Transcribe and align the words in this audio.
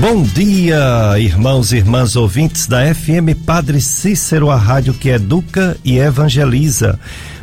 Bom 0.00 0.22
dia, 0.22 1.18
irmãos 1.18 1.72
e 1.72 1.76
irmãs 1.76 2.16
ouvintes 2.16 2.66
da 2.66 2.94
FM 2.94 3.36
Padre 3.44 3.82
Cícero, 3.82 4.50
a 4.50 4.56
rádio 4.56 4.94
que 4.94 5.10
educa 5.10 5.76
e 5.84 5.98
evangeliza. 5.98 6.98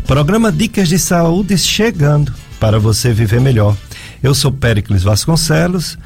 Programa 0.07 0.51
Dicas 0.51 0.89
de 0.89 0.97
Saúde 0.97 1.55
chegando 1.55 2.33
para 2.59 2.79
você 2.79 3.13
viver 3.13 3.39
melhor. 3.39 3.77
Eu 4.23 4.33
sou 4.33 4.51
Péricles 4.51 5.03
Vasconcelos, 5.03 5.99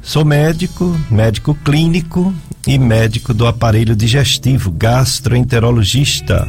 sou 0.00 0.24
médico, 0.24 0.96
médico 1.10 1.56
clínico 1.64 2.32
e 2.68 2.78
médico 2.78 3.34
do 3.34 3.44
aparelho 3.44 3.96
digestivo, 3.96 4.70
gastroenterologista. 4.70 6.46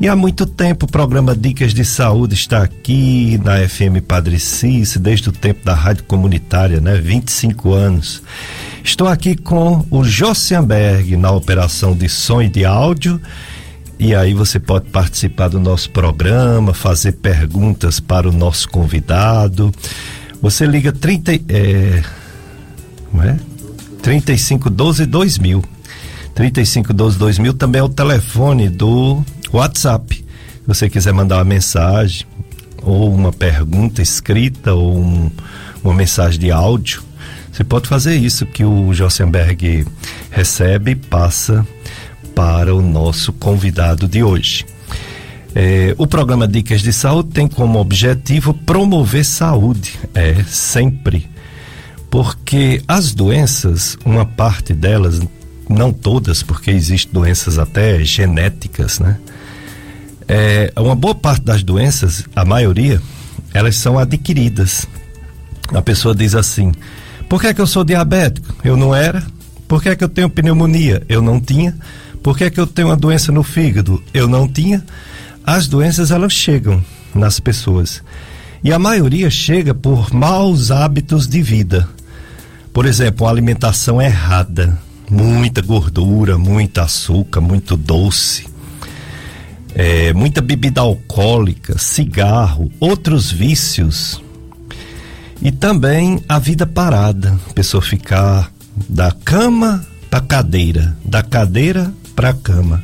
E 0.00 0.06
há 0.06 0.14
muito 0.14 0.46
tempo 0.46 0.86
o 0.86 0.88
programa 0.88 1.34
Dicas 1.34 1.74
de 1.74 1.84
Saúde 1.84 2.34
está 2.34 2.62
aqui 2.62 3.40
na 3.42 3.68
FM 3.68 4.00
Padre 4.06 4.38
Cícero, 4.38 5.00
desde 5.00 5.30
o 5.30 5.32
tempo 5.32 5.64
da 5.64 5.74
rádio 5.74 6.04
comunitária, 6.04 6.80
né? 6.80 6.94
25 6.94 7.72
anos. 7.72 8.22
Estou 8.88 9.06
aqui 9.06 9.36
com 9.36 9.84
o 9.90 10.02
Jossianberg 10.02 11.14
na 11.18 11.30
operação 11.30 11.94
de 11.94 12.08
som 12.08 12.40
e 12.40 12.48
de 12.48 12.64
áudio. 12.64 13.20
E 13.98 14.14
aí 14.14 14.32
você 14.32 14.58
pode 14.58 14.88
participar 14.88 15.48
do 15.48 15.60
nosso 15.60 15.90
programa, 15.90 16.72
fazer 16.72 17.12
perguntas 17.12 18.00
para 18.00 18.26
o 18.26 18.32
nosso 18.32 18.66
convidado. 18.70 19.70
Você 20.40 20.64
liga 20.64 20.90
30 20.90 21.32
é, 21.50 22.02
como 23.10 23.22
é? 23.22 23.38
3512 24.02 25.04
2000. 25.04 25.62
3512 26.34 27.18
2000 27.18 27.52
também 27.52 27.80
é 27.80 27.84
o 27.84 27.90
telefone 27.90 28.70
do 28.70 29.22
WhatsApp. 29.52 30.14
Se 30.16 30.24
você 30.66 30.88
quiser 30.88 31.12
mandar 31.12 31.36
uma 31.36 31.44
mensagem 31.44 32.26
ou 32.82 33.14
uma 33.14 33.34
pergunta 33.34 34.00
escrita 34.00 34.72
ou 34.72 34.96
um, 34.96 35.30
uma 35.84 35.92
mensagem 35.92 36.40
de 36.40 36.50
áudio, 36.50 37.06
você 37.58 37.64
pode 37.64 37.88
fazer 37.88 38.14
isso 38.14 38.46
que 38.46 38.64
o 38.64 38.94
Jossenberg 38.94 39.84
recebe 40.30 40.92
e 40.92 40.94
passa 40.94 41.66
para 42.32 42.72
o 42.72 42.80
nosso 42.80 43.32
convidado 43.32 44.06
de 44.06 44.22
hoje. 44.22 44.64
É, 45.56 45.92
o 45.98 46.06
programa 46.06 46.46
Dicas 46.46 46.82
de 46.82 46.92
Saúde 46.92 47.30
tem 47.30 47.48
como 47.48 47.80
objetivo 47.80 48.54
promover 48.54 49.24
saúde, 49.24 49.98
é 50.14 50.40
sempre. 50.44 51.28
Porque 52.08 52.80
as 52.86 53.12
doenças, 53.12 53.98
uma 54.04 54.24
parte 54.24 54.72
delas, 54.72 55.20
não 55.68 55.92
todas, 55.92 56.44
porque 56.44 56.70
existem 56.70 57.12
doenças 57.12 57.58
até 57.58 58.04
genéticas, 58.04 59.00
né? 59.00 59.18
É, 60.28 60.72
uma 60.76 60.94
boa 60.94 61.16
parte 61.16 61.42
das 61.42 61.64
doenças, 61.64 62.24
a 62.36 62.44
maioria, 62.44 63.02
elas 63.52 63.74
são 63.74 63.98
adquiridas. 63.98 64.86
A 65.74 65.82
pessoa 65.82 66.14
diz 66.14 66.36
assim: 66.36 66.72
por 67.28 67.40
que, 67.40 67.48
é 67.48 67.54
que 67.54 67.60
eu 67.60 67.66
sou 67.66 67.84
diabético? 67.84 68.54
Eu 68.64 68.76
não 68.76 68.94
era. 68.94 69.22
Por 69.66 69.82
que, 69.82 69.90
é 69.90 69.96
que 69.96 70.02
eu 70.02 70.08
tenho 70.08 70.30
pneumonia? 70.30 71.02
Eu 71.08 71.20
não 71.20 71.38
tinha. 71.38 71.76
Por 72.22 72.36
que, 72.36 72.44
é 72.44 72.50
que 72.50 72.58
eu 72.58 72.66
tenho 72.66 72.88
uma 72.88 72.96
doença 72.96 73.30
no 73.30 73.42
fígado? 73.42 74.02
Eu 74.14 74.26
não 74.26 74.48
tinha. 74.48 74.82
As 75.44 75.68
doenças 75.68 76.10
elas 76.10 76.32
chegam 76.32 76.82
nas 77.14 77.38
pessoas. 77.38 78.02
E 78.64 78.72
a 78.72 78.78
maioria 78.78 79.30
chega 79.30 79.74
por 79.74 80.12
maus 80.12 80.70
hábitos 80.70 81.28
de 81.28 81.42
vida. 81.42 81.88
Por 82.72 82.86
exemplo, 82.86 83.26
alimentação 83.26 84.00
errada, 84.00 84.78
muita 85.10 85.60
gordura, 85.60 86.38
muito 86.38 86.78
açúcar, 86.78 87.40
muito 87.40 87.76
doce, 87.76 88.46
é, 89.74 90.12
muita 90.12 90.40
bebida 90.40 90.80
alcoólica, 90.80 91.76
cigarro, 91.78 92.70
outros 92.80 93.30
vícios 93.30 94.20
e 95.40 95.52
também 95.52 96.22
a 96.28 96.38
vida 96.38 96.66
parada, 96.66 97.38
a 97.48 97.52
pessoa 97.52 97.82
ficar 97.82 98.50
da 98.88 99.12
cama 99.12 99.84
para 100.10 100.20
cadeira, 100.20 100.96
da 101.04 101.22
cadeira 101.22 101.92
para 102.14 102.30
a 102.30 102.34
cama. 102.34 102.82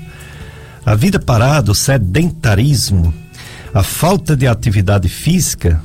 A 0.84 0.94
vida 0.94 1.18
parada, 1.18 1.72
o 1.72 1.74
sedentarismo, 1.74 3.12
a 3.72 3.82
falta 3.82 4.36
de 4.36 4.46
atividade 4.46 5.08
física 5.08 5.80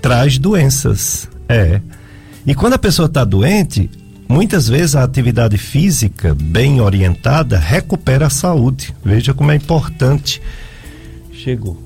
traz 0.00 0.38
doenças. 0.38 1.28
É. 1.48 1.80
E 2.46 2.54
quando 2.54 2.74
a 2.74 2.78
pessoa 2.78 3.06
está 3.06 3.24
doente, 3.24 3.90
muitas 4.28 4.68
vezes 4.68 4.94
a 4.96 5.02
atividade 5.02 5.58
física 5.58 6.34
bem 6.34 6.80
orientada 6.80 7.58
recupera 7.58 8.28
a 8.28 8.30
saúde. 8.30 8.94
Veja 9.04 9.34
como 9.34 9.50
é 9.50 9.56
importante. 9.56 10.40
Chegou. 11.32 11.85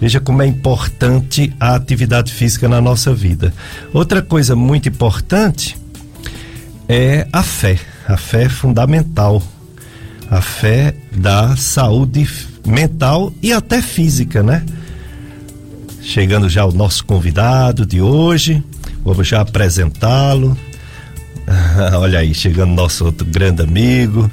Veja 0.00 0.20
como 0.20 0.42
é 0.42 0.46
importante 0.46 1.54
a 1.58 1.74
atividade 1.74 2.32
física 2.32 2.68
na 2.68 2.80
nossa 2.80 3.14
vida. 3.14 3.52
Outra 3.92 4.20
coisa 4.20 4.54
muito 4.54 4.88
importante 4.88 5.76
é 6.88 7.26
a 7.32 7.42
fé. 7.42 7.78
A 8.06 8.16
fé 8.16 8.44
é 8.44 8.48
fundamental. 8.48 9.42
A 10.30 10.40
fé 10.40 10.94
da 11.12 11.56
saúde 11.56 12.28
mental 12.66 13.32
e 13.42 13.52
até 13.52 13.80
física, 13.80 14.42
né? 14.42 14.64
Chegando 16.02 16.48
já 16.48 16.64
o 16.64 16.72
nosso 16.72 17.04
convidado 17.04 17.86
de 17.86 18.00
hoje, 18.00 18.62
vamos 19.04 19.26
já 19.26 19.40
apresentá-lo. 19.40 20.56
Olha 21.98 22.18
aí, 22.18 22.34
chegando 22.34 22.74
nosso 22.74 23.06
outro 23.06 23.26
grande 23.26 23.62
amigo, 23.62 24.30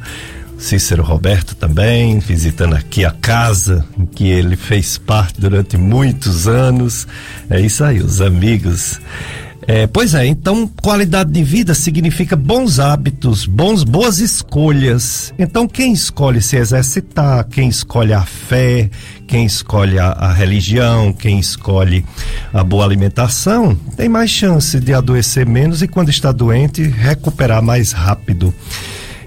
Cícero 0.63 1.03
Roberto 1.03 1.55
também, 1.55 2.19
visitando 2.19 2.73
aqui 2.73 3.03
a 3.03 3.11
casa 3.11 3.85
em 3.99 4.05
que 4.05 4.29
ele 4.29 4.55
fez 4.55 4.97
parte 4.97 5.41
durante 5.41 5.75
muitos 5.75 6.47
anos. 6.47 7.05
É 7.49 7.59
isso 7.59 7.83
aí, 7.83 7.99
os 7.99 8.21
amigos. 8.21 8.97
É, 9.67 9.87
pois 9.87 10.13
é, 10.13 10.25
então 10.25 10.65
qualidade 10.81 11.31
de 11.33 11.43
vida 11.43 11.73
significa 11.73 12.37
bons 12.37 12.79
hábitos, 12.79 13.45
bons, 13.45 13.83
boas 13.83 14.19
escolhas. 14.19 15.33
Então 15.37 15.67
quem 15.67 15.91
escolhe 15.91 16.41
se 16.41 16.55
exercitar, 16.55 17.45
quem 17.49 17.67
escolhe 17.67 18.13
a 18.13 18.23
fé, 18.23 18.89
quem 19.27 19.45
escolhe 19.45 19.99
a, 19.99 20.11
a 20.11 20.31
religião, 20.31 21.11
quem 21.11 21.39
escolhe 21.39 22.05
a 22.53 22.63
boa 22.63 22.85
alimentação, 22.85 23.75
tem 23.97 24.07
mais 24.07 24.29
chance 24.29 24.79
de 24.79 24.93
adoecer 24.93 25.45
menos 25.45 25.81
e 25.81 25.89
quando 25.89 26.09
está 26.09 26.31
doente 26.31 26.83
recuperar 26.83 27.61
mais 27.61 27.91
rápido. 27.91 28.53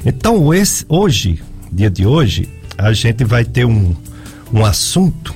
Então, 0.06 0.54
esse, 0.54 0.86
hoje, 0.88 1.42
dia 1.72 1.90
de 1.90 2.06
hoje, 2.06 2.48
a 2.78 2.92
gente 2.92 3.24
vai 3.24 3.44
ter 3.44 3.64
um, 3.64 3.92
um 4.52 4.64
assunto 4.64 5.34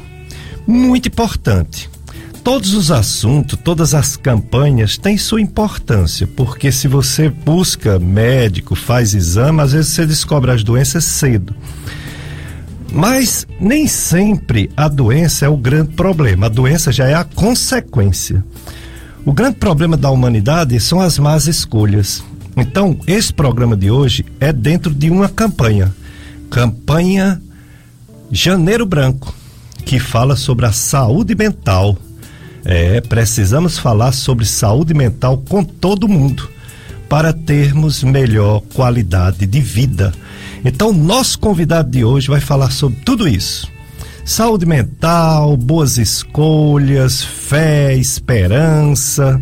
muito 0.65 1.09
importante. 1.09 1.91
Todos 2.45 2.73
os 2.73 2.93
assuntos, 2.93 3.59
todas 3.65 3.95
as 3.95 4.17
campanhas 4.17 4.97
têm 4.97 5.19
sua 5.19 5.41
importância, 5.41 6.25
porque 6.37 6.71
se 6.71 6.87
você 6.87 7.29
busca 7.29 7.99
médico, 7.99 8.77
faz 8.77 9.13
exame, 9.13 9.61
às 9.61 9.73
vezes 9.73 9.93
você 9.93 10.07
descobre 10.07 10.53
as 10.53 10.63
doenças 10.63 11.05
cedo. 11.05 11.53
Mas 12.93 13.49
nem 13.61 13.89
sempre 13.89 14.71
a 14.77 14.87
doença 14.87 15.47
é 15.47 15.49
o 15.49 15.57
grande 15.57 15.95
problema, 15.95 16.47
a 16.47 16.49
doença 16.49 16.93
já 16.93 17.09
é 17.09 17.15
a 17.15 17.25
consequência. 17.25 18.45
O 19.27 19.33
grande 19.33 19.57
problema 19.57 19.97
da 19.97 20.11
humanidade 20.11 20.79
são 20.79 21.01
as 21.01 21.19
más 21.19 21.49
escolhas. 21.49 22.23
Então, 22.61 22.95
esse 23.07 23.33
programa 23.33 23.75
de 23.75 23.91
hoje 23.91 24.23
é 24.39 24.53
dentro 24.53 24.93
de 24.93 25.09
uma 25.09 25.31
campanha, 25.31 25.95
campanha 26.51 27.41
Janeiro 28.31 28.85
Branco, 28.85 29.35
que 29.87 29.99
fala 29.99 30.37
sobre 30.37 30.67
a 30.67 30.73
saúde 30.73 31.35
mental. 31.35 31.97
É, 32.63 33.01
precisamos 33.01 33.79
falar 33.79 34.13
sobre 34.13 34.45
saúde 34.45 34.93
mental 34.93 35.39
com 35.49 35.65
todo 35.65 36.07
mundo 36.07 36.51
para 37.09 37.33
termos 37.33 38.05
melhor 38.05 38.61
qualidade 38.75 39.47
de 39.47 39.61
vida. 39.61 40.13
Então, 40.63 40.93
nosso 40.93 41.39
convidado 41.39 41.91
de 41.91 42.05
hoje 42.05 42.29
vai 42.29 42.41
falar 42.41 42.71
sobre 42.71 43.01
tudo 43.01 43.27
isso. 43.27 43.71
Saúde 44.23 44.67
mental, 44.67 45.57
boas 45.57 45.97
escolhas, 45.97 47.25
fé, 47.25 47.97
esperança, 47.97 49.41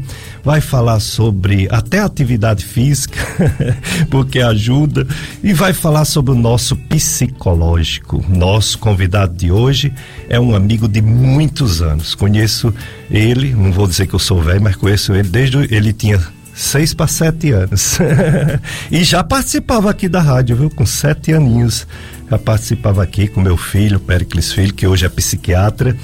vai 0.49 0.63
falar 0.63 0.99
sobre 0.99 1.69
até 1.71 1.99
atividade 1.99 2.65
física, 2.65 3.21
porque 4.09 4.41
ajuda, 4.41 5.07
e 5.45 5.53
vai 5.53 5.75
falar 5.75 6.07
sobre 6.07 6.33
o 6.33 6.35
nosso 6.35 6.75
psicológico. 6.75 8.25
Nosso 8.27 8.79
convidado 8.79 9.37
de 9.37 9.53
hoje 9.53 9.93
é 10.27 10.41
um 10.41 10.55
amigo 10.55 10.89
de 10.89 11.03
muitos 11.03 11.83
anos. 11.83 12.15
Conheço 12.15 12.73
ele, 13.11 13.53
não 13.53 13.71
vou 13.71 13.87
dizer 13.87 14.07
que 14.07 14.15
eu 14.15 14.19
sou 14.19 14.41
velho, 14.41 14.63
mas 14.63 14.75
conheço 14.75 15.13
ele 15.13 15.29
desde 15.29 15.59
ele 15.71 15.93
tinha 15.93 16.19
seis 16.55 16.95
para 16.95 17.09
sete 17.09 17.51
anos. 17.51 17.99
e 18.91 19.05
já 19.05 19.23
participava 19.23 19.91
aqui 19.91 20.09
da 20.09 20.23
rádio, 20.23 20.57
viu? 20.57 20.71
Com 20.71 20.87
sete 20.87 21.31
aninhos. 21.35 21.87
Já 22.31 22.39
participava 22.39 23.03
aqui 23.03 23.29
com 23.29 23.43
meu 23.43 23.59
filho, 23.59 24.01
Pericles 24.01 24.51
Filho, 24.51 24.73
que 24.73 24.87
hoje 24.87 25.05
é 25.05 25.11
psiquiatra. 25.11 25.95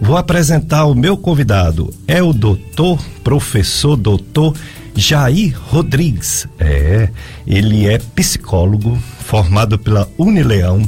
Vou 0.00 0.16
apresentar 0.16 0.86
o 0.86 0.94
meu 0.94 1.16
convidado. 1.16 1.92
É 2.06 2.22
o 2.22 2.32
doutor, 2.32 3.02
professor 3.22 3.96
doutor 3.96 4.54
Jair 4.94 5.58
Rodrigues. 5.58 6.46
É, 6.58 7.08
ele 7.46 7.86
é 7.86 7.98
psicólogo 7.98 8.98
formado 9.20 9.78
pela 9.78 10.08
Unileão. 10.16 10.82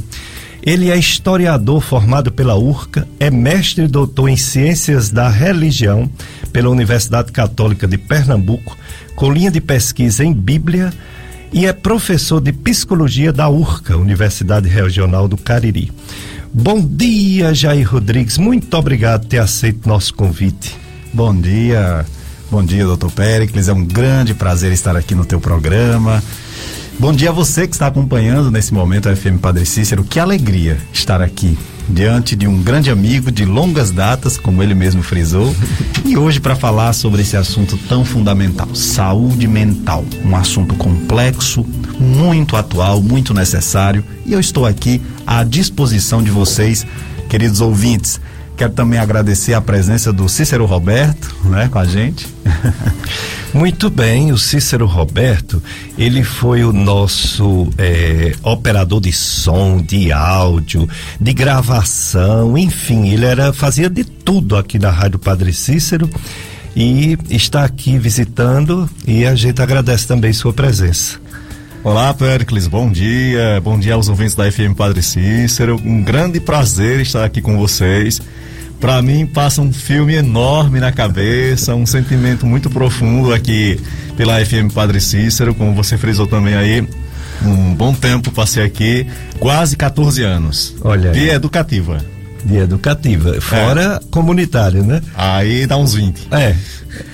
Ele 0.63 0.91
é 0.91 0.97
historiador 0.97 1.81
formado 1.81 2.31
pela 2.31 2.55
URCA, 2.55 3.07
é 3.19 3.31
mestre 3.31 3.85
e 3.85 3.87
doutor 3.87 4.29
em 4.29 4.37
ciências 4.37 5.09
da 5.09 5.27
religião 5.27 6.09
pela 6.53 6.69
Universidade 6.69 7.31
Católica 7.31 7.87
de 7.87 7.97
Pernambuco, 7.97 8.77
com 9.15 9.31
linha 9.31 9.49
de 9.49 9.59
pesquisa 9.59 10.23
em 10.23 10.31
Bíblia 10.31 10.93
e 11.51 11.65
é 11.65 11.73
professor 11.73 12.39
de 12.39 12.53
psicologia 12.53 13.33
da 13.33 13.49
URCA, 13.49 13.97
Universidade 13.97 14.69
Regional 14.69 15.27
do 15.27 15.35
Cariri. 15.35 15.91
Bom 16.53 16.81
dia, 16.85 17.53
Jair 17.53 17.89
Rodrigues. 17.89 18.37
Muito 18.37 18.73
obrigado 18.77 19.21
por 19.21 19.29
ter 19.29 19.37
aceito 19.37 19.87
nosso 19.87 20.13
convite. 20.13 20.75
Bom 21.13 21.33
dia. 21.33 22.05
Bom 22.51 22.61
dia, 22.61 22.85
doutor 22.85 23.09
Pericles. 23.11 23.69
É 23.69 23.73
um 23.73 23.85
grande 23.85 24.33
prazer 24.33 24.73
estar 24.73 24.97
aqui 24.97 25.15
no 25.15 25.23
teu 25.23 25.39
programa. 25.39 26.21
Bom 26.99 27.13
dia 27.13 27.29
a 27.29 27.33
você 27.33 27.65
que 27.65 27.73
está 27.73 27.87
acompanhando 27.87 28.51
nesse 28.51 28.73
momento 28.73 29.07
a 29.07 29.15
FM 29.15 29.39
Padre 29.41 29.65
Cícero. 29.65 30.03
Que 30.03 30.19
alegria 30.19 30.77
estar 30.91 31.21
aqui 31.21 31.57
diante 31.91 32.35
de 32.35 32.47
um 32.47 32.61
grande 32.63 32.89
amigo 32.89 33.31
de 33.31 33.45
longas 33.45 33.91
datas, 33.91 34.37
como 34.37 34.63
ele 34.63 34.73
mesmo 34.73 35.03
frisou, 35.03 35.53
e 36.05 36.17
hoje 36.17 36.39
para 36.39 36.55
falar 36.55 36.93
sobre 36.93 37.21
esse 37.21 37.35
assunto 37.35 37.77
tão 37.89 38.05
fundamental, 38.05 38.73
saúde 38.73 39.47
mental, 39.47 40.05
um 40.23 40.35
assunto 40.35 40.75
complexo, 40.75 41.65
muito 41.99 42.55
atual, 42.55 43.01
muito 43.01 43.33
necessário, 43.33 44.03
e 44.25 44.33
eu 44.33 44.39
estou 44.39 44.65
aqui 44.65 45.01
à 45.27 45.43
disposição 45.43 46.23
de 46.23 46.31
vocês, 46.31 46.85
queridos 47.29 47.61
ouvintes. 47.61 48.19
Quero 48.61 48.73
também 48.73 48.99
agradecer 48.99 49.55
a 49.55 49.59
presença 49.59 50.13
do 50.13 50.29
Cícero 50.29 50.67
Roberto, 50.67 51.35
né, 51.45 51.67
com 51.67 51.79
a 51.79 51.85
gente. 51.85 52.27
Muito 53.55 53.89
bem, 53.89 54.31
o 54.31 54.37
Cícero 54.37 54.85
Roberto, 54.85 55.63
ele 55.97 56.23
foi 56.23 56.63
o 56.63 56.71
nosso 56.71 57.67
é, 57.75 58.35
operador 58.43 59.01
de 59.01 59.11
som, 59.11 59.81
de 59.81 60.11
áudio, 60.11 60.87
de 61.19 61.33
gravação, 61.33 62.55
enfim, 62.55 63.09
ele 63.09 63.25
era 63.25 63.51
fazia 63.51 63.89
de 63.89 64.03
tudo 64.03 64.55
aqui 64.55 64.77
na 64.77 64.91
Rádio 64.91 65.17
Padre 65.17 65.51
Cícero 65.53 66.07
e 66.75 67.17
está 67.31 67.65
aqui 67.65 67.97
visitando 67.97 68.87
e 69.07 69.25
a 69.25 69.33
gente 69.33 69.59
agradece 69.59 70.05
também 70.05 70.31
sua 70.33 70.53
presença. 70.53 71.20
Olá, 71.83 72.13
Pericles, 72.13 72.67
bom 72.67 72.91
dia. 72.91 73.59
Bom 73.63 73.79
dia 73.79 73.95
aos 73.95 74.07
ouvintes 74.07 74.35
da 74.35 74.51
FM 74.51 74.75
Padre 74.77 75.01
Cícero. 75.01 75.81
Um 75.83 76.03
grande 76.03 76.39
prazer 76.39 76.99
estar 76.99 77.25
aqui 77.25 77.41
com 77.41 77.57
vocês 77.57 78.21
para 78.81 78.99
mim 78.99 79.27
passa 79.27 79.61
um 79.61 79.71
filme 79.71 80.15
enorme 80.15 80.79
na 80.79 80.91
cabeça, 80.91 81.75
um 81.75 81.85
sentimento 81.85 82.47
muito 82.47 82.67
profundo 82.67 83.31
aqui 83.31 83.79
pela 84.17 84.43
FM 84.43 84.73
Padre 84.73 84.99
Cícero, 84.99 85.53
como 85.53 85.75
você 85.75 85.99
frisou 85.99 86.25
também 86.25 86.55
aí. 86.55 86.87
Um 87.43 87.75
bom 87.75 87.93
tempo 87.93 88.31
passei 88.31 88.63
aqui, 88.63 89.05
quase 89.39 89.77
14 89.77 90.23
anos. 90.23 90.75
Olha. 90.81 91.11
Via 91.11 91.33
educativa. 91.33 92.03
Via 92.43 92.61
educativa, 92.61 93.39
fora 93.39 94.01
é. 94.03 94.09
comunitário, 94.09 94.83
né? 94.83 94.99
Aí 95.15 95.67
dá 95.67 95.77
uns 95.77 95.93
20. 95.93 96.27
É. 96.31 96.55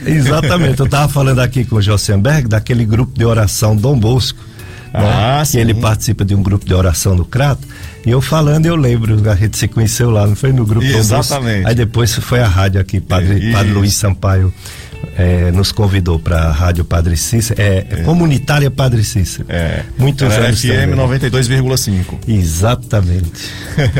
Exatamente. 0.05 0.79
Eu 0.79 0.85
estava 0.85 1.11
falando 1.11 1.39
aqui 1.39 1.65
com 1.65 1.75
o 1.75 1.81
Josenberg 1.81 2.47
daquele 2.47 2.85
grupo 2.85 3.17
de 3.17 3.25
oração 3.25 3.75
Dom 3.75 3.99
Bosco. 3.99 4.46
Ah, 4.93 5.39
né? 5.39 5.45
sim. 5.45 5.59
Ele 5.59 5.73
participa 5.73 6.23
de 6.23 6.35
um 6.35 6.41
grupo 6.41 6.65
de 6.65 6.73
oração 6.73 7.15
no 7.15 7.25
Crato. 7.25 7.67
E 8.05 8.09
eu 8.09 8.21
falando, 8.21 8.65
eu 8.65 8.75
lembro, 8.75 9.29
a 9.29 9.35
gente 9.35 9.57
se 9.57 9.67
conheceu 9.67 10.09
lá, 10.09 10.25
não 10.25 10.35
foi 10.35 10.53
no 10.53 10.65
grupo 10.65 10.85
Exatamente. 10.85 11.67
Aí 11.67 11.75
depois 11.75 12.15
foi 12.15 12.39
a 12.39 12.47
rádio 12.47 12.79
aqui, 12.79 13.01
Padre, 13.01 13.51
Padre 13.51 13.73
Luiz 13.73 13.93
Sampaio. 13.93 14.53
É, 15.15 15.51
nos 15.51 15.71
convidou 15.71 16.17
para 16.17 16.43
a 16.43 16.51
Rádio 16.51 16.83
Padre 16.83 17.17
Cícero, 17.17 17.61
é, 17.61 17.85
é, 17.89 17.95
Comunitária 18.03 18.69
Padre 18.69 19.03
Cícero. 19.03 19.45
É. 19.49 19.83
Muitos 19.97 20.31
Era 20.31 20.47
anos. 20.47 20.61
FM 20.61 20.95
92,5. 20.95 22.19
Exatamente. 22.27 23.31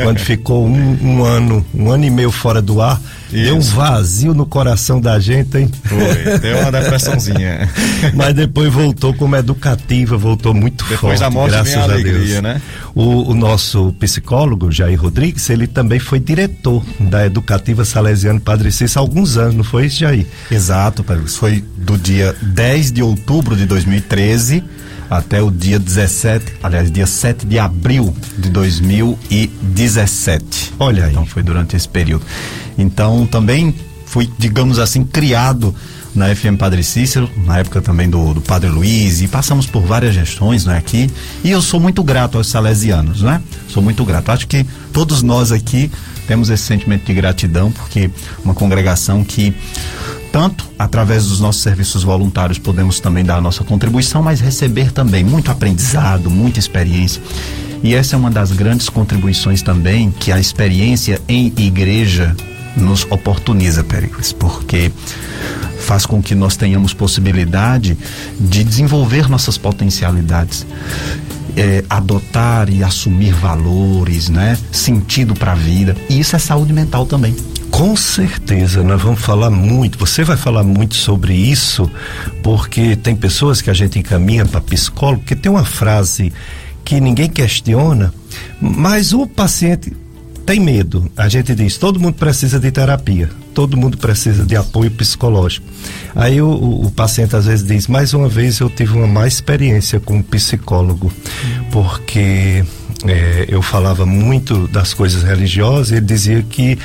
Quando 0.02 0.18
ficou 0.18 0.66
um, 0.66 0.98
um, 1.02 1.24
ano, 1.24 1.64
um 1.74 1.90
ano 1.90 2.04
e 2.04 2.10
meio 2.10 2.30
fora 2.30 2.60
do 2.62 2.80
ar, 2.80 3.00
isso. 3.32 3.44
Deu 3.44 3.56
um 3.56 3.60
vazio 3.60 4.34
no 4.34 4.46
coração 4.46 5.00
da 5.00 5.18
gente, 5.18 5.58
hein? 5.58 5.70
Foi, 5.84 6.38
deu 6.38 6.58
uma 6.58 6.72
depressãozinha. 6.72 7.68
Mas 8.14 8.34
depois 8.34 8.72
voltou 8.72 9.12
como 9.14 9.36
educativa, 9.36 10.16
voltou 10.16 10.54
muito 10.54 10.84
depois 10.84 11.00
forte. 11.00 11.18
Depois 11.18 11.20
da 11.20 11.30
morte 11.30 11.52
graças 11.52 11.72
vem 11.72 11.76
a, 11.76 11.80
a 11.80 11.84
alegria, 11.84 12.26
Deus. 12.26 12.42
né? 12.42 12.62
O, 12.94 13.30
o, 13.30 13.34
nosso 13.34 13.92
psicólogo, 13.98 14.72
Jair 14.72 15.00
Rodrigues, 15.00 15.48
ele 15.50 15.66
também 15.66 15.98
foi 15.98 16.18
diretor 16.18 16.84
da 16.98 17.26
Educativa 17.26 17.84
Salesiano 17.84 18.40
Padre 18.40 18.72
Cícero 18.72 19.00
há 19.00 19.02
alguns 19.02 19.36
anos, 19.36 19.54
não 19.54 19.64
foi 19.64 19.86
isso, 19.86 20.00
Jair? 20.00 20.26
Exato, 20.50 21.04
Padre. 21.04 21.28
Foi 21.28 21.64
do 21.76 21.96
dia 21.96 22.34
10 22.42 22.92
de 22.92 23.02
outubro 23.02 23.54
de 23.54 23.66
2013 23.66 24.64
até 25.10 25.42
o 25.42 25.50
dia 25.50 25.78
17, 25.78 26.54
aliás, 26.62 26.90
dia 26.90 27.06
7 27.06 27.46
de 27.46 27.58
abril 27.58 28.14
de 28.38 28.48
2017. 28.50 30.74
Olha 30.78 31.06
aí. 31.06 31.12
Então 31.12 31.26
foi 31.26 31.42
durante 31.42 31.76
esse 31.76 31.88
período. 31.88 32.24
Então 32.76 33.26
também 33.26 33.74
fui, 34.06 34.30
digamos 34.38 34.78
assim, 34.78 35.04
criado 35.04 35.74
na 36.14 36.34
FM 36.34 36.56
Padre 36.58 36.82
Cícero, 36.82 37.30
na 37.44 37.58
época 37.58 37.80
também 37.80 38.08
do, 38.08 38.34
do 38.34 38.40
Padre 38.40 38.68
Luiz, 38.68 39.22
e 39.22 39.28
passamos 39.28 39.66
por 39.66 39.82
várias 39.82 40.14
gestões 40.14 40.66
né, 40.66 40.76
aqui. 40.76 41.08
E 41.44 41.50
eu 41.50 41.62
sou 41.62 41.78
muito 41.78 42.02
grato 42.02 42.38
aos 42.38 42.48
salesianos, 42.48 43.22
né? 43.22 43.40
Sou 43.68 43.82
muito 43.82 44.04
grato. 44.04 44.30
Acho 44.30 44.48
que 44.48 44.66
todos 44.92 45.22
nós 45.22 45.52
aqui 45.52 45.90
temos 46.26 46.50
esse 46.50 46.64
sentimento 46.64 47.06
de 47.06 47.14
gratidão, 47.14 47.70
porque 47.70 48.10
uma 48.44 48.54
congregação 48.54 49.24
que 49.24 49.54
tanto 50.32 50.68
através 50.78 51.26
dos 51.26 51.40
nossos 51.40 51.62
serviços 51.62 52.02
voluntários 52.02 52.58
podemos 52.58 53.00
também 53.00 53.24
dar 53.24 53.36
a 53.36 53.40
nossa 53.40 53.64
contribuição, 53.64 54.22
mas 54.22 54.40
receber 54.40 54.92
também 54.92 55.24
muito 55.24 55.50
aprendizado, 55.50 56.30
muita 56.30 56.58
experiência. 56.58 57.22
E 57.82 57.94
essa 57.94 58.16
é 58.16 58.18
uma 58.18 58.30
das 58.30 58.52
grandes 58.52 58.88
contribuições 58.88 59.62
também 59.62 60.10
que 60.10 60.32
a 60.32 60.40
experiência 60.40 61.20
em 61.28 61.52
igreja 61.56 62.34
nos 62.76 63.04
oportuniza, 63.10 63.82
Pericles, 63.84 64.32
porque 64.32 64.90
faz 65.80 66.04
com 66.04 66.22
que 66.22 66.34
nós 66.34 66.56
tenhamos 66.56 66.92
possibilidade 66.92 67.96
de 68.38 68.64
desenvolver 68.64 69.28
nossas 69.28 69.56
potencialidades. 69.56 70.66
É, 71.60 71.84
adotar 71.90 72.70
e 72.70 72.84
assumir 72.84 73.32
valores, 73.32 74.28
né? 74.28 74.56
Sentido 74.70 75.34
para 75.34 75.52
a 75.52 75.56
vida. 75.56 75.96
E 76.08 76.20
isso 76.20 76.36
é 76.36 76.38
saúde 76.38 76.72
mental 76.72 77.04
também. 77.04 77.34
Com 77.68 77.94
certeza, 77.96 78.82
nós 78.82 79.02
vamos 79.02 79.20
falar 79.20 79.50
muito. 79.50 79.98
Você 79.98 80.24
vai 80.24 80.36
falar 80.36 80.62
muito 80.62 80.94
sobre 80.94 81.34
isso, 81.34 81.90
porque 82.42 82.96
tem 82.96 83.14
pessoas 83.14 83.60
que 83.60 83.70
a 83.70 83.74
gente 83.74 83.98
encaminha 83.98 84.46
para 84.46 84.60
psicólogo, 84.60 85.24
que 85.24 85.36
tem 85.36 85.50
uma 85.50 85.64
frase 85.64 86.32
que 86.84 87.00
ninguém 87.00 87.28
questiona, 87.28 88.14
mas 88.60 89.12
o 89.12 89.26
paciente 89.26 89.92
tem 90.46 90.58
medo. 90.58 91.10
A 91.16 91.28
gente 91.28 91.54
diz: 91.54 91.76
todo 91.76 92.00
mundo 92.00 92.14
precisa 92.14 92.58
de 92.58 92.70
terapia, 92.70 93.28
todo 93.58 93.76
mundo 93.76 93.98
precisa 93.98 94.46
de 94.46 94.54
apoio 94.54 94.88
psicológico. 94.88 95.66
Aí 96.14 96.40
o, 96.40 96.48
o, 96.48 96.92
paciente 96.92 97.34
às 97.34 97.46
vezes 97.46 97.66
diz: 97.66 97.88
mais 97.88 98.14
uma 98.14 98.28
vez 98.28 98.60
eu 98.60 98.70
tive 98.70 98.92
uma 98.92 99.08
má 99.08 99.26
experiência 99.26 99.98
com 99.98 100.18
um 100.18 100.22
psicólogo, 100.22 101.12
porque 101.72 102.64
é, 103.04 103.46
eu 103.48 103.60
falava 103.60 104.06
muito 104.06 104.68
das 104.68 104.94
coisas 104.94 105.24
religiosas, 105.24 105.90
ele 105.90 106.06
dizia 106.06 106.40
que 106.40 106.78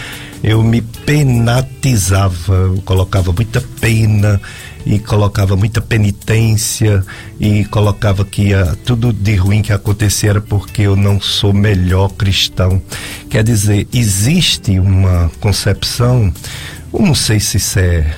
eu 0.43 0.63
me 0.63 0.81
penatizava, 0.81 2.55
eu 2.55 2.81
colocava 2.83 3.31
muita 3.31 3.63
pena 3.79 4.41
e 4.85 4.99
colocava 4.99 5.55
muita 5.55 5.81
penitência 5.81 7.03
e 7.39 7.65
colocava 7.65 8.25
que 8.25 8.49
tudo 8.85 9.13
de 9.13 9.35
ruim 9.35 9.61
que 9.61 9.71
acontecia 9.73 10.31
era 10.31 10.41
porque 10.41 10.83
eu 10.83 10.95
não 10.95 11.19
sou 11.19 11.53
melhor 11.53 12.09
cristão. 12.09 12.81
Quer 13.29 13.43
dizer, 13.43 13.87
existe 13.93 14.79
uma 14.79 15.31
concepção, 15.39 16.33
não 16.91 17.15
sei 17.15 17.39
se 17.39 17.57
isso 17.57 17.79
é 17.79 18.13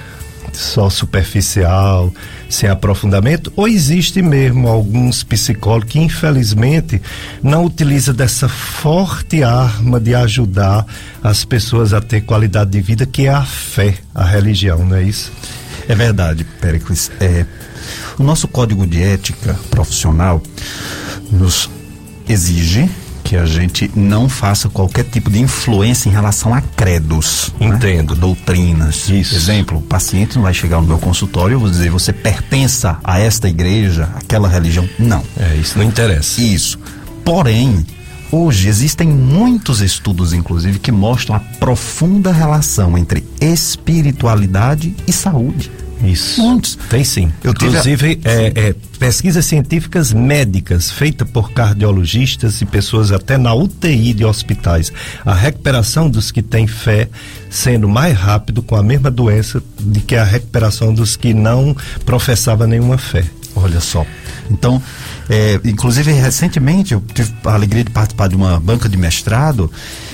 só 0.52 0.90
superficial, 0.90 2.12
sem 2.50 2.70
aprofundamento, 2.70 3.52
ou 3.56 3.68
existe 3.68 4.22
mesmo 4.22 4.68
alguns 4.68 5.24
psicólogos 5.24 5.92
que 5.92 6.00
infelizmente 6.00 7.02
não 7.44 7.66
utilizam 7.66 8.16
dessa 8.16 8.48
forte 8.48 9.44
arma 9.44 10.00
de 10.00 10.16
ajudar 10.16 10.86
as 11.22 11.44
pessoas 11.44 11.94
a 11.94 12.00
ter 12.00 12.22
qualidade 12.22 12.72
de 12.72 12.82
vida, 12.82 13.06
que 13.06 13.28
é 13.28 13.30
a 13.30 13.44
fé, 13.44 13.96
a 14.14 14.24
religião, 14.24 14.86
não 14.86 14.96
é 14.96 15.04
isso? 15.04 15.32
É 15.88 15.96
verdade, 15.96 16.44
Pericles. 16.60 17.12
É, 17.20 17.46
o 18.18 18.24
nosso 18.24 18.48
código 18.48 18.86
de 18.86 19.02
ética 19.02 19.56
profissional 19.70 20.42
nos 21.32 21.70
exige 22.28 22.90
que 23.26 23.36
a 23.36 23.46
gente 23.46 23.90
não 23.96 24.30
faça 24.30 24.70
qualquer 24.70 25.04
tipo 25.04 25.32
de 25.32 25.40
influência 25.40 26.08
em 26.08 26.12
relação 26.12 26.54
a 26.54 26.62
credos. 26.62 27.52
Né? 27.60 27.68
Entendo. 27.68 28.14
Né? 28.14 28.22
Doutrinas. 28.22 29.10
Isso. 29.10 29.36
Exemplo, 29.36 29.80
o 29.80 29.82
paciente 29.82 30.36
não 30.36 30.44
vai 30.44 30.54
chegar 30.54 30.80
no 30.80 30.88
meu 30.88 31.00
consultório 31.00 31.54
e 31.54 31.56
eu 31.56 31.60
vou 31.60 31.70
dizer, 31.70 31.90
você 31.90 32.14
pertença 32.14 33.00
a 33.04 33.20
esta 33.20 33.50
igreja, 33.50 34.08
aquela 34.16 34.48
religião. 34.48 34.88
Não. 35.00 35.24
É, 35.40 35.56
isso 35.56 35.76
não 35.78 35.84
interessa. 35.86 36.40
Isso. 36.40 36.78
Porém, 37.24 37.84
hoje 38.36 38.68
existem 38.68 39.08
muitos 39.08 39.82
estudos, 39.82 40.34
inclusive, 40.34 40.80
que 40.80 40.92
mostram 40.92 41.36
a 41.36 41.40
profunda 41.40 42.32
relação 42.32 42.98
entre 42.98 43.24
espiritualidade 43.40 44.96
e 45.08 45.12
saúde. 45.14 45.72
Isso. 46.04 46.42
Muitos. 46.42 46.78
Tem 46.90 47.04
sim. 47.06 47.32
Eu 47.42 47.52
a- 47.52 47.54
Inclusive, 47.54 48.20
é, 48.26 48.52
é, 48.56 48.76
pesquisas 49.00 49.46
científicas 49.46 50.12
médicas 50.12 50.92
feitas 50.92 51.28
por 51.30 51.52
cardiologistas 51.52 52.62
e 52.62 52.66
pessoas 52.66 53.12
até 53.14 53.38
na 53.38 53.54
UTI 53.56 54.14
de 54.14 54.26
hospitais. 54.26 54.92
A 55.26 55.34
recuperação 55.34 56.10
dos 56.10 56.32
que 56.32 56.42
têm 56.42 56.68
fé 56.68 57.08
sendo 57.50 57.88
mais 57.88 58.16
rápido 58.18 58.62
com 58.62 58.76
a 58.76 58.84
mesma 58.84 59.10
doença 59.10 59.64
do 59.80 60.00
que 60.02 60.16
a 60.18 60.24
recuperação 60.26 60.94
dos 60.94 61.16
que 61.16 61.34
não 61.34 61.76
professavam 62.06 62.68
nenhuma 62.68 62.98
fé. 62.98 63.24
Olha 63.56 63.80
só. 63.80 64.06
Então, 64.50 64.82
é, 65.30 65.60
inclusive 65.64 66.12
recentemente 66.12 66.94
eu 66.94 67.02
tive 67.14 67.34
a 67.44 67.54
alegria 67.54 67.84
de 67.84 67.90
participar 67.90 68.28
de 68.28 68.36
uma 68.36 68.60
banca 68.60 68.88
de 68.88 68.98
mestrado 68.98 69.72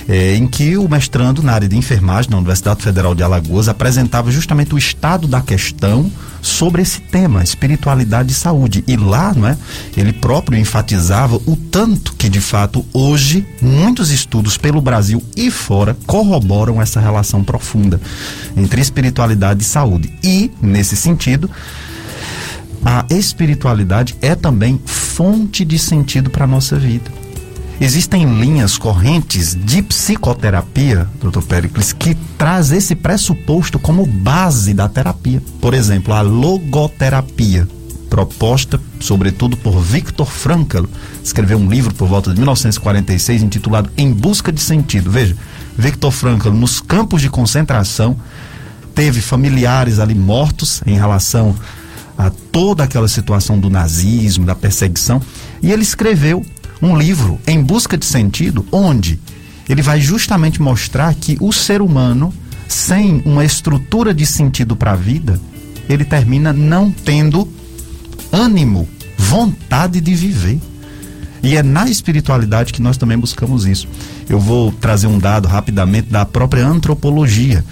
é, 0.08 0.34
em 0.34 0.46
que 0.46 0.76
o 0.76 0.88
mestrando 0.88 1.42
na 1.42 1.52
área 1.52 1.68
de 1.68 1.76
enfermagem 1.76 2.30
na 2.30 2.36
Universidade 2.36 2.82
Federal 2.82 3.14
de 3.14 3.22
Alagoas 3.22 3.68
apresentava 3.68 4.30
justamente 4.30 4.74
o 4.74 4.78
estado 4.78 5.26
da 5.28 5.40
questão 5.40 6.10
sobre 6.40 6.82
esse 6.82 7.00
tema, 7.00 7.42
espiritualidade 7.42 8.32
e 8.32 8.34
saúde. 8.34 8.82
E 8.86 8.96
lá, 8.96 9.32
não 9.32 9.46
é, 9.46 9.56
ele 9.96 10.12
próprio 10.12 10.58
enfatizava 10.58 11.36
o 11.36 11.56
tanto 11.56 12.14
que 12.14 12.28
de 12.28 12.40
fato 12.40 12.84
hoje 12.92 13.46
muitos 13.60 14.10
estudos 14.10 14.56
pelo 14.56 14.80
Brasil 14.80 15.22
e 15.36 15.50
fora 15.50 15.96
corroboram 16.04 16.82
essa 16.82 17.00
relação 17.00 17.44
profunda 17.44 18.00
entre 18.56 18.80
espiritualidade 18.80 19.62
e 19.62 19.66
saúde. 19.66 20.12
E 20.22 20.50
nesse 20.60 20.96
sentido, 20.96 21.48
a 22.84 23.04
espiritualidade 23.10 24.16
é 24.20 24.34
também 24.34 24.80
fonte 24.84 25.64
de 25.64 25.78
sentido 25.78 26.30
para 26.30 26.44
a 26.44 26.48
nossa 26.48 26.76
vida. 26.76 27.10
Existem 27.80 28.38
linhas 28.38 28.78
correntes 28.78 29.56
de 29.56 29.82
psicoterapia, 29.82 31.08
Dr. 31.20 31.42
Pericles, 31.42 31.92
que 31.92 32.14
traz 32.38 32.70
esse 32.70 32.94
pressuposto 32.94 33.78
como 33.78 34.06
base 34.06 34.72
da 34.72 34.88
terapia. 34.88 35.42
Por 35.60 35.74
exemplo, 35.74 36.14
a 36.14 36.20
logoterapia, 36.20 37.66
proposta 38.08 38.80
sobretudo 39.02 39.56
por 39.56 39.80
Viktor 39.80 40.26
Frankl, 40.26 40.84
escreveu 41.22 41.58
um 41.58 41.68
livro 41.68 41.92
por 41.94 42.08
volta 42.08 42.30
de 42.30 42.36
1946 42.36 43.42
intitulado 43.42 43.90
Em 43.96 44.12
Busca 44.12 44.52
de 44.52 44.60
Sentido. 44.60 45.10
Veja, 45.10 45.36
Viktor 45.76 46.12
Frankl 46.12 46.50
nos 46.50 46.80
campos 46.80 47.20
de 47.20 47.28
concentração 47.28 48.16
teve 48.94 49.20
familiares 49.20 49.98
ali 49.98 50.14
mortos 50.14 50.82
em 50.86 50.94
relação 50.94 51.56
a 52.16 52.30
toda 52.30 52.84
aquela 52.84 53.08
situação 53.08 53.58
do 53.58 53.70
nazismo, 53.70 54.44
da 54.44 54.54
perseguição, 54.54 55.20
e 55.62 55.72
ele 55.72 55.82
escreveu 55.82 56.44
um 56.80 56.96
livro 56.96 57.38
em 57.46 57.62
busca 57.62 57.96
de 57.96 58.04
sentido, 58.04 58.66
onde 58.72 59.18
ele 59.68 59.82
vai 59.82 60.00
justamente 60.00 60.60
mostrar 60.60 61.14
que 61.14 61.36
o 61.40 61.52
ser 61.52 61.80
humano, 61.80 62.32
sem 62.68 63.22
uma 63.24 63.44
estrutura 63.44 64.12
de 64.12 64.26
sentido 64.26 64.74
para 64.74 64.92
a 64.92 64.96
vida, 64.96 65.40
ele 65.88 66.04
termina 66.04 66.52
não 66.52 66.90
tendo 66.90 67.48
ânimo, 68.32 68.88
vontade 69.16 70.00
de 70.00 70.14
viver. 70.14 70.58
E 71.42 71.56
é 71.56 71.62
na 71.62 71.88
espiritualidade 71.88 72.72
que 72.72 72.82
nós 72.82 72.96
também 72.96 73.18
buscamos 73.18 73.66
isso. 73.66 73.88
Eu 74.28 74.38
vou 74.38 74.72
trazer 74.72 75.06
um 75.06 75.18
dado 75.18 75.48
rapidamente 75.48 76.08
da 76.08 76.24
própria 76.24 76.66
antropologia, 76.66 77.64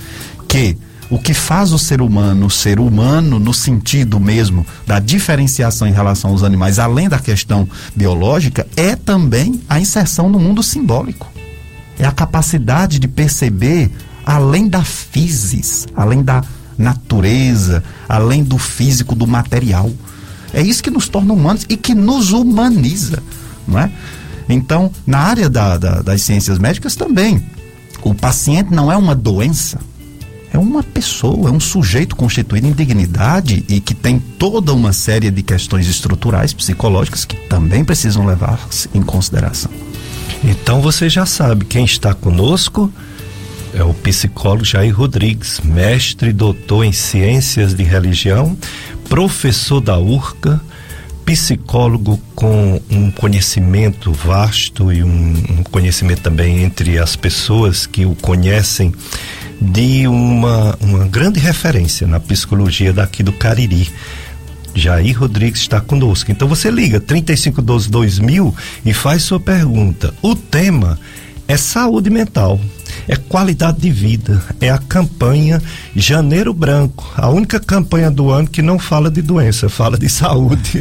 que 0.48 0.76
o 1.10 1.18
que 1.18 1.34
faz 1.34 1.72
o 1.72 1.78
ser 1.78 2.00
humano 2.00 2.48
ser 2.48 2.78
humano 2.78 3.38
no 3.38 3.52
sentido 3.52 4.20
mesmo 4.20 4.64
da 4.86 5.00
diferenciação 5.00 5.88
em 5.88 5.92
relação 5.92 6.30
aos 6.30 6.44
animais, 6.44 6.78
além 6.78 7.08
da 7.08 7.18
questão 7.18 7.68
biológica, 7.94 8.66
é 8.76 8.94
também 8.94 9.60
a 9.68 9.80
inserção 9.80 10.28
no 10.28 10.38
mundo 10.38 10.62
simbólico. 10.62 11.30
É 11.98 12.06
a 12.06 12.12
capacidade 12.12 12.98
de 12.98 13.08
perceber 13.08 13.90
além 14.24 14.68
da 14.68 14.84
physis, 14.84 15.86
além 15.94 16.22
da 16.22 16.42
natureza, 16.78 17.82
além 18.08 18.42
do 18.42 18.56
físico, 18.56 19.14
do 19.14 19.26
material. 19.26 19.90
É 20.54 20.62
isso 20.62 20.82
que 20.82 20.90
nos 20.90 21.08
torna 21.08 21.32
humanos 21.32 21.66
e 21.68 21.76
que 21.76 21.94
nos 21.94 22.32
humaniza, 22.32 23.22
não 23.66 23.78
é? 23.78 23.90
Então, 24.48 24.90
na 25.06 25.18
área 25.18 25.48
da, 25.48 25.76
da, 25.76 26.02
das 26.02 26.22
ciências 26.22 26.58
médicas 26.58 26.96
também, 26.96 27.44
o 28.02 28.14
paciente 28.14 28.72
não 28.72 28.90
é 28.90 28.96
uma 28.96 29.14
doença, 29.14 29.78
é 30.52 30.58
uma 30.58 30.82
pessoa, 30.82 31.48
é 31.48 31.52
um 31.52 31.60
sujeito 31.60 32.16
constituído 32.16 32.66
em 32.66 32.72
dignidade 32.72 33.64
e 33.68 33.80
que 33.80 33.94
tem 33.94 34.18
toda 34.18 34.72
uma 34.72 34.92
série 34.92 35.30
de 35.30 35.42
questões 35.42 35.86
estruturais, 35.86 36.52
psicológicas, 36.52 37.24
que 37.24 37.36
também 37.48 37.84
precisam 37.84 38.26
levar-se 38.26 38.88
em 38.92 39.02
consideração. 39.02 39.70
Então 40.42 40.80
você 40.80 41.08
já 41.08 41.24
sabe, 41.24 41.64
quem 41.64 41.84
está 41.84 42.14
conosco 42.14 42.92
é 43.72 43.84
o 43.84 43.94
psicólogo 43.94 44.64
Jair 44.64 44.96
Rodrigues, 44.96 45.60
mestre 45.62 46.30
e 46.30 46.32
doutor 46.32 46.84
em 46.84 46.92
ciências 46.92 47.74
de 47.74 47.84
religião, 47.84 48.56
professor 49.08 49.80
da 49.80 49.98
URCA, 49.98 50.60
psicólogo 51.24 52.20
com 52.34 52.80
um 52.90 53.10
conhecimento 53.12 54.12
vasto 54.12 54.92
e 54.92 55.04
um, 55.04 55.34
um 55.50 55.62
conhecimento 55.62 56.22
também 56.22 56.64
entre 56.64 56.98
as 56.98 57.14
pessoas 57.14 57.86
que 57.86 58.04
o 58.04 58.16
conhecem 58.16 58.92
de 59.60 60.06
uma, 60.08 60.76
uma 60.80 61.06
grande 61.06 61.38
referência 61.38 62.06
na 62.06 62.18
psicologia 62.18 62.92
daqui 62.92 63.22
do 63.22 63.32
Cariri. 63.32 63.90
Jair 64.74 65.18
Rodrigues 65.18 65.60
está 65.60 65.80
conosco. 65.80 66.30
Então 66.30 66.48
você 66.48 66.70
liga 66.70 67.00
3512 67.00 67.90
2000 67.90 68.54
e 68.86 68.92
faz 68.94 69.22
sua 69.22 69.40
pergunta. 69.40 70.14
O 70.22 70.34
tema 70.34 70.98
é 71.46 71.56
saúde 71.56 72.08
mental, 72.08 72.60
é 73.10 73.16
qualidade 73.16 73.80
de 73.80 73.90
vida, 73.90 74.40
é 74.60 74.70
a 74.70 74.78
campanha 74.78 75.60
Janeiro 75.96 76.54
Branco, 76.54 77.12
a 77.16 77.28
única 77.28 77.58
campanha 77.58 78.08
do 78.08 78.30
ano 78.30 78.46
que 78.46 78.62
não 78.62 78.78
fala 78.78 79.10
de 79.10 79.20
doença, 79.20 79.68
fala 79.68 79.98
de 79.98 80.08
saúde, 80.08 80.80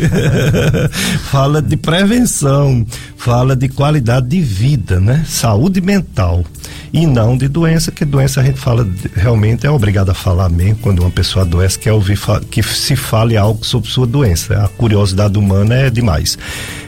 fala 1.31 1.59
de 1.59 1.75
prevenção, 1.75 2.85
fala 3.17 3.55
de 3.55 3.67
qualidade 3.67 4.27
de 4.27 4.41
vida, 4.41 4.99
né? 4.99 5.25
Saúde 5.27 5.81
mental 5.81 6.45
e 6.93 7.07
não 7.07 7.35
de 7.35 7.47
doença, 7.47 7.91
que 7.91 8.05
doença 8.05 8.41
a 8.41 8.43
gente 8.43 8.59
fala 8.59 8.87
realmente 9.15 9.65
é 9.65 9.71
obrigado 9.71 10.11
a 10.11 10.13
falar 10.13 10.49
mesmo 10.49 10.75
quando 10.75 10.99
uma 10.99 11.09
pessoa 11.09 11.43
adoece, 11.43 11.79
quer 11.79 11.93
ouvir 11.93 12.19
que 12.51 12.61
se 12.61 12.95
fale 12.95 13.37
algo 13.37 13.65
sobre 13.65 13.89
sua 13.89 14.05
doença. 14.05 14.65
A 14.65 14.67
curiosidade 14.67 15.35
humana 15.35 15.73
é 15.73 15.89
demais. 15.89 16.37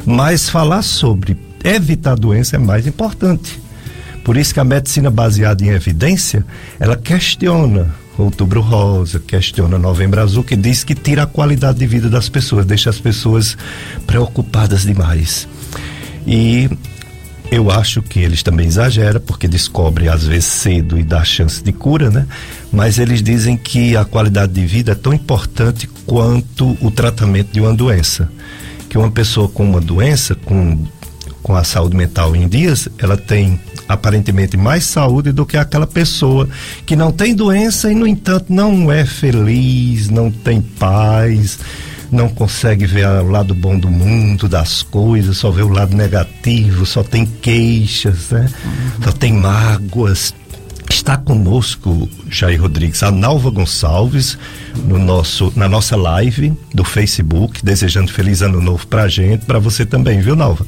Mas 0.05 0.49
falar 0.49 0.83
sobre 0.83 1.35
evitar 1.63 2.11
a 2.11 2.15
doença 2.15 2.57
é 2.57 2.59
mais 2.59 2.85
importante. 2.85 3.59
Por 4.23 4.37
isso 4.37 4.53
que 4.53 4.59
a 4.59 4.63
medicina 4.63 5.09
baseada 5.09 5.63
em 5.63 5.69
evidência, 5.69 6.45
ela 6.79 6.95
questiona 6.95 7.93
Outubro 8.17 8.61
Rosa, 8.61 9.19
questiona 9.19 9.77
Novembro 9.77 10.21
Azul, 10.21 10.43
que 10.43 10.55
diz 10.55 10.83
que 10.83 10.93
tira 10.93 11.23
a 11.23 11.25
qualidade 11.25 11.79
de 11.79 11.87
vida 11.87 12.09
das 12.09 12.29
pessoas, 12.29 12.65
deixa 12.65 12.89
as 12.89 12.99
pessoas 12.99 13.57
preocupadas 14.05 14.83
demais. 14.83 15.47
E 16.27 16.69
eu 17.51 17.71
acho 17.71 18.01
que 18.01 18.19
eles 18.19 18.43
também 18.43 18.67
exageram, 18.67 19.19
porque 19.19 19.47
descobrem 19.47 20.07
às 20.07 20.23
vezes 20.23 20.45
cedo 20.45 20.97
e 20.99 21.03
dá 21.03 21.23
chance 21.23 21.63
de 21.63 21.71
cura, 21.71 22.09
né? 22.09 22.27
Mas 22.71 22.99
eles 22.99 23.21
dizem 23.21 23.57
que 23.57 23.95
a 23.95 24.05
qualidade 24.05 24.53
de 24.53 24.65
vida 24.65 24.91
é 24.91 24.95
tão 24.95 25.13
importante 25.13 25.87
quanto 26.05 26.77
o 26.79 26.91
tratamento 26.91 27.51
de 27.51 27.59
uma 27.59 27.73
doença. 27.73 28.31
Que 28.87 28.97
uma 28.97 29.09
pessoa 29.09 29.49
com 29.49 29.63
uma 29.63 29.81
doença, 29.81 30.35
com, 30.35 30.85
com 31.41 31.55
a 31.55 31.63
saúde 31.63 31.95
mental 31.95 32.35
em 32.35 32.47
dias, 32.47 32.87
ela 32.97 33.17
tem 33.17 33.59
aparentemente 33.91 34.57
mais 34.57 34.83
saúde 34.83 35.31
do 35.31 35.45
que 35.45 35.57
aquela 35.57 35.87
pessoa 35.87 36.47
que 36.85 36.95
não 36.95 37.11
tem 37.11 37.35
doença 37.35 37.91
e, 37.91 37.95
no 37.95 38.07
entanto, 38.07 38.45
não 38.49 38.91
é 38.91 39.05
feliz, 39.05 40.09
não 40.09 40.31
tem 40.31 40.61
paz, 40.61 41.59
não 42.11 42.27
consegue 42.27 42.85
ver 42.85 43.07
o 43.07 43.29
lado 43.29 43.55
bom 43.55 43.79
do 43.79 43.89
mundo, 43.89 44.49
das 44.49 44.83
coisas, 44.83 45.37
só 45.37 45.49
vê 45.49 45.61
o 45.61 45.69
lado 45.69 45.95
negativo, 45.95 46.85
só 46.85 47.03
tem 47.03 47.25
queixas, 47.25 48.29
né? 48.29 48.49
Uhum. 48.65 49.03
Só 49.03 49.11
tem 49.13 49.33
mágoas. 49.33 50.33
Está 50.89 51.15
conosco, 51.15 52.09
Jair 52.29 52.61
Rodrigues, 52.61 53.01
a 53.01 53.09
Nalva 53.09 53.49
Gonçalves, 53.49 54.37
no 54.85 54.99
nosso, 54.99 55.51
na 55.55 55.67
nossa 55.69 55.95
live 55.95 56.53
do 56.73 56.83
Facebook, 56.83 57.63
desejando 57.63 58.11
feliz 58.11 58.41
ano 58.41 58.61
novo 58.61 58.85
pra 58.85 59.07
gente, 59.07 59.45
para 59.45 59.57
você 59.57 59.85
também, 59.85 60.19
viu, 60.19 60.35
Nalva? 60.35 60.65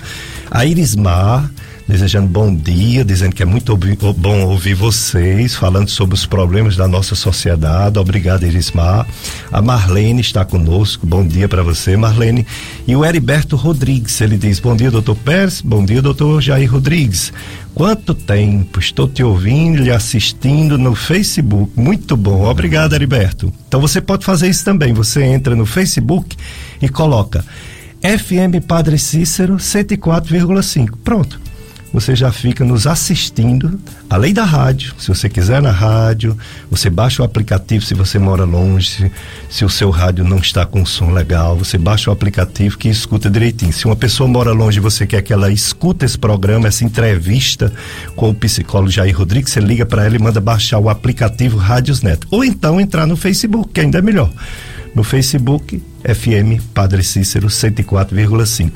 A 0.50 0.66
Irismar, 0.66 1.52
desejando 1.94 2.28
bom 2.28 2.54
dia, 2.56 3.06
dizendo 3.06 3.36
que 3.36 3.44
é 3.44 3.46
muito 3.46 3.78
bom 4.18 4.46
ouvir 4.46 4.74
vocês, 4.74 5.54
falando 5.54 5.90
sobre 5.90 6.16
os 6.16 6.26
problemas 6.26 6.76
da 6.76 6.88
nossa 6.88 7.14
sociedade. 7.14 8.00
Obrigado, 8.00 8.48
Irismar. 8.48 9.06
A 9.52 9.62
Marlene 9.62 10.20
está 10.20 10.44
conosco. 10.44 11.06
Bom 11.06 11.24
dia 11.24 11.48
para 11.48 11.62
você, 11.62 11.96
Marlene. 11.96 12.48
E 12.88 12.96
o 12.96 13.06
Heriberto 13.06 13.56
Rodrigues, 13.56 14.20
ele 14.22 14.38
diz: 14.38 14.60
Bom 14.60 14.76
dia, 14.76 14.90
doutor 14.90 15.16
Pérez. 15.18 15.62
Bom 15.62 15.86
dia, 15.86 16.02
doutor 16.02 16.42
Jair 16.42 16.72
Rodrigues. 16.72 17.32
Quanto 17.76 18.16
tempo? 18.16 18.80
Estou 18.80 19.08
te 19.08 19.24
ouvindo 19.24 19.84
e 19.84 19.92
assistindo 19.92 20.80
no 20.80 20.96
Facebook. 20.96 21.80
Muito 21.80 22.18
bom. 22.18 22.46
Obrigado, 22.46 22.96
Heriberto. 22.96 23.54
Então 23.68 23.80
você 23.80 24.02
pode 24.02 24.26
fazer 24.26 24.50
isso 24.50 24.66
também. 24.66 24.94
Você 24.94 25.22
entra 25.24 25.56
no 25.56 25.68
Facebook 25.68 26.36
e 26.82 26.90
coloca 26.90 27.46
FM 28.02 28.66
Padre 28.68 28.98
Cícero 28.98 29.58
104,5. 29.58 30.96
Pronto 31.04 31.53
você 31.94 32.16
já 32.16 32.32
fica 32.32 32.66
nos 32.66 32.88
assistindo, 32.88 33.80
além 34.10 34.34
da 34.34 34.44
rádio. 34.44 34.96
Se 34.98 35.10
você 35.10 35.30
quiser 35.30 35.62
na 35.62 35.70
rádio, 35.70 36.36
você 36.70 36.90
baixa 36.90 37.22
o 37.22 37.26
aplicativo 37.26 37.86
se 37.86 37.94
você 37.94 38.18
mora 38.18 38.44
longe, 38.44 38.90
se, 38.90 39.12
se 39.50 39.64
o 39.64 39.70
seu 39.70 39.92
rádio 39.92 40.26
não 40.26 40.40
está 40.40 40.66
com 40.66 40.84
som 40.84 41.12
legal, 41.12 41.56
você 41.56 41.78
baixa 41.78 42.10
o 42.10 42.14
aplicativo 42.14 42.80
que 42.80 42.90
escuta 42.90 43.30
direitinho. 43.30 43.72
Se 43.72 43.86
uma 43.86 43.96
pessoa 43.96 44.28
mora 44.28 44.52
longe 44.52 44.80
e 44.80 44.82
você 44.82 45.06
quer 45.06 45.22
que 45.22 45.32
ela 45.32 45.52
escuta 45.52 46.04
esse 46.04 46.18
programa, 46.18 46.68
essa 46.68 46.84
entrevista 46.84 47.72
com 48.16 48.32
o 48.32 48.34
psicólogo 48.34 48.90
Jair 48.90 49.16
Rodrigues, 49.16 49.52
você 49.52 49.60
liga 49.60 49.86
para 49.86 50.04
ela 50.04 50.16
e 50.16 50.20
manda 50.20 50.42
baixar 50.42 50.80
o 50.80 50.90
aplicativo 50.90 51.58
Rádios 51.58 52.02
Neto. 52.02 52.28
Ou 52.32 52.44
então 52.44 52.82
entrar 52.82 53.06
no 53.06 53.16
Facebook, 53.16 53.70
que 53.72 53.82
ainda 53.82 54.00
é 54.00 54.02
melhor 54.02 54.32
no 54.96 55.04
Facebook 55.04 55.82
FM 56.04 56.62
Padre 56.74 57.04
Cícero 57.04 57.48
104,5. 57.48 58.72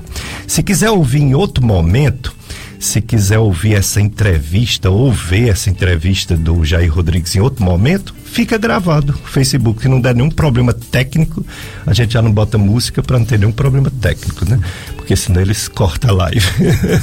Se 0.47 0.63
quiser 0.63 0.89
ouvir 0.89 1.21
em 1.21 1.35
outro 1.35 1.65
momento, 1.65 2.35
se 2.79 3.01
quiser 3.01 3.39
ouvir 3.39 3.75
essa 3.75 3.99
entrevista 3.99 4.89
ou 4.89 5.11
ver 5.11 5.49
essa 5.49 5.69
entrevista 5.69 6.35
do 6.35 6.63
Jair 6.63 6.93
Rodrigues 6.93 7.35
em 7.35 7.39
outro 7.39 7.63
momento, 7.63 8.13
fica 8.23 8.57
gravado 8.57 9.13
no 9.13 9.17
Facebook. 9.17 9.81
Se 9.81 9.87
não 9.87 9.99
der 9.99 10.13
nenhum 10.15 10.29
problema 10.29 10.73
técnico, 10.73 11.45
a 11.85 11.93
gente 11.93 12.13
já 12.13 12.21
não 12.21 12.31
bota 12.31 12.57
música 12.57 13.01
para 13.01 13.17
não 13.17 13.25
ter 13.25 13.39
nenhum 13.39 13.51
problema 13.51 13.89
técnico, 13.89 14.47
né? 14.47 14.59
Porque 14.95 15.15
senão 15.15 15.41
eles 15.41 15.67
cortam 15.67 16.11
a 16.11 16.13
live. 16.13 16.45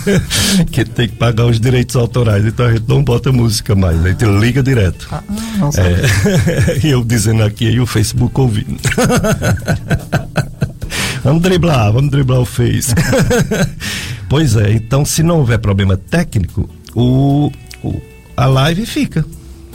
que 0.71 0.85
tem 0.85 1.09
que 1.09 1.17
pagar 1.17 1.47
os 1.47 1.59
direitos 1.59 1.97
autorais. 1.97 2.45
Então 2.45 2.67
a 2.67 2.73
gente 2.73 2.89
não 2.89 3.03
bota 3.03 3.33
música 3.33 3.75
mais, 3.75 4.05
a 4.05 4.11
gente 4.11 4.25
liga 4.25 4.63
direto. 4.63 5.09
Ah, 5.11 5.23
não 5.59 5.71
é, 5.71 6.79
e 6.85 6.91
eu 6.91 7.05
dizendo 7.05 7.43
aqui 7.43 7.65
e 7.65 7.81
o 7.81 7.87
Facebook 7.87 8.39
ouvindo. 8.41 8.79
vamos 11.25 11.43
driblar, 11.43 11.93
vamos 11.93 12.11
driblar 12.11 12.41
o 12.41 12.45
Face. 12.45 12.95
pois 14.29 14.55
é, 14.55 14.73
então 14.73 15.05
se 15.05 15.23
não 15.23 15.39
houver 15.39 15.59
problema 15.59 15.97
técnico, 15.97 16.69
o, 16.95 17.51
o 17.83 18.01
a 18.37 18.47
live 18.47 18.87
fica 18.87 19.25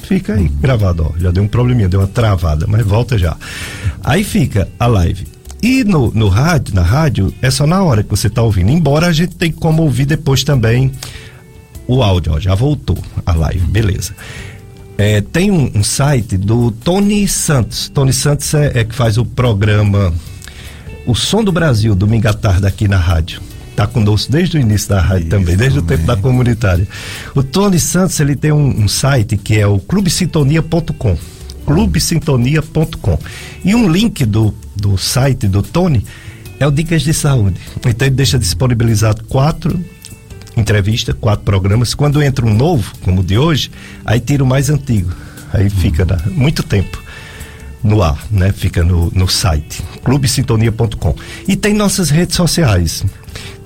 fica 0.10 0.34
aí 0.34 0.48
gravado, 0.48 1.06
ó. 1.08 1.20
Já 1.20 1.30
deu 1.30 1.44
um 1.44 1.48
probleminha, 1.48 1.88
deu 1.88 2.00
uma 2.00 2.08
travada, 2.08 2.66
mas 2.68 2.86
volta 2.86 3.18
já. 3.18 3.38
Aí 4.04 4.24
fica 4.24 4.68
a 4.80 4.88
live. 4.88 5.28
E 5.62 5.84
no, 5.84 6.12
no 6.12 6.30
rádio, 6.30 6.74
na 6.74 6.82
rádio, 6.82 7.34
é 7.42 7.52
só 7.52 7.68
na 7.68 7.84
hora 7.84 8.02
que 8.02 8.10
você 8.10 8.28
está 8.28 8.42
ouvindo. 8.42 8.72
Embora 8.72 9.08
a 9.08 9.12
gente 9.12 9.36
tenha 9.36 9.54
como 9.54 9.84
ouvir 9.84 10.06
depois 10.06 10.44
também 10.44 10.92
o 11.86 12.02
áudio, 12.02 12.34
ó, 12.34 12.40
já 12.40 12.56
voltou 12.56 12.98
a 13.26 13.34
live, 13.34 13.66
beleza. 13.68 14.16
É, 14.98 15.22
tem 15.22 15.52
um, 15.52 15.72
um, 15.76 15.84
site 15.84 16.38
do 16.38 16.72
Tony 16.72 17.28
Santos. 17.28 17.90
Tony 17.90 18.12
Santos 18.12 18.54
é, 18.54 18.80
é 18.80 18.84
que 18.84 18.96
faz 18.96 19.18
o 19.18 19.26
programa 19.26 20.14
O 21.10 21.16
Som 21.16 21.44
do 21.44 21.52
Brasil, 21.52 21.96
domingo 21.96 22.28
à 22.28 22.34
tarde 22.34 22.68
aqui 22.68 22.88
na 22.88 22.98
rádio 22.98 23.42
está 23.72 23.88
conosco 23.88 24.32
desde 24.32 24.58
o 24.58 24.62
início 24.62 24.90
da 24.90 25.02
rádio 25.02 25.22
Isso, 25.24 25.30
também, 25.32 25.58
desde 25.58 25.80
também. 25.80 25.96
o 25.96 25.98
tempo 25.98 26.06
da 26.06 26.16
comunitária. 26.16 26.88
O 27.34 27.42
Tony 27.42 27.80
Santos, 27.80 28.20
ele 28.20 28.36
tem 28.36 28.52
um, 28.52 28.84
um 28.84 28.88
site 28.88 29.36
que 29.36 29.58
é 29.58 29.66
o 29.66 29.80
clubesintonia.com 29.80 31.18
clubesintonia.com 31.66 33.18
e 33.66 33.74
um 33.74 33.92
link 33.92 34.24
do, 34.24 34.54
do 34.76 35.00
site 35.00 35.48
do 35.48 35.64
Tony 35.64 36.06
é 36.60 36.68
o 36.68 36.72
Dicas 36.72 37.02
de 37.02 37.14
Saúde. 37.14 37.60
Então 37.84 38.08
ele 38.08 38.16
deixa 38.16 38.38
disponibilizado 38.38 39.24
quatro 39.24 39.84
entrevistas, 40.56 41.16
quatro 41.20 41.44
programas. 41.44 41.96
Quando 41.96 42.22
entra 42.22 42.46
um 42.46 42.54
novo, 42.54 42.94
como 43.02 43.22
o 43.22 43.24
de 43.24 43.36
hoje, 43.36 43.72
aí 44.06 44.20
tira 44.20 44.44
o 44.44 44.48
mais 44.48 44.70
antigo. 44.70 45.12
Aí 45.52 45.72
fica 45.72 46.06
né, 46.06 46.20
muito 46.28 46.62
tempo 46.62 47.02
no 47.84 48.02
ar, 48.02 48.26
né? 48.30 48.52
Fica 48.52 48.84
no, 48.84 49.12
no 49.12 49.28
site 49.28 49.82
clubesintonia.com. 50.04 51.16
E 51.48 51.56
tem 51.56 51.74
nossas 51.74 52.10
redes 52.10 52.36
sociais 52.36 53.04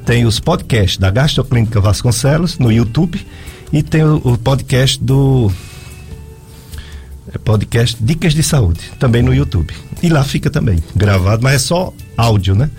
tem 0.05 0.25
os 0.25 0.39
podcasts 0.39 0.98
da 0.98 1.10
Gastroclínica 1.10 1.79
Vasconcelos 1.79 2.60
no 2.60 2.72
YouTube 2.72 3.25
e 3.72 3.82
tem 3.82 4.03
o, 4.03 4.17
o 4.17 4.38
podcast 4.38 5.01
do 5.01 5.51
é 7.34 7.38
podcast 7.38 7.98
Dicas 8.00 8.34
de 8.34 8.43
Saúde, 8.43 8.91
também 9.00 9.24
no 9.24 9.34
YouTube. 9.34 9.74
E 10.03 10.10
lá 10.10 10.24
fica 10.24 10.50
também 10.50 10.84
gravado, 10.96 11.41
mas 11.41 11.55
é 11.55 11.60
só 11.60 11.93
áudio, 12.17 12.53
né? 12.53 12.70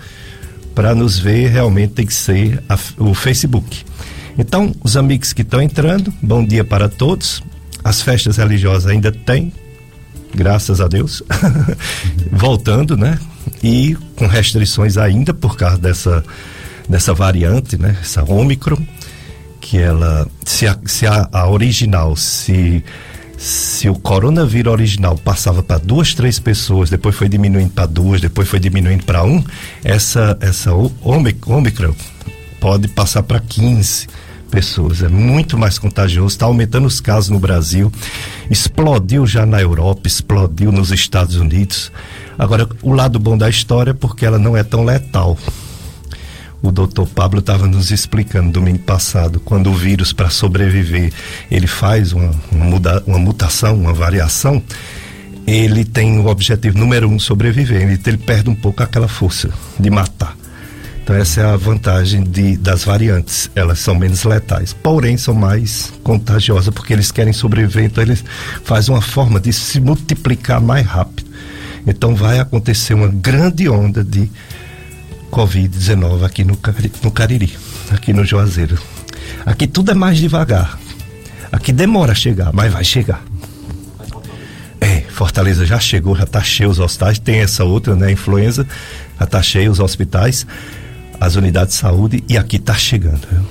Para 0.73 0.93
nos 0.93 1.17
ver, 1.17 1.49
realmente 1.49 1.93
tem 1.93 2.05
que 2.05 2.13
ser 2.13 2.63
a, 2.69 2.77
o 2.97 3.13
Facebook. 3.13 3.83
Então, 4.37 4.73
os 4.83 4.95
amigos 4.95 5.33
que 5.33 5.41
estão 5.41 5.61
entrando, 5.61 6.13
bom 6.21 6.45
dia 6.45 6.63
para 6.63 6.87
todos. 6.87 7.41
As 7.83 8.01
festas 8.01 8.37
religiosas 8.37 8.87
ainda 8.89 9.11
tem, 9.11 9.51
graças 10.35 10.81
a 10.81 10.87
Deus, 10.87 11.23
voltando, 12.31 12.97
né? 12.97 13.19
E 13.63 13.95
com 14.15 14.27
restrições 14.27 14.97
ainda 14.97 15.33
por 15.33 15.55
causa 15.57 15.77
dessa 15.77 16.23
dessa 16.87 17.13
variante, 17.13 17.77
né? 17.77 17.97
Essa 17.99 18.23
Ômicron, 18.23 18.77
que 19.59 19.79
ela, 19.79 20.27
se 20.45 20.67
a, 20.67 20.77
se 20.85 21.07
a, 21.07 21.27
a 21.31 21.49
original, 21.49 22.15
se 22.15 22.83
se 23.37 23.89
o 23.89 23.95
coronavírus 23.95 24.71
original 24.71 25.17
passava 25.17 25.61
para 25.61 25.77
duas, 25.77 26.13
três 26.13 26.39
pessoas, 26.39 26.89
depois 26.89 27.15
foi 27.15 27.27
diminuindo 27.27 27.71
para 27.71 27.85
duas, 27.85 28.21
depois 28.21 28.47
foi 28.47 28.59
diminuindo 28.59 29.03
para 29.03 29.23
um, 29.23 29.43
essa 29.83 30.37
essa 30.39 30.71
Ômicron 30.73 31.93
pode 32.59 32.87
passar 32.87 33.23
para 33.23 33.39
15 33.39 34.07
pessoas. 34.49 35.01
É 35.01 35.07
muito 35.07 35.57
mais 35.57 35.77
contagioso, 35.77 36.27
está 36.27 36.45
aumentando 36.45 36.85
os 36.85 36.99
casos 36.99 37.29
no 37.29 37.39
Brasil, 37.39 37.91
explodiu 38.49 39.25
já 39.25 39.45
na 39.45 39.61
Europa, 39.61 40.07
explodiu 40.07 40.71
nos 40.71 40.91
Estados 40.91 41.35
Unidos. 41.35 41.91
Agora, 42.37 42.67
o 42.81 42.93
lado 42.93 43.19
bom 43.19 43.37
da 43.37 43.49
história 43.49 43.91
é 43.91 43.93
porque 43.93 44.25
ela 44.25 44.39
não 44.39 44.55
é 44.55 44.63
tão 44.63 44.83
letal 44.83 45.37
o 46.67 46.71
doutor 46.71 47.07
Pablo 47.07 47.39
estava 47.39 47.67
nos 47.67 47.91
explicando 47.91 48.51
domingo 48.51 48.79
passado, 48.79 49.39
quando 49.39 49.69
o 49.69 49.73
vírus, 49.73 50.11
para 50.11 50.29
sobreviver, 50.29 51.11
ele 51.49 51.67
faz 51.67 52.11
uma, 52.11 52.31
uma, 52.51 52.65
muda, 52.65 53.03
uma 53.05 53.19
mutação, 53.19 53.75
uma 53.75 53.93
variação, 53.93 54.61
ele 55.45 55.85
tem 55.85 56.17
o 56.17 56.25
objetivo 56.25 56.77
número 56.77 57.07
um, 57.07 57.19
sobreviver. 57.19 57.83
Ele, 57.83 57.99
ele 58.05 58.17
perde 58.17 58.49
um 58.49 58.55
pouco 58.55 58.81
aquela 58.81 59.07
força 59.07 59.49
de 59.79 59.89
matar. 59.91 60.35
Então 61.05 61.15
essa 61.15 61.41
é 61.41 61.45
a 61.45 61.55
vantagem 61.55 62.23
de, 62.23 62.57
das 62.57 62.83
variantes. 62.83 63.47
Elas 63.53 63.77
são 63.77 63.93
menos 63.93 64.23
letais, 64.23 64.73
porém 64.73 65.15
são 65.17 65.35
mais 65.35 65.93
contagiosas 66.01 66.73
porque 66.73 66.93
eles 66.93 67.11
querem 67.11 67.31
sobreviver. 67.31 67.83
Então 67.83 68.03
eles 68.03 68.25
fazem 68.63 68.91
uma 68.91 69.03
forma 69.03 69.39
de 69.39 69.53
se 69.53 69.79
multiplicar 69.79 70.59
mais 70.59 70.83
rápido. 70.83 71.29
Então 71.85 72.15
vai 72.15 72.39
acontecer 72.39 72.95
uma 72.95 73.07
grande 73.07 73.69
onda 73.69 74.03
de 74.03 74.31
Covid-19 75.31 76.23
aqui 76.23 76.43
no, 76.43 76.57
no 77.03 77.11
Cariri, 77.11 77.55
aqui 77.91 78.11
no 78.11 78.25
Juazeiro. 78.25 78.75
Aqui 79.45 79.67
tudo 79.67 79.91
é 79.91 79.93
mais 79.93 80.17
devagar. 80.17 80.79
Aqui 81.51 81.71
demora 81.71 82.13
a 82.13 82.15
chegar, 82.15 82.51
mas 82.51 82.73
vai 82.73 82.83
chegar. 82.83 83.23
É, 84.81 85.01
Fortaleza 85.01 85.67
já 85.67 85.79
chegou, 85.79 86.15
já 86.15 86.23
está 86.23 86.41
cheio 86.41 86.71
os 86.71 86.79
hospitais, 86.79 87.19
tem 87.19 87.41
essa 87.41 87.63
outra, 87.63 87.95
né, 87.95 88.11
influenza, 88.11 88.65
já 89.19 89.25
está 89.25 89.43
cheio 89.43 89.71
os 89.71 89.79
hospitais, 89.79 90.47
as 91.19 91.35
unidades 91.35 91.75
de 91.75 91.81
saúde 91.81 92.23
e 92.27 92.37
aqui 92.37 92.57
está 92.57 92.73
chegando. 92.75 93.27
Viu? 93.31 93.41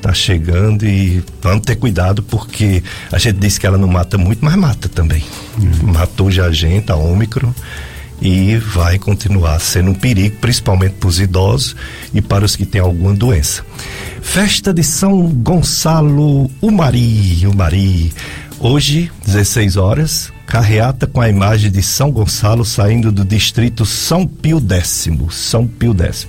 Tá 0.00 0.12
chegando 0.12 0.84
e 0.84 1.24
vamos 1.40 1.62
ter 1.64 1.76
cuidado 1.76 2.22
porque 2.22 2.82
a 3.10 3.18
gente 3.18 3.38
disse 3.38 3.58
que 3.58 3.66
ela 3.66 3.78
não 3.78 3.88
mata 3.88 4.18
muito, 4.18 4.44
mas 4.44 4.54
mata 4.54 4.88
também. 4.88 5.24
Uhum. 5.58 5.92
Matou 5.92 6.30
já 6.30 6.46
a 6.46 6.52
gente, 6.52 6.92
a 6.92 6.96
Ômicron 6.96 7.52
e 8.20 8.56
vai 8.56 8.98
continuar 8.98 9.58
sendo 9.60 9.90
um 9.90 9.94
perigo, 9.94 10.36
principalmente 10.40 10.94
para 10.94 11.08
os 11.08 11.20
idosos 11.20 11.76
e 12.12 12.22
para 12.22 12.44
os 12.44 12.56
que 12.56 12.64
têm 12.64 12.80
alguma 12.80 13.14
doença. 13.14 13.64
Festa 14.22 14.72
de 14.72 14.82
São 14.82 15.28
Gonçalo 15.28 16.50
Umari, 16.60 17.46
Umari. 17.46 18.12
Hoje, 18.58 19.10
16 19.26 19.76
horas, 19.76 20.32
carreata 20.46 21.06
com 21.06 21.20
a 21.20 21.28
imagem 21.28 21.70
de 21.70 21.82
São 21.82 22.10
Gonçalo 22.10 22.64
saindo 22.64 23.10
do 23.10 23.24
distrito 23.24 23.84
São 23.84 24.26
Pio 24.26 24.62
X. 24.68 25.10
São 25.30 25.66
Pio 25.66 25.94
X. 25.98 26.28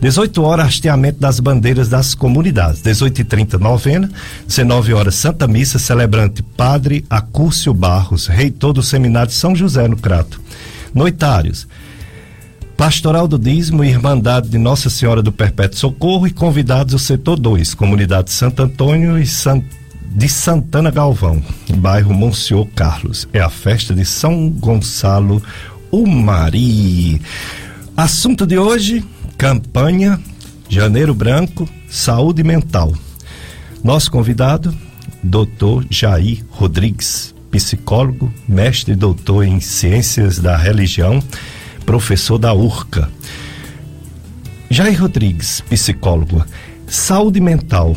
18 0.00 0.42
horas, 0.42 0.66
hasteamento 0.66 1.20
das 1.20 1.40
bandeiras 1.40 1.88
das 1.88 2.14
comunidades. 2.14 2.82
18 2.82 3.20
e 3.20 3.24
30 3.24 3.58
novena. 3.58 4.10
19 4.46 4.92
horas, 4.92 5.14
Santa 5.14 5.46
Missa, 5.46 5.78
celebrante 5.78 6.42
Padre 6.42 7.04
Acúcio 7.10 7.74
Barros, 7.74 8.26
reitor 8.26 8.72
do 8.72 8.82
Seminário 8.82 9.32
São 9.32 9.54
José 9.54 9.88
no 9.88 9.96
Crato. 9.96 10.40
Noitários. 10.94 11.66
Pastoral 12.76 13.26
do 13.26 13.38
Dízimo 13.38 13.82
e 13.82 13.88
Irmandade 13.88 14.50
de 14.50 14.58
Nossa 14.58 14.90
Senhora 14.90 15.22
do 15.22 15.32
Perpétuo 15.32 15.78
Socorro 15.78 16.26
e 16.26 16.30
convidados 16.30 16.92
do 16.92 16.98
setor 16.98 17.38
2, 17.38 17.72
comunidade 17.72 18.30
Santo 18.30 18.62
Antônio 18.62 19.18
e 19.18 19.26
San... 19.26 19.62
de 20.16 20.30
Santana 20.30 20.90
Galvão, 20.90 21.42
bairro 21.76 22.14
Monsenhor 22.14 22.66
Carlos. 22.74 23.28
É 23.34 23.40
a 23.40 23.50
festa 23.50 23.94
de 23.94 24.02
São 24.02 24.48
Gonçalo 24.48 25.42
Umari. 25.92 27.20
Assunto 27.94 28.46
de 28.46 28.56
hoje: 28.56 29.04
campanha 29.36 30.18
Janeiro 30.70 31.14
Branco, 31.14 31.68
saúde 31.90 32.42
mental. 32.42 32.94
Nosso 33.84 34.10
convidado, 34.10 34.74
Dr. 35.22 35.84
Jair 35.90 36.42
Rodrigues 36.48 37.34
psicólogo, 37.50 38.32
mestre 38.48 38.92
e 38.92 38.96
doutor 38.96 39.44
em 39.44 39.60
ciências 39.60 40.38
da 40.38 40.56
religião, 40.56 41.22
professor 41.84 42.38
da 42.38 42.54
URCA. 42.54 43.10
Jair 44.70 44.98
Rodrigues, 44.98 45.62
psicólogo. 45.68 46.44
Saúde 46.86 47.40
mental 47.40 47.96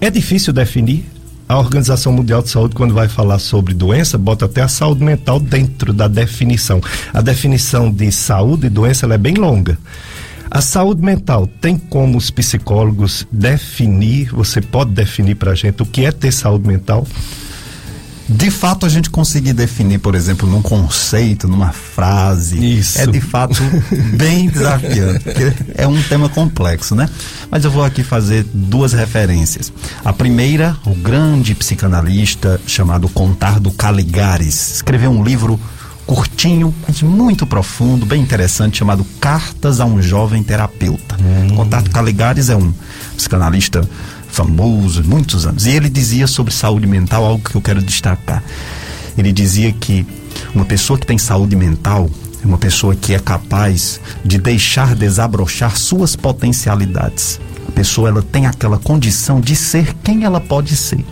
É 0.00 0.10
difícil 0.10 0.52
definir. 0.52 1.04
A 1.46 1.58
Organização 1.58 2.12
Mundial 2.12 2.42
de 2.42 2.48
Saúde, 2.48 2.76
quando 2.76 2.94
vai 2.94 3.08
falar 3.08 3.40
sobre 3.40 3.74
doença, 3.74 4.16
bota 4.16 4.44
até 4.44 4.62
a 4.62 4.68
saúde 4.68 5.02
mental 5.02 5.40
dentro 5.40 5.92
da 5.92 6.06
definição. 6.06 6.80
A 7.12 7.20
definição 7.20 7.90
de 7.90 8.10
saúde 8.12 8.68
e 8.68 8.70
doença 8.70 9.04
é 9.12 9.18
bem 9.18 9.34
longa. 9.34 9.76
A 10.50 10.60
saúde 10.60 11.02
mental 11.02 11.46
tem 11.60 11.76
como 11.76 12.16
os 12.16 12.30
psicólogos 12.30 13.26
definir, 13.30 14.30
você 14.30 14.60
pode 14.60 14.92
definir 14.92 15.34
para 15.34 15.50
a 15.50 15.54
gente 15.54 15.82
o 15.82 15.86
que 15.86 16.04
é 16.04 16.12
ter 16.12 16.32
saúde 16.32 16.66
mental? 16.66 17.06
De 18.30 18.48
fato 18.48 18.86
a 18.86 18.88
gente 18.88 19.10
conseguir 19.10 19.52
definir, 19.52 19.98
por 19.98 20.14
exemplo, 20.14 20.48
num 20.48 20.62
conceito, 20.62 21.48
numa 21.48 21.72
frase, 21.72 22.78
Isso. 22.78 23.00
é 23.00 23.06
de 23.06 23.20
fato 23.20 23.60
bem 24.14 24.48
desafiante, 24.48 25.24
porque 25.24 25.52
é 25.74 25.86
um 25.86 26.00
tema 26.02 26.28
complexo, 26.28 26.94
né? 26.94 27.08
Mas 27.50 27.64
eu 27.64 27.72
vou 27.72 27.82
aqui 27.82 28.04
fazer 28.04 28.46
duas 28.54 28.92
referências. 28.92 29.72
A 30.04 30.12
primeira, 30.12 30.76
o 30.86 30.94
grande 30.94 31.56
psicanalista 31.56 32.60
chamado 32.68 33.08
Contardo 33.08 33.68
Caligares, 33.72 34.76
escreveu 34.76 35.10
um 35.10 35.24
livro 35.24 35.58
curtinho, 36.06 36.72
mas 36.86 37.02
muito 37.02 37.44
profundo, 37.46 38.06
bem 38.06 38.22
interessante, 38.22 38.78
chamado 38.78 39.04
Cartas 39.20 39.80
a 39.80 39.84
um 39.84 40.00
Jovem 40.00 40.42
Terapeuta. 40.42 41.16
Hum. 41.20 41.56
Contardo 41.56 41.90
Caligares 41.90 42.48
é 42.48 42.56
um 42.56 42.72
psicanalista 43.16 43.88
famoso, 44.30 45.02
muitos 45.04 45.46
anos. 45.46 45.66
E 45.66 45.70
ele 45.70 45.88
dizia 45.88 46.26
sobre 46.26 46.52
saúde 46.52 46.86
mental 46.86 47.24
algo 47.24 47.48
que 47.48 47.56
eu 47.56 47.60
quero 47.62 47.82
destacar. 47.82 48.42
Ele 49.16 49.32
dizia 49.32 49.72
que 49.72 50.06
uma 50.54 50.64
pessoa 50.64 50.98
que 50.98 51.06
tem 51.06 51.18
saúde 51.18 51.56
mental 51.56 52.08
é 52.42 52.46
uma 52.46 52.58
pessoa 52.58 52.94
que 52.94 53.14
é 53.14 53.18
capaz 53.18 54.00
de 54.24 54.38
deixar 54.38 54.94
desabrochar 54.94 55.76
suas 55.76 56.16
potencialidades. 56.16 57.40
A 57.68 57.72
pessoa 57.72 58.08
ela 58.08 58.22
tem 58.22 58.46
aquela 58.46 58.78
condição 58.78 59.40
de 59.40 59.54
ser 59.54 59.94
quem 60.02 60.24
ela 60.24 60.40
pode 60.40 60.74
ser. 60.74 61.04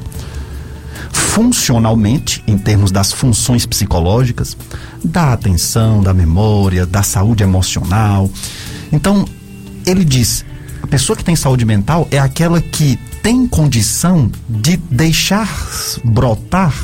Funcionalmente, 1.12 2.42
em 2.46 2.56
termos 2.56 2.90
das 2.90 3.12
funções 3.12 3.64
psicológicas, 3.66 4.56
da 5.04 5.32
atenção, 5.32 6.02
da 6.02 6.12
memória, 6.12 6.86
da 6.86 7.02
saúde 7.02 7.42
emocional. 7.42 8.30
Então, 8.90 9.24
ele 9.86 10.04
diz: 10.04 10.44
a 10.82 10.86
pessoa 10.86 11.16
que 11.16 11.24
tem 11.24 11.36
saúde 11.36 11.64
mental 11.64 12.08
é 12.10 12.18
aquela 12.18 12.60
que 12.60 12.98
tem 13.28 13.46
condição 13.46 14.32
de 14.48 14.78
deixar 14.78 15.46
brotar, 16.02 16.74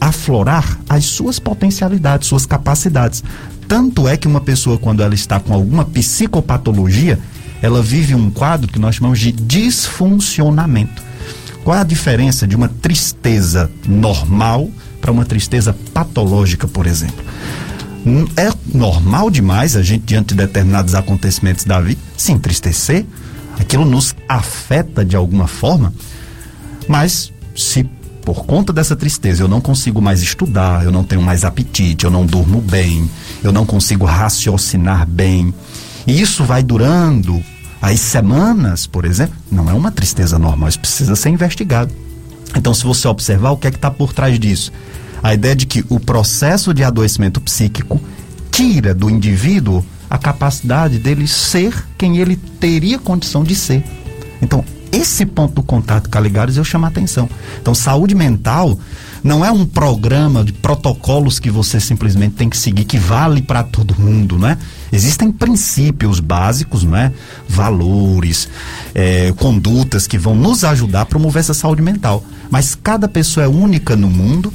aflorar 0.00 0.80
as 0.88 1.04
suas 1.04 1.38
potencialidades, 1.38 2.28
suas 2.28 2.46
capacidades. 2.46 3.22
Tanto 3.68 4.08
é 4.08 4.16
que 4.16 4.26
uma 4.26 4.40
pessoa, 4.40 4.78
quando 4.78 5.02
ela 5.02 5.14
está 5.14 5.38
com 5.38 5.52
alguma 5.52 5.84
psicopatologia, 5.84 7.18
ela 7.60 7.82
vive 7.82 8.14
um 8.14 8.30
quadro 8.30 8.72
que 8.72 8.78
nós 8.78 8.94
chamamos 8.94 9.18
de 9.18 9.30
disfuncionamento. 9.30 11.02
Qual 11.62 11.76
é 11.76 11.80
a 11.82 11.84
diferença 11.84 12.46
de 12.46 12.56
uma 12.56 12.68
tristeza 12.68 13.70
normal 13.86 14.70
para 14.98 15.12
uma 15.12 15.26
tristeza 15.26 15.76
patológica, 15.92 16.66
por 16.66 16.86
exemplo? 16.86 17.22
É 18.34 18.50
normal 18.74 19.30
demais 19.30 19.76
a 19.76 19.82
gente, 19.82 20.04
diante 20.06 20.28
de 20.28 20.36
determinados 20.36 20.94
acontecimentos 20.94 21.66
da 21.66 21.78
vida, 21.82 22.00
se 22.16 22.32
entristecer, 22.32 23.04
aquilo 23.58 23.84
nos 23.84 24.14
afeta 24.28 25.04
de 25.04 25.16
alguma 25.16 25.46
forma, 25.46 25.92
mas 26.88 27.32
se 27.56 27.88
por 28.24 28.44
conta 28.44 28.72
dessa 28.72 28.96
tristeza 28.96 29.42
eu 29.42 29.48
não 29.48 29.60
consigo 29.60 30.02
mais 30.02 30.22
estudar, 30.22 30.84
eu 30.84 30.90
não 30.90 31.04
tenho 31.04 31.22
mais 31.22 31.44
apetite, 31.44 32.04
eu 32.04 32.10
não 32.10 32.26
durmo 32.26 32.60
bem, 32.60 33.08
eu 33.42 33.52
não 33.52 33.64
consigo 33.64 34.04
raciocinar 34.04 35.06
bem, 35.06 35.54
e 36.06 36.20
isso 36.20 36.44
vai 36.44 36.62
durando 36.62 37.42
as 37.80 38.00
semanas, 38.00 38.86
por 38.86 39.04
exemplo, 39.04 39.36
não 39.50 39.70
é 39.70 39.72
uma 39.72 39.92
tristeza 39.92 40.38
normal, 40.38 40.68
isso 40.68 40.80
precisa 40.80 41.14
ser 41.14 41.30
investigado. 41.30 41.92
Então, 42.56 42.72
se 42.72 42.84
você 42.84 43.06
observar 43.06 43.50
o 43.50 43.56
que 43.56 43.66
é 43.66 43.70
que 43.70 43.76
está 43.76 43.90
por 43.90 44.12
trás 44.12 44.38
disso, 44.38 44.72
a 45.22 45.34
ideia 45.34 45.54
de 45.54 45.66
que 45.66 45.84
o 45.88 46.00
processo 46.00 46.72
de 46.72 46.82
adoecimento 46.82 47.40
psíquico 47.40 48.00
tira 48.50 48.94
do 48.94 49.10
indivíduo 49.10 49.84
a 50.08 50.18
capacidade 50.18 50.98
dele 50.98 51.26
ser 51.26 51.74
quem 51.98 52.18
ele 52.18 52.36
teria 52.36 52.98
condição 52.98 53.42
de 53.42 53.54
ser. 53.54 53.84
Então, 54.40 54.64
esse 54.92 55.26
ponto 55.26 55.54
do 55.54 55.62
contato 55.62 56.08
Caligares 56.08 56.56
eu 56.56 56.64
chamo 56.64 56.86
a 56.86 56.88
atenção. 56.88 57.28
Então, 57.60 57.74
saúde 57.74 58.14
mental 58.14 58.78
não 59.22 59.44
é 59.44 59.50
um 59.50 59.66
programa 59.66 60.44
de 60.44 60.52
protocolos 60.52 61.38
que 61.38 61.50
você 61.50 61.80
simplesmente 61.80 62.36
tem 62.36 62.48
que 62.48 62.56
seguir, 62.56 62.84
que 62.84 62.98
vale 62.98 63.42
para 63.42 63.64
todo 63.64 63.98
mundo, 63.98 64.38
né? 64.38 64.56
Existem 64.92 65.32
princípios 65.32 66.20
básicos, 66.20 66.84
né? 66.84 67.12
Valores, 67.48 68.48
é, 68.94 69.32
condutas 69.36 70.06
que 70.06 70.16
vão 70.16 70.34
nos 70.34 70.62
ajudar 70.62 71.02
a 71.02 71.06
promover 71.06 71.40
essa 71.40 71.54
saúde 71.54 71.82
mental. 71.82 72.24
Mas 72.50 72.74
cada 72.74 73.08
pessoa 73.08 73.44
é 73.44 73.48
única 73.48 73.96
no 73.96 74.08
mundo 74.08 74.52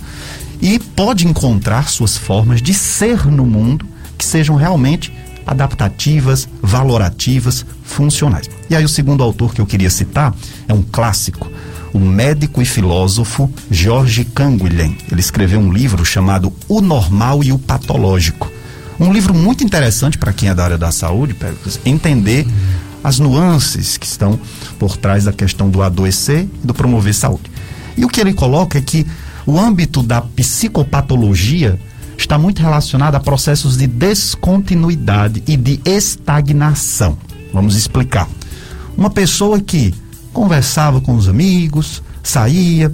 e 0.62 0.80
pode 0.80 1.28
encontrar 1.28 1.90
suas 1.90 2.16
formas 2.16 2.62
de 2.62 2.74
ser 2.74 3.26
no 3.28 3.46
mundo 3.46 3.86
que 4.18 4.24
sejam 4.24 4.56
realmente 4.56 5.12
adaptativas, 5.46 6.48
valorativas, 6.62 7.66
funcionais. 7.84 8.50
E 8.70 8.76
aí 8.76 8.84
o 8.84 8.90
segundo 8.90 9.24
autor 9.24 9.54
que 9.54 9.62
eu 9.62 9.66
queria 9.66 9.90
citar 9.90 10.34
é 10.68 10.74
um 10.74 10.82
clássico, 10.82 11.52
o 11.94 12.00
médico 12.00 12.62
e 12.62 12.66
filósofo 12.66 13.52
George 13.70 14.26
Canguilhem. 14.26 14.98
Ele 15.12 15.20
escreveu 15.20 15.60
um 15.60 15.72
livro 15.72 16.06
chamado 16.06 16.54
O 16.68 16.82
Normal 16.82 17.44
e 17.44 17.52
o 17.52 17.60
Patológico. 17.60 18.52
Um 19.00 19.12
livro 19.12 19.34
muito 19.34 19.64
interessante 19.64 20.18
para 20.18 20.32
quem 20.32 20.50
é 20.50 20.54
da 20.54 20.64
área 20.64 20.78
da 20.78 20.92
saúde, 20.92 21.36
entender 21.86 22.46
as 23.04 23.18
nuances 23.18 23.98
que 23.98 24.06
estão 24.06 24.40
por 24.78 24.96
trás 24.96 25.24
da 25.24 25.34
questão 25.34 25.70
do 25.70 25.82
adoecer 25.82 26.48
e 26.64 26.68
do 26.68 26.74
promover 26.74 27.14
saúde. 27.14 27.52
E 27.98 28.06
o 28.06 28.08
que 28.08 28.22
ele 28.22 28.34
coloca 28.34 28.78
é 28.78 28.82
que 28.82 29.06
o 29.46 29.60
âmbito 29.60 30.04
da 30.04 30.22
psicopatologia 30.22 31.80
está 32.22 32.38
muito 32.38 32.62
relacionado 32.62 33.16
a 33.16 33.20
processos 33.20 33.78
de 33.78 33.88
descontinuidade 33.88 35.44
e 35.48 35.58
de 35.58 35.82
estagnação. 35.84 37.18
Vamos 37.54 37.76
explicar. 37.76 38.28
Uma 38.96 39.10
pessoa 39.10 39.60
que 39.60 39.94
conversava 40.32 41.02
com 41.02 41.16
os 41.16 41.28
amigos, 41.28 42.02
saía, 42.24 42.94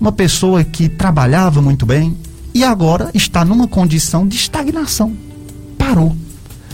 uma 0.00 0.10
pessoa 0.12 0.64
que 0.64 0.88
trabalhava 0.88 1.60
muito 1.60 1.84
bem 1.86 2.16
e 2.52 2.64
agora 2.64 3.10
está 3.14 3.44
numa 3.44 3.68
condição 3.68 4.26
de 4.26 4.36
estagnação. 4.36 5.14
Parou. 5.78 6.16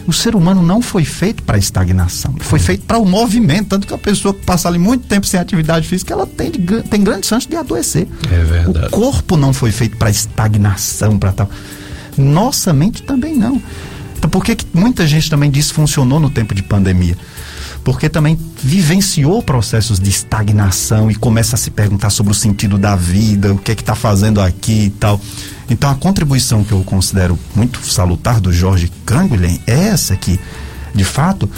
O 0.07 0.13
ser 0.13 0.35
humano 0.35 0.63
não 0.63 0.81
foi 0.81 1.05
feito 1.05 1.43
para 1.43 1.59
estagnação, 1.59 2.35
foi 2.41 2.59
feito 2.59 2.85
para 2.85 2.99
o 2.99 3.07
movimento. 3.07 3.69
Tanto 3.69 3.87
que 3.87 3.95
a 3.95 3.99
pessoa 3.99 4.35
que 4.35 4.45
passa 4.45 4.69
ali 4.69 4.79
muito 4.79 5.07
tempo 5.07 5.27
sem 5.27 5.39
atividade 5.39 5.87
física, 5.87 6.13
ela 6.13 6.27
tem, 6.27 6.51
tem 6.51 7.03
grandes 7.03 7.29
chances 7.29 7.49
de 7.49 7.57
adoecer. 7.57 8.09
É 8.31 8.43
verdade. 8.43 8.87
O 8.87 8.91
corpo 8.91 9.37
não 9.37 9.53
foi 9.53 9.71
feito 9.71 9.97
para 9.97 10.11
estagnação, 10.11 11.19
para 11.19 11.33
tal. 11.33 11.51
Nossa 12.17 12.73
mente 12.73 13.03
também 13.03 13.37
não. 13.37 13.61
Então, 14.17 14.29
por 14.29 14.45
que, 14.45 14.55
que 14.55 14.67
muita 14.75 15.07
gente 15.07 15.31
também 15.31 15.51
disfuncionou 15.51 16.21
no 16.21 16.29
tempo 16.29 16.55
de 16.55 16.63
pandemia? 16.63 17.17
Porque 17.83 18.09
também 18.09 18.39
vivenciou 18.63 19.43
processos 19.43 19.99
de 19.99 20.11
estagnação 20.11 21.11
e 21.11 21.15
começa 21.15 21.57
a 21.57 21.59
se 21.59 21.71
perguntar 21.71 22.11
sobre 22.11 22.33
o 22.33 22.35
sentido 22.35 22.77
da 22.77 22.95
vida, 22.95 23.55
o 23.55 23.59
que 23.59 23.73
é 23.73 23.75
que 23.75 23.81
está 23.81 23.95
fazendo 23.95 24.39
aqui 24.41 24.85
e 24.85 24.91
tal. 24.91 25.19
Então, 25.71 25.89
a 25.89 25.95
contribuição 25.95 26.65
que 26.65 26.73
eu 26.73 26.83
considero 26.83 27.39
muito 27.55 27.81
salutar 27.87 28.41
do 28.41 28.53
Jorge 28.53 28.91
Canguilhem 29.07 29.61
é 29.69 29.87
essa 29.89 30.17
que, 30.17 30.39
de 30.93 31.05
fato, 31.05 31.49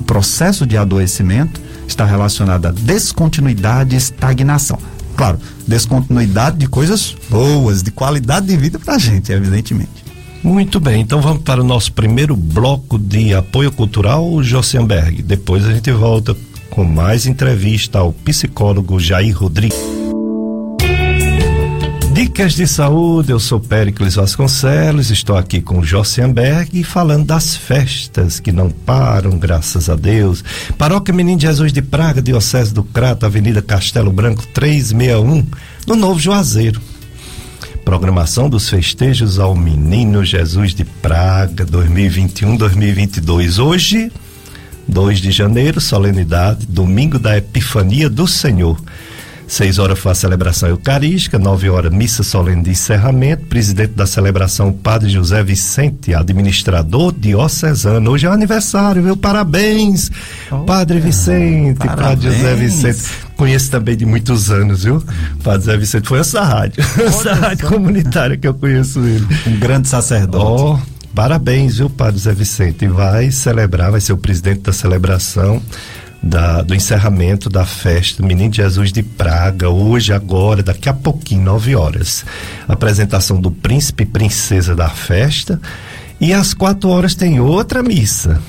o 0.00 0.04
processo 0.04 0.64
de 0.64 0.76
adoecimento 0.76 1.60
está 1.86 2.04
relacionado 2.04 2.66
à 2.66 2.70
descontinuidade 2.70 3.94
e 3.94 3.98
estagnação. 3.98 4.78
Claro, 5.16 5.38
descontinuidade 5.66 6.58
de 6.58 6.68
coisas 6.68 7.16
boas, 7.28 7.82
de 7.82 7.90
qualidade 7.90 8.46
de 8.46 8.56
vida 8.56 8.78
para 8.78 8.94
a 8.94 8.98
gente, 8.98 9.32
evidentemente. 9.32 10.06
Muito 10.44 10.78
bem, 10.78 11.00
então 11.00 11.20
vamos 11.20 11.42
para 11.42 11.60
o 11.60 11.64
nosso 11.64 11.92
primeiro 11.92 12.36
bloco 12.36 12.98
de 12.98 13.34
apoio 13.34 13.72
cultural, 13.72 14.42
Josenberg. 14.42 15.22
Depois 15.22 15.66
a 15.66 15.72
gente 15.72 15.90
volta 15.90 16.36
com 16.70 16.84
mais 16.84 17.26
entrevista 17.26 17.98
ao 17.98 18.12
psicólogo 18.12 19.00
Jair 19.00 19.36
Rodrigues. 19.36 20.05
Dicas 22.36 22.52
de 22.52 22.66
saúde, 22.66 23.32
eu 23.32 23.40
sou 23.40 23.58
Péricles 23.58 24.16
Vasconcelos, 24.16 25.10
estou 25.10 25.38
aqui 25.38 25.62
com 25.62 25.82
Josenberg 25.82 26.84
falando 26.84 27.24
das 27.24 27.56
festas 27.56 28.38
que 28.38 28.52
não 28.52 28.68
param, 28.68 29.38
graças 29.38 29.88
a 29.88 29.96
Deus. 29.96 30.44
Paróquia 30.76 31.14
Menino 31.14 31.40
Jesus 31.40 31.72
de 31.72 31.80
Praga, 31.80 32.20
Diocese 32.20 32.74
do 32.74 32.84
Crato, 32.84 33.24
Avenida 33.24 33.62
Castelo 33.62 34.12
Branco 34.12 34.46
361, 34.48 35.46
no 35.86 35.96
Novo 35.96 36.20
Juazeiro 36.20 36.78
programação 37.86 38.50
dos 38.50 38.68
festejos 38.68 39.38
ao 39.38 39.54
Menino 39.54 40.22
Jesus 40.22 40.74
de 40.74 40.84
Praga 40.84 41.64
2021-2022. 41.64 43.64
Hoje, 43.64 44.12
2 44.86 45.20
de 45.20 45.30
janeiro, 45.30 45.80
solenidade, 45.80 46.66
domingo 46.66 47.18
da 47.18 47.38
Epifania 47.38 48.10
do 48.10 48.28
Senhor. 48.28 48.78
Seis 49.48 49.78
horas 49.78 49.98
foi 49.98 50.10
a 50.10 50.14
celebração 50.14 50.68
eucarística, 50.68 51.38
nove 51.38 51.70
horas 51.70 51.92
missa 51.92 52.24
solene 52.24 52.64
de 52.64 52.70
encerramento, 52.70 53.46
presidente 53.46 53.92
da 53.92 54.04
celebração 54.04 54.72
Padre 54.72 55.08
José 55.08 55.42
Vicente, 55.44 56.12
administrador 56.12 57.14
diocesano. 57.16 58.10
Hoje 58.10 58.26
é 58.26 58.28
o 58.28 58.32
aniversário, 58.32 59.02
viu? 59.02 59.16
Parabéns, 59.16 60.10
oh, 60.50 60.64
Padre 60.64 60.98
Vicente, 60.98 61.78
parabéns. 61.78 62.06
Padre 62.06 62.30
José 62.32 62.54
Vicente. 62.56 62.98
Conheço 63.36 63.70
também 63.70 63.96
de 63.96 64.04
muitos 64.04 64.50
anos, 64.50 64.82
viu? 64.82 65.00
Padre 65.44 65.60
José 65.60 65.76
Vicente 65.76 66.08
foi 66.08 66.18
essa 66.18 66.42
rádio, 66.42 66.82
essa 67.06 67.34
rádio 67.34 67.68
comunitária 67.68 68.36
que 68.36 68.48
eu 68.48 68.54
conheço 68.54 68.98
ele. 68.98 69.26
Um 69.46 69.58
grande 69.60 69.86
sacerdote. 69.86 70.44
Oh, 70.44 70.78
parabéns, 71.14 71.76
viu, 71.76 71.88
Padre 71.88 72.18
José 72.18 72.34
Vicente? 72.34 72.88
Vai 72.88 73.30
celebrar, 73.30 73.92
vai 73.92 74.00
ser 74.00 74.12
o 74.12 74.18
presidente 74.18 74.62
da 74.62 74.72
celebração 74.72 75.62
da, 76.26 76.62
do 76.62 76.74
encerramento 76.74 77.48
da 77.48 77.64
festa 77.64 78.22
Menino 78.22 78.52
Jesus 78.52 78.92
de 78.92 79.02
Praga, 79.02 79.70
hoje, 79.70 80.12
agora, 80.12 80.62
daqui 80.62 80.88
a 80.88 80.94
pouquinho, 80.94 81.42
nove 81.42 81.74
horas. 81.74 82.24
Apresentação 82.68 83.40
do 83.40 83.50
príncipe 83.50 84.02
e 84.02 84.06
princesa 84.06 84.74
da 84.74 84.88
festa. 84.88 85.60
E 86.20 86.32
às 86.32 86.52
quatro 86.52 86.88
horas 86.90 87.14
tem 87.14 87.40
outra 87.40 87.82
missa, 87.82 88.40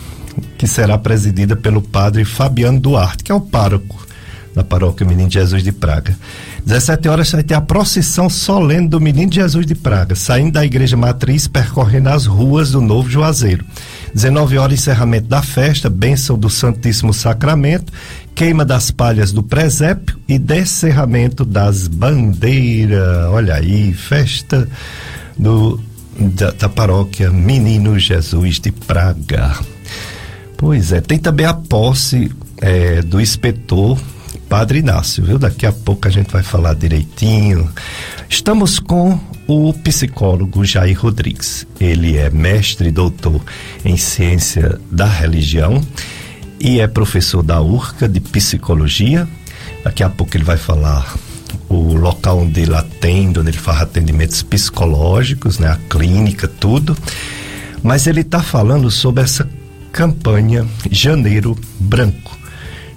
que 0.58 0.68
será 0.68 0.98
presidida 0.98 1.56
pelo 1.56 1.82
padre 1.82 2.26
Fabiano 2.26 2.80
Duarte, 2.80 3.24
que 3.24 3.32
é 3.32 3.36
o 3.36 3.42
pároco 3.42 4.08
da 4.56 4.64
paróquia 4.64 5.06
Menino 5.06 5.30
Jesus 5.30 5.62
de 5.62 5.72
Praga. 5.72 6.18
17 6.66 7.08
horas 7.08 7.32
vai 7.32 7.44
ter 7.44 7.54
a 7.54 7.62
procissão 7.62 8.30
solene 8.30 8.88
do 8.88 9.00
Menino 9.00 9.32
Jesus 9.32 9.66
de 9.66 9.76
Praga, 9.76 10.16
saindo 10.16 10.54
da 10.54 10.66
igreja 10.66 10.98
matriz, 10.98 11.48
percorrendo 11.48 12.10
as 12.10 12.26
ruas 12.26 12.72
do 12.72 12.82
Novo 12.82 13.10
Juazeiro. 13.10 13.64
19 14.14 14.58
horas, 14.58 14.80
encerramento 14.80 15.28
da 15.28 15.42
festa, 15.42 15.90
bênção 15.90 16.38
do 16.38 16.50
Santíssimo 16.50 17.14
Sacramento, 17.14 17.92
queima 18.34 18.64
das 18.64 18.92
palhas 18.92 19.32
do 19.32 19.44
presépio 19.44 20.18
e 20.28 20.38
descerramento 20.38 21.44
das 21.44 21.88
bandeiras. 21.88 23.28
Olha 23.30 23.56
aí, 23.56 23.94
festa 23.94 24.68
do, 25.38 25.80
da, 26.20 26.52
da 26.52 26.70
paróquia 26.70 27.32
Menino 27.32 27.98
Jesus 27.98 28.60
de 28.60 28.72
Praga. 28.72 29.58
Pois 30.56 30.92
é, 30.92 31.02
tem 31.02 31.20
também 31.20 31.46
a 31.46 31.54
posse 31.54 32.32
é, 32.60 33.02
do 33.02 33.22
inspetor 33.22 33.98
Padre 34.50 34.80
Inácio, 34.80 35.24
viu? 35.24 35.38
Daqui 35.38 35.66
a 35.66 35.72
pouco 35.74 36.08
a 36.08 36.12
gente 36.12 36.32
vai 36.32 36.42
falar 36.42 36.74
direitinho. 36.74 37.70
Estamos 38.30 38.80
com 38.80 39.20
o 39.46 39.74
psicólogo 39.74 40.64
Jair 40.64 41.00
Rodrigues. 41.00 41.68
Ele 41.80 42.18
é 42.18 42.30
mestre 42.30 42.88
e 42.88 42.92
doutor 42.92 43.42
em 43.84 43.98
ciência 43.98 44.80
da 44.90 45.06
religião 45.06 45.82
e 46.60 46.80
é 46.80 46.88
professor 46.88 47.44
da 47.44 47.62
URCA 47.62 48.08
de 48.08 48.22
psicologia. 48.22 49.28
Daqui 49.84 50.02
a 50.02 50.10
pouco 50.10 50.38
ele 50.38 50.46
vai 50.46 50.58
falar 50.58 51.16
o 51.68 51.94
local 51.94 52.40
onde 52.40 52.62
ele 52.62 52.74
atende, 52.74 53.40
onde 53.40 53.50
ele 53.50 53.58
faz 53.58 53.82
atendimentos 53.82 54.42
psicológicos, 54.44 55.60
né? 55.60 55.68
A 55.68 55.78
clínica, 55.90 56.48
tudo. 56.48 56.98
Mas 57.84 58.08
ele 58.08 58.22
está 58.22 58.42
falando 58.42 58.90
sobre 58.90 59.24
essa 59.24 59.48
campanha 59.92 60.66
Janeiro 60.90 61.58
Branco 61.80 62.37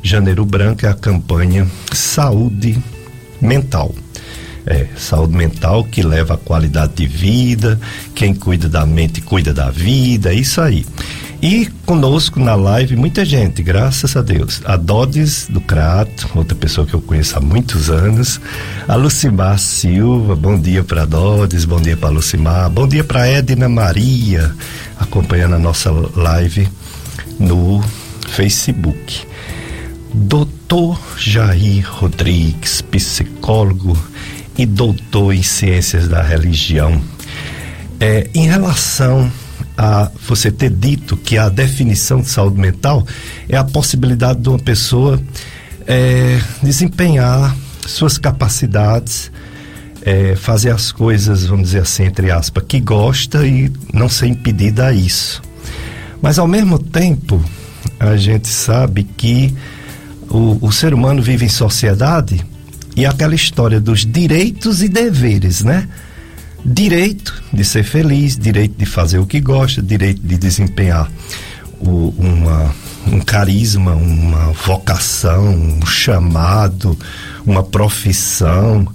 Janeiro 0.03 0.45
Branco 0.45 0.87
é 0.87 0.89
a 0.89 0.95
campanha 0.95 1.67
Saúde 1.93 2.79
Mental. 3.41 3.95
É, 4.67 4.87
saúde 4.95 5.35
mental 5.35 5.85
que 5.85 6.03
leva 6.03 6.35
a 6.35 6.37
qualidade 6.37 6.93
de 6.95 7.07
vida, 7.07 7.81
quem 8.15 8.35
cuida 8.35 8.69
da 8.69 8.85
mente 8.85 9.23
cuida 9.23 9.55
da 9.55 9.71
vida, 9.71 10.33
é 10.33 10.35
isso 10.35 10.61
aí. 10.61 10.85
E 11.43 11.67
conosco 11.87 12.39
na 12.39 12.55
live 12.55 12.95
muita 12.97 13.25
gente, 13.25 13.63
graças 13.63 14.15
a 14.15 14.21
Deus. 14.21 14.61
A 14.67 14.77
Dodes 14.77 15.47
do 15.49 15.61
Crato, 15.61 16.29
outra 16.35 16.55
pessoa 16.55 16.87
que 16.87 16.93
eu 16.93 17.01
conheço 17.01 17.39
há 17.39 17.41
muitos 17.41 17.89
anos. 17.89 18.39
A 18.87 18.95
Lucimar 18.95 19.59
Silva, 19.59 20.37
bom 20.37 20.61
dia 20.61 20.85
para 20.85 21.07
Dodes, 21.07 21.65
bom 21.65 21.81
dia 21.81 21.97
para 21.97 22.11
Lucimar, 22.11 22.69
bom 22.69 22.87
dia 22.87 23.03
para 23.03 23.27
Edna 23.27 23.71
Maria, 23.71 24.55
acompanhando 24.99 25.55
a 25.55 25.59
nossa 25.59 25.91
live 25.91 26.69
no 27.39 27.83
Facebook. 28.29 29.30
Doutor 30.12 31.01
Jair 31.16 31.85
Rodrigues, 31.88 32.81
psicólogo 32.83 33.96
e 34.59 34.66
doutor 34.66 35.35
em 35.35 35.42
ciências 35.42 36.09
da 36.09 36.23
religião. 36.23 37.01
É, 38.01 38.29
em 38.35 38.46
relação 38.46 39.31
a 39.77 40.11
você 40.29 40.51
ter 40.51 40.70
dito 40.70 41.16
que 41.16 41.38
a 41.38 41.49
definição 41.49 42.20
de 42.20 42.29
saúde 42.29 42.59
mental 42.59 43.07
é 43.49 43.57
a 43.57 43.64
possibilidade 43.64 44.40
de 44.40 44.49
uma 44.49 44.59
pessoa 44.59 45.20
é, 45.87 46.40
desempenhar 46.62 47.57
suas 47.87 48.18
capacidades, 48.18 49.31
é, 50.03 50.35
fazer 50.37 50.70
as 50.70 50.92
coisas, 50.92 51.46
vamos 51.46 51.66
dizer 51.66 51.83
assim, 51.83 52.05
entre 52.05 52.31
aspas, 52.31 52.64
que 52.66 52.81
gosta 52.81 53.46
e 53.46 53.73
não 53.92 54.09
ser 54.09 54.27
impedida 54.27 54.88
a 54.88 54.92
isso. 54.92 55.42
Mas 56.20 56.38
ao 56.38 56.46
mesmo 56.46 56.79
tempo, 56.79 57.42
a 57.99 58.16
gente 58.16 58.49
sabe 58.49 59.05
que 59.05 59.55
o, 60.31 60.59
o 60.61 60.73
ser 60.73 60.95
humano 60.95 61.21
vive 61.21 61.45
em 61.45 61.49
sociedade 61.49 62.45
e 62.97 63.05
aquela 63.05 63.35
história 63.35 63.81
dos 63.81 64.07
direitos 64.07 64.83
e 64.83 64.88
deveres, 64.88 65.62
né? 65.62 65.88
Direito 66.64 67.43
de 67.53 67.64
ser 67.64 67.83
feliz, 67.83 68.37
direito 68.37 68.77
de 68.79 68.87
fazer 68.87 69.19
o 69.19 69.27
que 69.27 69.40
gosta, 69.40 69.83
direito 69.83 70.21
de 70.23 70.37
desempenhar 70.37 71.11
o, 71.81 72.14
uma, 72.19 72.75
um 73.07 73.21
carisma, 73.21 73.95
uma 73.95 74.53
vocação, 74.53 75.49
um 75.49 75.87
chamado, 75.87 76.97
uma 77.47 77.62
profissão, 77.62 78.87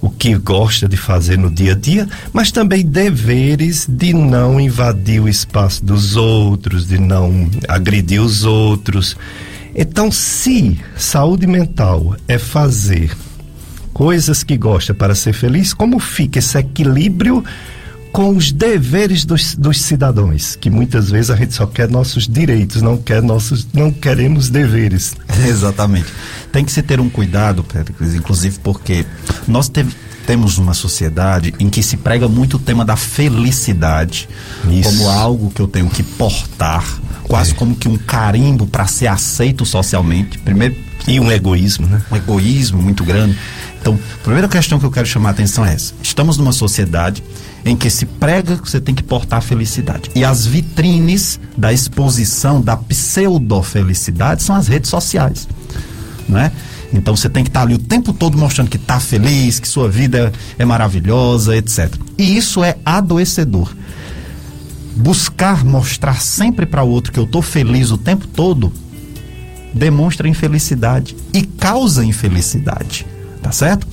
o 0.00 0.08
que 0.08 0.36
gosta 0.36 0.88
de 0.88 0.96
fazer 0.96 1.36
no 1.36 1.50
dia 1.50 1.72
a 1.72 1.74
dia, 1.74 2.08
mas 2.32 2.52
também 2.52 2.86
deveres 2.86 3.86
de 3.88 4.12
não 4.12 4.60
invadir 4.60 5.20
o 5.20 5.28
espaço 5.28 5.84
dos 5.84 6.14
outros, 6.14 6.86
de 6.86 6.98
não 6.98 7.50
agredir 7.66 8.22
os 8.22 8.44
outros. 8.44 9.16
Então, 9.80 10.10
se 10.10 10.76
saúde 10.96 11.46
mental 11.46 12.16
é 12.26 12.36
fazer 12.36 13.16
coisas 13.92 14.42
que 14.42 14.56
gosta 14.56 14.92
para 14.92 15.14
ser 15.14 15.32
feliz, 15.32 15.72
como 15.72 16.00
fica 16.00 16.40
esse 16.40 16.58
equilíbrio 16.58 17.44
com 18.10 18.36
os 18.36 18.50
deveres 18.50 19.24
dos, 19.24 19.54
dos 19.54 19.80
cidadãos? 19.80 20.56
Que 20.56 20.68
muitas 20.68 21.12
vezes 21.12 21.30
a 21.30 21.36
gente 21.36 21.54
só 21.54 21.64
quer 21.64 21.88
nossos 21.88 22.26
direitos, 22.26 22.82
não 22.82 22.96
quer 22.96 23.22
nossos, 23.22 23.68
não 23.72 23.92
queremos 23.92 24.48
deveres. 24.48 25.14
Exatamente. 25.48 26.08
Tem 26.50 26.64
que 26.64 26.72
se 26.72 26.82
ter 26.82 26.98
um 26.98 27.08
cuidado, 27.08 27.62
Péricles, 27.62 28.16
inclusive 28.16 28.58
porque 28.58 29.06
nós 29.46 29.68
teve, 29.68 29.94
temos 30.28 30.58
uma 30.58 30.74
sociedade 30.74 31.54
em 31.58 31.70
que 31.70 31.82
se 31.82 31.96
prega 31.96 32.28
muito 32.28 32.58
o 32.58 32.60
tema 32.60 32.84
da 32.84 32.96
felicidade 32.96 34.28
Isso. 34.70 34.90
como 34.90 35.08
algo 35.08 35.50
que 35.50 35.62
eu 35.62 35.66
tenho 35.66 35.88
que 35.88 36.02
portar 36.02 36.84
quase 37.22 37.52
é. 37.52 37.54
como 37.54 37.74
que 37.74 37.88
um 37.88 37.96
carimbo 37.96 38.66
para 38.66 38.86
ser 38.86 39.06
aceito 39.06 39.64
socialmente. 39.64 40.36
Primeiro 40.36 40.76
e 41.06 41.18
um 41.18 41.32
egoísmo, 41.32 41.86
né? 41.86 42.02
Um 42.12 42.16
egoísmo 42.16 42.82
muito 42.82 43.02
grande. 43.04 43.38
Então, 43.80 43.98
a 44.16 44.22
primeira 44.22 44.48
questão 44.48 44.78
que 44.78 44.84
eu 44.84 44.90
quero 44.90 45.06
chamar 45.06 45.30
a 45.30 45.32
atenção 45.32 45.64
é 45.64 45.72
essa. 45.72 45.94
Estamos 46.02 46.36
numa 46.36 46.52
sociedade 46.52 47.24
em 47.64 47.74
que 47.74 47.88
se 47.88 48.04
prega 48.04 48.58
que 48.58 48.70
você 48.70 48.82
tem 48.82 48.94
que 48.94 49.02
portar 49.02 49.40
felicidade. 49.40 50.10
E 50.14 50.26
as 50.26 50.44
vitrines 50.44 51.40
da 51.56 51.72
exposição 51.72 52.60
da 52.60 52.76
pseudo-felicidade 52.76 54.42
são 54.42 54.54
as 54.54 54.68
redes 54.68 54.90
sociais. 54.90 55.48
Né? 56.28 56.52
Então 56.92 57.14
você 57.14 57.28
tem 57.28 57.44
que 57.44 57.50
estar 57.50 57.60
tá 57.60 57.66
ali 57.66 57.74
o 57.74 57.78
tempo 57.78 58.12
todo 58.12 58.38
mostrando 58.38 58.70
que 58.70 58.76
está 58.76 58.98
feliz, 58.98 59.60
que 59.60 59.68
sua 59.68 59.88
vida 59.88 60.32
é 60.58 60.64
maravilhosa, 60.64 61.56
etc. 61.56 61.94
E 62.16 62.36
isso 62.36 62.64
é 62.64 62.76
adoecedor 62.84 63.72
buscar 64.98 65.64
mostrar 65.64 66.20
sempre 66.20 66.66
para 66.66 66.82
o 66.82 66.88
outro 66.88 67.12
que 67.12 67.20
eu 67.20 67.24
estou 67.24 67.40
feliz 67.40 67.92
o 67.92 67.98
tempo 67.98 68.26
todo, 68.26 68.72
demonstra 69.72 70.28
infelicidade 70.28 71.16
e 71.32 71.42
causa 71.42 72.04
infelicidade, 72.04 73.06
tá 73.40 73.52
certo? 73.52 73.86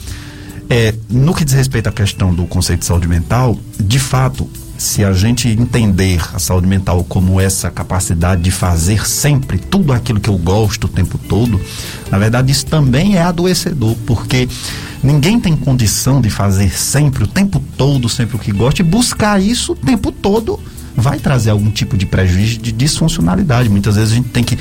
É, 0.68 0.96
no 1.08 1.36
que 1.36 1.46
diz 1.46 1.54
respeito 1.54 1.88
à 1.88 1.92
questão 1.92 2.34
do 2.34 2.48
conceito 2.48 2.80
de 2.80 2.86
saúde 2.88 3.08
mental, 3.08 3.56
de 3.80 4.00
fato, 4.00 4.50
se 4.78 5.04
a 5.04 5.14
gente 5.14 5.48
entender 5.48 6.22
a 6.34 6.40
saúde 6.40 6.68
mental 6.68 7.04
como 7.04 7.40
essa 7.40 7.72
capacidade 7.72 8.42
de 8.42 8.52
fazer 8.52 9.08
sempre 9.08 9.58
tudo 9.58 9.94
aquilo 9.94 10.20
que 10.20 10.30
eu 10.30 10.38
gosto 10.38 10.86
o 10.86 10.90
tempo 10.90 11.18
todo, 11.18 11.60
na 12.12 12.18
verdade 12.18 12.52
isso 12.52 12.66
também 12.66 13.16
é 13.16 13.22
adoecedor, 13.22 13.96
porque 14.06 14.48
ninguém 15.04 15.40
tem 15.40 15.56
condição 15.56 16.20
de 16.20 16.30
fazer 16.30 16.70
sempre, 16.72 17.24
o 17.24 17.28
tempo 17.28 17.62
todo, 17.78 18.10
sempre 18.10 18.36
o 18.36 18.40
que 18.40 18.52
gosta 18.52 18.82
e 18.82 18.86
buscar 18.86 19.42
isso 19.42 19.74
o 19.74 19.76
tempo 19.76 20.12
todo 20.12 20.60
vai 20.96 21.20
trazer 21.20 21.50
algum 21.50 21.70
tipo 21.70 21.98
de 21.98 22.06
prejuízo 22.06 22.58
de 22.58 22.72
disfuncionalidade. 22.72 23.68
Muitas 23.70 23.96
vezes 23.96 24.14
a 24.14 24.16
gente 24.16 24.30
tem 24.30 24.44
que 24.44 24.58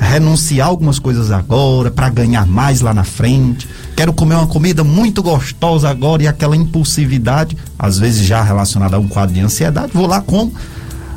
renunciar 0.00 0.66
algumas 0.66 0.98
coisas 0.98 1.30
agora 1.30 1.90
para 1.90 2.08
ganhar 2.08 2.46
mais 2.46 2.80
lá 2.80 2.94
na 2.94 3.04
frente. 3.04 3.68
Quero 3.94 4.12
comer 4.12 4.34
uma 4.34 4.46
comida 4.46 4.82
muito 4.82 5.22
gostosa 5.22 5.88
agora 5.90 6.22
e 6.22 6.26
aquela 6.26 6.56
impulsividade, 6.56 7.56
às 7.78 7.98
vezes 7.98 8.26
já 8.26 8.42
relacionada 8.42 8.96
a 8.96 8.98
um 8.98 9.06
quadro 9.06 9.34
de 9.34 9.40
ansiedade, 9.40 9.92
vou 9.92 10.06
lá 10.06 10.20
como 10.22 10.52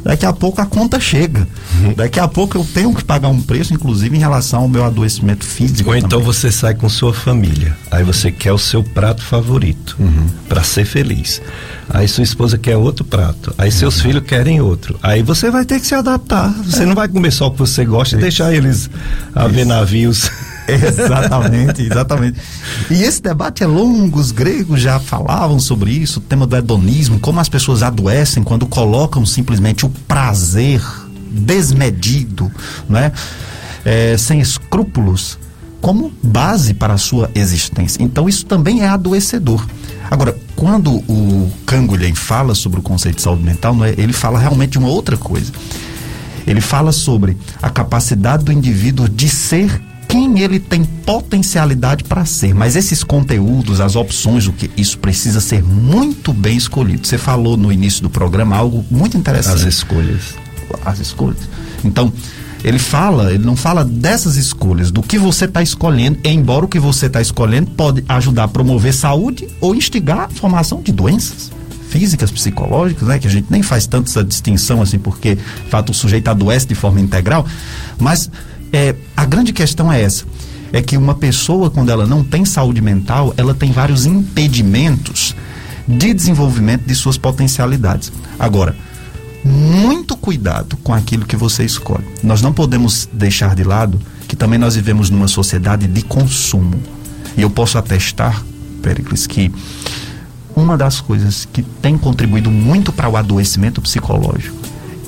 daqui 0.04 0.26
a 0.26 0.34
pouco 0.34 0.62
a 0.62 0.66
conta 0.66 1.00
chega. 1.00 1.48
Uhum. 1.80 1.94
Daqui 1.94 2.20
a 2.20 2.28
pouco 2.28 2.58
eu 2.58 2.66
tenho 2.66 2.94
que 2.94 3.04
pagar 3.04 3.30
um 3.30 3.42
preço, 3.42 3.74
inclusive 3.74 4.16
em 4.16 4.20
relação 4.20 4.62
ao 4.62 4.68
meu 4.68 4.84
adoecimento 4.84 5.46
físico. 5.46 5.90
Ou 5.90 5.96
então 5.96 6.10
também. 6.10 6.26
você 6.26 6.52
sai 6.52 6.74
com 6.76 6.90
sua 6.90 7.14
família. 7.14 7.76
Aí 7.90 8.04
você 8.04 8.32
quer 8.32 8.52
o 8.52 8.58
seu 8.58 8.84
prato 8.84 9.24
favorito 9.24 9.96
uhum. 10.00 10.28
para 10.48 10.64
ser 10.64 10.86
feliz. 10.86 11.42
Aí 11.90 12.08
sua 12.08 12.24
esposa 12.24 12.58
quer 12.58 12.78
outro 12.78 13.04
prato. 13.04 13.54
Aí 13.58 13.72
seus 13.72 13.98
uhum. 13.98 14.04
filhos 14.04 14.24
querem 14.24 14.62
outro. 14.62 15.00
Aí 15.02 15.24
você 15.24 15.50
vai 15.50 15.66
ter 15.66 15.80
que 15.80 15.88
se 15.88 15.96
adaptar. 15.96 16.50
Você 16.64 16.84
é. 16.84 16.86
não 16.86 16.96
vai 16.96 17.08
comer 17.08 17.32
só 17.32 17.48
o 17.48 17.52
que 17.52 17.60
você 17.60 17.86
gosta 17.86 18.16
e 18.16 18.20
deixar 18.20 18.54
eles 18.54 18.90
a 19.34 19.48
ver 19.48 19.66
navios. 19.66 20.30
exatamente, 20.88 21.82
exatamente. 21.82 22.40
E 22.90 23.04
esse 23.04 23.22
debate 23.22 23.64
é 23.64 23.68
longo, 23.68 24.20
os 24.20 24.32
gregos 24.32 24.82
já 24.82 25.00
falavam 25.00 25.60
sobre 25.60 25.92
isso, 25.92 26.20
o 26.20 26.22
tema 26.22 26.46
do 26.46 26.56
hedonismo, 26.56 27.20
como 27.20 27.40
as 27.40 27.50
pessoas 27.50 27.84
adoecem 27.84 28.44
quando 28.44 28.66
colocam 28.66 29.26
simplesmente 29.26 29.86
o 29.86 29.90
prazer 29.90 30.82
desmedido, 31.30 32.52
não 32.88 33.00
é? 33.00 33.12
sem 34.18 34.40
escrúpulos, 34.40 35.38
como 35.82 36.14
base 36.24 36.74
para 36.74 36.94
a 36.94 36.98
sua 36.98 37.30
existência. 37.36 38.02
Então 38.02 38.30
isso 38.30 38.46
também 38.46 38.82
é 38.82 38.88
adoecedor. 38.88 39.66
Agora, 40.10 40.38
quando 40.56 40.94
o 41.10 41.52
Canguilhem 41.66 42.16
fala 42.16 42.56
sobre 42.56 42.80
o 42.80 42.84
conceito 42.84 43.18
de 43.18 43.22
saúde 43.22 43.44
mental, 43.44 43.84
é, 43.84 43.94
ele 43.98 44.14
fala 44.14 44.40
realmente 44.40 44.72
de 44.72 44.78
uma 44.78 44.88
outra 44.88 45.18
coisa. 45.18 45.52
Ele 46.48 46.62
fala 46.62 46.92
sobre 46.92 47.38
a 47.62 47.70
capacidade 47.70 48.46
do 48.46 48.52
indivíduo 48.52 49.10
de 49.10 49.28
ser 49.28 49.82
quem 50.14 50.42
ele 50.42 50.60
tem 50.60 50.84
potencialidade 50.84 52.04
para 52.04 52.24
ser. 52.24 52.54
Mas 52.54 52.76
esses 52.76 53.04
conteúdos, 53.04 53.82
as 53.82 53.96
opções, 53.96 54.46
o 54.46 54.54
que 54.54 54.70
isso 54.78 55.00
precisa 55.00 55.42
ser 55.42 55.64
muito 55.64 56.32
bem 56.32 56.56
escolhido. 56.56 57.08
Você 57.08 57.18
falou 57.18 57.58
no 57.58 57.72
início 57.72 58.04
do 58.04 58.12
programa 58.12 58.56
algo 58.56 58.86
muito 58.92 59.18
interessante. 59.18 59.56
As 59.56 59.64
escolhas. 59.64 60.36
As 60.86 61.00
escolhas. 61.00 61.40
Então, 61.84 62.14
ele 62.64 62.78
fala, 62.78 63.34
ele 63.34 63.44
não 63.44 63.56
fala 63.56 63.84
dessas 63.84 64.36
escolhas, 64.36 64.92
do 64.92 65.02
que 65.02 65.18
você 65.18 65.46
está 65.46 65.64
escolhendo, 65.64 66.20
embora 66.24 66.64
o 66.64 66.68
que 66.68 66.78
você 66.78 67.08
está 67.08 67.20
escolhendo 67.20 67.72
pode 67.72 68.06
ajudar 68.08 68.44
a 68.44 68.48
promover 68.48 68.94
saúde 68.94 69.48
ou 69.60 69.74
instigar 69.74 70.26
a 70.26 70.30
formação 70.30 70.80
de 70.80 70.92
doenças 70.92 71.52
físicas, 71.90 72.32
psicológicas, 72.32 73.08
né? 73.08 73.18
Que 73.18 73.28
a 73.28 73.32
gente 73.32 73.48
nem 73.50 73.62
faz 73.62 73.88
tanto 73.88 74.10
essa 74.10 74.24
distinção 74.24 74.80
assim, 74.80 75.00
porque, 75.00 75.36
de 75.36 75.70
fato, 75.70 75.92
o 75.92 75.94
sujeito 75.94 76.28
adoece 76.28 76.68
de 76.68 76.76
forma 76.76 77.02
integral, 77.02 77.46
mas 78.00 78.30
é, 78.74 78.96
a 79.16 79.24
grande 79.24 79.54
questão 79.54 79.94
é 79.94 80.02
essa. 80.02 80.26
É 80.72 80.82
que 80.82 80.98
uma 80.98 81.14
pessoa, 81.14 81.70
quando 81.70 81.92
ela 81.92 82.08
não 82.08 82.24
tem 82.24 82.44
saúde 82.44 82.82
mental, 82.82 83.32
ela 83.38 83.54
tem 83.54 83.72
vários 83.72 84.08
impedimentos 84.08 85.36
de 85.88 86.12
desenvolvimento 86.12 86.84
de 86.84 86.96
suas 86.96 87.16
potencialidades. 87.16 88.12
Agora, 88.40 88.76
muito 89.46 90.18
cuidado 90.18 90.76
com 90.78 90.92
aquilo 90.92 91.26
que 91.26 91.36
você 91.36 91.64
escolhe. 91.64 92.06
Nós 92.24 92.42
não 92.42 92.52
podemos 92.52 93.08
deixar 93.14 93.54
de 93.54 93.64
lado 93.64 94.02
que 94.28 94.36
também 94.36 94.58
nós 94.58 94.74
vivemos 94.76 95.12
numa 95.12 95.28
sociedade 95.28 95.86
de 95.86 96.02
consumo. 96.02 96.82
E 97.38 97.42
eu 97.44 97.52
posso 97.52 97.78
atestar, 97.78 98.44
Pericles, 98.82 99.28
que 99.28 99.52
uma 100.56 100.76
das 100.76 101.00
coisas 101.00 101.48
que 101.52 101.62
tem 101.62 101.98
contribuído 101.98 102.50
muito 102.50 102.92
para 102.92 103.08
o 103.10 103.16
adoecimento 103.16 103.80
psicológico 103.82 104.58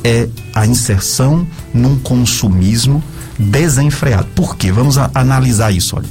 é 0.03 0.29
a 0.53 0.67
inserção 0.67 1.47
num 1.73 1.97
consumismo 1.97 3.01
desenfreado. 3.37 4.27
Por 4.35 4.55
quê? 4.55 4.71
Vamos 4.71 4.97
a, 4.97 5.09
analisar 5.13 5.71
isso. 5.71 5.95
Olha, 5.95 6.07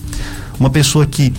uma 0.59 0.71
pessoa 0.71 1.07
que 1.07 1.33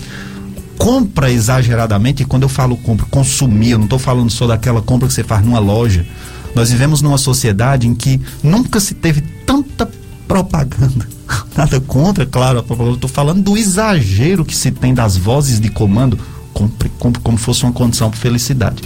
compra 0.78 1.32
exageradamente, 1.32 2.24
e 2.24 2.26
quando 2.26 2.44
eu 2.44 2.50
falo 2.50 2.76
compra, 2.78 3.06
consumir, 3.10 3.72
eu 3.72 3.78
não 3.78 3.86
estou 3.86 4.00
falando 4.00 4.30
só 4.30 4.46
daquela 4.48 4.82
compra 4.82 5.08
que 5.08 5.14
você 5.14 5.24
faz 5.24 5.44
numa 5.44 5.60
loja. 5.60 6.06
Nós 6.54 6.72
vivemos 6.72 7.02
numa 7.02 7.18
sociedade 7.18 7.88
em 7.88 7.94
que 7.94 8.20
nunca 8.42 8.80
se 8.80 8.94
teve 8.94 9.22
tanta 9.46 9.90
propaganda. 10.28 11.08
Nada 11.56 11.80
contra, 11.82 12.26
claro, 12.26 12.60
estou 12.60 13.10
falando 13.10 13.42
do 13.42 13.58
exagero 13.58 14.46
que 14.46 14.56
se 14.56 14.72
tem 14.72 14.94
das 14.94 15.18
vozes 15.18 15.60
de 15.60 15.70
comando, 15.70 16.18
compre, 16.54 16.90
compre 16.98 17.22
como 17.22 17.38
fosse 17.38 17.64
uma 17.64 17.74
condição 17.74 18.10
para 18.10 18.20
felicidade. 18.20 18.84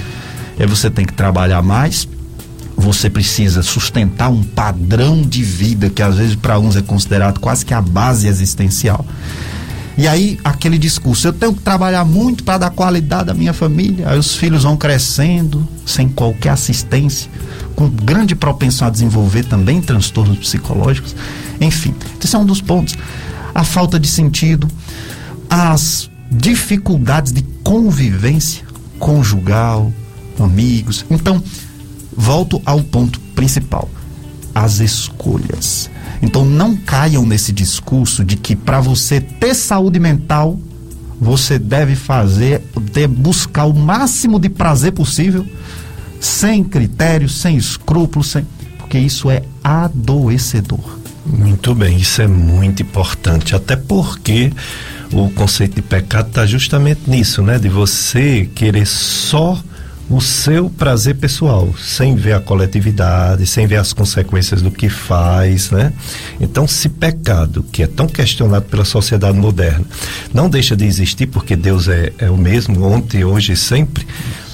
Aí 0.60 0.66
você 0.66 0.90
tem 0.90 1.06
que 1.06 1.14
trabalhar 1.14 1.62
mais, 1.62 2.08
você 2.80 3.10
precisa 3.10 3.62
sustentar 3.62 4.30
um 4.30 4.42
padrão 4.42 5.22
de 5.22 5.44
vida 5.44 5.90
que 5.90 6.02
às 6.02 6.16
vezes 6.16 6.36
para 6.36 6.58
uns 6.58 6.76
é 6.76 6.82
considerado 6.82 7.40
quase 7.40 7.66
que 7.66 7.74
a 7.74 7.82
base 7.82 8.28
existencial. 8.28 9.06
E 9.98 10.08
aí, 10.08 10.40
aquele 10.46 10.78
discurso, 10.78 11.28
eu 11.28 11.34
tenho 11.34 11.54
que 11.54 11.62
trabalhar 11.62 12.06
muito 12.06 12.42
para 12.46 12.58
dar 12.58 12.70
qualidade 12.70 13.30
à 13.30 13.34
minha 13.34 13.52
família. 13.52 14.08
Aí 14.10 14.18
os 14.18 14.34
filhos 14.34 14.64
vão 14.64 14.78
crescendo 14.78 15.68
sem 15.86 16.08
qualquer 16.08 16.52
assistência, 16.52 17.30
com 17.76 17.90
grande 17.90 18.34
propensão 18.34 18.88
a 18.88 18.92
desenvolver 18.92 19.44
também 19.44 19.82
transtornos 19.82 20.38
psicológicos. 20.38 21.14
Enfim, 21.60 21.94
esse 22.24 22.34
é 22.34 22.40
um 22.40 22.46
dos 22.46 22.62
pontos. 22.62 22.96
A 23.54 23.66
falta 23.66 24.00
de 24.00 24.08
sentido, 24.08 24.70
as 25.50 26.10
dificuldades 26.32 27.34
de 27.34 27.42
convivência 27.62 28.64
conjugal, 28.98 29.92
amigos. 30.40 31.06
Então, 31.10 31.44
volto 32.20 32.62
ao 32.66 32.82
ponto 32.82 33.18
principal: 33.34 33.90
as 34.54 34.82
escolhas. 34.82 35.90
Então 36.22 36.44
não 36.44 36.76
caiam 36.76 37.26
nesse 37.26 37.54
discurso 37.54 38.26
de 38.26 38.36
que 38.36 38.56
para 38.56 38.82
você 38.82 39.22
ter 39.22 39.56
saúde 39.56 40.00
mental, 40.00 40.60
você 41.20 41.58
deve 41.58 41.96
fazer, 41.96 42.62
deve 42.92 43.08
buscar 43.08 43.66
o 43.66 43.74
máximo 43.74 44.38
de 44.38 44.50
prazer 44.50 44.92
possível, 44.92 45.46
sem 46.20 46.62
critérios, 46.64 47.40
sem 47.40 47.56
escrúpulos, 47.56 48.28
sem, 48.28 48.46
porque 48.78 49.00
isso 49.00 49.30
é 49.30 49.44
adoecedor. 49.64 51.00
Muito 51.26 51.74
bem, 51.74 51.98
isso 51.98 52.22
é 52.22 52.28
muito 52.28 52.82
importante, 52.82 53.56
até 53.56 53.76
porque 53.78 54.52
o 55.14 55.30
conceito 55.30 55.76
de 55.76 55.82
pecado 55.82 56.30
está 56.30 56.46
justamente 56.46 57.02
nisso, 57.08 57.42
né? 57.42 57.58
De 57.58 57.70
você 57.70 58.50
querer 58.56 58.86
só 58.86 59.62
o 60.10 60.20
seu 60.20 60.70
prazer 60.70 61.16
pessoal, 61.16 61.74
sem 61.78 62.16
ver 62.16 62.34
a 62.34 62.40
coletividade, 62.40 63.46
sem 63.46 63.68
ver 63.68 63.76
as 63.76 63.94
consequências 63.94 64.62
do 64.62 64.72
que 64.72 64.90
faz, 64.90 65.70
né? 65.70 65.94
Então, 66.42 66.68
se 66.68 66.90
pecado, 66.90 67.64
que 67.72 67.84
é 67.84 67.88
tão 67.88 68.08
questionado 68.08 68.66
pela 68.66 68.84
sociedade 68.84 69.38
moderna, 69.38 69.86
não 70.34 70.50
deixa 70.50 70.76
de 70.76 70.86
existir 70.86 71.28
porque 71.28 71.56
Deus 71.56 71.88
é, 71.88 72.12
é 72.18 72.30
o 72.30 72.38
mesmo 72.38 72.84
ontem, 72.84 73.24
hoje 73.24 73.54
e 73.54 73.58
sempre, 73.58 74.06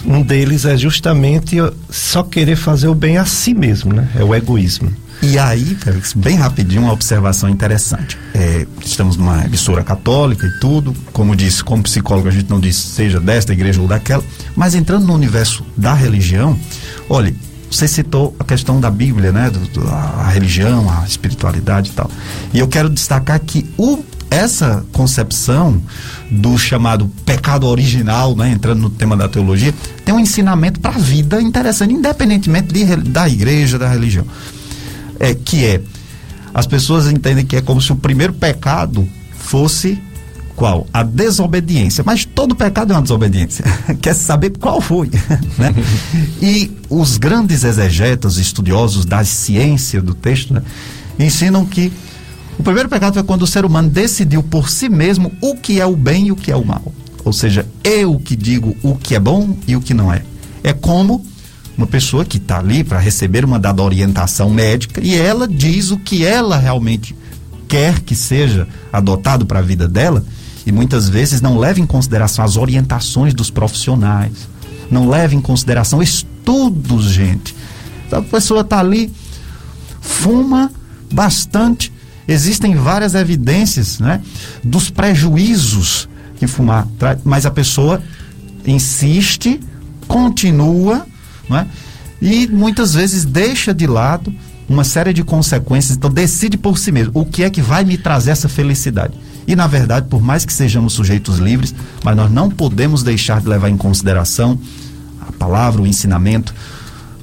um 0.05 0.21
deles 0.21 0.65
é 0.65 0.75
justamente 0.77 1.55
só 1.89 2.21
querer 2.21 2.57
fazer 2.57 2.87
o 2.87 2.95
bem 2.95 3.17
a 3.17 3.25
si 3.25 3.53
mesmo, 3.53 3.93
né? 3.93 4.09
É 4.15 4.23
o 4.23 4.35
egoísmo. 4.35 5.04
E 5.21 5.39
aí, 5.39 5.77
bem 6.15 6.35
rapidinho, 6.35 6.83
uma 6.83 6.93
observação 6.93 7.49
interessante. 7.49 8.17
É, 8.33 8.67
estamos 8.83 9.17
numa 9.17 9.45
emissora 9.45 9.83
católica 9.83 10.45
e 10.45 10.59
tudo. 10.59 10.93
Como 11.11 11.35
disse, 11.35 11.63
como 11.63 11.83
psicólogo, 11.83 12.27
a 12.27 12.31
gente 12.31 12.49
não 12.49 12.59
diz 12.59 12.75
seja 12.75 13.19
desta 13.19 13.53
igreja 13.53 13.81
ou 13.81 13.87
daquela. 13.87 14.23
Mas 14.55 14.75
entrando 14.75 15.05
no 15.07 15.13
universo 15.13 15.65
da 15.75 15.93
religião, 15.93 16.57
olha, 17.09 17.33
você 17.69 17.87
citou 17.87 18.35
a 18.39 18.43
questão 18.43 18.79
da 18.79 18.91
Bíblia, 18.91 19.31
né? 19.31 19.49
Do, 19.49 19.59
do, 19.59 19.87
a 19.87 20.29
religião, 20.29 20.89
a 20.89 21.05
espiritualidade 21.05 21.91
e 21.91 21.93
tal. 21.93 22.09
E 22.53 22.59
eu 22.59 22.67
quero 22.67 22.89
destacar 22.89 23.39
que 23.39 23.67
o, 23.77 24.03
essa 24.29 24.85
concepção 24.91 25.81
do 26.29 26.57
chamado 26.57 27.09
pecado 27.25 27.67
original, 27.67 28.35
né? 28.35 28.51
Entrando 28.51 28.81
no 28.81 28.89
tema 28.89 29.17
da 29.17 29.27
teologia, 29.27 29.73
tem 30.03 30.13
um 30.13 30.19
ensinamento 30.19 30.79
para 30.79 30.95
a 30.95 30.99
vida 30.99 31.41
interessante, 31.41 31.93
independentemente 31.93 32.73
de, 32.73 32.95
da 33.09 33.27
igreja, 33.27 33.79
da 33.79 33.89
religião 33.89 34.25
é, 35.19 35.33
que 35.33 35.65
é 35.65 35.81
as 36.53 36.65
pessoas 36.65 37.11
entendem 37.11 37.45
que 37.45 37.57
é 37.57 37.61
como 37.61 37.81
se 37.81 37.91
o 37.91 37.97
primeiro 37.97 38.31
pecado 38.31 39.05
fosse 39.37 40.01
qual? 40.55 40.87
A 40.93 41.03
desobediência. 41.03 42.03
Mas 42.05 42.23
todo 42.23 42.55
pecado 42.55 42.93
é 42.93 42.95
uma 42.95 43.01
desobediência. 43.01 43.65
Quer 44.01 44.13
saber 44.13 44.51
qual 44.57 44.79
foi. 44.79 45.11
né? 45.59 45.75
E 46.41 46.71
os 46.89 47.17
grandes 47.17 47.65
exegetas, 47.65 48.37
estudiosos 48.37 49.05
da 49.05 49.23
ciência 49.25 50.01
do 50.01 50.13
texto, 50.13 50.53
né, 50.53 50.61
ensinam 51.19 51.65
que 51.65 51.91
o 52.57 52.63
primeiro 52.63 52.87
pecado 52.87 53.15
foi 53.15 53.23
quando 53.23 53.41
o 53.41 53.47
ser 53.47 53.65
humano 53.65 53.89
decidiu 53.89 54.41
por 54.41 54.69
si 54.69 54.87
mesmo 54.87 55.31
o 55.41 55.55
que 55.55 55.81
é 55.81 55.85
o 55.85 55.95
bem 55.95 56.27
e 56.27 56.31
o 56.31 56.37
que 56.37 56.51
é 56.51 56.55
o 56.55 56.65
mal. 56.65 56.93
Ou 57.25 57.33
seja, 57.33 57.65
eu 57.83 58.17
que 58.17 58.35
digo 58.35 58.77
o 58.81 58.95
que 58.95 59.13
é 59.13 59.19
bom 59.19 59.57
e 59.67 59.75
o 59.75 59.81
que 59.81 59.93
não 59.93 60.13
é. 60.13 60.21
É 60.63 60.71
como 60.71 61.25
uma 61.77 61.87
pessoa 61.87 62.23
que 62.23 62.37
está 62.37 62.59
ali 62.59 62.83
para 62.83 62.99
receber 62.99 63.43
uma 63.43 63.59
dada 63.59 63.83
orientação 63.83 64.49
médica 64.49 65.01
e 65.03 65.15
ela 65.15 65.47
diz 65.47 65.91
o 65.91 65.97
que 65.97 66.25
ela 66.25 66.57
realmente 66.57 67.15
quer 67.67 67.99
que 67.99 68.15
seja 68.15 68.67
adotado 68.91 69.45
para 69.45 69.59
a 69.59 69.61
vida 69.61 69.87
dela 69.87 70.23
e 70.65 70.71
muitas 70.71 71.09
vezes 71.09 71.41
não 71.41 71.57
leva 71.57 71.79
em 71.79 71.85
consideração 71.85 72.43
as 72.43 72.57
orientações 72.57 73.33
dos 73.33 73.51
profissionais, 73.51 74.47
não 74.89 75.09
leva 75.09 75.35
em 75.35 75.41
consideração 75.41 76.01
estudos, 76.01 77.05
gente. 77.05 77.55
Então, 78.07 78.19
a 78.19 78.23
pessoa 78.23 78.61
está 78.61 78.79
ali, 78.79 79.11
fuma 80.01 80.71
bastante, 81.11 81.91
existem 82.27 82.75
várias 82.75 83.13
evidências 83.13 83.99
né, 83.99 84.21
dos 84.63 84.89
prejuízos 84.89 86.09
que 86.37 86.47
fumar 86.47 86.87
traz, 86.97 87.19
mas 87.23 87.45
a 87.45 87.51
pessoa 87.51 88.01
insiste, 88.65 89.59
continua 90.07 91.05
não 91.49 91.57
é? 91.57 91.67
E 92.21 92.47
muitas 92.47 92.93
vezes 92.93 93.25
deixa 93.25 93.73
de 93.73 93.85
lado 93.87 94.33
uma 94.67 94.83
série 94.83 95.13
de 95.13 95.23
consequências, 95.23 95.95
então 95.95 96.09
decide 96.09 96.57
por 96.57 96.77
si 96.77 96.91
mesmo 96.91 97.11
o 97.13 97.25
que 97.25 97.43
é 97.43 97.49
que 97.49 97.61
vai 97.61 97.83
me 97.83 97.97
trazer 97.97 98.31
essa 98.31 98.49
felicidade. 98.49 99.13
E 99.47 99.55
na 99.55 99.67
verdade, 99.67 100.07
por 100.09 100.21
mais 100.21 100.43
que 100.43 100.51
sejamos 100.51 100.93
sujeitos 100.93 101.37
livres, 101.37 101.73
mas 102.03 102.15
nós 102.15 102.31
não 102.31 102.49
podemos 102.49 103.03
deixar 103.03 103.41
de 103.41 103.47
levar 103.47 103.69
em 103.69 103.77
consideração 103.77 104.59
a 105.21 105.31
palavra, 105.31 105.81
o 105.81 105.87
ensinamento 105.87 106.53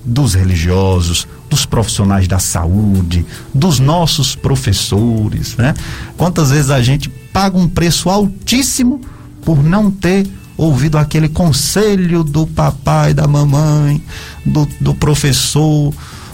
dos 0.05 0.35
religiosos, 0.35 1.27
dos 1.49 1.67
profissionais 1.67 2.27
da 2.27 2.39
saúde, 2.39 3.27
dos 3.53 3.79
nossos 3.79 4.35
professores, 4.35 5.57
né? 5.57 5.75
Quantas 6.17 6.51
vezes 6.51 6.71
a 6.71 6.81
gente 6.81 7.09
paga 7.09 7.57
um 7.57 7.69
preço 7.69 8.09
altíssimo 8.09 9.01
por 9.45 9.63
não 9.63 9.91
ter 9.91 10.27
ouvido 10.65 10.99
aquele 10.99 11.29
conselho 11.29 12.23
do 12.23 12.47
papai, 12.47 13.15
da 13.15 13.27
mamãe, 13.27 14.03
do, 14.45 14.67
do 14.81 14.95
professor, 14.95 15.93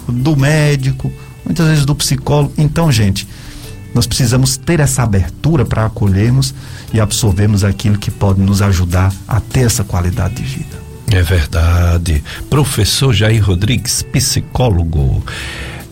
do 0.08 0.36
médico, 0.36 1.12
muitas 1.44 1.66
vezes 1.66 1.84
do 1.84 1.94
psicólogo. 1.94 2.52
Então, 2.58 2.90
gente, 2.90 3.26
nós 3.94 4.06
precisamos 4.06 4.56
ter 4.56 4.80
essa 4.80 5.02
abertura 5.02 5.64
para 5.64 5.86
acolhermos 5.86 6.54
e 6.92 7.00
absorvermos 7.00 7.64
aquilo 7.64 7.98
que 7.98 8.10
pode 8.10 8.40
nos 8.40 8.62
ajudar 8.62 9.12
a 9.26 9.40
ter 9.40 9.66
essa 9.66 9.84
qualidade 9.84 10.34
de 10.34 10.42
vida. 10.42 10.78
É 11.10 11.22
verdade. 11.22 12.22
Professor 12.50 13.12
Jair 13.14 13.44
Rodrigues, 13.44 14.02
psicólogo. 14.02 15.24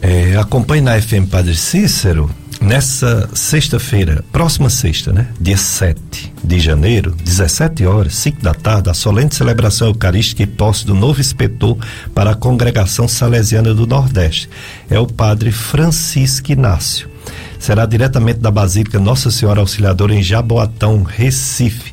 É, 0.03 0.37
acompanhe 0.37 0.83
na 0.83 1.01
FM 1.01 1.29
Padre 1.31 1.57
Cícero 1.57 2.31
nessa 2.61 3.29
sexta-feira, 3.35 4.25
próxima 4.33 4.71
sexta, 4.71 5.13
né? 5.13 5.29
Dia 5.41 5.57
7 5.57 6.33
de 6.43 6.61
janeiro, 6.61 7.15
17 7.25 7.85
horas, 7.87 8.15
5 8.17 8.43
da 8.43 8.55
tarde, 8.55 8.91
a 8.91 8.95
solene 8.95 9.33
celebração 9.33 9.89
eucarística 9.89 10.43
e 10.43 10.47
posse 10.47 10.87
do 10.87 10.95
novo 10.95 11.21
inspetor 11.21 11.77
para 12.15 12.31
a 12.31 12.35
congregação 12.35 13.09
salesiana 13.09 13.75
do 13.75 13.87
Nordeste. 13.87 14.49
É 14.89 14.99
o 14.99 15.07
padre 15.07 15.51
Francisco 15.51 16.53
Inácio. 16.53 17.09
Será 17.59 17.87
diretamente 17.87 18.41
da 18.41 18.51
Basílica 18.51 18.99
Nossa 19.01 19.31
Senhora 19.31 19.61
Auxiliadora 19.61 20.15
em 20.15 20.23
Jaboatão, 20.23 21.03
Recife. 21.03 21.93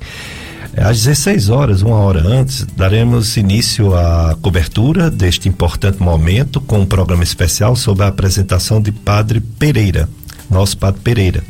É, 0.75 0.83
às 0.83 1.03
16 1.03 1.49
horas, 1.49 1.81
uma 1.81 1.97
hora 1.97 2.25
antes, 2.25 2.65
daremos 2.75 3.37
início 3.37 3.95
à 3.95 4.35
cobertura 4.41 5.09
deste 5.09 5.47
importante 5.47 6.01
momento 6.01 6.59
com 6.59 6.79
um 6.79 6.85
programa 6.85 7.23
especial 7.23 7.75
sobre 7.75 8.03
a 8.03 8.07
apresentação 8.07 8.81
de 8.81 8.91
Padre 8.91 9.39
Pereira 9.39 10.09
nosso 10.49 10.77
Padre 10.77 11.01
Pereira. 11.01 11.43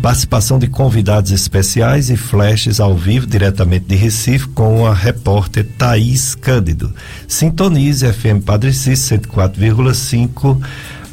Participação 0.00 0.58
de 0.58 0.66
convidados 0.66 1.30
especiais 1.30 2.10
e 2.10 2.16
flashes 2.16 2.80
ao 2.80 2.96
vivo 2.96 3.26
diretamente 3.26 3.86
de 3.86 3.94
Recife 3.94 4.48
com 4.48 4.86
a 4.86 4.94
repórter 4.94 5.66
Thaís 5.76 6.34
Cândido. 6.34 6.92
Sintonize 7.28 8.10
FM 8.12 8.44
Padre 8.44 8.72
Cis 8.72 9.00
104,5, 9.00 10.60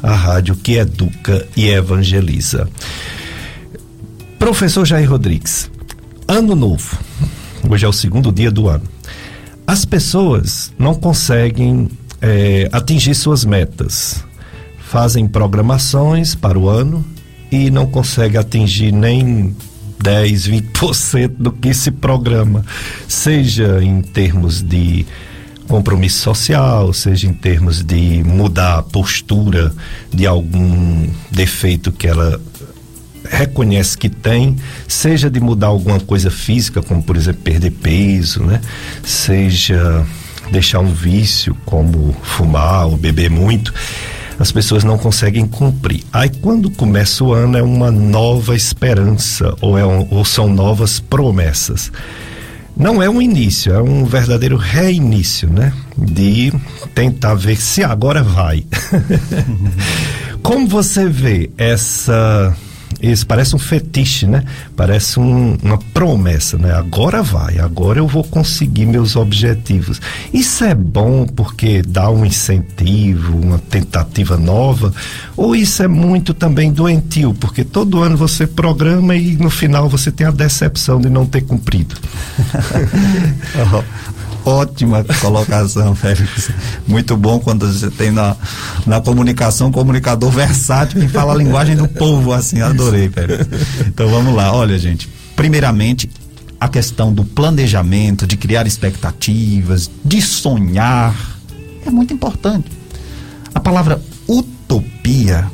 a 0.02 0.14
rádio 0.14 0.56
que 0.56 0.76
educa 0.76 1.46
e 1.56 1.68
evangeliza. 1.68 2.68
Professor 4.38 4.86
Jair 4.86 5.08
Rodrigues, 5.08 5.70
ano 6.26 6.54
novo. 6.54 6.98
Hoje 7.68 7.84
é 7.84 7.88
o 7.88 7.92
segundo 7.92 8.32
dia 8.32 8.50
do 8.50 8.68
ano. 8.68 8.84
As 9.66 9.84
pessoas 9.84 10.72
não 10.78 10.94
conseguem 10.94 11.88
é, 12.20 12.68
atingir 12.72 13.14
suas 13.14 13.44
metas 13.44 14.24
fazem 14.90 15.28
programações 15.28 16.34
para 16.34 16.58
o 16.58 16.68
ano 16.68 17.04
e 17.48 17.70
não 17.70 17.86
consegue 17.86 18.36
atingir 18.36 18.90
nem 18.90 19.54
10, 20.02 20.48
20% 20.48 21.28
do 21.38 21.52
que 21.52 21.72
se 21.72 21.92
programa, 21.92 22.64
seja 23.06 23.80
em 23.84 24.02
termos 24.02 24.60
de 24.60 25.06
compromisso 25.68 26.18
social, 26.18 26.92
seja 26.92 27.28
em 27.28 27.32
termos 27.32 27.84
de 27.84 28.20
mudar 28.24 28.78
a 28.78 28.82
postura 28.82 29.72
de 30.12 30.26
algum 30.26 31.08
defeito 31.30 31.92
que 31.92 32.08
ela 32.08 32.40
reconhece 33.30 33.96
que 33.96 34.08
tem, 34.08 34.56
seja 34.88 35.30
de 35.30 35.38
mudar 35.38 35.68
alguma 35.68 36.00
coisa 36.00 36.32
física, 36.32 36.82
como 36.82 37.00
por 37.00 37.16
exemplo 37.16 37.42
perder 37.42 37.70
peso, 37.70 38.42
né? 38.42 38.60
Seja 39.04 40.04
deixar 40.50 40.80
um 40.80 40.92
vício 40.92 41.56
como 41.64 42.12
fumar 42.24 42.88
ou 42.88 42.96
beber 42.96 43.30
muito 43.30 43.72
as 44.40 44.50
pessoas 44.50 44.82
não 44.82 44.96
conseguem 44.96 45.46
cumprir. 45.46 46.02
Aí 46.10 46.30
quando 46.30 46.70
começa 46.70 47.22
o 47.22 47.34
ano 47.34 47.58
é 47.58 47.62
uma 47.62 47.90
nova 47.90 48.56
esperança 48.56 49.54
ou, 49.60 49.76
é 49.76 49.84
um, 49.84 50.08
ou 50.10 50.24
são 50.24 50.48
novas 50.48 50.98
promessas. 50.98 51.92
Não 52.74 53.02
é 53.02 53.10
um 53.10 53.20
início, 53.20 53.70
é 53.70 53.82
um 53.82 54.06
verdadeiro 54.06 54.56
reinício, 54.56 55.50
né? 55.50 55.74
De 55.94 56.50
tentar 56.94 57.34
ver 57.34 57.56
se 57.56 57.84
agora 57.84 58.22
vai. 58.22 58.64
Como 60.42 60.66
você 60.66 61.06
vê 61.06 61.50
essa 61.58 62.56
isso 63.00 63.26
parece 63.26 63.54
um 63.56 63.58
fetiche, 63.58 64.26
né? 64.26 64.44
Parece 64.76 65.18
um, 65.18 65.56
uma 65.62 65.78
promessa, 65.78 66.58
né? 66.58 66.72
Agora 66.72 67.22
vai, 67.22 67.58
agora 67.58 67.98
eu 67.98 68.06
vou 68.06 68.24
conseguir 68.24 68.86
meus 68.86 69.16
objetivos. 69.16 70.00
Isso 70.32 70.64
é 70.64 70.74
bom 70.74 71.26
porque 71.26 71.82
dá 71.82 72.10
um 72.10 72.24
incentivo, 72.24 73.38
uma 73.38 73.58
tentativa 73.58 74.36
nova, 74.36 74.92
ou 75.36 75.54
isso 75.54 75.82
é 75.82 75.88
muito 75.88 76.34
também 76.34 76.72
doentio, 76.72 77.32
porque 77.34 77.64
todo 77.64 78.02
ano 78.02 78.16
você 78.16 78.46
programa 78.46 79.16
e 79.16 79.36
no 79.36 79.50
final 79.50 79.88
você 79.88 80.10
tem 80.10 80.26
a 80.26 80.30
decepção 80.30 81.00
de 81.00 81.08
não 81.08 81.24
ter 81.24 81.42
cumprido. 81.42 81.94
Ótima 84.44 85.04
colocação, 85.20 85.94
Félix. 85.96 86.50
Muito 86.86 87.16
bom 87.16 87.38
quando 87.38 87.70
você 87.70 87.90
tem 87.90 88.10
na, 88.10 88.36
na 88.86 89.00
comunicação 89.00 89.68
um 89.68 89.72
comunicador 89.72 90.30
versátil 90.30 91.00
que 91.00 91.08
fala 91.08 91.34
a 91.34 91.36
linguagem 91.36 91.76
do 91.76 91.86
povo, 91.86 92.32
assim. 92.32 92.60
Adorei, 92.60 93.08
Félix. 93.08 93.46
Então 93.86 94.08
vamos 94.08 94.34
lá. 94.34 94.52
Olha, 94.52 94.78
gente. 94.78 95.08
Primeiramente, 95.36 96.10
a 96.60 96.68
questão 96.68 97.12
do 97.12 97.24
planejamento, 97.24 98.26
de 98.26 98.36
criar 98.36 98.66
expectativas, 98.66 99.90
de 100.04 100.20
sonhar, 100.20 101.14
é 101.86 101.90
muito 101.90 102.12
importante. 102.12 102.70
A 103.54 103.60
palavra 103.60 104.00
utopia, 104.28 105.50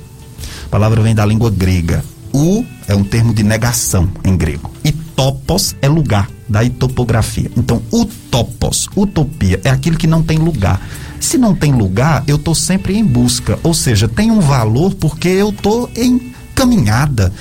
a 0.64 0.68
palavra 0.68 1.01
vem 1.01 1.14
da 1.14 1.24
língua 1.24 1.51
grega. 1.51 2.05
U 2.32 2.64
é 2.89 2.95
um 2.95 3.05
termo 3.05 3.32
de 3.32 3.43
negação 3.43 4.11
em 4.24 4.37
grego. 4.37 4.70
E 4.84 4.93
topos 5.17 5.75
é 5.81 5.89
lugar, 5.89 6.31
daí 6.47 6.69
topografia. 6.69 7.51
Então, 7.57 7.83
utopos, 7.91 8.89
utopia, 8.95 9.59
é 9.64 9.71
aquilo 9.71 9.97
que 9.97 10.07
não 10.07 10.23
tem 10.23 10.39
lugar. 10.39 10.81
Se 11.19 11.39
não 11.39 11.55
tem 11.55 11.73
lugar, 11.73 12.23
eu 12.29 12.37
estou 12.37 12.55
sempre 12.55 12.97
em 12.97 13.05
busca. 13.05 13.59
Ou 13.62 13.73
seja, 13.73 14.07
tem 14.07 14.31
um 14.31 14.41
valor 14.41 14.95
porque 14.95 15.29
eu 15.29 15.49
estou 15.49 15.91
em 15.97 16.33
caminhada. 16.55 17.33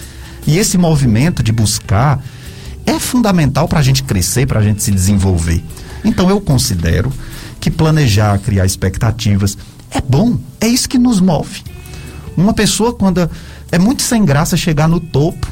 E 0.47 0.57
esse 0.57 0.78
movimento 0.78 1.43
de 1.43 1.51
buscar 1.51 2.23
é 2.86 2.97
fundamental 2.97 3.67
para 3.67 3.80
a 3.80 3.84
gente 3.84 4.03
crescer, 4.03 4.47
para 4.47 4.61
a 4.61 4.63
gente 4.63 4.82
se 4.82 4.91
desenvolver. 4.91 5.61
Então, 6.03 6.30
eu 6.30 6.39
considero 6.39 7.11
que 7.59 7.69
planejar, 7.69 8.39
criar 8.39 8.65
expectativas 8.65 9.57
é 9.91 9.99
bom, 9.99 10.38
é 10.61 10.67
isso 10.67 10.88
que 10.88 10.97
nos 10.97 11.19
move. 11.19 11.61
Uma 12.38 12.53
pessoa, 12.53 12.93
quando 12.93 13.30
é 13.71 13.80
muito 13.80 14.01
sem 14.01 14.23
graça 14.23 14.55
chegar 14.55 14.88
no 14.88 14.99
topo 14.99 15.47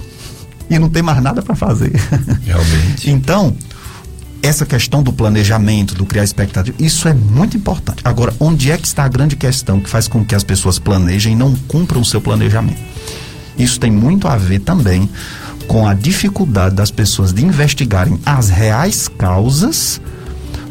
e 0.70 0.80
não 0.80 0.90
tem 0.90 1.02
mais 1.04 1.22
nada 1.22 1.42
para 1.42 1.56
fazer. 1.56 1.92
Realmente. 2.46 3.10
então, 3.10 3.56
essa 4.42 4.66
questão 4.66 5.02
do 5.02 5.14
planejamento, 5.14 5.96
do 5.96 6.06
criar 6.06 6.24
expectativa, 6.24 6.76
isso 6.80 7.08
é 7.08 7.14
muito 7.14 7.56
importante. 7.56 8.02
Agora, 8.04 8.34
onde 8.40 8.72
é 8.72 8.78
que 8.78 8.86
está 8.86 9.06
a 9.06 9.08
grande 9.08 9.36
questão 9.36 9.80
que 9.80 9.90
faz 9.90 10.08
com 10.08 10.24
que 10.26 10.36
as 10.36 10.44
pessoas 10.44 10.78
planejem 10.78 11.34
e 11.34 11.36
não 11.36 11.56
cumpram 11.68 12.02
o 12.02 12.06
seu 12.06 12.20
planejamento? 12.20 12.80
Isso 13.58 13.80
tem 13.80 13.92
muito 13.92 14.28
a 14.28 14.36
ver 14.36 14.60
também 14.60 15.10
com 15.68 15.88
a 15.88 15.94
dificuldade 15.94 16.76
das 16.76 16.92
pessoas 16.92 17.32
de 17.32 17.44
investigarem 17.46 18.20
as 18.26 18.50
reais 18.50 19.08
causas 19.08 20.02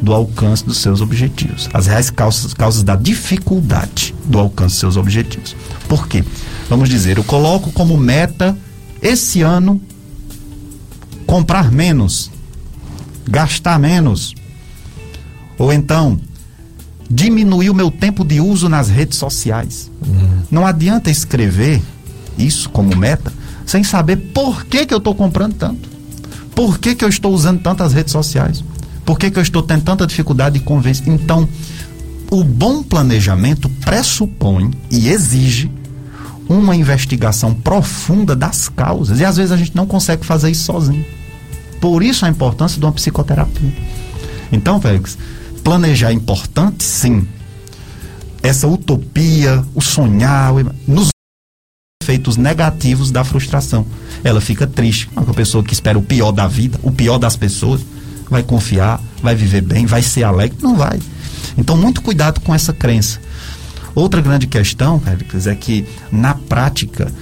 do 0.02 0.12
alcance 0.12 0.64
dos 0.66 0.78
seus 0.78 1.00
objetivos. 1.00 1.70
As 1.72 1.86
reais 1.86 2.10
causas, 2.10 2.52
causas 2.52 2.82
da 2.82 2.96
dificuldade 2.96 4.14
do 4.24 4.38
alcance 4.38 4.74
dos 4.74 4.80
seus 4.80 4.96
objetivos. 4.96 5.56
Por 5.88 6.08
quê? 6.08 6.24
Vamos 6.68 6.88
dizer, 6.88 7.16
eu 7.16 7.24
coloco 7.24 7.70
como 7.72 7.96
meta 7.96 8.56
esse 9.02 9.42
ano 9.42 9.80
comprar 11.26 11.72
menos, 11.72 12.30
gastar 13.28 13.78
menos. 13.78 14.34
Ou 15.58 15.72
então, 15.72 16.20
diminuir 17.10 17.70
o 17.70 17.74
meu 17.74 17.90
tempo 17.90 18.24
de 18.24 18.40
uso 18.40 18.68
nas 18.68 18.88
redes 18.88 19.18
sociais. 19.18 19.90
Uhum. 20.06 20.42
Não 20.50 20.66
adianta 20.66 21.10
escrever 21.10 21.82
isso 22.38 22.70
como 22.70 22.96
meta 22.96 23.32
sem 23.66 23.84
saber 23.84 24.16
por 24.16 24.64
que, 24.64 24.86
que 24.86 24.94
eu 24.94 24.98
estou 24.98 25.14
comprando 25.14 25.54
tanto. 25.54 25.88
Por 26.54 26.78
que, 26.78 26.94
que 26.94 27.04
eu 27.04 27.08
estou 27.08 27.32
usando 27.32 27.62
tantas 27.62 27.92
redes 27.92 28.12
sociais? 28.12 28.62
Por 29.04 29.18
que, 29.18 29.30
que 29.30 29.38
eu 29.38 29.42
estou 29.42 29.62
tendo 29.62 29.82
tanta 29.82 30.06
dificuldade 30.06 30.58
de 30.58 30.64
convencer? 30.64 31.08
Então, 31.08 31.48
o 32.30 32.44
bom 32.44 32.82
planejamento 32.82 33.68
pressupõe 33.68 34.70
e 34.90 35.08
exige 35.08 35.70
uma 36.48 36.76
investigação 36.76 37.54
profunda 37.54 38.34
das 38.34 38.68
causas. 38.68 39.20
E 39.20 39.24
às 39.24 39.36
vezes 39.36 39.52
a 39.52 39.56
gente 39.56 39.74
não 39.74 39.86
consegue 39.86 40.24
fazer 40.24 40.50
isso 40.50 40.64
sozinho. 40.64 41.04
Por 41.80 42.02
isso 42.02 42.24
a 42.24 42.28
importância 42.28 42.78
de 42.78 42.84
uma 42.84 42.92
psicoterapia. 42.92 43.72
Então, 44.52 44.80
Félix, 44.80 45.16
planejar 45.64 46.10
é 46.10 46.12
importante, 46.12 46.84
sim. 46.84 47.26
essa 48.42 48.66
utopia, 48.68 49.64
o 49.74 49.80
sonhar, 49.80 50.52
nos 50.86 51.08
efeitos 52.02 52.36
negativos 52.36 53.10
da 53.10 53.24
frustração. 53.24 53.86
Ela 54.22 54.40
fica 54.40 54.66
triste. 54.66 55.08
Uma 55.16 55.34
pessoa 55.34 55.64
que 55.64 55.72
espera 55.72 55.98
o 55.98 56.02
pior 56.02 56.32
da 56.32 56.46
vida, 56.46 56.78
o 56.82 56.90
pior 56.90 57.18
das 57.18 57.36
pessoas, 57.36 57.80
vai 58.28 58.42
confiar, 58.42 59.00
vai 59.22 59.34
viver 59.34 59.62
bem, 59.62 59.86
vai 59.86 60.02
ser 60.02 60.24
alegre. 60.24 60.58
Não 60.60 60.76
vai. 60.76 61.00
Então, 61.56 61.76
muito 61.76 62.02
cuidado 62.02 62.40
com 62.40 62.54
essa 62.54 62.72
crença. 62.72 63.20
Outra 63.94 64.20
grande 64.20 64.46
questão, 64.46 64.98
Péricles, 64.98 65.46
é 65.46 65.54
que 65.54 65.86
na 66.10 66.34
prática, 66.34 67.12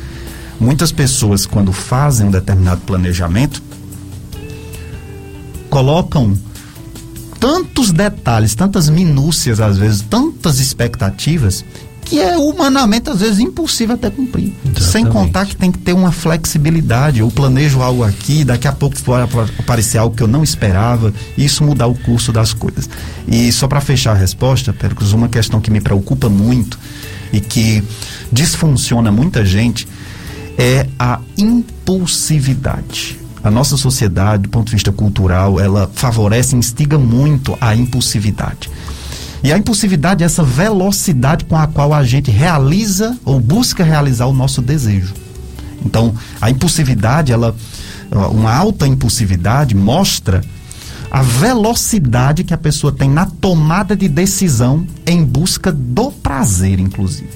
muitas 0.59 0.93
pessoas, 0.93 1.47
quando 1.47 1.73
fazem 1.73 2.29
um 2.29 2.31
determinado 2.31 2.81
planejamento, 2.83 3.63
colocam 5.69 6.37
tantos 7.39 7.91
detalhes, 7.91 8.55
tantas 8.55 8.89
minúcias, 8.89 9.61
às 9.61 9.79
vezes, 9.79 10.03
tantas 10.03 10.61
expectativas, 10.61 11.65
que 12.11 12.19
é 12.19 12.37
humanamente 12.37 13.09
às 13.09 13.21
vezes 13.21 13.39
impossível 13.39 13.95
até 13.95 14.11
cumprir. 14.11 14.53
Exatamente. 14.65 14.83
Sem 14.83 15.07
contar 15.07 15.47
que 15.47 15.55
tem 15.55 15.71
que 15.71 15.79
ter 15.79 15.93
uma 15.93 16.11
flexibilidade. 16.11 17.21
Eu 17.21 17.31
planejo 17.31 17.81
algo 17.81 18.03
aqui, 18.03 18.43
daqui 18.43 18.67
a 18.67 18.73
pouco 18.73 19.01
pode 19.03 19.31
aparecer 19.57 19.99
algo 19.99 20.17
que 20.17 20.23
eu 20.23 20.27
não 20.27 20.43
esperava, 20.43 21.15
e 21.39 21.45
isso 21.45 21.63
mudar 21.63 21.87
o 21.87 21.95
curso 21.95 22.33
das 22.33 22.53
coisas. 22.53 22.91
E 23.29 23.53
só 23.53 23.69
para 23.69 23.81
fechar 23.81 24.11
a 24.11 24.15
resposta, 24.15 24.73
Péricles, 24.73 25.13
uma 25.13 25.29
questão 25.29 25.61
que 25.61 25.71
me 25.71 25.81
preocupa 25.81 26.29
muito 26.29 26.77
e 27.33 27.39
que 27.39 27.81
disfunciona 28.33 29.13
muita 29.13 29.45
gente 29.45 29.87
é 30.59 30.89
a 30.99 31.21
impulsividade. 31.39 33.21
A 33.43 33.51
nossa 33.53 33.77
sociedade, 33.77 34.43
do 34.43 34.49
ponto 34.49 34.67
de 34.67 34.73
vista 34.73 34.91
cultural, 34.91 35.61
ela 35.61 35.89
favorece, 35.95 36.57
instiga 36.57 36.99
muito 36.99 37.57
a 37.61 37.75
impulsividade. 37.75 38.69
E 39.43 39.53
a 39.53 39.59
impulsividade 39.59 40.23
é 40.23 40.27
essa 40.27 40.43
velocidade 40.43 41.47
com 41.47 41.57
a 41.57 41.67
qual 41.67 41.95
a 41.95 42.05
gente 42.05 42.31
realiza 42.31 43.17
ou 43.25 43.41
busca 43.41 43.83
realizar 43.83 44.27
o 44.27 44.33
nosso 44.33 44.61
desejo. 44.61 45.15
Então, 45.85 46.15
a 46.41 46.51
impulsividade, 46.51 47.33
ela, 47.33 47.57
uma 48.31 48.55
alta 48.55 48.87
impulsividade 48.87 49.75
mostra 49.75 50.43
a 51.11 51.23
velocidade 51.23 52.45
que 52.45 52.53
a 52.53 52.59
pessoa 52.59 52.93
tem 52.93 53.09
na 53.09 53.27
tomada 53.27 53.97
de 53.97 54.09
decisão 54.09 54.87
em 55.07 55.25
busca 55.25 55.73
do 55.73 56.13
prazer, 56.13 56.79
inclusive. 56.79 57.31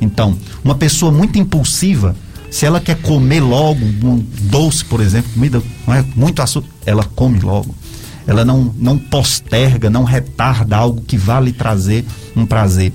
Então, 0.00 0.36
uma 0.64 0.74
pessoa 0.74 1.12
muito 1.12 1.38
impulsiva, 1.38 2.16
se 2.50 2.64
ela 2.64 2.80
quer 2.80 2.96
comer 3.02 3.40
logo 3.40 3.84
um 3.84 4.24
doce, 4.44 4.84
por 4.84 5.00
exemplo, 5.00 5.30
comida 5.34 5.62
é 5.88 6.04
muito 6.16 6.40
açúcar, 6.40 6.68
ela 6.86 7.04
come 7.04 7.38
logo 7.38 7.74
ela 8.30 8.44
não, 8.44 8.72
não 8.78 8.96
posterga, 8.96 9.90
não 9.90 10.04
retarda 10.04 10.76
algo 10.76 11.00
que 11.00 11.16
vá 11.16 11.40
lhe 11.40 11.52
trazer 11.52 12.04
um 12.36 12.46
prazer. 12.46 12.92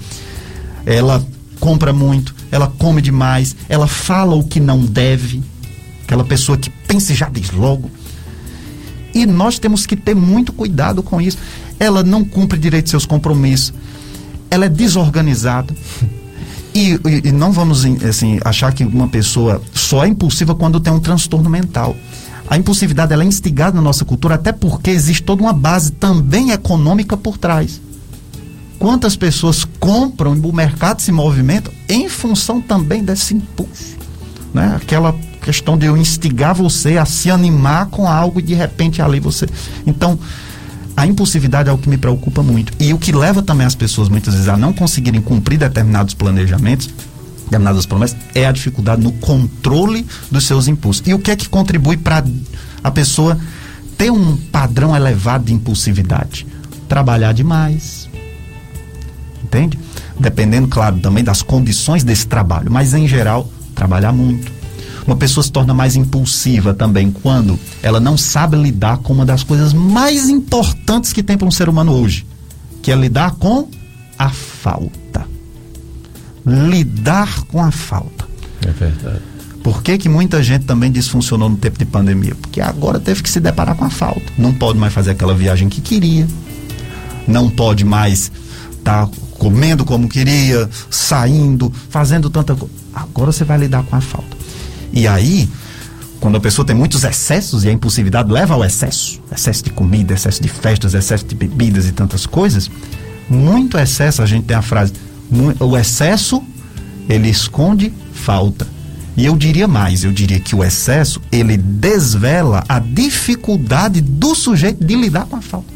Ela 0.85 1.21
compra 1.59 1.91
muito, 1.91 2.33
ela 2.49 2.67
come 2.67 3.01
demais, 3.01 3.53
ela 3.67 3.85
fala 3.85 4.33
o 4.33 4.45
que 4.45 4.61
não 4.61 4.79
deve. 4.79 5.43
Aquela 6.05 6.23
pessoa 6.23 6.57
que 6.57 6.69
pensa 6.69 7.11
e 7.11 7.15
já 7.15 7.27
diz 7.27 7.51
logo. 7.51 7.91
E 9.13 9.25
nós 9.25 9.59
temos 9.59 9.85
que 9.85 9.97
ter 9.97 10.15
muito 10.15 10.53
cuidado 10.53 11.03
com 11.03 11.19
isso. 11.19 11.37
Ela 11.77 12.01
não 12.01 12.23
cumpre 12.23 12.57
direito 12.57 12.89
seus 12.89 13.05
compromissos. 13.05 13.73
Ela 14.49 14.67
é 14.67 14.69
desorganizada. 14.69 15.75
E, 16.73 16.93
e, 16.93 17.27
e, 17.27 17.31
não 17.33 17.51
vamos 17.51 17.85
assim, 18.07 18.39
achar 18.45 18.73
que 18.73 18.85
uma 18.85 19.09
pessoa 19.09 19.61
só 19.73 20.05
é 20.05 20.07
impulsiva 20.07 20.55
quando 20.55 20.79
tem 20.79 20.93
um 20.93 20.99
transtorno 20.99 21.49
mental. 21.49 21.93
A 22.47 22.57
impulsividade 22.57 23.11
ela 23.11 23.23
é 23.23 23.27
instigada 23.27 23.75
na 23.75 23.81
nossa 23.81 24.05
cultura 24.05 24.35
até 24.35 24.51
porque 24.51 24.89
existe 24.89 25.23
toda 25.23 25.41
uma 25.41 25.53
base 25.53 25.91
também 25.91 26.51
econômica 26.51 27.17
por 27.17 27.37
trás. 27.37 27.81
Quantas 28.77 29.15
pessoas 29.15 29.65
compram 29.79 30.33
o 30.33 30.53
mercado 30.53 31.01
se 31.01 31.11
movimenta 31.11 31.71
em 31.89 32.07
função 32.07 32.61
também 32.61 33.03
desse 33.03 33.33
impulso, 33.33 33.95
né? 34.53 34.75
Aquela 34.75 35.15
questão 35.41 35.77
de 35.77 35.85
eu 35.85 35.95
instigar 35.95 36.53
você 36.53 36.97
a 36.97 37.05
se 37.05 37.31
animar 37.31 37.87
com 37.87 38.07
algo 38.07 38.39
e 38.39 38.43
de 38.43 38.53
repente 38.53 39.01
ali 39.01 39.19
você. 39.19 39.47
Então, 39.85 40.19
a 40.95 41.05
impulsividade 41.05 41.69
é 41.69 41.71
o 41.71 41.77
que 41.77 41.89
me 41.89 41.97
preocupa 41.97 42.41
muito. 42.41 42.73
E 42.79 42.93
o 42.93 42.97
que 42.97 43.11
leva 43.11 43.41
também 43.41 43.65
as 43.65 43.75
pessoas 43.75 44.09
muitas 44.09 44.33
vezes 44.33 44.49
a 44.49 44.57
não 44.57 44.73
conseguirem 44.73 45.21
cumprir 45.21 45.57
determinados 45.57 46.13
planejamentos 46.13 46.89
determinadas 47.45 47.85
promessas, 47.85 48.17
é 48.33 48.45
a 48.45 48.51
dificuldade 48.51 49.01
no 49.01 49.11
controle 49.13 50.05
dos 50.29 50.45
seus 50.45 50.67
impulsos. 50.67 51.03
E 51.05 51.13
o 51.13 51.19
que 51.19 51.31
é 51.31 51.35
que 51.35 51.47
contribui 51.47 51.97
para 51.97 52.23
a 52.83 52.91
pessoa 52.91 53.37
ter 53.97 54.11
um 54.11 54.35
padrão 54.35 54.95
elevado 54.95 55.45
de 55.45 55.53
impulsividade? 55.53 56.45
Trabalhar 56.89 57.33
demais. 57.33 58.09
Entende? 59.43 59.79
Dependendo, 60.19 60.67
claro, 60.67 60.99
também 60.99 61.23
das 61.23 61.41
condições 61.41 62.03
desse 62.03 62.27
trabalho, 62.27 62.71
mas 62.71 62.93
em 62.93 63.07
geral, 63.07 63.49
trabalhar 63.73 64.11
muito. 64.11 64.51
Uma 65.05 65.15
pessoa 65.15 65.43
se 65.43 65.51
torna 65.51 65.73
mais 65.73 65.95
impulsiva 65.95 66.73
também 66.73 67.11
quando 67.11 67.59
ela 67.83 67.99
não 67.99 68.17
sabe 68.17 68.57
lidar 68.57 68.97
com 68.97 69.13
uma 69.13 69.25
das 69.25 69.43
coisas 69.43 69.71
mais 69.71 70.29
importantes 70.29 71.13
que 71.13 71.21
tem 71.21 71.37
para 71.37 71.47
um 71.47 71.51
ser 71.51 71.69
humano 71.69 71.91
hoje, 71.91 72.25
que 72.81 72.91
é 72.91 72.95
lidar 72.95 73.35
com 73.35 73.69
a 74.17 74.29
falta 74.29 75.04
lidar 76.45 77.43
com 77.45 77.63
a 77.63 77.71
falta. 77.71 78.25
É 78.65 78.71
verdade. 78.71 79.21
Por 79.63 79.81
que, 79.81 79.97
que 79.97 80.07
muita 80.07 80.43
gente 80.43 80.65
também 80.65 80.91
disfuncionou 80.91 81.49
no 81.49 81.57
tempo 81.57 81.79
de 81.79 81.85
pandemia? 81.85 82.35
Porque 82.35 82.61
agora 82.61 82.99
teve 82.99 83.23
que 83.23 83.29
se 83.29 83.39
deparar 83.39 83.75
com 83.75 83.85
a 83.85 83.89
falta. 83.89 84.21
Não 84.37 84.53
pode 84.53 84.77
mais 84.77 84.93
fazer 84.93 85.11
aquela 85.11 85.33
viagem 85.33 85.69
que 85.69 85.81
queria. 85.81 86.27
Não 87.27 87.49
pode 87.49 87.83
mais 87.83 88.31
estar 88.77 89.07
tá 89.07 89.11
comendo 89.39 89.83
como 89.83 90.07
queria, 90.07 90.69
saindo, 90.89 91.73
fazendo 91.89 92.29
tanta 92.29 92.55
coisa. 92.55 92.73
Agora 92.93 93.31
você 93.31 93.43
vai 93.43 93.57
lidar 93.57 93.83
com 93.83 93.95
a 93.95 94.01
falta. 94.01 94.37
E 94.93 95.07
aí, 95.07 95.49
quando 96.19 96.37
a 96.37 96.39
pessoa 96.39 96.65
tem 96.65 96.75
muitos 96.75 97.03
excessos 97.03 97.63
e 97.63 97.69
a 97.69 97.71
impulsividade 97.71 98.31
leva 98.31 98.53
ao 98.53 98.63
excesso, 98.63 99.21
excesso 99.31 99.63
de 99.63 99.71
comida, 99.71 100.13
excesso 100.13 100.41
de 100.41 100.47
festas, 100.47 100.93
excesso 100.93 101.25
de 101.25 101.35
bebidas 101.35 101.87
e 101.87 101.91
tantas 101.91 102.25
coisas, 102.25 102.69
muito 103.29 103.77
excesso, 103.77 104.21
a 104.21 104.25
gente 104.25 104.45
tem 104.45 104.55
a 104.55 104.61
frase, 104.61 104.93
o 105.59 105.77
excesso 105.77 106.43
ele 107.09 107.29
esconde 107.29 107.93
falta. 108.13 108.67
E 109.17 109.25
eu 109.25 109.35
diria 109.35 109.67
mais, 109.67 110.03
eu 110.03 110.11
diria 110.11 110.39
que 110.39 110.55
o 110.55 110.63
excesso 110.63 111.21
ele 111.31 111.55
desvela 111.55 112.63
a 112.67 112.79
dificuldade 112.79 114.01
do 114.01 114.35
sujeito 114.35 114.83
de 114.83 114.95
lidar 114.95 115.25
com 115.25 115.37
a 115.37 115.41
falta. 115.41 115.73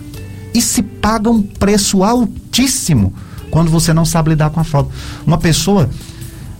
E 0.53 0.61
se 0.61 0.81
paga 0.81 1.29
um 1.29 1.41
preço 1.41 2.03
altíssimo 2.03 3.13
quando 3.49 3.71
você 3.71 3.93
não 3.93 4.03
sabe 4.03 4.31
lidar 4.31 4.49
com 4.49 4.59
a 4.59 4.63
falta. 4.63 4.91
Uma 5.25 5.37
pessoa, 5.37 5.89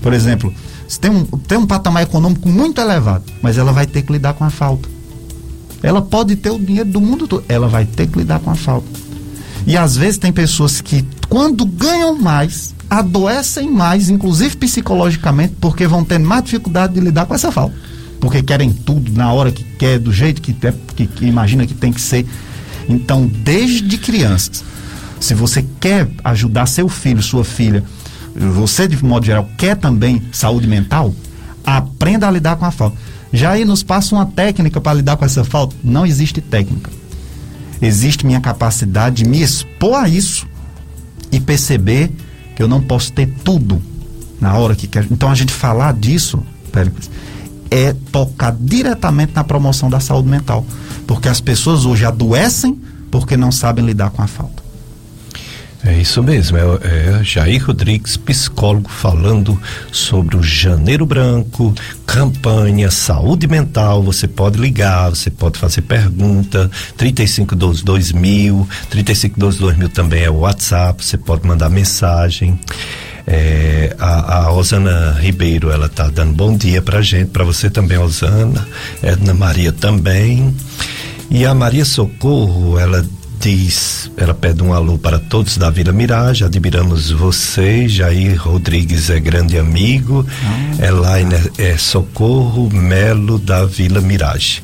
por 0.02 0.14
exemplo, 0.14 0.54
tem 1.02 1.12
um, 1.12 1.26
tem 1.26 1.58
um 1.58 1.68
patamar 1.68 2.04
econômico 2.04 2.48
muito 2.48 2.80
elevado, 2.80 3.26
mas 3.42 3.58
ela 3.58 3.74
vai 3.74 3.86
ter 3.86 4.02
que 4.02 4.14
lidar 4.14 4.34
com 4.34 4.46
a 4.46 4.50
falta. 4.50 4.88
Ela 5.84 6.02
pode 6.02 6.36
ter 6.36 6.50
o 6.50 6.60
dinheiro 6.60 6.90
do 6.90 7.02
mundo 7.02 7.28
todo, 7.28 7.44
ela 7.48 7.68
vai 7.68 7.86
ter 7.86 8.08
que 8.08 8.20
lidar 8.20 8.40
com 8.40 8.52
a 8.52 8.56
falta. 8.56 8.88
E 9.70 9.78
às 9.78 9.96
vezes 9.96 10.18
tem 10.18 10.34
pessoas 10.34 10.82
que, 10.82 11.06
quando 11.30 11.64
ganham 11.64 12.18
mais, 12.18 12.74
adoecem 12.90 13.70
mais, 13.70 14.10
inclusive 14.10 14.58
psicologicamente, 14.58 15.54
porque 15.62 15.86
vão 15.86 16.04
ter 16.04 16.18
mais 16.18 16.44
dificuldade 16.44 16.96
de 16.96 17.00
lidar 17.00 17.28
com 17.28 17.36
essa 17.36 17.52
falta. 17.52 17.76
Porque 18.20 18.42
querem 18.42 18.74
tudo 18.74 19.12
na 19.12 19.32
hora 19.32 19.52
que 19.52 19.64
quer, 19.64 20.00
do 20.00 20.12
jeito 20.12 20.42
que, 20.42 20.56
é, 20.66 20.74
que, 20.96 21.06
que 21.06 21.24
imagina 21.24 21.68
que 21.68 21.76
tem 21.76 21.94
que 21.94 22.02
ser. 22.02 22.26
Então, 22.90 23.28
desde 23.28 23.96
crianças, 24.00 24.64
se 25.20 25.36
você 25.36 25.64
quer 25.80 26.10
ajudar 26.24 26.66
seu 26.66 26.90
filho, 26.90 27.22
sua 27.22 27.44
filha, 27.44 27.84
você 28.36 28.88
de 28.88 29.06
modo 29.06 29.24
geral 29.24 29.48
quer 29.56 29.78
também 29.78 30.20
saúde 30.32 30.68
mental, 30.68 31.14
aprenda 31.64 32.28
a 32.28 32.32
lidar 32.32 32.56
com 32.56 32.66
a 32.66 32.72
falta. 32.72 32.98
Já 33.32 33.52
aí 33.52 33.66
nos 33.66 33.84
passa 33.84 34.16
uma 34.16 34.26
técnica 34.26 34.82
para 34.82 34.96
lidar 34.96 35.16
com 35.16 35.26
essa 35.26 35.44
falta? 35.44 35.76
Não 35.84 36.08
existe 36.08 36.42
técnica. 36.42 36.90
Existe 37.82 38.26
minha 38.26 38.42
capacidade 38.42 39.24
de 39.24 39.30
me 39.30 39.42
expor 39.42 39.96
a 39.96 40.10
isso 40.10 40.48
e 41.32 41.40
perceber 41.40 42.12
eu 42.60 42.68
não 42.68 42.82
posso 42.82 43.14
ter 43.14 43.28
tudo 43.44 43.82
na 44.40 44.54
hora 44.58 44.76
que 44.76 44.86
quer. 44.86 45.08
Então 45.10 45.32
a 45.32 45.36
gente 45.36 45.54
falar 45.54 45.94
disso, 45.94 46.44
é 47.72 47.94
tocar 48.12 48.52
diretamente 48.60 49.34
na 49.34 49.44
promoção 49.46 49.90
da 49.90 50.02
saúde 50.02 50.28
mental. 50.28 50.66
Porque 51.08 51.30
as 51.30 51.40
pessoas 51.40 51.86
hoje 51.86 52.06
adoecem 52.06 52.80
porque 53.10 53.38
não 53.38 53.52
sabem 53.52 53.86
lidar 53.86 54.10
com 54.10 54.22
a 54.22 54.28
falta. 54.28 54.59
É 55.84 55.94
isso 55.94 56.22
mesmo, 56.22 56.58
é, 56.58 56.62
é, 56.62 57.24
Jair 57.24 57.66
Rodrigues, 57.66 58.18
psicólogo, 58.18 58.90
falando 58.90 59.58
sobre 59.94 60.36
o 60.36 60.44
Janeiro 60.44 61.06
Branco, 61.06 61.74
campanha, 62.06 62.92
saúde 62.92 63.48
mental. 63.48 64.04
Você 64.04 64.28
pode 64.28 64.60
ligar, 64.60 65.10
você 65.10 65.30
pode 65.30 65.58
fazer 65.58 65.82
pergunta. 65.84 66.70
3512 66.98 67.84
2000, 67.86 68.68
3512 68.90 69.60
2000 69.60 69.90
também 69.90 70.24
é 70.24 70.30
o 70.30 70.40
WhatsApp, 70.40 71.04
você 71.04 71.18
pode 71.18 71.48
mandar 71.48 71.70
mensagem. 71.70 72.60
É, 73.26 73.96
a, 73.98 74.48
a 74.48 74.52
Osana 74.52 75.16
Ribeiro, 75.20 75.72
ela 75.72 75.88
tá 75.88 76.10
dando 76.10 76.34
bom 76.34 76.58
dia 76.58 76.82
pra 76.82 77.02
gente, 77.02 77.30
pra 77.30 77.46
você 77.46 77.70
também, 77.70 77.98
Osana. 77.98 78.68
Edna 79.02 79.34
Maria 79.34 79.72
também. 79.72 80.54
E 81.30 81.46
a 81.46 81.54
Maria 81.54 81.86
Socorro, 81.86 82.78
ela 82.78 83.06
diz, 83.40 84.12
ela 84.18 84.34
pede 84.34 84.62
um 84.62 84.74
alô 84.74 84.98
para 84.98 85.18
todos 85.18 85.58
da 85.58 85.70
Vila 85.70 85.94
Mirage, 85.94 86.44
admiramos 86.44 87.10
vocês, 87.10 87.94
Jair 87.94 88.42
Rodrigues 88.42 89.10
é 89.10 89.20
grande 89.20 89.58
amigo, 89.58 90.26
ah. 90.44 90.86
Elaine 90.86 91.36
é, 91.58 91.72
é 91.72 91.78
Socorro 91.78 92.70
Melo 92.70 93.40
da 93.40 93.66
Vila 93.66 94.02
Mirage. 94.02 94.62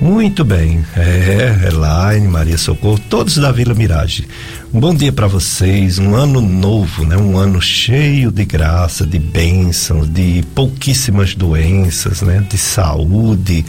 Muito 0.00 0.44
bem, 0.44 0.84
é, 0.96 1.66
Elaine, 1.66 2.28
Maria 2.28 2.56
Socorro, 2.56 3.00
todos 3.10 3.36
da 3.36 3.50
Vila 3.50 3.74
Mirage. 3.74 4.28
Um 4.72 4.78
bom 4.78 4.94
dia 4.94 5.12
para 5.12 5.26
vocês, 5.26 5.98
um 5.98 6.14
ano 6.14 6.40
novo, 6.40 7.04
né? 7.04 7.16
Um 7.16 7.36
ano 7.36 7.60
cheio 7.60 8.30
de 8.30 8.44
graça, 8.44 9.04
de 9.04 9.18
bênçãos, 9.18 10.08
de 10.08 10.44
pouquíssimas 10.54 11.34
doenças, 11.34 12.22
né? 12.22 12.46
De 12.48 12.56
saúde, 12.56 13.66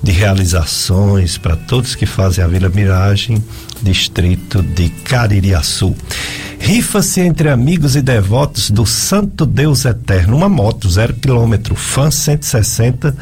de 0.00 0.12
realizações 0.12 1.36
para 1.36 1.56
todos 1.56 1.96
que 1.96 2.06
fazem 2.06 2.44
a 2.44 2.46
Vila 2.46 2.68
Mirage, 2.68 3.42
distrito 3.82 4.62
de 4.62 4.88
Caririaçu. 4.88 5.96
Rifa-se 6.60 7.22
entre 7.22 7.48
amigos 7.48 7.96
e 7.96 8.02
devotos 8.02 8.70
do 8.70 8.86
Santo 8.86 9.44
Deus 9.44 9.84
Eterno, 9.84 10.36
uma 10.36 10.48
moto 10.48 10.88
zero 10.88 11.12
quilômetro, 11.14 11.74
Fan 11.74 12.12
160 12.12 13.16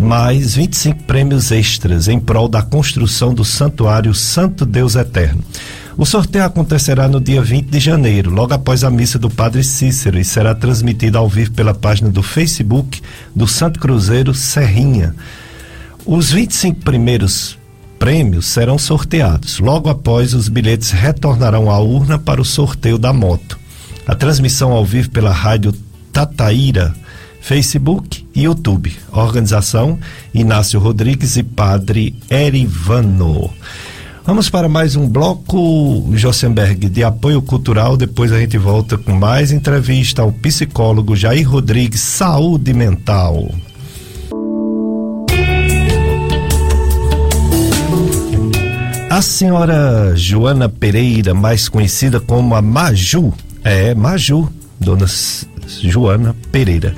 mais 0.00 0.54
25 0.54 1.02
prêmios 1.04 1.52
extras 1.52 2.08
em 2.08 2.18
prol 2.18 2.48
da 2.48 2.62
construção 2.62 3.34
do 3.34 3.44
Santuário 3.44 4.14
Santo 4.14 4.64
Deus 4.64 4.96
Eterno. 4.96 5.44
O 5.96 6.06
sorteio 6.06 6.44
acontecerá 6.44 7.06
no 7.06 7.20
dia 7.20 7.42
20 7.42 7.66
de 7.66 7.78
janeiro, 7.78 8.30
logo 8.30 8.54
após 8.54 8.82
a 8.82 8.90
missa 8.90 9.18
do 9.18 9.28
Padre 9.28 9.62
Cícero, 9.62 10.18
e 10.18 10.24
será 10.24 10.54
transmitido 10.54 11.18
ao 11.18 11.28
vivo 11.28 11.52
pela 11.52 11.74
página 11.74 12.08
do 12.08 12.22
Facebook 12.22 13.02
do 13.36 13.46
Santo 13.46 13.78
Cruzeiro 13.78 14.32
Serrinha. 14.32 15.14
Os 16.06 16.32
25 16.32 16.80
primeiros 16.80 17.58
prêmios 17.98 18.46
serão 18.46 18.78
sorteados. 18.78 19.58
Logo 19.58 19.90
após, 19.90 20.32
os 20.32 20.48
bilhetes 20.48 20.90
retornarão 20.90 21.70
à 21.70 21.78
urna 21.78 22.18
para 22.18 22.40
o 22.40 22.44
sorteio 22.44 22.96
da 22.96 23.12
moto. 23.12 23.58
A 24.06 24.14
transmissão 24.14 24.72
ao 24.72 24.84
vivo 24.84 25.10
pela 25.10 25.30
rádio 25.30 25.74
Tataíra 26.10 26.94
Facebook 27.40 28.26
e 28.34 28.42
YouTube. 28.42 28.96
Organização 29.10 29.98
Inácio 30.32 30.78
Rodrigues 30.78 31.36
e 31.36 31.42
Padre 31.42 32.14
Erivano. 32.30 33.50
Vamos 34.24 34.50
para 34.50 34.68
mais 34.68 34.94
um 34.94 35.08
bloco, 35.08 36.08
Jossenberg, 36.14 36.88
de 36.88 37.02
apoio 37.02 37.40
cultural. 37.40 37.96
Depois 37.96 38.30
a 38.30 38.38
gente 38.38 38.58
volta 38.58 38.96
com 38.98 39.12
mais 39.12 39.50
entrevista 39.50 40.22
ao 40.22 40.30
psicólogo 40.30 41.16
Jair 41.16 41.50
Rodrigues, 41.50 42.00
Saúde 42.00 42.72
Mental. 42.72 43.50
A 49.08 49.22
senhora 49.22 50.14
Joana 50.14 50.68
Pereira, 50.68 51.34
mais 51.34 51.68
conhecida 51.68 52.20
como 52.20 52.54
a 52.54 52.62
Maju, 52.62 53.32
é 53.64 53.94
Maju, 53.94 54.48
dona 54.78 55.06
Joana 55.82 56.36
Pereira 56.52 56.94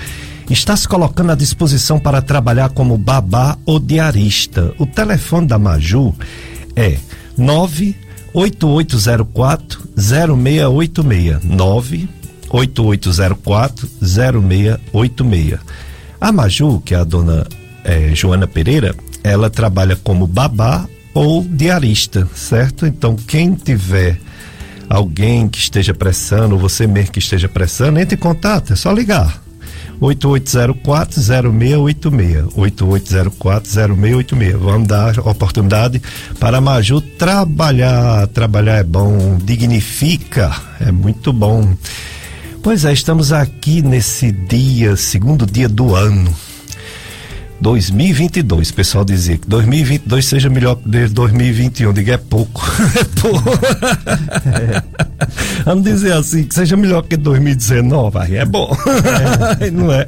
está 0.53 0.77
se 0.77 0.87
colocando 0.87 1.33
à 1.33 1.35
disposição 1.35 1.99
para 1.99 2.21
trabalhar 2.21 2.69
como 2.71 2.99
babá 2.99 3.57
ou 3.65 3.81
diarista. 3.81 4.75
O 4.79 4.85
telefone 4.87 5.47
da 5.47 5.59
Maju 5.59 6.15
é 6.77 6.99
98804 7.37 9.89
0686 9.97 11.43
98804 11.45 13.89
0686. 14.01 15.59
A 16.21 16.31
Maju, 16.31 16.81
que 16.85 16.95
é 16.95 16.99
a 16.99 17.05
dona 17.05 17.47
é, 17.85 18.15
Joana 18.15 18.47
Pereira, 18.47 18.95
ela 19.25 19.51
trabalha 19.51 19.97
como 19.97 20.27
babá 20.27 20.87
ou 21.15 21.43
diarista, 21.43 22.29
certo? 22.35 22.87
Então, 22.87 23.17
quem 23.17 23.55
tiver 23.55 24.19
alguém 24.89 25.49
que 25.49 25.59
esteja 25.59 25.93
pressando, 25.93 26.55
ou 26.55 26.61
você 26.61 26.87
mesmo 26.87 27.13
que 27.13 27.19
esteja 27.19 27.49
pressando, 27.49 27.99
entre 27.99 28.17
em 28.17 28.19
contato, 28.19 28.73
é 28.73 28.77
só 28.77 28.93
ligar. 28.93 29.42
8804-0686. 30.03 32.49
8804-0686. 32.57 34.59
Vamos 34.59 34.89
dar 34.89 35.19
oportunidade 35.21 36.03
para 36.39 36.59
a 36.59 36.61
Maju 36.61 37.01
trabalhar. 37.01 38.27
Trabalhar 38.29 38.77
é 38.79 38.85
bom, 38.85 39.39
dignifica, 39.43 40.55
é 40.81 40.91
muito 40.91 41.33
bom. 41.33 41.75
Pois 42.63 42.85
é, 42.85 42.93
estamos 42.93 43.33
aqui 43.33 43.81
nesse 43.83 44.31
dia, 44.31 44.95
segundo 44.97 45.47
dia 45.47 45.69
do 45.69 45.95
ano. 45.95 46.35
2022, 47.63 48.71
o 48.71 48.75
pessoal 48.75 49.05
dizia 49.05 49.39
que 49.39 49.47
2022 49.47 50.25
seja 50.25 50.51
melhor 50.51 50.75
que 50.75 51.07
2021. 51.07 51.93
Diga, 51.93 52.15
é 52.15 52.17
pouco. 52.17 52.61
é 52.99 53.21
pouco. 53.21 53.51
É. 54.49 54.83
Vamos 55.65 55.85
dizer 55.85 56.13
assim, 56.15 56.43
que 56.43 56.57
seja 56.57 56.77
melhor 56.77 57.03
que 57.03 57.17
2019, 57.17 58.19
aí 58.19 58.37
é 58.37 58.45
bom. 58.45 58.77
É. 59.61 59.71
Não 59.71 59.93
é? 59.93 60.05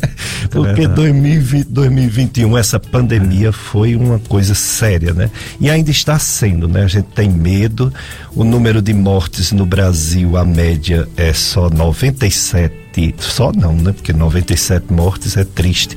Porque 0.51 0.83
é 0.83 0.89
2020, 0.89 1.69
2021, 1.69 2.59
essa 2.59 2.81
pandemia 2.81 3.53
foi 3.53 3.95
uma 3.95 4.19
coisa 4.19 4.53
séria, 4.53 5.15
né? 5.15 5.31
E 5.61 5.71
ainda 5.71 5.93
está 5.93 6.19
sendo, 6.19 6.67
né? 6.67 6.83
A 6.83 6.89
gente 6.89 7.07
tem 7.15 7.31
medo. 7.31 7.95
O 8.35 8.43
número 8.43 8.83
de 8.83 8.93
mortes 8.93 9.53
no 9.53 9.65
Brasil, 9.65 10.37
a 10.37 10.45
média 10.45 11.07
é 11.17 11.33
só 11.33 11.71
97. 11.71 13.15
Só 13.19 13.53
não, 13.53 13.75
né? 13.75 13.93
Porque 13.93 14.13
97 14.13 14.93
mortes 14.93 15.37
é 15.37 15.45
triste 15.45 15.97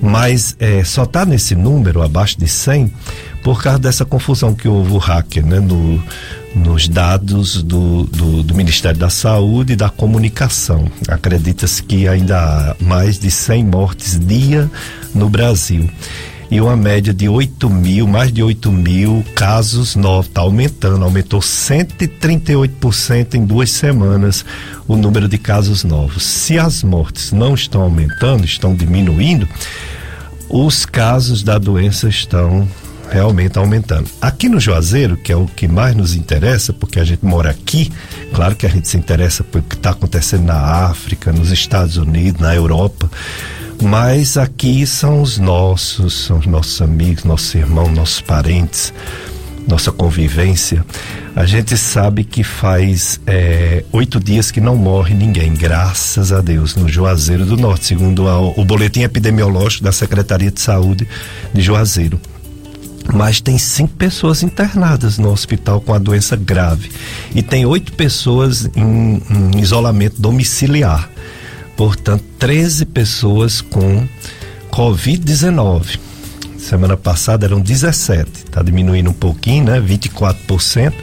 mas 0.00 0.56
é, 0.58 0.82
só 0.84 1.04
está 1.04 1.24
nesse 1.24 1.54
número, 1.54 2.02
abaixo 2.02 2.38
de 2.38 2.48
100, 2.48 2.92
por 3.42 3.62
causa 3.62 3.78
dessa 3.78 4.04
confusão 4.04 4.54
que 4.54 4.66
houve 4.66 4.92
o 4.92 4.98
hacker 4.98 5.44
né, 5.44 5.60
no, 5.60 6.02
nos 6.54 6.88
dados 6.88 7.62
do, 7.62 8.04
do, 8.04 8.42
do, 8.42 8.54
Ministério 8.54 8.98
da 8.98 9.10
Saúde 9.10 9.74
e 9.74 9.76
da 9.76 9.90
Comunicação. 9.90 10.86
Acredita-se 11.08 11.82
que 11.82 12.08
ainda 12.08 12.38
há 12.38 12.76
mais 12.82 13.18
de 13.18 13.30
100 13.30 13.64
mortes 13.64 14.18
dia 14.18 14.70
no 15.14 15.28
Brasil. 15.28 15.90
E 16.54 16.60
uma 16.60 16.76
média 16.76 17.12
de 17.12 17.28
8 17.28 17.68
mil, 17.68 18.06
mais 18.06 18.32
de 18.32 18.40
8 18.40 18.70
mil 18.70 19.24
casos 19.34 19.96
novos. 19.96 20.28
Está 20.28 20.42
aumentando, 20.42 21.02
aumentou 21.02 21.40
138% 21.40 23.34
em 23.34 23.44
duas 23.44 23.70
semanas 23.70 24.44
o 24.86 24.94
número 24.96 25.26
de 25.26 25.36
casos 25.36 25.82
novos. 25.82 26.22
Se 26.22 26.56
as 26.56 26.84
mortes 26.84 27.32
não 27.32 27.54
estão 27.54 27.82
aumentando, 27.82 28.44
estão 28.44 28.72
diminuindo, 28.72 29.48
os 30.48 30.86
casos 30.86 31.42
da 31.42 31.58
doença 31.58 32.08
estão 32.08 32.68
realmente 33.10 33.58
aumentando. 33.58 34.08
Aqui 34.22 34.48
no 34.48 34.60
Juazeiro, 34.60 35.16
que 35.16 35.32
é 35.32 35.36
o 35.36 35.46
que 35.46 35.66
mais 35.66 35.96
nos 35.96 36.14
interessa, 36.14 36.72
porque 36.72 37.00
a 37.00 37.04
gente 37.04 37.24
mora 37.24 37.50
aqui, 37.50 37.90
claro 38.32 38.54
que 38.54 38.64
a 38.64 38.70
gente 38.70 38.86
se 38.86 38.96
interessa 38.96 39.42
pelo 39.42 39.64
que 39.64 39.74
está 39.74 39.90
acontecendo 39.90 40.44
na 40.44 40.86
África, 40.86 41.32
nos 41.32 41.50
Estados 41.50 41.96
Unidos, 41.96 42.40
na 42.40 42.54
Europa, 42.54 43.10
mas 43.84 44.36
aqui 44.36 44.86
são 44.86 45.22
os 45.22 45.38
nossos, 45.38 46.26
são 46.26 46.38
os 46.38 46.46
nossos 46.46 46.82
amigos, 46.82 47.24
nossos 47.24 47.54
irmãos, 47.54 47.90
nossos 47.90 48.20
parentes 48.20 48.92
nossa 49.66 49.90
convivência, 49.90 50.84
a 51.34 51.46
gente 51.46 51.76
sabe 51.76 52.24
que 52.24 52.44
faz 52.44 53.20
é, 53.26 53.84
oito 53.92 54.20
dias 54.20 54.50
que 54.50 54.60
não 54.60 54.76
morre 54.76 55.14
ninguém, 55.14 55.54
graças 55.54 56.32
a 56.32 56.40
Deus, 56.40 56.76
no 56.76 56.88
Juazeiro 56.88 57.46
do 57.46 57.56
Norte, 57.56 57.86
segundo 57.86 58.28
a, 58.28 58.38
o 58.40 58.64
boletim 58.64 59.02
epidemiológico 59.02 59.84
da 59.84 59.92
Secretaria 59.92 60.50
de 60.50 60.60
Saúde 60.60 61.08
de 61.52 61.62
Juazeiro. 61.62 62.20
Mas 63.12 63.40
tem 63.40 63.58
cinco 63.58 63.94
pessoas 63.94 64.42
internadas 64.42 65.18
no 65.18 65.30
hospital 65.30 65.80
com 65.80 65.92
a 65.92 65.98
doença 65.98 66.36
grave 66.36 66.90
e 67.34 67.42
tem 67.42 67.66
oito 67.66 67.92
pessoas 67.92 68.68
em, 68.74 69.22
em 69.30 69.60
isolamento 69.60 70.20
domiciliar. 70.20 71.10
Portanto, 71.76 72.24
13 72.38 72.86
pessoas 72.86 73.60
com 73.60 74.06
Covid-19. 74.70 75.98
Semana 76.58 76.96
passada 76.96 77.44
eram 77.46 77.60
17, 77.60 78.30
está 78.46 78.62
diminuindo 78.62 79.10
um 79.10 79.14
pouquinho, 79.14 79.64
né? 79.64 79.80
24%, 79.80 80.94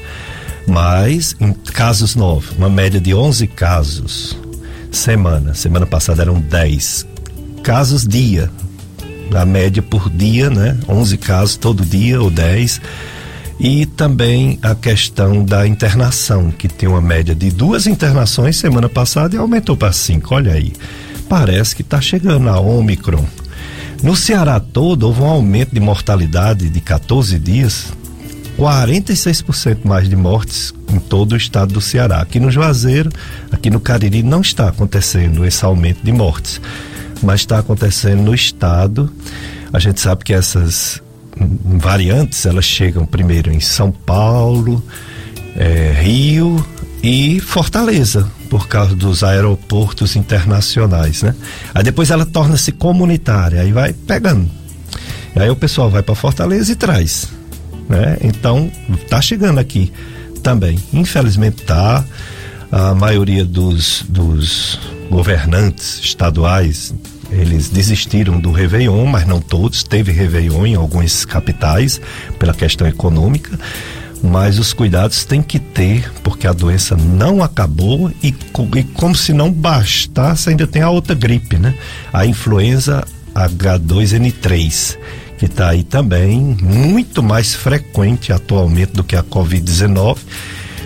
mas 0.66 1.36
em 1.40 1.54
casos 1.54 2.16
novos, 2.16 2.52
uma 2.58 2.70
média 2.70 3.00
de 3.00 3.14
11 3.14 3.46
casos 3.48 4.38
semana. 4.92 5.54
Semana 5.54 5.86
passada 5.86 6.24
eram 6.24 6.40
10 6.40 7.08
casos 7.64 8.08
dia. 8.08 8.52
A 9.34 9.46
média 9.46 9.82
por 9.82 10.10
dia, 10.10 10.50
né? 10.50 10.78
11 10.90 11.18
casos 11.18 11.56
todo 11.56 11.86
dia 11.86 12.22
ou 12.22 12.30
10. 12.30 12.82
E 13.64 13.86
também 13.86 14.58
a 14.64 14.74
questão 14.74 15.46
da 15.46 15.68
internação, 15.68 16.50
que 16.50 16.68
tem 16.68 16.90
uma 16.90 17.00
média 17.00 17.36
de 17.36 17.52
duas 17.52 17.86
internações 17.86 18.58
semana 18.58 18.90
passada 18.90 19.36
e 19.36 19.38
aumentou 19.38 19.78
para 19.78 19.92
cinco. 19.92 20.34
Olha 20.34 20.54
aí. 20.54 20.74
Parece 21.30 21.76
que 21.76 21.84
está 21.84 22.02
chegando 22.02 22.50
a 22.50 22.60
Omicron. 22.60 23.24
No 24.02 24.16
Ceará 24.16 24.60
todo, 24.60 25.04
houve 25.04 25.22
um 25.22 25.28
aumento 25.28 25.76
de 25.76 25.80
mortalidade 25.80 26.72
de 26.72 26.82
14 26.82 27.38
dias, 27.38 27.94
46% 28.58 29.82
mais 29.84 30.10
de 30.10 30.16
mortes 30.16 30.74
em 30.92 30.98
todo 30.98 31.34
o 31.34 31.38
estado 31.38 31.72
do 31.72 31.82
Ceará. 31.82 32.20
Aqui 32.20 32.40
no 32.40 32.50
Juazeiro, 32.50 33.12
aqui 33.52 33.70
no 33.70 33.80
Cariri, 33.80 34.24
não 34.24 34.42
está 34.42 34.70
acontecendo 34.70 35.46
esse 35.46 35.64
aumento 35.64 36.04
de 36.04 36.12
mortes, 36.12 36.60
mas 37.22 37.42
está 37.42 37.60
acontecendo 37.60 38.24
no 38.24 38.34
estado. 38.34 39.14
A 39.72 39.78
gente 39.78 40.02
sabe 40.02 40.24
que 40.24 40.34
essas 40.34 41.00
variantes 41.38 42.46
elas 42.46 42.66
chegam 42.66 43.06
primeiro 43.06 43.52
em 43.52 43.60
São 43.60 43.92
Paulo, 43.92 44.84
é, 45.56 45.94
Rio 46.02 46.66
e 47.04 47.40
Fortaleza, 47.40 48.30
por 48.50 48.68
causa 48.68 48.96
dos 48.96 49.24
aeroportos 49.24 50.16
internacionais, 50.16 51.24
né? 51.24 51.36
Aí 51.74 51.84
depois 51.84 52.12
ela 52.12 52.26
torna-se 52.26 52.72
comunitária, 52.72 53.62
aí 53.62 53.72
vai 53.72 53.94
pegando. 53.94 54.50
Aí 55.36 55.50
o 55.50 55.56
pessoal 55.56 55.90
vai 55.90 56.04
para 56.04 56.14
Fortaleza 56.14 56.72
e 56.72 56.76
traz, 56.76 57.30
né? 57.88 58.18
Então 58.22 58.72
tá 59.10 59.22
chegando 59.22 59.60
aqui 59.60 59.92
também. 60.42 60.78
Infelizmente 60.94 61.64
tá. 61.64 62.04
A 62.72 62.96
maioria 62.96 63.44
dos, 63.44 64.06
dos 64.08 64.80
governantes 65.10 66.00
estaduais 66.00 66.94
eles 67.32 67.70
desistiram 67.70 68.40
do 68.40 68.52
Réveillon, 68.52 69.06
mas 69.06 69.26
não 69.26 69.40
todos. 69.40 69.84
Teve 69.84 70.12
Réveillon 70.12 70.66
em 70.66 70.76
algumas 70.76 71.24
capitais, 71.24 72.02
pela 72.38 72.54
questão 72.54 72.88
econômica. 72.88 73.58
Mas 74.24 74.60
os 74.60 74.72
cuidados 74.72 75.26
tem 75.26 75.42
que 75.42 75.58
ter, 75.58 76.12
porque 76.24 76.46
a 76.46 76.54
doença 76.54 76.96
não 76.96 77.42
acabou 77.42 78.12
e, 78.22 78.28
e 78.28 78.84
como 78.84 79.16
se 79.16 79.34
não 79.34 79.52
bastasse, 79.52 80.50
ainda 80.50 80.68
tem 80.68 80.82
a 80.82 80.90
outra 80.90 81.16
gripe, 81.16 81.58
né? 81.58 81.74
A 82.14 82.26
influenza 82.26 83.04
H2N3, 83.34 84.98
que 85.40 85.46
está 85.46 85.70
aí 85.70 85.84
também, 85.84 86.56
muito 86.62 87.24
mais 87.24 87.56
frequente 87.56 88.32
atualmente 88.32 88.92
do 88.94 89.04
que 89.04 89.16
a 89.16 89.24
Covid-19. 89.24 90.18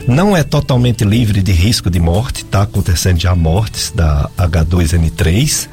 Não 0.07 0.37
é 0.37 0.43
totalmente 0.43 1.03
livre 1.03 1.41
de 1.41 1.51
risco 1.51 1.89
de 1.89 1.99
morte, 1.99 2.43
está 2.43 2.61
acontecendo 2.61 3.19
já 3.19 3.35
mortes 3.35 3.91
da 3.93 4.29
H2N3 4.37 5.67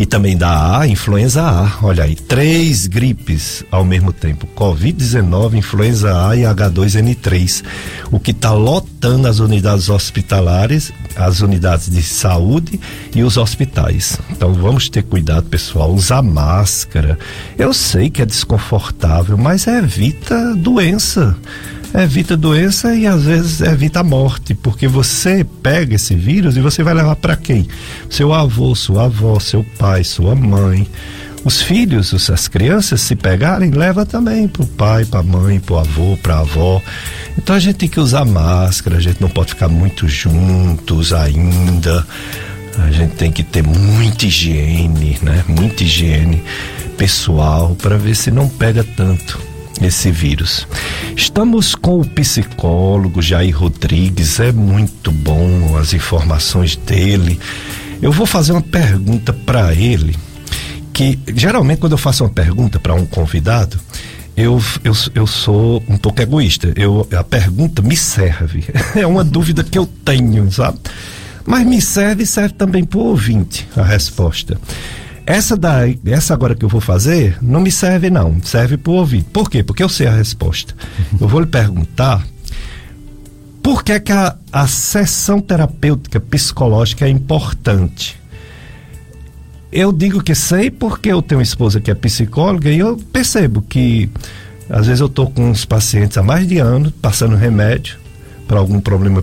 e 0.00 0.06
também 0.06 0.34
da 0.34 0.78
A, 0.78 0.88
influenza 0.88 1.42
A. 1.42 1.70
Olha 1.82 2.04
aí, 2.04 2.14
três 2.14 2.86
gripes 2.86 3.62
ao 3.70 3.84
mesmo 3.84 4.14
tempo: 4.14 4.48
Covid-19, 4.56 5.58
influenza 5.58 6.26
A 6.26 6.34
e 6.34 6.40
H2N3. 6.40 7.62
O 8.10 8.18
que 8.18 8.30
está 8.30 8.50
lotando 8.50 9.28
as 9.28 9.40
unidades 9.40 9.90
hospitalares, 9.90 10.90
as 11.14 11.42
unidades 11.42 11.90
de 11.90 12.02
saúde 12.02 12.80
e 13.14 13.22
os 13.22 13.36
hospitais. 13.36 14.18
Então 14.30 14.54
vamos 14.54 14.88
ter 14.88 15.02
cuidado, 15.02 15.50
pessoal, 15.50 15.92
usar 15.92 16.22
máscara. 16.22 17.18
Eu 17.58 17.74
sei 17.74 18.08
que 18.08 18.22
é 18.22 18.26
desconfortável, 18.26 19.36
mas 19.36 19.66
evita 19.66 20.56
doença 20.56 21.36
evita 21.94 22.36
doença 22.36 22.94
e 22.94 23.06
às 23.06 23.24
vezes 23.24 23.60
evita 23.60 24.00
a 24.00 24.04
morte, 24.04 24.54
porque 24.54 24.86
você 24.86 25.44
pega 25.62 25.96
esse 25.96 26.14
vírus 26.14 26.56
e 26.56 26.60
você 26.60 26.82
vai 26.82 26.94
levar 26.94 27.16
para 27.16 27.36
quem? 27.36 27.66
Seu 28.08 28.32
avô, 28.32 28.74
sua 28.74 29.04
avó, 29.04 29.38
seu 29.40 29.64
pai, 29.78 30.04
sua 30.04 30.34
mãe. 30.34 30.86
Os 31.42 31.62
filhos, 31.62 32.12
as 32.30 32.48
crianças 32.48 33.00
se 33.00 33.16
pegarem, 33.16 33.70
leva 33.70 34.04
também 34.04 34.46
pro 34.46 34.66
pai, 34.66 35.06
pra 35.06 35.22
mãe, 35.22 35.58
pro 35.58 35.78
avô, 35.78 36.16
pra 36.22 36.40
avó. 36.40 36.82
Então 37.38 37.56
a 37.56 37.58
gente 37.58 37.76
tem 37.76 37.88
que 37.88 37.98
usar 37.98 38.26
máscara, 38.26 38.98
a 38.98 39.00
gente 39.00 39.22
não 39.22 39.28
pode 39.28 39.50
ficar 39.50 39.68
muito 39.68 40.06
juntos 40.06 41.12
ainda. 41.14 42.06
A 42.78 42.90
gente 42.90 43.14
tem 43.14 43.32
que 43.32 43.42
ter 43.42 43.62
muita 43.62 44.26
higiene, 44.26 45.18
né? 45.22 45.42
Muita 45.48 45.82
higiene 45.82 46.42
pessoal 46.98 47.74
para 47.74 47.96
ver 47.96 48.14
se 48.14 48.30
não 48.30 48.46
pega 48.46 48.84
tanto 48.84 49.49
esse 49.80 50.10
vírus. 50.10 50.66
Estamos 51.16 51.74
com 51.74 52.00
o 52.00 52.06
psicólogo 52.06 53.22
Jair 53.22 53.56
Rodrigues, 53.56 54.40
é 54.40 54.52
muito 54.52 55.10
bom 55.10 55.76
as 55.76 55.92
informações 55.92 56.76
dele. 56.76 57.38
Eu 58.00 58.12
vou 58.12 58.26
fazer 58.26 58.52
uma 58.52 58.62
pergunta 58.62 59.32
para 59.32 59.74
ele, 59.74 60.16
que 60.92 61.18
geralmente 61.34 61.78
quando 61.78 61.92
eu 61.92 61.98
faço 61.98 62.24
uma 62.24 62.30
pergunta 62.30 62.78
para 62.78 62.94
um 62.94 63.06
convidado, 63.06 63.78
eu, 64.36 64.62
eu, 64.82 64.92
eu 65.14 65.26
sou 65.26 65.82
um 65.88 65.98
pouco 65.98 66.22
egoísta. 66.22 66.72
Eu, 66.76 67.06
a 67.16 67.24
pergunta 67.24 67.82
me 67.82 67.96
serve. 67.96 68.64
É 68.96 69.06
uma 69.06 69.22
dúvida 69.22 69.62
que 69.62 69.78
eu 69.78 69.86
tenho, 69.86 70.50
sabe? 70.50 70.78
Mas 71.46 71.66
me 71.66 71.80
serve 71.80 72.22
e 72.22 72.26
serve 72.26 72.54
também 72.54 72.84
para 72.84 72.98
o 72.98 73.02
ouvinte 73.02 73.68
a 73.76 73.82
resposta. 73.82 74.58
Essa 75.30 75.56
daí, 75.56 75.96
essa 76.06 76.34
agora 76.34 76.56
que 76.56 76.64
eu 76.64 76.68
vou 76.68 76.80
fazer, 76.80 77.38
não 77.40 77.60
me 77.60 77.70
serve 77.70 78.10
não, 78.10 78.42
serve 78.42 78.76
para 78.76 78.90
o 78.90 78.96
ouvido. 78.96 79.26
Por 79.26 79.48
quê? 79.48 79.62
Porque 79.62 79.80
eu 79.80 79.88
sei 79.88 80.08
a 80.08 80.10
resposta. 80.10 80.74
Eu 81.20 81.28
vou 81.28 81.38
lhe 81.38 81.46
perguntar 81.46 82.26
por 83.62 83.84
que, 83.84 84.00
que 84.00 84.10
a, 84.10 84.34
a 84.52 84.66
sessão 84.66 85.40
terapêutica 85.40 86.18
psicológica 86.18 87.06
é 87.06 87.08
importante. 87.08 88.20
Eu 89.70 89.92
digo 89.92 90.20
que 90.20 90.34
sei 90.34 90.68
porque 90.68 91.12
eu 91.12 91.22
tenho 91.22 91.38
uma 91.38 91.44
esposa 91.44 91.80
que 91.80 91.92
é 91.92 91.94
psicóloga 91.94 92.68
e 92.68 92.80
eu 92.80 92.96
percebo 92.96 93.62
que 93.62 94.10
às 94.68 94.88
vezes 94.88 95.00
eu 95.00 95.06
estou 95.06 95.30
com 95.30 95.48
uns 95.48 95.64
pacientes 95.64 96.18
há 96.18 96.24
mais 96.24 96.44
de 96.48 96.58
ano 96.58 96.90
passando 96.90 97.36
remédio 97.36 97.98
para 98.48 98.58
algum 98.58 98.80
problema 98.80 99.22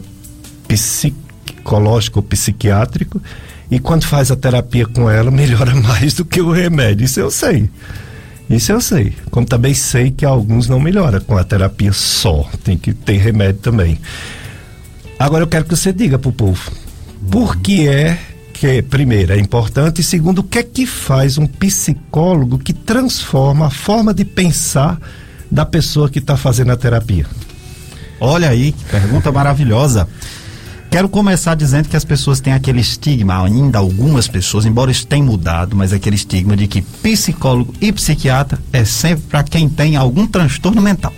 psicológico 0.70 2.20
ou 2.20 2.24
psiquiátrico 2.24 3.22
e 3.70 3.80
quando 3.80 4.06
faz 4.06 4.32
a 4.32 4.36
terapia 4.36 4.86
com 4.86 5.10
ela, 5.10 5.30
melhora 5.30 5.76
mais 5.82 6.14
do 6.14 6.26
que 6.26 6.42
o 6.42 6.52
remédio. 6.52 7.06
Isso 7.06 7.20
eu 7.20 7.30
sei. 7.30 7.70
Isso 8.50 8.72
eu 8.72 8.80
sei. 8.80 9.14
Como 9.30 9.46
também 9.46 9.74
sei 9.74 10.12
que 10.12 10.26
alguns 10.26 10.68
não 10.68 10.80
melhoram 10.80 11.20
com 11.20 11.38
a 11.38 11.44
terapia 11.44 11.92
só. 11.92 12.50
Tem 12.64 12.78
que 12.78 12.94
ter 12.94 13.18
remédio 13.18 13.62
também. 13.62 14.00
Agora 15.20 15.44
eu 15.44 15.48
quero 15.48 15.66
que 15.66 15.76
você 15.76 15.92
diga 15.92 16.18
pro 16.18 16.32
povo. 16.32 16.72
Por 17.30 17.58
que 17.58 17.88
é 17.88 18.18
que, 18.54 18.82
primeiro, 18.82 19.34
é 19.34 19.40
importante, 19.40 20.02
e 20.02 20.04
segundo, 20.04 20.40
o 20.40 20.44
que 20.44 20.60
é 20.60 20.64
que 20.64 20.86
faz 20.86 21.38
um 21.38 21.46
psicólogo 21.46 22.58
que 22.58 22.74
transforma 22.74 23.68
a 23.68 23.70
forma 23.70 24.14
de 24.14 24.26
pensar 24.26 25.00
da 25.50 25.66
pessoa 25.66 26.10
que 26.10 26.20
está 26.20 26.38
fazendo 26.38 26.72
a 26.72 26.78
terapia? 26.78 27.26
Olha 28.20 28.50
aí, 28.50 28.74
pergunta 28.90 29.32
maravilhosa. 29.32 30.08
Quero 30.90 31.10
começar 31.10 31.54
dizendo 31.56 31.90
que 31.90 31.98
as 31.98 32.06
pessoas 32.06 32.40
têm 32.40 32.54
aquele 32.54 32.80
estigma, 32.80 33.44
ainda 33.44 33.78
algumas 33.78 34.28
pessoas, 34.28 34.66
embora 34.66 34.90
isso 34.90 35.06
tenha 35.06 35.24
mudado, 35.24 35.76
mas 35.76 35.92
aquele 35.92 36.16
estigma 36.16 36.56
de 36.56 36.66
que 36.68 36.82
psicólogo 36.82 37.74
e 37.82 37.92
psiquiatra 37.92 38.58
é 38.72 38.86
sempre 38.86 39.26
para 39.30 39.44
quem 39.44 39.68
tem 39.68 39.96
algum 39.96 40.26
transtorno 40.26 40.82
mental. 40.82 41.14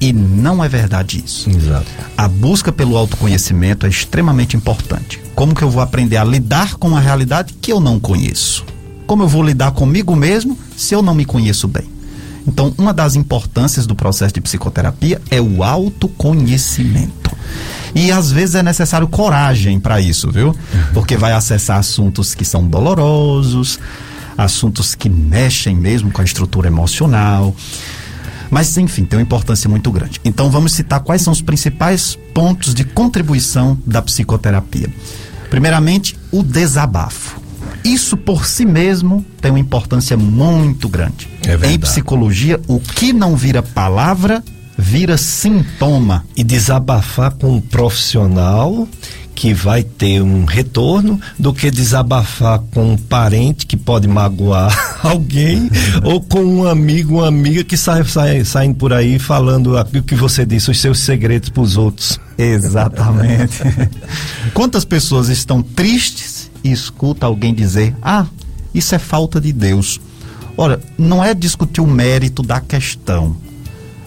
E 0.00 0.12
não 0.12 0.62
é 0.62 0.68
verdade 0.68 1.22
isso. 1.24 1.48
Exato. 1.48 1.86
A 2.16 2.28
busca 2.28 2.70
pelo 2.70 2.96
autoconhecimento 2.96 3.86
é 3.86 3.88
extremamente 3.88 4.54
importante. 4.54 5.18
Como 5.34 5.54
que 5.54 5.62
eu 5.62 5.70
vou 5.70 5.82
aprender 5.82 6.18
a 6.18 6.24
lidar 6.24 6.74
com 6.74 6.88
uma 6.88 7.00
realidade 7.00 7.54
que 7.54 7.72
eu 7.72 7.80
não 7.80 7.98
conheço? 7.98 8.66
Como 9.06 9.22
eu 9.22 9.28
vou 9.28 9.42
lidar 9.42 9.70
comigo 9.70 10.14
mesmo 10.14 10.58
se 10.76 10.94
eu 10.94 11.00
não 11.00 11.14
me 11.14 11.24
conheço 11.24 11.66
bem? 11.66 11.88
Então, 12.46 12.74
uma 12.76 12.92
das 12.92 13.16
importâncias 13.16 13.86
do 13.86 13.94
processo 13.94 14.34
de 14.34 14.40
psicoterapia 14.42 15.22
é 15.30 15.40
o 15.40 15.62
autoconhecimento. 15.64 17.34
E 17.94 18.10
às 18.10 18.32
vezes 18.32 18.56
é 18.56 18.62
necessário 18.62 19.06
coragem 19.06 19.78
para 19.78 20.00
isso, 20.00 20.30
viu? 20.30 20.54
Porque 20.92 21.16
vai 21.16 21.32
acessar 21.32 21.78
assuntos 21.78 22.34
que 22.34 22.44
são 22.44 22.66
dolorosos, 22.66 23.78
assuntos 24.36 24.94
que 24.94 25.08
mexem 25.08 25.76
mesmo 25.76 26.10
com 26.10 26.20
a 26.20 26.24
estrutura 26.24 26.66
emocional. 26.66 27.54
Mas, 28.50 28.76
enfim, 28.76 29.04
tem 29.04 29.18
uma 29.18 29.22
importância 29.22 29.68
muito 29.68 29.90
grande. 29.90 30.20
Então, 30.24 30.50
vamos 30.50 30.72
citar 30.72 31.00
quais 31.00 31.22
são 31.22 31.32
os 31.32 31.40
principais 31.40 32.18
pontos 32.32 32.74
de 32.74 32.84
contribuição 32.84 33.78
da 33.86 34.02
psicoterapia. 34.02 34.88
Primeiramente, 35.50 36.16
o 36.30 36.42
desabafo. 36.42 37.40
Isso 37.84 38.16
por 38.16 38.46
si 38.46 38.64
mesmo 38.64 39.24
tem 39.40 39.50
uma 39.50 39.60
importância 39.60 40.16
muito 40.16 40.88
grande. 40.88 41.28
É 41.46 41.72
em 41.72 41.78
psicologia, 41.78 42.60
o 42.66 42.80
que 42.80 43.12
não 43.12 43.36
vira 43.36 43.62
palavra 43.62 44.42
vira 44.76 45.16
sintoma. 45.16 46.24
E 46.36 46.44
desabafar 46.44 47.32
com 47.32 47.56
um 47.56 47.60
profissional 47.60 48.88
que 49.34 49.52
vai 49.52 49.82
ter 49.82 50.22
um 50.22 50.44
retorno 50.44 51.20
do 51.38 51.52
que 51.52 51.70
desabafar 51.70 52.60
com 52.72 52.92
um 52.92 52.96
parente 52.96 53.66
que 53.66 53.76
pode 53.76 54.06
magoar 54.06 54.98
alguém 55.02 55.68
ou 56.04 56.20
com 56.20 56.44
um 56.44 56.68
amigo, 56.68 57.16
uma 57.16 57.28
amiga 57.28 57.64
que 57.64 57.76
sai, 57.76 58.04
sai 58.04 58.44
saindo 58.44 58.76
por 58.76 58.92
aí 58.92 59.18
falando 59.18 59.76
o 59.76 60.02
que 60.02 60.14
você 60.14 60.46
disse, 60.46 60.70
os 60.70 60.80
seus 60.80 61.00
segredos 61.00 61.48
para 61.48 61.62
os 61.62 61.76
outros. 61.76 62.20
Exatamente. 62.38 63.58
Quantas 64.54 64.84
pessoas 64.84 65.28
estão 65.28 65.62
tristes 65.62 66.50
e 66.62 66.70
escuta 66.70 67.26
alguém 67.26 67.52
dizer: 67.52 67.94
"Ah, 68.00 68.26
isso 68.72 68.94
é 68.94 68.98
falta 68.98 69.40
de 69.40 69.52
Deus". 69.52 70.00
Ora, 70.56 70.80
não 70.96 71.24
é 71.24 71.34
discutir 71.34 71.80
o 71.80 71.86
mérito 71.86 72.40
da 72.40 72.60
questão 72.60 73.36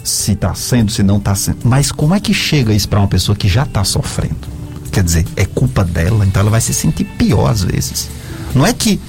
se 0.08 0.32
está 0.32 0.54
sendo, 0.56 0.92
se 0.92 1.04
não 1.04 1.18
está 1.18 1.36
sendo. 1.36 1.60
Mas 1.64 1.92
como 1.92 2.16
é 2.16 2.20
que 2.20 2.34
chega 2.34 2.74
isso 2.74 2.88
para 2.88 3.00
uma 3.00 3.08
pessoa 3.08 3.36
que 3.36 3.48
já 3.48 3.64
está 3.64 3.84
sofrendo? 3.84 4.58
Quer 4.92 5.04
dizer, 5.04 5.26
é 5.36 5.46
culpa 5.46 5.84
dela, 5.84 6.26
então 6.26 6.40
ela 6.42 6.50
vai 6.50 6.62
se 6.62 6.74
sentir 6.74 7.04
pior 7.04 7.50
às 7.50 7.64
vezes. 7.64 8.10
Não 8.56 8.66
é 8.66 8.74
que 8.74 9.00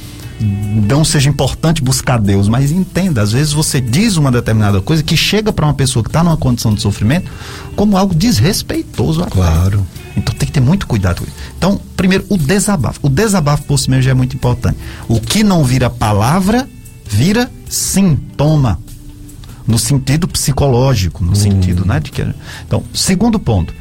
não 0.40 1.04
seja 1.04 1.28
importante 1.28 1.82
buscar 1.82 2.18
Deus, 2.18 2.48
mas 2.48 2.70
entenda, 2.70 3.22
às 3.22 3.32
vezes 3.32 3.52
você 3.52 3.80
diz 3.80 4.16
uma 4.16 4.30
determinada 4.30 4.80
coisa 4.80 5.02
que 5.02 5.16
chega 5.16 5.52
para 5.52 5.66
uma 5.66 5.74
pessoa 5.74 6.02
que 6.02 6.08
está 6.08 6.22
numa 6.22 6.36
condição 6.36 6.74
de 6.74 6.80
sofrimento 6.80 7.30
como 7.74 7.96
algo 7.96 8.14
desrespeitoso. 8.14 9.22
Até. 9.22 9.30
Claro. 9.30 9.86
Então 10.16 10.34
tem 10.34 10.46
que 10.46 10.52
ter 10.52 10.60
muito 10.60 10.86
cuidado 10.86 11.20
com 11.20 11.24
isso. 11.24 11.36
Então, 11.56 11.80
primeiro, 11.96 12.24
o 12.28 12.36
desabafo. 12.36 13.00
O 13.02 13.08
desabafo 13.08 13.62
por 13.64 13.78
si 13.78 13.88
mesmo 13.88 14.02
já 14.02 14.10
é 14.10 14.14
muito 14.14 14.34
importante. 14.34 14.78
O 15.08 15.20
que 15.20 15.44
não 15.44 15.64
vira 15.64 15.88
palavra, 15.88 16.68
vira 17.08 17.50
sintoma 17.68 18.78
no 19.68 19.78
sentido 19.78 20.26
psicológico, 20.26 21.22
no 21.22 21.32
hum. 21.32 21.34
sentido, 21.34 21.84
né, 21.84 22.00
de 22.00 22.10
que 22.10 22.26
então, 22.66 22.82
segundo 22.94 23.38
ponto, 23.38 23.74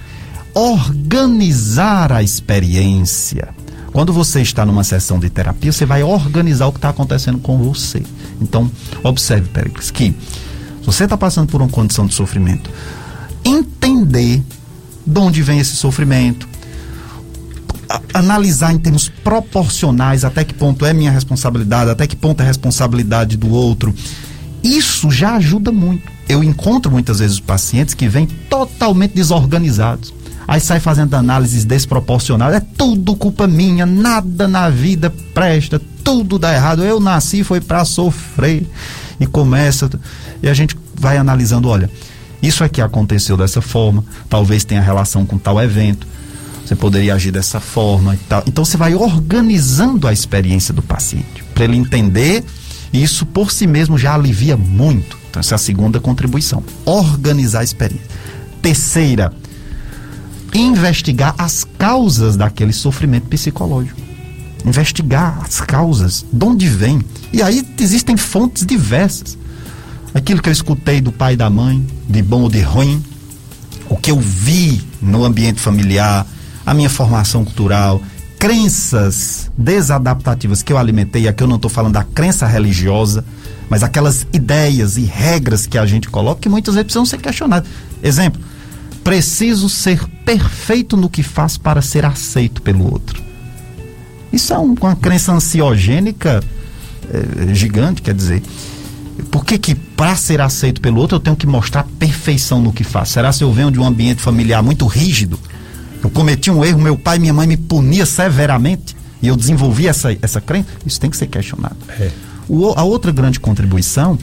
organizar 0.54 2.12
a 2.12 2.22
experiência. 2.22 3.50
Quando 3.94 4.12
você 4.12 4.42
está 4.42 4.66
numa 4.66 4.84
sessão 4.84 5.18
de 5.18 5.30
terapia, 5.30 5.72
você 5.72 5.86
vai 5.86 6.04
organizar 6.04 6.68
o 6.68 6.72
que 6.72 6.78
está 6.78 6.90
acontecendo 6.90 7.40
com 7.40 7.58
você. 7.58 8.04
Então, 8.42 8.70
observe, 9.02 9.48
Pericles, 9.50 9.90
que 9.90 10.12
se 10.12 10.86
você 10.86 11.06
está 11.06 11.18
passando 11.18 11.48
por 11.48 11.62
uma 11.62 11.70
condição 11.70 12.06
de 12.06 12.14
sofrimento, 12.14 12.70
entender 13.46 14.44
de 15.06 15.20
onde 15.20 15.42
vem 15.42 15.60
esse 15.60 15.76
sofrimento, 15.76 16.48
analisar 18.14 18.74
em 18.74 18.78
termos 18.78 19.08
proporcionais 19.08 20.26
até 20.26 20.44
que 20.44 20.54
ponto 20.54 20.86
é 20.86 20.94
minha 20.94 21.12
responsabilidade, 21.12 21.90
até 21.90 22.06
que 22.06 22.16
ponto 22.16 22.42
é 22.42 22.46
responsabilidade 22.46 23.38
do 23.38 23.50
outro, 23.50 23.96
isso 24.76 25.10
já 25.12 25.36
ajuda 25.36 25.72
muito. 25.72 26.12
Eu 26.28 26.44
encontro 26.44 26.92
muitas 26.92 27.20
vezes 27.20 27.40
pacientes 27.40 27.94
que 27.94 28.08
vêm 28.08 28.26
totalmente 28.50 29.14
desorganizados 29.14 30.14
aí 30.48 30.62
sai 30.62 30.80
fazendo 30.80 31.14
análises 31.14 31.66
desproporcionais. 31.66 32.56
É 32.56 32.62
tudo 32.78 33.16
culpa 33.16 33.46
minha, 33.46 33.86
nada 33.86 34.48
na 34.48 34.70
vida 34.70 35.14
presta, 35.34 35.82
tudo 36.04 36.40
dá 36.40 36.54
errado. 36.54 36.84
Eu 36.84 37.00
nasci 37.00 37.44
foi 37.44 37.60
para 37.60 37.84
sofrer. 37.84 38.66
E 39.20 39.26
começa 39.26 39.90
e 40.44 40.48
a 40.48 40.54
gente 40.54 40.78
vai 40.94 41.18
analisando, 41.18 41.68
olha, 41.68 41.90
isso 42.40 42.64
aqui 42.64 42.80
aconteceu 42.80 43.36
dessa 43.36 43.62
forma, 43.62 44.06
talvez 44.30 44.64
tenha 44.64 44.80
relação 44.80 45.26
com 45.26 45.40
tal 45.40 45.60
evento. 45.60 46.06
Você 46.64 46.76
poderia 46.76 47.16
agir 47.16 47.32
dessa 47.32 47.60
forma 47.60 48.14
e 48.14 48.18
tal. 48.18 48.44
Então 48.46 48.64
você 48.64 48.78
vai 48.78 48.94
organizando 48.94 50.08
a 50.08 50.14
experiência 50.14 50.72
do 50.72 50.84
paciente 50.84 51.44
para 51.56 51.64
ele 51.64 51.78
entender 51.78 52.44
e 52.92 53.04
isso 53.04 53.26
por 53.26 53.52
si 53.52 53.68
mesmo 53.68 53.98
já 53.98 54.14
alivia 54.14 54.56
muito. 54.56 55.18
Então 55.30 55.40
essa 55.40 55.56
é 55.56 55.58
a 55.58 55.60
segunda 55.60 56.00
contribuição, 56.00 56.64
organizar 56.86 57.60
a 57.60 57.64
experiência. 57.64 58.08
Terceira, 58.62 59.32
investigar 60.54 61.36
as 61.38 61.66
causas 61.78 62.36
daquele 62.38 62.74
sofrimento 62.74 63.28
psicológico. 63.28 64.00
Investigar 64.66 65.40
as 65.44 65.62
causas, 65.62 66.26
de 66.32 66.46
onde 66.46 66.68
vem. 66.68 67.02
E 67.32 67.42
aí 67.42 67.66
existem 67.80 68.18
fontes 68.18 68.66
diversas. 68.66 69.38
Aquilo 70.14 70.42
que 70.42 70.50
eu 70.50 70.54
escutei 70.54 71.00
do 71.00 71.12
pai 71.12 71.34
e 71.34 71.38
da 71.38 71.50
mãe, 71.50 71.86
de 72.10 72.22
bom 72.22 72.42
ou 72.42 72.50
de 72.50 72.62
ruim, 72.62 73.04
o 73.90 73.96
que 73.96 74.12
eu 74.12 74.20
vi 74.20 74.82
no 75.02 75.24
ambiente 75.24 75.60
familiar, 75.60 76.26
a 76.66 76.74
minha 76.74 76.90
formação 76.90 77.46
cultural, 77.46 78.02
crenças 78.40 79.52
desadaptativas 79.58 80.62
que 80.62 80.72
eu 80.72 80.78
alimentei, 80.78 81.28
aqui 81.28 81.44
eu 81.44 81.48
não 81.48 81.56
estou 81.56 81.70
falando 81.70 81.94
da 81.94 82.04
crença 82.04 82.46
religiosa, 82.46 83.26
mas 83.70 83.84
aquelas 83.84 84.26
ideias 84.32 84.98
e 84.98 85.04
regras 85.06 85.66
que 85.66 85.78
a 85.78 85.86
gente 85.86 86.10
coloca 86.10 86.42
que 86.42 86.50
muitas 86.50 86.76
vezes 86.76 86.86
precisam 86.86 87.06
ser 87.06 87.18
questionadas. 87.18 87.70
Exemplo, 88.02 88.42
preciso 89.04 89.70
ser 89.70 90.06
perfeito 90.26 90.96
no 90.96 91.10
que 91.10 91.24
faz 91.24 91.58
para 91.58 91.82
ser 91.82 92.06
aceito 92.06 92.62
pelo 92.62 92.92
outro. 92.92 93.22
Isso 94.32 94.54
é 94.54 94.60
um, 94.60 94.76
uma 94.80 94.96
crença 94.96 95.32
ansiogênica 95.34 96.44
é, 97.12 97.54
gigante, 97.54 98.02
quer 98.02 98.14
dizer. 98.14 98.44
Por 99.32 99.44
que 99.44 99.58
que 99.58 99.74
para 99.74 100.16
ser 100.16 100.42
aceito 100.42 100.80
pelo 100.80 101.00
outro 101.00 101.16
eu 101.16 101.20
tenho 101.20 101.36
que 101.36 101.48
mostrar 101.48 101.84
perfeição 101.98 102.62
no 102.62 102.72
que 102.72 102.84
faço? 102.84 103.14
Será 103.14 103.32
se 103.32 103.44
eu 103.44 103.52
venho 103.52 103.72
de 103.72 103.80
um 103.80 103.86
ambiente 103.86 104.22
familiar 104.22 104.62
muito 104.62 104.86
rígido? 104.86 105.40
Eu 106.04 106.10
cometi 106.10 106.52
um 106.52 106.64
erro, 106.64 106.80
meu 106.80 106.98
pai 106.98 107.18
e 107.18 107.20
minha 107.20 107.34
mãe 107.34 107.48
me 107.48 107.58
punia 107.58 108.06
severamente 108.06 108.96
e 109.22 109.28
eu 109.28 109.36
desenvolvi 109.36 109.88
essa, 109.88 110.16
essa 110.22 110.40
crença? 110.40 110.68
Isso 110.86 111.00
tem 111.00 111.10
que 111.10 111.18
ser 111.18 111.28
questionado. 111.28 111.78
É. 111.90 112.12
O, 112.48 112.74
a 112.78 112.84
outra 112.84 113.12
grande 113.12 113.40
contribuição 113.40 114.18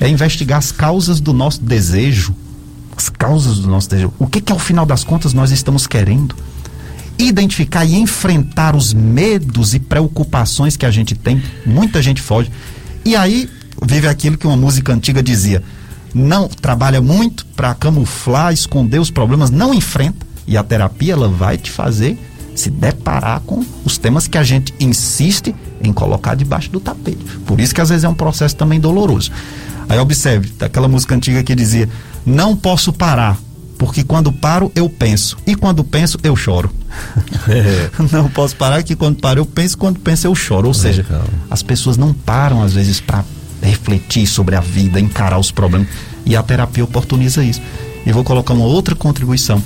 é 0.00 0.08
investigar 0.08 0.58
as 0.58 0.72
causas 0.72 1.20
do 1.20 1.32
nosso 1.32 1.62
desejo 1.62 2.34
as 2.96 3.08
causas 3.08 3.58
do 3.58 3.68
nosso 3.68 3.88
desejo. 3.88 4.12
O 4.18 4.26
que, 4.26 4.40
que 4.40 4.52
ao 4.52 4.58
final 4.58 4.86
das 4.86 5.04
contas 5.04 5.32
nós 5.32 5.50
estamos 5.50 5.86
querendo? 5.86 6.34
Identificar 7.18 7.84
e 7.84 7.94
enfrentar 7.94 8.76
os 8.76 8.92
medos 8.92 9.74
e 9.74 9.80
preocupações 9.80 10.76
que 10.76 10.86
a 10.86 10.90
gente 10.90 11.14
tem. 11.14 11.42
Muita 11.64 12.02
gente 12.02 12.20
foge. 12.20 12.50
E 13.04 13.16
aí 13.16 13.48
vive 13.84 14.06
aquilo 14.08 14.36
que 14.36 14.46
uma 14.46 14.56
música 14.56 14.92
antiga 14.92 15.22
dizia: 15.22 15.62
não 16.14 16.48
trabalha 16.48 17.00
muito 17.00 17.44
para 17.56 17.74
camuflar, 17.74 18.52
esconder 18.52 19.00
os 19.00 19.10
problemas, 19.10 19.50
não 19.50 19.74
enfrenta. 19.74 20.26
E 20.46 20.56
a 20.56 20.62
terapia 20.62 21.12
ela 21.12 21.28
vai 21.28 21.56
te 21.56 21.70
fazer 21.70 22.18
se 22.54 22.70
deparar 22.70 23.40
com 23.40 23.64
os 23.84 23.96
temas 23.96 24.28
que 24.28 24.36
a 24.36 24.42
gente 24.42 24.74
insiste 24.78 25.54
em 25.82 25.92
colocar 25.92 26.34
debaixo 26.34 26.70
do 26.70 26.80
tapete. 26.80 27.24
Por 27.46 27.60
isso 27.60 27.74
que 27.74 27.80
às 27.80 27.88
vezes 27.88 28.04
é 28.04 28.08
um 28.08 28.14
processo 28.14 28.54
também 28.54 28.78
doloroso. 28.78 29.30
Aí 29.88 29.98
observe, 29.98 30.52
daquela 30.58 30.88
música 30.88 31.14
antiga 31.14 31.42
que 31.42 31.54
dizia: 31.54 31.88
Não 32.24 32.54
posso 32.56 32.92
parar, 32.92 33.38
porque 33.78 34.04
quando 34.04 34.32
paro 34.32 34.70
eu 34.74 34.88
penso, 34.88 35.36
e 35.46 35.54
quando 35.54 35.82
penso 35.82 36.18
eu 36.22 36.36
choro. 36.36 36.70
É. 37.48 37.90
Não 38.12 38.28
posso 38.28 38.54
parar, 38.54 38.82
que 38.82 38.94
quando 38.94 39.18
paro 39.18 39.40
eu 39.40 39.46
penso, 39.46 39.76
quando 39.78 39.98
penso 39.98 40.26
eu 40.26 40.34
choro. 40.34 40.68
Ou 40.68 40.74
seja, 40.74 41.02
Legal. 41.02 41.24
as 41.50 41.62
pessoas 41.62 41.96
não 41.96 42.12
param 42.12 42.62
às 42.62 42.74
vezes 42.74 43.00
para 43.00 43.24
refletir 43.62 44.26
sobre 44.26 44.54
a 44.54 44.60
vida, 44.60 45.00
encarar 45.00 45.38
os 45.38 45.50
problemas. 45.50 45.88
E 46.24 46.36
a 46.36 46.42
terapia 46.42 46.84
oportuniza 46.84 47.42
isso. 47.42 47.60
E 48.04 48.12
vou 48.12 48.22
colocar 48.22 48.54
uma 48.54 48.66
outra 48.66 48.94
contribuição: 48.94 49.62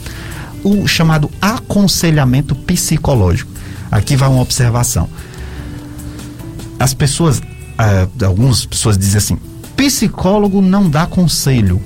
o 0.67 0.87
chamado 0.87 1.31
aconselhamento 1.41 2.55
psicológico. 2.55 3.51
Aqui 3.91 4.17
vai 4.17 4.29
uma 4.29 4.43
observação. 4.43 5.09
As 6.79 6.93
pessoas, 6.93 7.39
uh, 7.39 8.25
algumas 8.25 8.67
pessoas 8.67 8.99
dizem 8.99 9.19
assim: 9.19 9.39
Psicólogo 9.77 10.61
não 10.61 10.91
dá 10.91 11.07
conselho. 11.07 11.81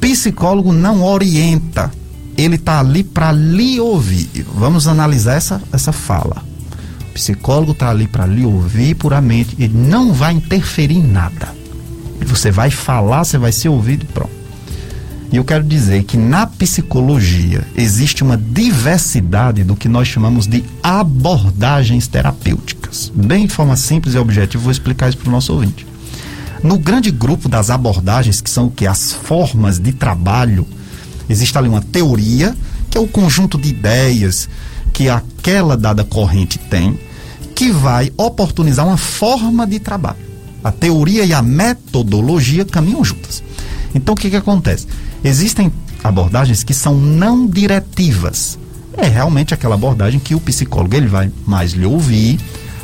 Psicólogo 0.00 0.72
não 0.72 1.02
orienta. 1.02 1.90
Ele 2.36 2.54
está 2.54 2.78
ali 2.78 3.02
para 3.02 3.32
lhe 3.32 3.80
ouvir. 3.80 4.46
Vamos 4.54 4.86
analisar 4.86 5.34
essa, 5.34 5.60
essa 5.72 5.90
fala. 5.90 6.42
Psicólogo 7.14 7.72
está 7.72 7.90
ali 7.90 8.06
para 8.06 8.26
lhe 8.26 8.44
ouvir 8.44 8.94
puramente. 8.94 9.56
Ele 9.58 9.76
não 9.76 10.12
vai 10.12 10.34
interferir 10.34 10.96
em 10.96 11.02
nada. 11.02 11.48
Você 12.26 12.50
vai 12.50 12.70
falar, 12.70 13.24
você 13.24 13.38
vai 13.38 13.50
ser 13.50 13.70
ouvido 13.70 14.06
pronto. 14.06 14.37
E 15.30 15.36
eu 15.36 15.44
quero 15.44 15.62
dizer 15.62 16.04
que 16.04 16.16
na 16.16 16.46
psicologia 16.46 17.62
existe 17.76 18.22
uma 18.22 18.36
diversidade 18.36 19.62
do 19.62 19.76
que 19.76 19.88
nós 19.88 20.08
chamamos 20.08 20.46
de 20.46 20.64
abordagens 20.82 22.06
terapêuticas. 22.06 23.12
Bem 23.14 23.46
de 23.46 23.52
forma 23.52 23.76
simples 23.76 24.14
e 24.14 24.18
objetiva, 24.18 24.62
vou 24.62 24.72
explicar 24.72 25.10
isso 25.10 25.18
para 25.18 25.28
o 25.28 25.32
nosso 25.32 25.52
ouvinte. 25.52 25.86
No 26.62 26.78
grande 26.78 27.10
grupo 27.10 27.48
das 27.48 27.68
abordagens, 27.68 28.40
que 28.40 28.48
são 28.48 28.66
o 28.66 28.70
que? 28.70 28.86
As 28.86 29.12
formas 29.12 29.78
de 29.78 29.92
trabalho, 29.92 30.66
existe 31.28 31.56
ali 31.58 31.68
uma 31.68 31.82
teoria, 31.82 32.56
que 32.90 32.96
é 32.96 33.00
o 33.00 33.06
conjunto 33.06 33.58
de 33.58 33.68
ideias 33.68 34.48
que 34.94 35.10
aquela 35.10 35.76
dada 35.76 36.04
corrente 36.04 36.58
tem, 36.58 36.98
que 37.54 37.70
vai 37.70 38.10
oportunizar 38.16 38.86
uma 38.86 38.96
forma 38.96 39.66
de 39.66 39.78
trabalho. 39.78 40.16
A 40.64 40.72
teoria 40.72 41.24
e 41.24 41.32
a 41.32 41.42
metodologia 41.42 42.64
caminham 42.64 43.04
juntas. 43.04 43.42
Então 43.94 44.14
o 44.14 44.16
que, 44.16 44.30
que 44.30 44.36
acontece? 44.36 44.86
Existem 45.22 45.72
abordagens 46.02 46.62
que 46.62 46.74
são 46.74 46.94
não 46.94 47.46
diretivas. 47.46 48.58
É 48.96 49.06
realmente 49.06 49.54
aquela 49.54 49.74
abordagem 49.74 50.18
que 50.18 50.34
o 50.34 50.40
psicólogo 50.40 50.94
ele 50.94 51.06
vai 51.06 51.30
mais 51.46 51.72
lhe 51.72 51.86
ouvir, 51.86 52.38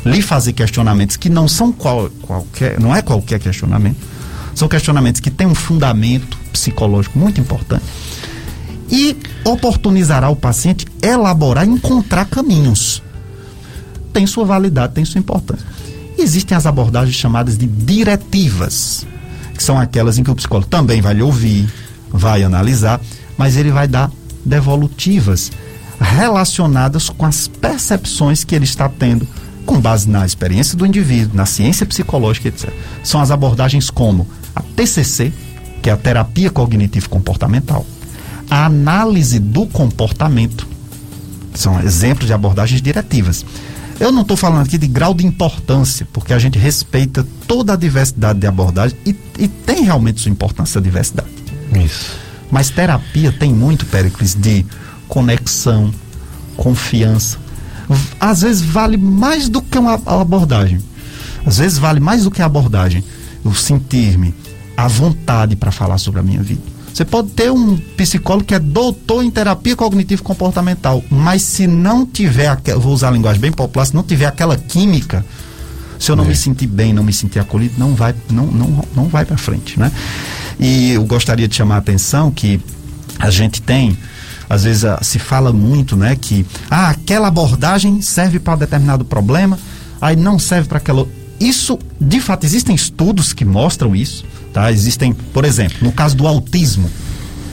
lhe 0.05 0.21
fazer 0.21 0.53
questionamentos 0.53 1.17
que 1.17 1.29
não 1.29 1.47
são 1.47 1.71
qual, 1.71 2.09
qualquer, 2.21 2.79
não 2.79 2.95
é 2.95 3.01
qualquer 3.01 3.39
questionamento, 3.39 3.97
são 4.53 4.67
questionamentos 4.67 5.19
que 5.19 5.29
têm 5.29 5.47
um 5.47 5.55
fundamento 5.55 6.37
psicológico 6.53 7.19
muito 7.19 7.41
importante 7.41 7.83
e 8.89 9.17
oportunizará 9.43 10.29
o 10.29 10.35
paciente 10.35 10.85
elaborar, 11.01 11.67
encontrar 11.67 12.25
caminhos. 12.25 13.01
Tem 14.13 14.25
sua 14.25 14.45
validade, 14.45 14.93
tem 14.93 15.03
sua 15.03 15.19
importância. 15.19 15.65
existem 16.17 16.55
as 16.55 16.65
abordagens 16.65 17.15
chamadas 17.15 17.57
de 17.57 17.67
diretivas, 17.67 19.05
que 19.55 19.63
são 19.63 19.79
aquelas 19.79 20.17
em 20.17 20.23
que 20.23 20.31
o 20.31 20.35
psicólogo 20.35 20.67
também 20.67 21.01
vai 21.01 21.13
lhe 21.13 21.21
ouvir, 21.21 21.71
vai 22.09 22.43
analisar, 22.43 22.99
mas 23.37 23.57
ele 23.57 23.71
vai 23.71 23.87
dar 23.87 24.11
devolutivas 24.43 25.51
relacionadas 25.99 27.09
com 27.09 27.25
as 27.25 27.47
percepções 27.47 28.43
que 28.43 28.53
ele 28.53 28.65
está 28.65 28.89
tendo 28.89 29.27
com 29.65 29.79
base 29.79 30.07
na 30.07 30.25
experiência 30.25 30.77
do 30.77 30.85
indivíduo, 30.85 31.35
na 31.35 31.45
ciência 31.45 31.85
psicológica, 31.85 32.47
etc. 32.49 32.69
São 33.03 33.19
as 33.19 33.31
abordagens 33.31 33.89
como 33.89 34.27
a 34.55 34.61
TCC, 34.61 35.33
que 35.81 35.89
é 35.89 35.93
a 35.93 35.97
terapia 35.97 36.51
cognitivo 36.51 37.09
comportamental, 37.09 37.85
a 38.49 38.65
análise 38.65 39.39
do 39.39 39.65
comportamento, 39.65 40.67
são 41.53 41.79
exemplos 41.79 42.27
de 42.27 42.33
abordagens 42.33 42.81
diretivas. 42.81 43.45
Eu 43.99 44.11
não 44.11 44.23
estou 44.23 44.35
falando 44.35 44.65
aqui 44.65 44.77
de 44.77 44.87
grau 44.87 45.13
de 45.13 45.25
importância, 45.25 46.07
porque 46.11 46.33
a 46.33 46.39
gente 46.39 46.57
respeita 46.57 47.25
toda 47.47 47.73
a 47.73 47.75
diversidade 47.75 48.39
de 48.39 48.47
abordagem 48.47 48.97
e, 49.05 49.15
e 49.39 49.47
tem 49.47 49.83
realmente 49.83 50.19
sua 50.19 50.31
importância 50.31 50.79
a 50.79 50.81
diversidade. 50.81 51.29
Isso. 51.73 52.11
Mas 52.51 52.69
terapia 52.69 53.31
tem 53.31 53.53
muito, 53.53 53.85
Pericles, 53.85 54.35
de 54.35 54.65
conexão, 55.07 55.93
confiança, 56.57 57.37
às 58.19 58.41
vezes 58.41 58.61
vale 58.61 58.97
mais 58.97 59.47
do 59.49 59.61
que 59.61 59.77
uma 59.77 59.93
abordagem. 60.05 60.79
Às 61.45 61.59
vezes 61.59 61.77
vale 61.77 61.99
mais 61.99 62.23
do 62.23 62.31
que 62.31 62.41
a 62.41 62.45
abordagem. 62.45 63.03
Eu 63.43 63.53
sentir-me 63.53 64.33
à 64.75 64.87
vontade 64.87 65.55
para 65.55 65.71
falar 65.71 65.97
sobre 65.99 66.19
a 66.19 66.23
minha 66.23 66.41
vida. 66.41 66.74
Você 66.95 67.03
pode 67.03 67.27
ter 67.31 67.51
um 67.51 67.75
psicólogo 67.75 68.45
que 68.45 68.55
é 68.55 68.59
doutor 68.59 69.21
em 69.21 69.29
terapia 69.29 69.75
cognitivo 69.75 70.23
comportamental, 70.23 71.03
mas 71.09 71.41
se 71.41 71.67
não 71.67 72.05
tiver, 72.05 72.57
vou 72.77 72.93
usar 72.93 73.09
a 73.09 73.11
linguagem 73.11 73.41
bem 73.41 73.51
popular, 73.51 73.83
se 73.83 73.93
não 73.93 74.01
tiver 74.01 74.27
aquela 74.27 74.55
química, 74.55 75.25
se 75.99 76.09
eu 76.09 76.15
não 76.15 76.23
é. 76.23 76.29
me 76.29 76.35
sentir 76.37 76.67
bem, 76.67 76.93
não 76.93 77.03
me 77.03 77.11
sentir 77.11 77.39
acolhido, 77.39 77.73
não 77.77 77.93
vai, 77.95 78.15
não, 78.29 78.45
não, 78.45 78.85
não 78.95 79.09
vai 79.09 79.25
para 79.25 79.35
frente, 79.35 79.77
né? 79.77 79.91
E 80.57 80.91
eu 80.91 81.03
gostaria 81.03 81.49
de 81.49 81.55
chamar 81.57 81.75
a 81.75 81.79
atenção 81.79 82.31
que 82.31 82.61
a 83.19 83.29
gente 83.29 83.61
tem 83.61 83.97
às 84.49 84.63
vezes 84.63 84.85
se 85.01 85.19
fala 85.19 85.51
muito, 85.51 85.97
né, 85.97 86.15
que 86.15 86.45
ah, 86.71 86.91
aquela 86.91 87.27
abordagem 87.27 88.01
serve 88.01 88.39
para 88.39 88.55
determinado 88.55 89.03
problema, 89.03 89.59
aí 89.99 90.15
não 90.15 90.39
serve 90.39 90.69
para 90.69 90.77
aquela. 90.77 91.05
Isso, 91.41 91.77
de 91.99 92.21
fato, 92.21 92.45
existem 92.45 92.73
estudos 92.73 93.33
que 93.33 93.43
mostram 93.43 93.93
isso, 93.93 94.23
tá? 94.55 94.71
Existem, 94.71 95.11
por 95.11 95.43
exemplo, 95.43 95.79
no 95.81 95.91
caso 95.91 96.15
do 96.15 96.25
autismo, 96.25 96.89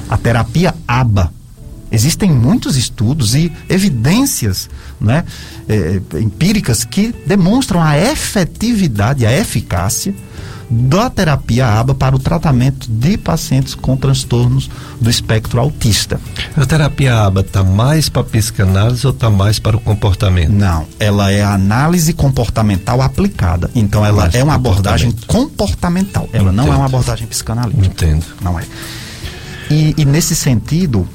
a 0.09 0.17
terapia 0.17 0.73
ABA. 0.87 1.33
Existem 1.91 2.31
muitos 2.31 2.77
estudos 2.77 3.35
e 3.35 3.53
evidências 3.69 4.71
né, 5.01 5.25
é, 5.69 6.01
empíricas 6.21 6.85
que 6.85 7.13
demonstram 7.27 7.83
a 7.83 7.99
efetividade, 7.99 9.27
a 9.27 9.37
eficácia 9.37 10.15
da 10.73 11.11
terapia 11.11 11.67
ABA 11.67 11.95
para 11.95 12.17
o 12.17 12.19
tratamento 12.19 12.91
de 12.91 13.19
pacientes 13.19 13.75
com 13.75 13.95
transtornos 13.95 14.71
do 14.99 15.11
espectro 15.11 15.61
autista. 15.61 16.19
A 16.57 16.65
terapia 16.65 17.15
ABA 17.15 17.43
está 17.43 17.63
mais 17.63 18.09
para 18.09 18.25
psicanálise 18.25 19.07
ou 19.07 19.13
está 19.13 19.29
mais 19.29 19.59
para 19.59 19.77
o 19.77 19.81
comportamento? 19.81 20.51
Não, 20.51 20.87
ela 20.99 21.31
é 21.31 21.43
análise 21.43 22.15
comportamental 22.15 23.03
aplicada. 23.03 23.71
Então 23.75 24.05
ela 24.05 24.23
mais 24.23 24.35
é 24.35 24.43
uma 24.43 24.55
abordagem 24.55 25.13
comportamental. 25.27 26.27
Ela 26.33 26.45
Entendo. 26.45 26.57
não 26.57 26.73
é 26.73 26.77
uma 26.77 26.87
abordagem 26.87 27.27
psicanalítica. 27.27 27.87
Entendo. 27.87 28.25
Não 28.41 28.59
é. 28.59 28.65
E, 29.71 29.95
e 29.99 30.05
nesse 30.07 30.35
sentido, 30.35 31.07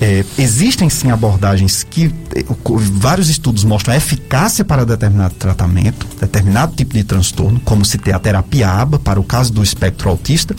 é, 0.00 0.24
existem 0.38 0.88
sim 0.88 1.10
abordagens 1.10 1.82
que 1.82 2.14
é, 2.34 2.44
vários 2.92 3.28
estudos 3.28 3.64
mostram 3.64 3.94
eficácia 3.94 4.64
para 4.64 4.86
determinado 4.86 5.34
tratamento, 5.34 6.06
determinado 6.20 6.74
tipo 6.76 6.94
de 6.94 7.02
transtorno, 7.02 7.60
como 7.60 7.84
se 7.84 7.98
ter 7.98 8.14
a 8.14 8.18
terapia 8.18 8.68
ABA 8.68 8.98
para 8.98 9.18
o 9.18 9.24
caso 9.24 9.52
do 9.52 9.62
espectro 9.62 10.08
autista, 10.08 10.54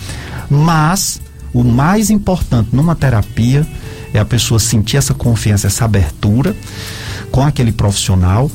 mas 0.49 1.21
o 1.53 1.63
mais 1.63 2.09
importante 2.09 2.69
numa 2.73 2.95
terapia 2.95 3.65
é 4.13 4.19
a 4.19 4.25
pessoa 4.25 4.59
sentir 4.59 4.97
essa 4.97 5.13
confiança, 5.13 5.67
essa 5.67 5.85
abertura 5.85 6.55
com 7.31 7.43
aquele 7.43 7.71
profissional. 7.71 8.51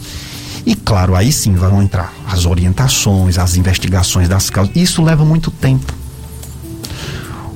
E 0.66 0.74
claro, 0.74 1.14
aí 1.14 1.32
sim 1.32 1.54
vão 1.54 1.82
entrar 1.82 2.12
as 2.26 2.46
orientações, 2.46 3.38
as 3.38 3.56
investigações 3.56 4.28
das 4.28 4.50
causas. 4.50 4.74
Isso 4.74 5.02
leva 5.02 5.24
muito 5.24 5.50
tempo. 5.50 5.92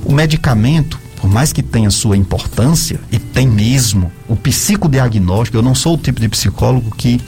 O 0.03 0.13
medicamento, 0.13 0.99
por 1.19 1.29
mais 1.29 1.51
que 1.51 1.61
tenha 1.61 1.89
sua 1.91 2.15
importância, 2.15 2.99
e 3.11 3.19
tem 3.19 3.47
mesmo, 3.47 4.11
o 4.27 4.35
psicodiagnóstico, 4.35 5.57
eu 5.57 5.61
não 5.61 5.75
sou 5.75 5.95
o 5.95 5.97
tipo 5.97 6.19
de 6.19 6.29
psicólogo 6.29 6.91
que 6.95 7.19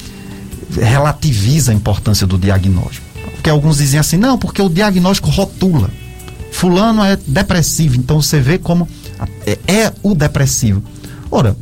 relativiza 0.80 1.72
a 1.72 1.76
importância 1.76 2.26
do 2.26 2.38
diagnóstico. 2.38 3.06
Porque 3.34 3.50
alguns 3.50 3.78
dizem 3.78 4.00
assim, 4.00 4.18
não, 4.18 4.38
porque 4.38 4.62
o 4.62 4.70
diagnóstico 4.70 5.30
rotula. 5.30 5.90
Fulano 6.52 7.04
é 7.04 7.18
depressivo, 7.28 7.96
então 7.98 8.22
você 8.22 8.40
vê 8.40 8.58
como 8.58 8.88
é, 9.46 9.58
é 9.68 9.94
o 10.04 10.14
depressivo. 10.14 10.84
Ora, 11.30 11.56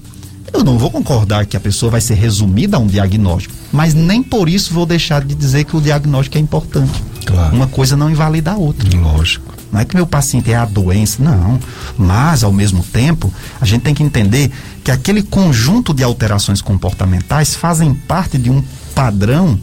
eu 0.51 0.63
não 0.63 0.77
vou 0.77 0.91
concordar 0.91 1.45
que 1.45 1.55
a 1.55 1.59
pessoa 1.59 1.91
vai 1.91 2.01
ser 2.01 2.15
resumida 2.15 2.77
a 2.77 2.79
um 2.79 2.87
diagnóstico, 2.87 3.53
mas 3.71 3.93
nem 3.93 4.21
por 4.21 4.49
isso 4.49 4.73
vou 4.73 4.85
deixar 4.85 5.23
de 5.23 5.35
dizer 5.35 5.63
que 5.63 5.75
o 5.75 5.81
diagnóstico 5.81 6.37
é 6.37 6.41
importante. 6.41 7.03
Claro. 7.25 7.55
Uma 7.55 7.67
coisa 7.67 7.95
não 7.95 8.09
invalida 8.09 8.51
a 8.51 8.57
outra. 8.57 8.89
Lógico. 8.97 9.53
Não 9.71 9.79
é 9.79 9.85
que 9.85 9.95
meu 9.95 10.07
paciente 10.07 10.51
é 10.51 10.55
a 10.55 10.65
doença, 10.65 11.21
não. 11.21 11.59
Mas, 11.97 12.43
ao 12.43 12.51
mesmo 12.51 12.83
tempo, 12.83 13.31
a 13.61 13.65
gente 13.65 13.83
tem 13.83 13.93
que 13.93 14.03
entender 14.03 14.51
que 14.83 14.91
aquele 14.91 15.21
conjunto 15.21 15.93
de 15.93 16.03
alterações 16.03 16.61
comportamentais 16.61 17.55
fazem 17.55 17.93
parte 17.93 18.37
de 18.37 18.49
um 18.49 18.63
padrão 18.95 19.59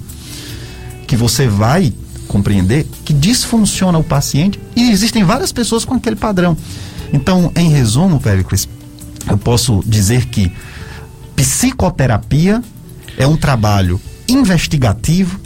que 1.07 1.16
você 1.16 1.48
vai 1.48 1.92
compreender 2.28 2.86
que 3.04 3.12
disfunciona 3.12 3.98
o 3.98 4.04
paciente 4.04 4.61
e 4.74 4.90
existem 4.90 5.24
várias 5.24 5.52
pessoas 5.52 5.84
com 5.84 5.94
aquele 5.94 6.16
padrão. 6.16 6.57
Então, 7.12 7.52
em 7.54 7.70
resumo, 7.70 8.20
Péricles, 8.20 8.68
eu 9.28 9.38
posso 9.38 9.82
dizer 9.86 10.26
que 10.26 10.52
psicoterapia 11.34 12.62
é 13.16 13.26
um 13.26 13.36
trabalho 13.36 14.00
investigativo, 14.28 15.38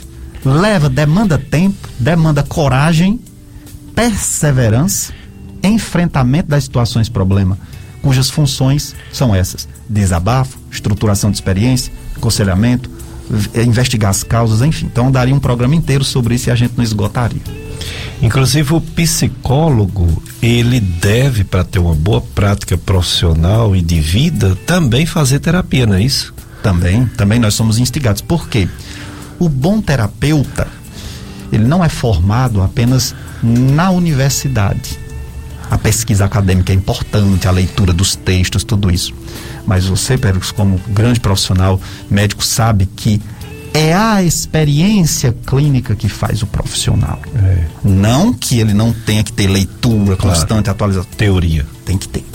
leva, 0.43 0.89
demanda 0.89 1.37
tempo, 1.37 1.87
demanda 1.99 2.43
coragem 2.43 3.19
perseverança, 4.01 5.13
enfrentamento 5.61 6.49
das 6.49 6.63
situações 6.63 7.07
problema, 7.07 7.55
cujas 8.01 8.31
funções 8.31 8.95
são 9.13 9.35
essas: 9.35 9.69
desabafo, 9.87 10.57
estruturação 10.71 11.29
de 11.29 11.37
experiência, 11.37 11.93
aconselhamento, 12.15 12.89
investigar 13.53 14.09
as 14.09 14.23
causas, 14.23 14.63
enfim. 14.63 14.87
Então 14.87 15.11
daria 15.11 15.35
um 15.35 15.39
programa 15.39 15.75
inteiro 15.75 16.03
sobre 16.03 16.33
isso 16.33 16.49
e 16.49 16.51
a 16.51 16.55
gente 16.55 16.73
não 16.75 16.83
esgotaria. 16.83 17.41
Inclusive 18.23 18.73
o 18.73 18.81
psicólogo, 18.81 20.23
ele 20.41 20.79
deve 20.79 21.43
para 21.43 21.63
ter 21.63 21.77
uma 21.77 21.93
boa 21.93 22.21
prática 22.21 22.75
profissional 22.79 23.75
e 23.75 23.83
de 23.83 23.99
vida 23.99 24.57
também 24.65 25.05
fazer 25.05 25.39
terapia, 25.39 25.85
não 25.85 25.95
é 25.95 26.01
isso? 26.01 26.33
Também, 26.63 27.05
também 27.05 27.39
nós 27.39 27.53
somos 27.53 27.77
instigados. 27.77 28.21
Por 28.21 28.49
quê? 28.49 28.67
O 29.37 29.47
bom 29.47 29.79
terapeuta, 29.79 30.67
ele 31.51 31.65
não 31.65 31.83
é 31.83 31.89
formado 31.89 32.61
apenas 32.61 33.13
na 33.43 33.89
universidade. 33.91 34.99
A 35.69 35.77
pesquisa 35.77 36.25
acadêmica 36.25 36.73
é 36.73 36.75
importante, 36.75 37.47
a 37.47 37.51
leitura 37.51 37.93
dos 37.93 38.15
textos, 38.15 38.63
tudo 38.63 38.91
isso. 38.91 39.13
Mas 39.65 39.85
você, 39.85 40.17
Pérez, 40.17 40.51
como 40.51 40.79
grande 40.89 41.19
profissional 41.19 41.79
médico, 42.09 42.43
sabe 42.43 42.85
que 42.85 43.21
é 43.73 43.93
a 43.93 44.21
experiência 44.21 45.33
clínica 45.45 45.95
que 45.95 46.09
faz 46.09 46.41
o 46.41 46.47
profissional. 46.47 47.21
É. 47.35 47.63
Não 47.85 48.33
que 48.33 48.59
ele 48.59 48.73
não 48.73 48.91
tenha 48.91 49.23
que 49.23 49.31
ter 49.31 49.47
leitura 49.47 50.17
claro. 50.17 50.37
constante, 50.37 50.69
atualização. 50.69 51.09
Teoria. 51.15 51.65
Tem 51.85 51.97
que 51.97 52.07
ter. 52.09 52.25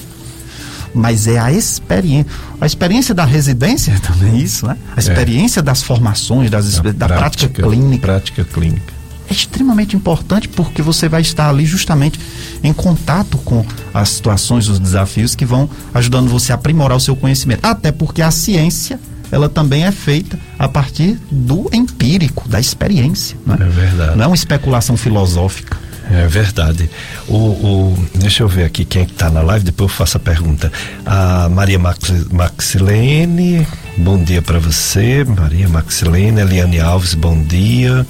Mas 0.95 1.27
é 1.27 1.39
a 1.39 1.53
experiência. 1.53 2.33
A 2.59 2.65
experiência 2.65 3.15
da 3.15 3.27
residência 3.27 3.95
também 4.01 4.37
é 4.37 4.39
isso, 4.39 4.67
né? 4.67 4.79
A 4.93 4.99
é. 4.99 5.01
experiência 5.01 5.61
é. 5.61 5.63
das 5.63 5.83
formações, 5.83 6.51
das, 6.51 6.81
da, 6.81 6.93
da 6.93 7.07
prática, 7.07 7.49
prática 7.49 7.63
clínica. 7.63 8.07
Prática 8.07 8.45
clínica 8.45 8.96
é 9.29 9.33
extremamente 9.33 9.97
importante 9.97 10.49
porque 10.49 10.83
você 10.83 11.09
vai 11.09 11.21
estar 11.21 11.49
ali 11.49 11.65
justamente 11.65 12.19
em 12.63 12.73
contato 12.73 13.39
com 13.39 13.65
as 13.93 14.11
situações, 14.11 14.69
os 14.69 14.79
desafios 14.79 15.35
que 15.35 15.45
vão 15.45 15.69
ajudando 15.93 16.29
você 16.29 16.53
a 16.53 16.55
aprimorar 16.55 16.97
o 16.97 17.01
seu 17.01 17.17
conhecimento. 17.17 17.65
Até 17.65 17.91
porque 17.93 18.23
a 18.23 18.31
ciência 18.31 18.99
ela 19.31 19.49
também 19.49 19.85
é 19.85 19.91
feita 19.91 20.39
a 20.59 20.69
partir 20.69 21.19
do 21.31 21.69
empírico, 21.73 22.49
da 22.49 22.61
experiência. 22.61 23.37
Não 23.45 23.55
é? 23.55 23.63
é 23.63 23.69
verdade. 23.69 24.17
Não 24.17 24.25
é 24.25 24.27
uma 24.29 24.37
especulação 24.37 24.97
filosófica. 24.97 25.77
É 26.11 26.27
verdade. 26.29 26.89
O, 27.27 27.35
o, 27.37 28.09
deixa 28.15 28.45
eu 28.45 28.49
ver 28.49 28.65
aqui 28.65 28.85
quem 28.85 29.03
é 29.03 29.05
está 29.05 29.29
na 29.29 29.43
live, 29.43 29.65
depois 29.65 29.91
eu 29.91 29.97
faço 29.97 30.17
a 30.17 30.21
pergunta. 30.21 30.71
A 31.05 31.49
Maria 31.49 31.79
Max, 31.79 31.99
Maxilene, 32.31 33.67
bom 33.99 34.23
dia 34.23 34.41
para 34.41 34.59
você. 34.61 35.25
Maria 35.25 35.69
Maxilene, 35.69 36.41
Eliane 36.41 36.79
Alves, 36.79 37.15
bom 37.15 37.43
dia. 37.43 38.07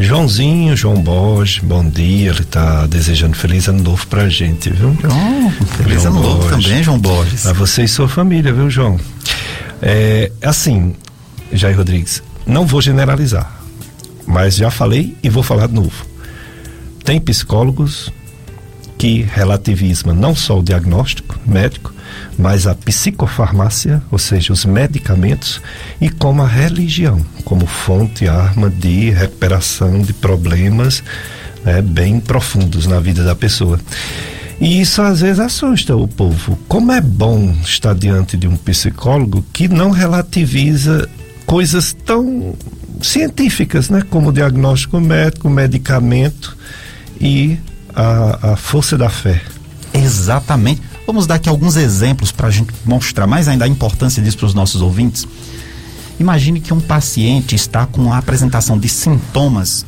Joãozinho, 0.00 0.74
João 0.74 1.02
Borges, 1.02 1.62
bom 1.62 1.84
dia. 1.84 2.30
Ele 2.30 2.40
está 2.40 2.86
desejando 2.86 3.36
feliz 3.36 3.68
ano 3.68 3.82
novo 3.82 4.06
pra 4.06 4.30
gente, 4.30 4.70
viu? 4.70 4.96
Oh, 5.04 5.50
feliz 5.76 6.02
João 6.02 6.14
ano 6.16 6.22
novo 6.22 6.48
também, 6.48 6.82
João 6.82 6.98
Borges. 6.98 7.46
A 7.46 7.52
você 7.52 7.84
e 7.84 7.88
sua 7.88 8.08
família, 8.08 8.50
viu, 8.50 8.70
João? 8.70 8.98
É, 9.82 10.32
assim, 10.42 10.94
Jair 11.52 11.76
Rodrigues, 11.76 12.22
não 12.46 12.66
vou 12.66 12.80
generalizar, 12.80 13.60
mas 14.26 14.56
já 14.56 14.70
falei 14.70 15.14
e 15.22 15.28
vou 15.28 15.42
falar 15.42 15.66
de 15.66 15.74
novo. 15.74 16.06
Tem 17.04 17.20
psicólogos 17.20 18.10
que 18.96 19.22
relativizam 19.22 20.14
não 20.14 20.34
só 20.34 20.58
o 20.58 20.62
diagnóstico 20.62 21.38
médico, 21.46 21.92
mas 22.38 22.66
a 22.66 22.74
psicofarmácia, 22.74 24.02
ou 24.10 24.18
seja, 24.18 24.52
os 24.52 24.64
medicamentos, 24.64 25.60
e 26.00 26.08
como 26.08 26.42
a 26.42 26.46
religião, 26.46 27.24
como 27.44 27.66
fonte, 27.66 28.28
arma 28.28 28.70
de 28.70 29.10
recuperação 29.10 30.00
de 30.00 30.12
problemas 30.12 31.02
né, 31.64 31.82
bem 31.82 32.20
profundos 32.20 32.86
na 32.86 33.00
vida 33.00 33.24
da 33.24 33.34
pessoa. 33.34 33.78
E 34.60 34.80
isso 34.80 35.00
às 35.00 35.22
vezes 35.22 35.40
assusta 35.40 35.96
o 35.96 36.06
povo. 36.06 36.58
Como 36.68 36.92
é 36.92 37.00
bom 37.00 37.56
estar 37.62 37.94
diante 37.94 38.36
de 38.36 38.46
um 38.46 38.56
psicólogo 38.56 39.44
que 39.52 39.68
não 39.68 39.90
relativiza 39.90 41.08
coisas 41.46 41.96
tão 42.04 42.54
científicas, 43.00 43.88
né? 43.88 44.02
Como 44.10 44.30
diagnóstico 44.30 45.00
médico, 45.00 45.48
medicamento 45.48 46.56
e 47.18 47.58
a, 47.94 48.52
a 48.52 48.56
força 48.56 48.98
da 48.98 49.08
fé. 49.08 49.40
Exatamente. 49.94 50.82
Vamos 51.10 51.26
dar 51.26 51.34
aqui 51.34 51.48
alguns 51.48 51.74
exemplos 51.74 52.30
para 52.30 52.46
a 52.46 52.50
gente 52.52 52.72
mostrar 52.84 53.26
mais 53.26 53.48
ainda 53.48 53.64
a 53.64 53.68
importância 53.68 54.22
disso 54.22 54.36
para 54.38 54.46
os 54.46 54.54
nossos 54.54 54.80
ouvintes. 54.80 55.26
Imagine 56.20 56.60
que 56.60 56.72
um 56.72 56.78
paciente 56.78 57.56
está 57.56 57.84
com 57.84 58.12
a 58.12 58.18
apresentação 58.18 58.78
de 58.78 58.88
sintomas 58.88 59.84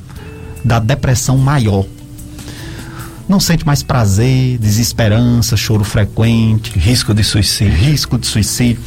da 0.64 0.80
depressão 0.80 1.38
maior. 1.38 1.86
não 3.28 3.38
sente 3.38 3.64
mais 3.64 3.84
prazer, 3.84 4.58
desesperança, 4.58 5.56
choro 5.56 5.84
frequente, 5.84 6.76
risco 6.76 7.14
de 7.14 7.22
suicídio, 7.22 7.72
risco 7.72 8.18
de 8.18 8.26
suicídio 8.26 8.82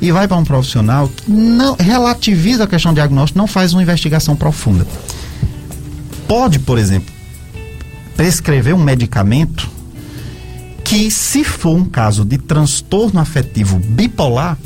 e 0.00 0.10
vai 0.10 0.26
para 0.26 0.36
um 0.36 0.44
profissional 0.44 1.06
que 1.06 1.30
não 1.30 1.76
relativiza 1.78 2.64
a 2.64 2.66
questão 2.66 2.92
diagnóstica, 2.92 3.38
não 3.38 3.46
faz 3.46 3.72
uma 3.72 3.82
investigação 3.84 4.34
profunda. 4.34 4.84
Pode, 6.26 6.58
por 6.58 6.76
exemplo, 6.76 7.14
prescrever 8.16 8.74
um 8.74 8.82
medicamento 8.82 9.77
que, 10.88 11.10
se 11.10 11.44
for 11.44 11.76
um 11.76 11.84
caso 11.84 12.24
de 12.24 12.38
transtorno 12.38 13.20
afetivo 13.20 13.78
bipolar, 13.78 14.56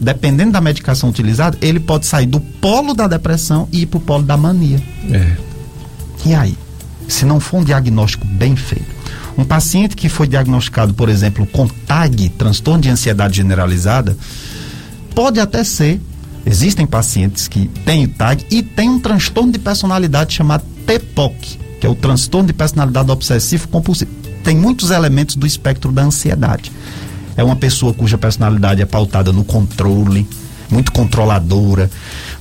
dependendo 0.00 0.52
da 0.52 0.60
medicação 0.60 1.08
utilizada, 1.08 1.56
ele 1.60 1.80
pode 1.80 2.06
sair 2.06 2.26
do 2.26 2.40
polo 2.40 2.94
da 2.94 3.06
depressão 3.06 3.68
e 3.72 3.82
ir 3.82 3.86
para 3.86 3.98
o 3.98 4.00
polo 4.00 4.22
da 4.22 4.36
mania. 4.36 4.82
É. 5.10 5.36
E 6.26 6.34
aí? 6.34 6.56
Se 7.06 7.24
não 7.26 7.38
for 7.38 7.58
um 7.58 7.64
diagnóstico 7.64 8.26
bem 8.26 8.56
feito, 8.56 8.86
um 9.36 9.44
paciente 9.44 9.94
que 9.94 10.08
foi 10.08 10.26
diagnosticado, 10.26 10.94
por 10.94 11.08
exemplo, 11.08 11.46
com 11.46 11.66
TAG, 11.68 12.30
transtorno 12.30 12.80
de 12.80 12.88
ansiedade 12.88 13.36
generalizada, 13.36 14.16
Pode 15.14 15.38
até 15.38 15.62
ser, 15.62 16.00
existem 16.44 16.86
pacientes 16.86 17.46
que 17.46 17.68
têm 17.84 18.08
TAG 18.08 18.44
e 18.50 18.62
têm 18.62 18.90
um 18.90 18.98
transtorno 18.98 19.52
de 19.52 19.60
personalidade 19.60 20.34
chamado 20.34 20.64
TPOC, 20.84 21.58
que 21.80 21.86
é 21.86 21.88
o 21.88 21.94
transtorno 21.94 22.48
de 22.48 22.52
personalidade 22.52 23.10
obsessivo 23.10 23.68
compulsivo. 23.68 24.10
Tem 24.44 24.56
muitos 24.56 24.90
elementos 24.90 25.36
do 25.36 25.46
espectro 25.46 25.90
da 25.90 26.02
ansiedade. 26.02 26.70
É 27.36 27.42
uma 27.42 27.56
pessoa 27.56 27.94
cuja 27.94 28.18
personalidade 28.18 28.82
é 28.82 28.84
pautada 28.84 29.32
no 29.32 29.42
controle, 29.42 30.28
muito 30.70 30.92
controladora, 30.92 31.90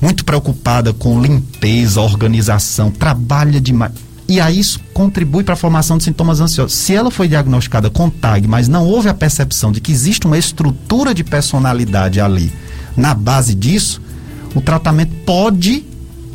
muito 0.01 0.25
preocupada 0.25 0.93
com 0.93 1.21
limpeza, 1.21 2.01
organização, 2.01 2.91
trabalha 2.91 3.59
demais. 3.59 3.93
E 4.27 4.39
aí 4.39 4.59
isso 4.59 4.79
contribui 4.93 5.43
para 5.43 5.53
a 5.53 5.57
formação 5.57 5.97
de 5.97 6.03
sintomas 6.03 6.39
ansiosos. 6.39 6.77
Se 6.77 6.93
ela 6.93 7.09
foi 7.09 7.27
diagnosticada 7.27 7.89
com 7.89 8.09
TAG, 8.09 8.47
mas 8.47 8.67
não 8.67 8.85
houve 8.85 9.09
a 9.09 9.13
percepção 9.13 9.71
de 9.71 9.81
que 9.81 9.91
existe 9.91 10.27
uma 10.27 10.37
estrutura 10.37 11.13
de 11.13 11.23
personalidade 11.23 12.19
ali, 12.19 12.51
na 12.95 13.13
base 13.13 13.55
disso, 13.55 14.01
o 14.53 14.61
tratamento 14.61 15.13
pode, 15.25 15.85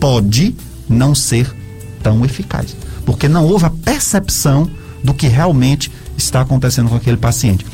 pode 0.01 0.55
não 0.89 1.15
ser 1.15 1.55
tão 2.03 2.25
eficaz. 2.25 2.77
Porque 3.07 3.29
não 3.29 3.45
houve 3.45 3.65
a 3.65 3.71
percepção 3.71 4.71
do 5.03 5.15
que 5.15 5.27
realmente 5.29 5.91
está 6.17 6.41
acontecendo 6.41 6.89
com 6.89 6.97
aquele 6.97 7.17
paciente. 7.17 7.65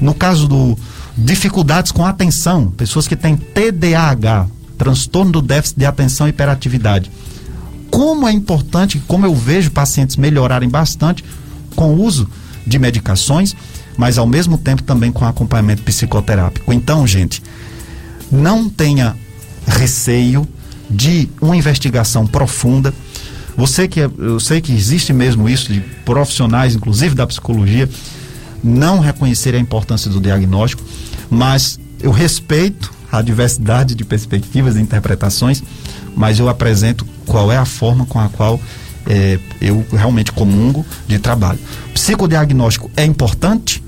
No 0.00 0.14
caso 0.14 0.48
do 0.48 0.78
dificuldades 1.16 1.92
com 1.92 2.04
atenção, 2.04 2.68
pessoas 2.68 3.06
que 3.06 3.14
têm 3.14 3.36
TDAH, 3.36 4.48
transtorno 4.76 5.32
do 5.32 5.42
déficit 5.42 5.78
de 5.78 5.86
atenção 5.86 6.26
e 6.26 6.30
hiperatividade. 6.30 7.10
Como 7.90 8.26
é 8.26 8.32
importante, 8.32 9.02
como 9.06 9.24
eu 9.24 9.34
vejo 9.34 9.70
pacientes 9.70 10.16
melhorarem 10.16 10.68
bastante 10.68 11.24
com 11.76 11.94
o 11.94 12.02
uso 12.02 12.28
de 12.66 12.78
medicações, 12.78 13.54
mas 13.96 14.18
ao 14.18 14.26
mesmo 14.26 14.58
tempo 14.58 14.82
também 14.82 15.12
com 15.12 15.24
acompanhamento 15.24 15.82
psicoterápico. 15.82 16.72
Então, 16.72 17.06
gente, 17.06 17.42
não 18.30 18.68
tenha 18.68 19.16
receio 19.66 20.46
de 20.90 21.28
uma 21.40 21.56
investigação 21.56 22.26
profunda. 22.26 22.92
Você 23.56 23.86
que 23.86 24.00
é, 24.00 24.10
eu 24.18 24.40
sei 24.40 24.60
que 24.60 24.72
existe 24.72 25.12
mesmo 25.12 25.48
isso 25.48 25.72
de 25.72 25.80
profissionais, 26.04 26.74
inclusive 26.74 27.14
da 27.14 27.26
psicologia, 27.26 27.88
não 28.62 28.98
reconhecer 28.98 29.54
a 29.54 29.58
importância 29.58 30.10
do 30.10 30.20
diagnóstico, 30.20 30.82
mas 31.30 31.78
eu 32.00 32.10
respeito 32.10 32.92
a 33.12 33.22
diversidade 33.22 33.94
de 33.94 34.04
perspectivas 34.04 34.76
e 34.76 34.80
interpretações, 34.80 35.62
mas 36.16 36.38
eu 36.38 36.48
apresento 36.48 37.06
qual 37.26 37.52
é 37.52 37.56
a 37.56 37.64
forma 37.64 38.06
com 38.06 38.18
a 38.18 38.28
qual 38.28 38.60
é, 39.06 39.38
eu 39.60 39.84
realmente 39.92 40.32
comungo 40.32 40.84
de 41.06 41.18
trabalho. 41.18 41.58
Psicodiagnóstico 41.92 42.90
é 42.96 43.04
importante, 43.04 43.82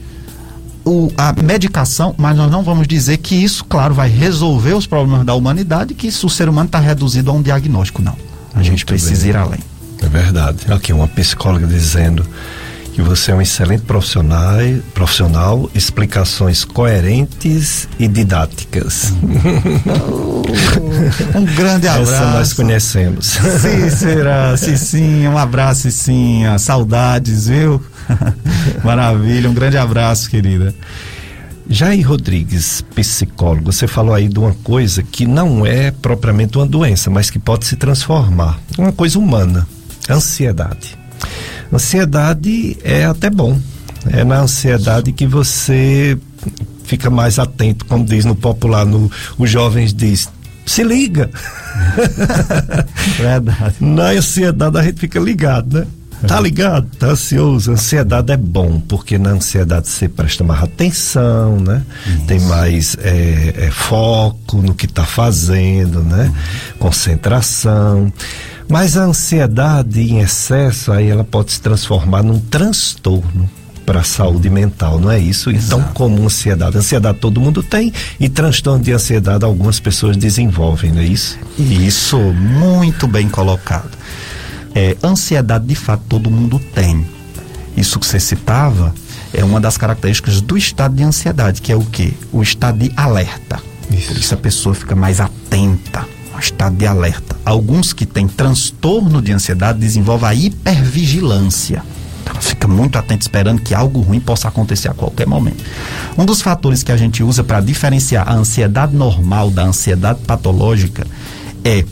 o, 0.85 1.11
a 1.17 1.33
medicação, 1.33 2.15
mas 2.17 2.37
nós 2.37 2.51
não 2.51 2.63
vamos 2.63 2.87
dizer 2.87 3.17
que 3.17 3.35
isso, 3.35 3.65
claro, 3.65 3.93
vai 3.93 4.09
resolver 4.09 4.75
os 4.75 4.87
problemas 4.87 5.27
da 5.27 5.35
humanidade, 5.35 5.95
que 5.95 6.07
isso, 6.07 6.29
o 6.29 6.31
ser 6.31 6.49
humano 6.49 6.67
está 6.67 6.79
reduzido 6.79 7.31
a 7.31 7.35
um 7.35 7.43
diagnóstico, 7.43 8.01
não. 8.01 8.17
A 8.57 8.61
Muito 8.61 8.71
gente 8.71 8.87
precisa 8.87 9.21
bem. 9.21 9.31
ir 9.31 9.37
além. 9.37 9.61
É 10.03 10.09
verdade. 10.09 10.73
Aqui 10.73 10.93
uma 10.93 11.07
psicóloga 11.07 11.67
dizendo 11.67 12.27
que 12.95 13.03
você 13.03 13.31
é 13.31 13.35
um 13.35 13.43
excelente 13.43 13.83
profissional, 13.83 14.57
profissional 14.95 15.71
explicações 15.75 16.65
coerentes 16.65 17.87
e 17.99 18.09
didáticas. 18.09 19.13
um 21.35 21.45
grande 21.55 21.87
abraço. 21.87 22.15
Essa 22.15 22.31
nós 22.33 22.55
conhecemos. 22.55 23.27
Cícera, 23.61 24.57
sim, 24.57 25.29
um 25.29 25.37
abraço, 25.37 25.91
sim, 25.91 26.45
saudades, 26.59 27.49
viu? 27.49 27.83
Maravilha, 28.83 29.51
um 29.51 29.55
grande 29.55 29.77
abraço, 29.77 30.31
querida. 30.31 30.75
Jair 31.69 32.09
Rodrigues, 32.09 32.83
psicólogo, 32.95 33.73
você 33.73 33.89
falou 33.89 34.15
aí 34.15 34.29
de 34.29 34.39
uma 34.39 34.55
coisa 34.63 35.03
que 35.03 35.27
não 35.27 35.67
é 35.67 35.91
propriamente 35.91 36.57
uma 36.57 36.67
doença, 36.67 37.11
mas 37.11 37.29
que 37.29 37.39
pode 37.39 37.67
se 37.67 37.77
transformar. 37.77 38.59
Uma 38.79 38.93
coisa 38.93 39.19
humana, 39.19 39.67
ansiedade. 40.09 40.97
Ansiedade 41.73 42.79
é 42.85 43.05
até 43.05 43.29
bom. 43.29 43.59
É 44.09 44.23
na 44.23 44.41
ansiedade 44.41 45.13
que 45.13 45.27
você 45.27 46.17
fica 46.85 47.11
mais 47.11 47.39
atento, 47.39 47.85
como 47.87 48.05
diz 48.05 48.25
no 48.25 48.37
popular, 48.37 48.87
no, 48.87 49.11
os 49.37 49.51
jovens 49.51 49.93
diz, 49.93 50.29
se 50.65 50.85
liga. 50.85 51.29
Verdade. 53.19 53.75
Na 53.81 54.11
ansiedade 54.11 54.79
a 54.79 54.83
gente 54.83 55.01
fica 55.01 55.19
ligado, 55.19 55.81
né? 55.81 55.87
Tá 56.27 56.41
ligado? 56.41 56.87
Tá 56.99 57.09
ansioso. 57.09 57.73
Ansiedade 57.73 58.33
é 58.33 58.37
bom, 58.37 58.81
porque 58.81 59.19
na 59.19 59.31
ansiedade 59.31 59.89
você 59.89 60.09
presta 60.09 60.43
mais 60.45 60.63
atenção, 60.63 61.61
né? 61.61 61.83
Isso. 62.07 62.27
Tem 62.27 62.41
mais 62.41 62.97
é, 63.01 63.55
é, 63.57 63.71
foco 63.71 64.63
no 64.63 64.75
que 64.75 64.87
tá 64.87 65.05
fazendo, 65.05 66.03
né? 66.03 66.27
Uhum. 66.27 66.79
Concentração. 66.79 68.13
Mas 68.69 68.97
a 68.97 69.05
ansiedade 69.05 70.01
em 70.01 70.21
excesso, 70.21 70.91
aí 70.93 71.09
ela 71.09 71.25
pode 71.25 71.53
se 71.53 71.61
transformar 71.61 72.23
num 72.23 72.41
transtorno 72.41 73.49
para 73.85 74.01
a 74.01 74.05
saúde 74.05 74.51
mental, 74.51 74.99
não 74.99 75.09
é 75.09 75.19
isso? 75.19 75.49
Então, 75.49 75.81
como 75.95 76.25
ansiedade, 76.25 76.77
ansiedade 76.77 77.19
todo 77.19 77.41
mundo 77.41 77.63
tem 77.63 77.93
e 78.19 78.29
transtorno 78.29 78.83
de 78.83 78.91
ansiedade 78.91 79.45
algumas 79.45 79.79
pessoas 79.79 80.17
desenvolvem, 80.17 80.91
não 80.91 81.01
é 81.01 81.05
isso? 81.05 81.39
Isso, 81.57 82.19
muito 82.19 83.07
bem 83.07 83.29
colocado. 83.29 83.97
É, 84.77 84.95
ansiedade, 85.03 85.65
de 85.65 85.75
fato, 85.75 86.03
todo 86.07 86.31
mundo 86.31 86.61
tem. 86.75 87.07
Isso 87.75 87.99
que 87.99 88.05
você 88.05 88.21
citava 88.21 88.95
é 89.33 89.43
uma 89.43 89.59
das 89.59 89.79
características 89.79 90.43
do 90.43 90.55
estado 90.55 90.95
de 90.95 91.03
ansiedade, 91.03 91.63
que 91.63 91.73
é 91.73 91.77
o 91.77 91.81
quê? 91.81 92.13
O 92.31 92.43
estado 92.43 92.81
de 92.81 92.93
alerta. 92.95 93.59
Isso. 93.91 94.09
Por 94.09 94.17
isso 94.19 94.35
a 94.35 94.37
pessoa 94.37 94.75
fica 94.75 94.95
mais 94.95 95.19
atenta, 95.19 96.07
um 96.35 96.39
estado 96.39 96.77
de 96.77 96.87
alerta. 96.87 97.35
Alguns 97.43 97.95
que 97.95 98.05
têm 98.05 98.29
transtorno 98.29 99.23
de 99.23 99.33
ansiedade 99.33 99.79
desenvolvem 99.79 100.29
a 100.29 100.35
hipervigilância. 100.35 101.83
Então, 102.23 102.35
fica 102.43 102.69
muito 102.69 102.99
atento 102.99 103.23
esperando 103.23 103.63
que 103.63 103.75
algo 103.75 104.01
ruim 104.03 104.21
possa 104.21 104.49
acontecer 104.49 104.89
a 104.89 104.95
qualquer 104.95 105.27
momento. 105.27 105.65
Um 106.19 106.27
dos 106.27 106.43
fatores 106.43 106.83
que 106.83 106.93
a 106.93 106.99
gente 106.99 107.23
usa 107.23 107.43
para 107.43 107.63
diferenciar 107.63 108.29
a 108.29 108.35
ansiedade 108.35 108.95
normal 108.95 109.51
da 109.51 109.63
ansiedade 109.63 110.21
patológica 110.27 111.07
é 111.65 111.83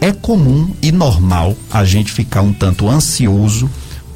é 0.00 0.12
comum 0.12 0.74
e 0.82 0.92
normal 0.92 1.56
a 1.70 1.84
gente 1.84 2.12
ficar 2.12 2.42
um 2.42 2.52
tanto 2.52 2.88
ansioso, 2.88 3.70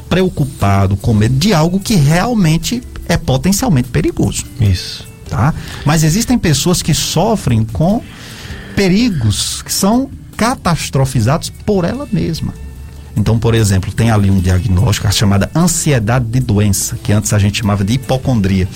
preocupado, 0.09 0.97
com 0.97 1.15
medo 1.15 1.37
de 1.37 1.53
algo 1.53 1.81
que 1.81 1.95
realmente 1.95 2.83
é 3.09 3.17
potencialmente 3.17 3.89
perigoso. 3.89 4.45
Isso. 4.61 5.09
Tá? 5.29 5.55
Mas 5.85 6.03
existem 6.03 6.37
pessoas 6.37 6.83
que 6.83 6.93
sofrem 6.93 7.65
com 7.65 8.03
perigos 8.75 9.63
que 9.63 9.73
são 9.73 10.11
catastrofizados 10.37 11.51
por 11.51 11.85
ela 11.85 12.09
mesma. 12.11 12.55
Então, 13.17 13.39
por 13.39 13.55
exemplo, 13.55 13.93
tem 13.93 14.11
ali 14.11 14.31
um 14.31 14.41
diagnóstico 14.41 15.07
a 15.07 15.11
chamada 15.11 15.51
ansiedade 15.55 16.25
de 16.27 16.41
doença, 16.41 16.97
que 17.03 17.13
antes 17.13 17.33
a 17.33 17.39
gente 17.39 17.59
chamava 17.59 17.85
de 17.85 17.95
hipocondria. 17.95 18.69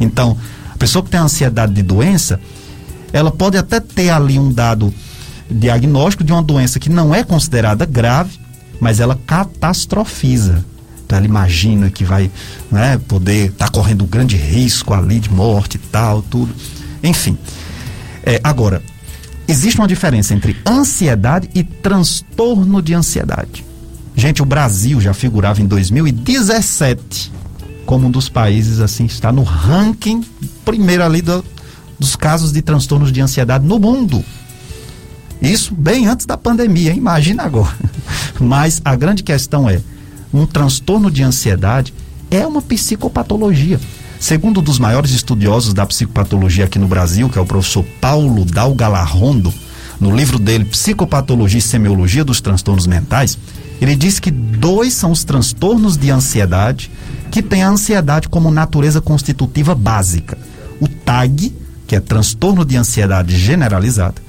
Então, 0.00 0.36
a 0.72 0.76
pessoa 0.78 1.02
que 1.02 1.10
tem 1.10 1.20
ansiedade 1.20 1.72
de 1.74 1.82
doença, 1.82 2.40
ela 3.12 3.30
pode 3.30 3.58
até 3.58 3.80
ter 3.80 4.10
ali 4.10 4.38
um 4.38 4.52
dado 4.52 4.94
diagnóstico 5.50 6.24
de 6.24 6.32
uma 6.32 6.42
doença 6.42 6.78
que 6.78 6.88
não 6.88 7.14
é 7.14 7.24
considerada 7.24 7.84
grave, 7.84 8.38
mas 8.80 9.00
ela 9.00 9.18
catastrofiza. 9.26 10.64
Então 11.04 11.18
ela 11.18 11.26
imagina 11.26 11.90
que 11.90 12.04
vai 12.04 12.30
né, 12.70 12.98
poder 13.08 13.50
estar 13.50 13.66
tá 13.66 13.70
correndo 13.70 14.04
um 14.04 14.06
grande 14.06 14.36
risco 14.36 14.94
ali 14.94 15.18
de 15.18 15.30
morte 15.30 15.74
e 15.74 15.78
tal, 15.78 16.22
tudo. 16.22 16.54
Enfim. 17.02 17.36
É, 18.22 18.40
agora, 18.44 18.82
existe 19.48 19.78
uma 19.78 19.88
diferença 19.88 20.34
entre 20.34 20.56
ansiedade 20.66 21.50
e 21.54 21.64
transtorno 21.64 22.80
de 22.80 22.94
ansiedade. 22.94 23.64
Gente, 24.14 24.42
o 24.42 24.44
Brasil 24.44 25.00
já 25.00 25.14
figurava 25.14 25.60
em 25.60 25.66
2017 25.66 27.40
como 27.90 28.06
um 28.06 28.10
dos 28.10 28.28
países 28.28 28.78
assim 28.78 29.04
está 29.06 29.32
no 29.32 29.42
ranking 29.42 30.24
primeiro 30.64 31.02
ali 31.02 31.20
do, 31.20 31.44
dos 31.98 32.14
casos 32.14 32.52
de 32.52 32.62
transtornos 32.62 33.10
de 33.10 33.20
ansiedade 33.20 33.66
no 33.66 33.80
mundo. 33.80 34.24
Isso 35.40 35.74
bem 35.74 36.06
antes 36.06 36.26
da 36.26 36.36
pandemia, 36.36 36.92
imagina 36.92 37.44
agora. 37.44 37.74
Mas 38.38 38.80
a 38.84 38.94
grande 38.94 39.22
questão 39.22 39.68
é 39.68 39.80
um 40.32 40.46
transtorno 40.46 41.10
de 41.10 41.22
ansiedade 41.22 41.94
é 42.30 42.46
uma 42.46 42.62
psicopatologia. 42.62 43.80
Segundo 44.18 44.60
um 44.60 44.62
dos 44.62 44.78
maiores 44.78 45.12
estudiosos 45.12 45.72
da 45.72 45.86
psicopatologia 45.86 46.66
aqui 46.66 46.78
no 46.78 46.86
Brasil, 46.86 47.28
que 47.28 47.38
é 47.38 47.40
o 47.40 47.46
professor 47.46 47.84
Paulo 48.00 48.44
Dalgalarrondo, 48.44 49.52
no 49.98 50.14
livro 50.14 50.38
dele 50.38 50.64
Psicopatologia 50.64 51.58
e 51.58 51.62
Semiologia 51.62 52.24
dos 52.24 52.40
Transtornos 52.40 52.86
Mentais, 52.86 53.38
ele 53.80 53.96
diz 53.96 54.18
que 54.18 54.30
dois 54.30 54.92
são 54.92 55.10
os 55.10 55.24
transtornos 55.24 55.96
de 55.96 56.10
ansiedade 56.10 56.90
que 57.30 57.42
têm 57.42 57.62
a 57.62 57.68
ansiedade 57.68 58.28
como 58.28 58.50
natureza 58.50 59.00
constitutiva 59.00 59.74
básica. 59.74 60.38
O 60.80 60.88
TAG, 60.88 61.54
que 61.86 61.96
é 61.96 62.00
transtorno 62.00 62.64
de 62.64 62.76
ansiedade 62.76 63.36
generalizada, 63.38 64.22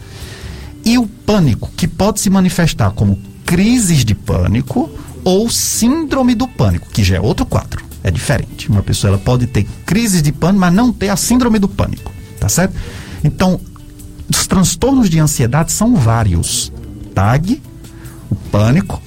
e 0.85 0.97
o 0.97 1.05
pânico, 1.05 1.71
que 1.75 1.87
pode 1.87 2.19
se 2.19 2.29
manifestar 2.29 2.91
como 2.91 3.19
crises 3.45 4.03
de 4.03 4.15
pânico 4.15 4.89
ou 5.23 5.49
síndrome 5.49 6.33
do 6.33 6.47
pânico, 6.47 6.89
que 6.89 7.03
já 7.03 7.17
é 7.17 7.21
outro 7.21 7.45
quadro. 7.45 7.83
É 8.03 8.09
diferente. 8.09 8.69
Uma 8.69 8.81
pessoa 8.81 9.11
ela 9.11 9.17
pode 9.19 9.45
ter 9.45 9.67
crises 9.85 10.21
de 10.21 10.31
pânico, 10.31 10.59
mas 10.59 10.73
não 10.73 10.91
ter 10.91 11.09
a 11.09 11.15
síndrome 11.15 11.59
do 11.59 11.67
pânico, 11.67 12.11
tá 12.39 12.49
certo? 12.49 12.75
Então, 13.23 13.59
os 14.29 14.47
transtornos 14.47 15.09
de 15.09 15.19
ansiedade 15.19 15.71
são 15.71 15.95
vários. 15.95 16.71
TAG, 17.13 17.61
o 18.29 18.35
pânico, 18.35 19.01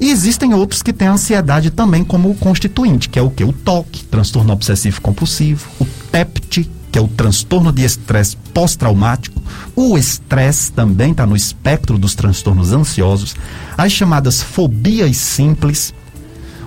e 0.00 0.10
existem 0.10 0.54
outros 0.54 0.82
que 0.82 0.92
têm 0.92 1.08
a 1.08 1.12
ansiedade 1.12 1.70
também 1.70 2.04
como 2.04 2.34
constituinte, 2.36 3.08
que 3.08 3.18
é 3.18 3.22
o 3.22 3.30
que? 3.30 3.42
O 3.42 3.52
TOC, 3.52 4.04
transtorno 4.04 4.52
obsessivo 4.52 5.00
compulsivo, 5.00 5.68
o 5.80 5.84
TEPT, 6.12 6.70
que 6.90 6.98
é 6.98 7.02
o 7.02 7.08
transtorno 7.08 7.72
de 7.72 7.84
estresse 7.84 8.36
pós-traumático. 8.52 9.40
O 9.76 9.96
estresse 9.98 10.72
também 10.72 11.12
está 11.12 11.26
no 11.26 11.36
espectro 11.36 11.98
dos 11.98 12.14
transtornos 12.14 12.72
ansiosos. 12.72 13.34
As 13.76 13.92
chamadas 13.92 14.42
fobias 14.42 15.16
simples. 15.16 15.94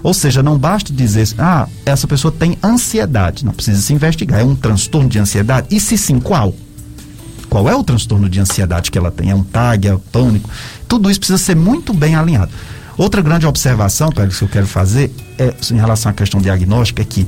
Ou 0.04 0.14
seja, 0.14 0.42
não 0.42 0.58
basta 0.58 0.92
dizer, 0.92 1.28
ah, 1.38 1.68
essa 1.86 2.08
pessoa 2.08 2.32
tem 2.32 2.58
ansiedade. 2.64 3.46
Não 3.46 3.54
precisa 3.54 3.82
se 3.82 3.94
investigar. 3.94 4.40
É 4.40 4.44
um 4.44 4.56
transtorno 4.56 5.10
de 5.10 5.20
ansiedade? 5.20 5.68
E 5.70 5.80
se 5.80 5.98
sim, 5.98 6.20
qual? 6.20 6.56
Qual 7.50 7.70
é 7.70 7.76
o 7.76 7.84
transtorno 7.84 8.30
de 8.30 8.40
ansiedade 8.40 8.90
que 8.90 8.98
ela 8.98 9.12
tem? 9.12 9.30
É 9.30 9.36
um 9.36 9.44
TAG, 9.44 9.88
é 9.88 9.94
um 9.94 10.00
pânico? 10.00 10.50
Tudo 10.88 11.12
isso 11.12 11.20
precisa 11.20 11.38
ser 11.38 11.56
muito 11.56 11.94
bem 11.94 12.16
alinhado. 12.16 12.52
Outra 12.98 13.22
grande 13.22 13.46
observação, 13.46 14.10
Pérez, 14.10 14.38
que 14.38 14.44
eu 14.44 14.48
quero 14.48 14.68
fazer 14.68 15.14
é, 15.38 15.54
em 15.72 15.78
relação 15.78 16.12
à 16.12 16.14
questão 16.14 16.40
diagnóstica 16.40 17.02
é 17.02 17.06
que 17.06 17.28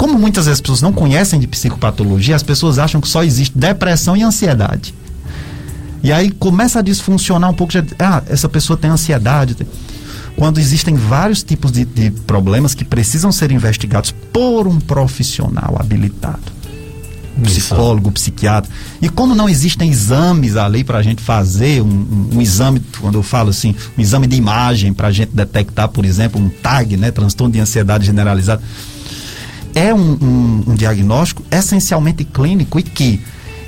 como 0.00 0.18
muitas 0.18 0.46
vezes 0.46 0.56
as 0.56 0.60
pessoas 0.62 0.80
não 0.80 0.94
conhecem 0.94 1.38
de 1.38 1.46
psicopatologia, 1.46 2.34
as 2.34 2.42
pessoas 2.42 2.78
acham 2.78 3.02
que 3.02 3.06
só 3.06 3.22
existe 3.22 3.58
depressão 3.58 4.16
e 4.16 4.22
ansiedade. 4.22 4.94
E 6.02 6.10
aí 6.10 6.30
começa 6.30 6.78
a 6.78 6.82
disfuncionar 6.82 7.50
um 7.50 7.52
pouco. 7.52 7.70
De, 7.70 7.94
ah, 7.98 8.22
essa 8.26 8.48
pessoa 8.48 8.78
tem 8.78 8.90
ansiedade. 8.90 9.58
Quando 10.36 10.58
existem 10.58 10.94
vários 10.94 11.42
tipos 11.42 11.70
de, 11.70 11.84
de 11.84 12.10
problemas 12.12 12.72
que 12.72 12.82
precisam 12.82 13.30
ser 13.30 13.50
investigados 13.50 14.10
por 14.32 14.66
um 14.66 14.80
profissional 14.80 15.76
habilitado 15.78 16.60
psicólogo, 17.42 18.10
psiquiatra. 18.12 18.70
E 19.00 19.08
como 19.08 19.34
não 19.34 19.48
existem 19.48 19.90
exames 19.90 20.56
ali 20.56 20.82
para 20.82 20.98
a 20.98 21.02
gente 21.02 21.22
fazer, 21.22 21.80
um, 21.82 21.86
um, 21.86 22.36
um, 22.36 22.40
exame, 22.40 22.82
quando 23.00 23.16
eu 23.16 23.22
falo 23.22 23.50
assim, 23.50 23.74
um 23.96 24.00
exame 24.00 24.26
de 24.26 24.36
imagem 24.36 24.92
para 24.92 25.08
a 25.08 25.12
gente 25.12 25.30
detectar, 25.34 25.88
por 25.88 26.04
exemplo, 26.04 26.40
um 26.40 26.48
TAG, 26.48 26.96
né, 26.96 27.10
transtorno 27.10 27.52
de 27.52 27.60
ansiedade 27.60 28.04
generalizada, 28.04 28.62
é 29.74 29.94
um, 29.94 30.18
um, 30.20 30.64
um 30.68 30.74
diagnóstico 30.74 31.44
essencialmente 31.50 32.24
clínico 32.24 32.78
e 32.78 32.82
que 32.82 33.20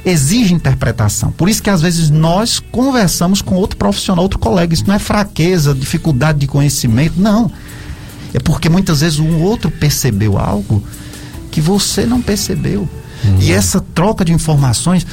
exige 0.05 0.53
interpretação. 0.53 1.31
Por 1.33 1.49
isso 1.49 1.63
que 1.63 1.71
às 1.71 1.81
vezes 1.81 2.11
nós 2.11 2.59
conversamos 2.59 3.41
com 3.41 3.55
outro 3.55 3.77
profissional, 3.77 4.23
outro 4.23 4.39
colega. 4.39 4.75
Isso 4.75 4.85
não 4.87 4.95
é 4.95 4.99
fraqueza, 4.99 5.75
dificuldade 5.75 6.39
de 6.41 6.47
conhecimento, 6.47 7.21
não. 7.21 7.51
É 8.35 8.41
porque 8.41 8.69
muitas 8.69 9.01
vezes 9.01 9.19
um 9.19 9.41
outro 9.41 9.71
percebeu 9.71 10.39
algo 10.39 10.83
que 11.51 11.61
você 11.61 12.05
não 12.05 12.21
percebeu. 12.21 12.89
Uhum. 13.25 13.39
E 13.41 13.53
essa 13.53 13.81
troca 13.95 14.25
de 14.25 14.33
informações 14.33 15.07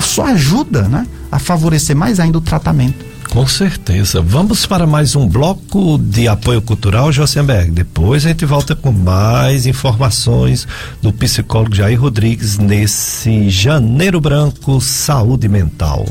só 0.00 0.26
ajuda 0.26 0.88
né, 0.88 1.06
a 1.30 1.38
favorecer 1.38 1.94
mais 1.94 2.18
ainda 2.18 2.38
o 2.38 2.40
tratamento. 2.40 3.04
Com 3.36 3.46
certeza. 3.46 4.22
Vamos 4.22 4.64
para 4.64 4.86
mais 4.86 5.14
um 5.14 5.28
bloco 5.28 5.98
de 5.98 6.26
apoio 6.26 6.62
cultural, 6.62 7.12
Josenberg. 7.12 7.70
Depois 7.70 8.24
a 8.24 8.30
gente 8.30 8.46
volta 8.46 8.74
com 8.74 8.90
mais 8.90 9.66
informações 9.66 10.66
do 11.02 11.12
psicólogo 11.12 11.74
Jair 11.74 12.00
Rodrigues 12.00 12.56
nesse 12.56 13.50
Janeiro 13.50 14.22
Branco 14.22 14.80
Saúde 14.80 15.50
Mental. 15.50 16.06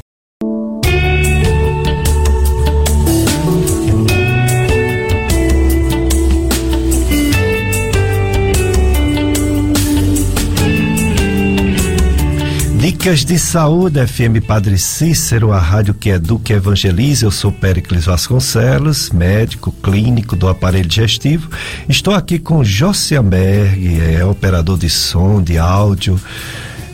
Dicas 13.06 13.24
de 13.24 13.38
Saúde, 13.38 14.04
FM 14.08 14.44
Padre 14.48 14.80
Cícero, 14.80 15.54
a 15.54 15.60
rádio 15.60 15.94
que 15.94 16.10
educa 16.10 16.52
e 16.52 16.56
evangeliza. 16.56 17.28
Eu 17.28 17.30
sou 17.30 17.52
Péricles 17.52 18.06
Vasconcelos, 18.06 19.12
médico 19.12 19.72
clínico 19.72 20.36
do 20.36 20.48
aparelho 20.48 20.90
digestivo. 20.90 21.48
Estou 21.88 22.16
aqui 22.16 22.40
com 22.40 22.64
Josiamberg, 22.64 24.02
é 24.02 24.26
operador 24.26 24.80
de 24.80 24.90
som, 24.90 25.40
de 25.40 25.56
áudio, 25.56 26.20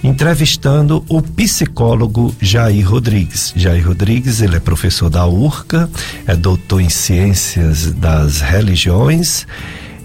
entrevistando 0.03 1.01
o 1.07 1.21
psicólogo 1.21 2.35
Jair 2.41 2.89
Rodrigues. 2.89 3.53
Jair 3.55 3.88
Rodrigues, 3.88 4.41
ele 4.41 4.57
é 4.57 4.59
professor 4.59 5.09
da 5.09 5.25
URCA, 5.25 5.89
é 6.27 6.35
doutor 6.35 6.81
em 6.81 6.89
ciências 6.89 7.89
das 7.89 8.41
religiões 8.41 9.47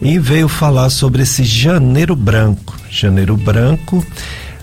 e 0.01 0.21
veio 0.21 0.47
falar 0.47 0.89
sobre 0.89 1.23
esse 1.23 1.43
janeiro 1.43 2.15
branco. 2.15 2.77
Janeiro 2.89 3.37
branco 3.37 4.07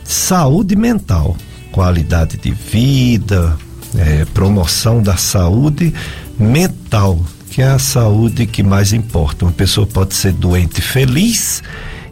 saúde 0.03 0.75
mental, 0.75 1.35
qualidade 1.71 2.37
de 2.37 2.51
vida, 2.51 3.57
é, 3.97 4.25
promoção 4.25 5.01
da 5.01 5.17
saúde 5.17 5.93
mental, 6.37 7.19
que 7.49 7.61
é 7.61 7.67
a 7.67 7.79
saúde 7.79 8.45
que 8.45 8.63
mais 8.63 8.93
importa. 8.93 9.45
Uma 9.45 9.51
pessoa 9.51 9.85
pode 9.85 10.13
ser 10.13 10.33
doente 10.33 10.81
feliz 10.81 11.61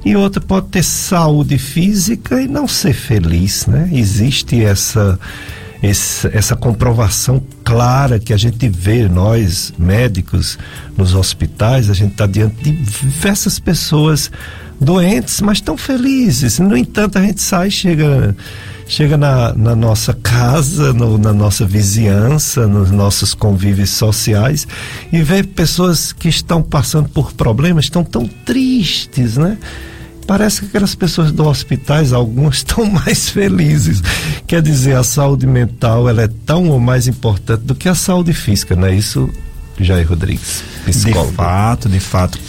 e 0.04 0.16
outra 0.16 0.42
pode 0.42 0.68
ter 0.68 0.84
saúde 0.84 1.58
física 1.58 2.42
e 2.42 2.48
não 2.48 2.68
ser 2.68 2.94
feliz, 2.94 3.68
né? 3.68 3.90
Existe 3.92 4.64
essa 4.64 5.20
essa, 5.82 6.30
essa 6.32 6.56
comprovação 6.56 7.42
clara 7.64 8.20
que 8.20 8.34
a 8.34 8.38
gente 8.38 8.70
vê, 8.70 9.08
nós 9.08 9.74
médicos, 9.78 10.60
nos 10.96 11.16
hospitais, 11.16 11.90
a 11.90 11.94
gente 11.94 12.12
está 12.12 12.28
diante 12.28 12.64
de 12.64 12.72
diversas 12.72 13.58
pessoas 13.58 14.32
doentes, 14.82 15.40
mas 15.42 15.62
tão 15.62 15.78
felizes. 15.78 16.58
No 16.58 16.76
entanto, 16.76 17.20
a 17.20 17.22
gente 17.22 17.42
sai, 17.42 17.70
chega, 17.70 18.36
chega 18.88 19.16
na, 19.16 19.54
na 19.54 19.76
nossa 19.76 20.14
casa, 20.14 20.92
no, 20.92 21.18
na 21.20 21.32
nossa 21.32 21.66
vizinhança, 21.66 22.68
nos 22.68 22.90
nossos 22.90 23.36
convívios 23.36 23.92
sociais 23.92 24.68
e 25.12 25.22
vê 25.22 25.44
pessoas 25.44 26.12
que 26.12 26.28
estão 26.28 26.64
passando 26.64 27.08
por 27.10 27.32
problemas, 27.34 27.86
estão 27.86 28.04
tão 28.04 28.28
tristes, 28.28 29.38
né? 29.38 29.58
Parece 30.26 30.62
que 30.62 30.68
aquelas 30.68 30.96
pessoas 30.96 31.32
do 31.32 31.46
hospitais, 31.46 32.14
algumas 32.14 32.58
estão 32.58 32.86
mais 32.86 33.30
felizes. 33.30 34.02
Quer 34.48 34.62
dizer, 34.62 34.96
a 34.96 35.04
saúde 35.04 35.46
mental 35.46 36.10
ela 36.10 36.24
é 36.24 36.30
tão 36.46 36.70
ou 36.70 36.80
mais 36.80 37.08
importante 37.08 37.62
do 37.62 37.76
que 37.76 37.88
a 37.88 37.96
saúde 37.96 38.34
física, 38.34 38.76
não 38.76 38.88
é 38.88 38.96
isso, 38.96 39.30
Jair 39.80 40.08
Rodrigues? 40.08 40.64
Psicólogo. 40.86 41.32
De 41.32 41.36
fato, 41.36 41.90
de 41.90 42.00
fato. 42.00 42.40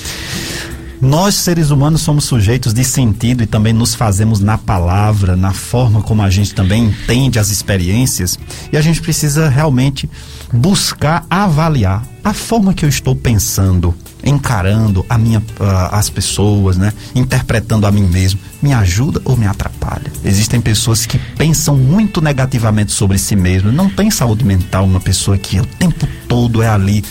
Nós, 1.02 1.34
seres 1.34 1.72
humanos, 1.72 2.00
somos 2.02 2.22
sujeitos 2.22 2.72
de 2.72 2.84
sentido 2.84 3.42
e 3.42 3.46
também 3.46 3.72
nos 3.72 3.92
fazemos 3.92 4.38
na 4.38 4.56
palavra, 4.56 5.34
na 5.34 5.52
forma 5.52 6.00
como 6.00 6.22
a 6.22 6.30
gente 6.30 6.54
também 6.54 6.84
entende 6.84 7.40
as 7.40 7.50
experiências. 7.50 8.38
E 8.72 8.76
a 8.76 8.80
gente 8.80 9.02
precisa 9.02 9.48
realmente 9.48 10.08
buscar 10.52 11.26
avaliar 11.28 12.06
a 12.22 12.32
forma 12.32 12.72
que 12.72 12.84
eu 12.84 12.88
estou 12.88 13.16
pensando, 13.16 13.92
encarando 14.22 15.04
a 15.08 15.18
minha, 15.18 15.40
uh, 15.40 15.90
as 15.90 16.08
pessoas, 16.08 16.78
né? 16.78 16.92
interpretando 17.16 17.84
a 17.84 17.90
mim 17.90 18.04
mesmo, 18.04 18.38
me 18.62 18.72
ajuda 18.72 19.20
ou 19.24 19.36
me 19.36 19.48
atrapalha? 19.48 20.12
Existem 20.24 20.60
pessoas 20.60 21.04
que 21.04 21.18
pensam 21.36 21.76
muito 21.76 22.20
negativamente 22.20 22.92
sobre 22.92 23.18
si 23.18 23.34
mesmo, 23.34 23.72
não 23.72 23.90
tem 23.90 24.08
saúde 24.08 24.44
mental, 24.44 24.84
uma 24.84 25.00
pessoa 25.00 25.36
que 25.36 25.58
o 25.58 25.66
tempo 25.66 26.06
todo 26.28 26.62
é 26.62 26.68
ali 26.68 27.04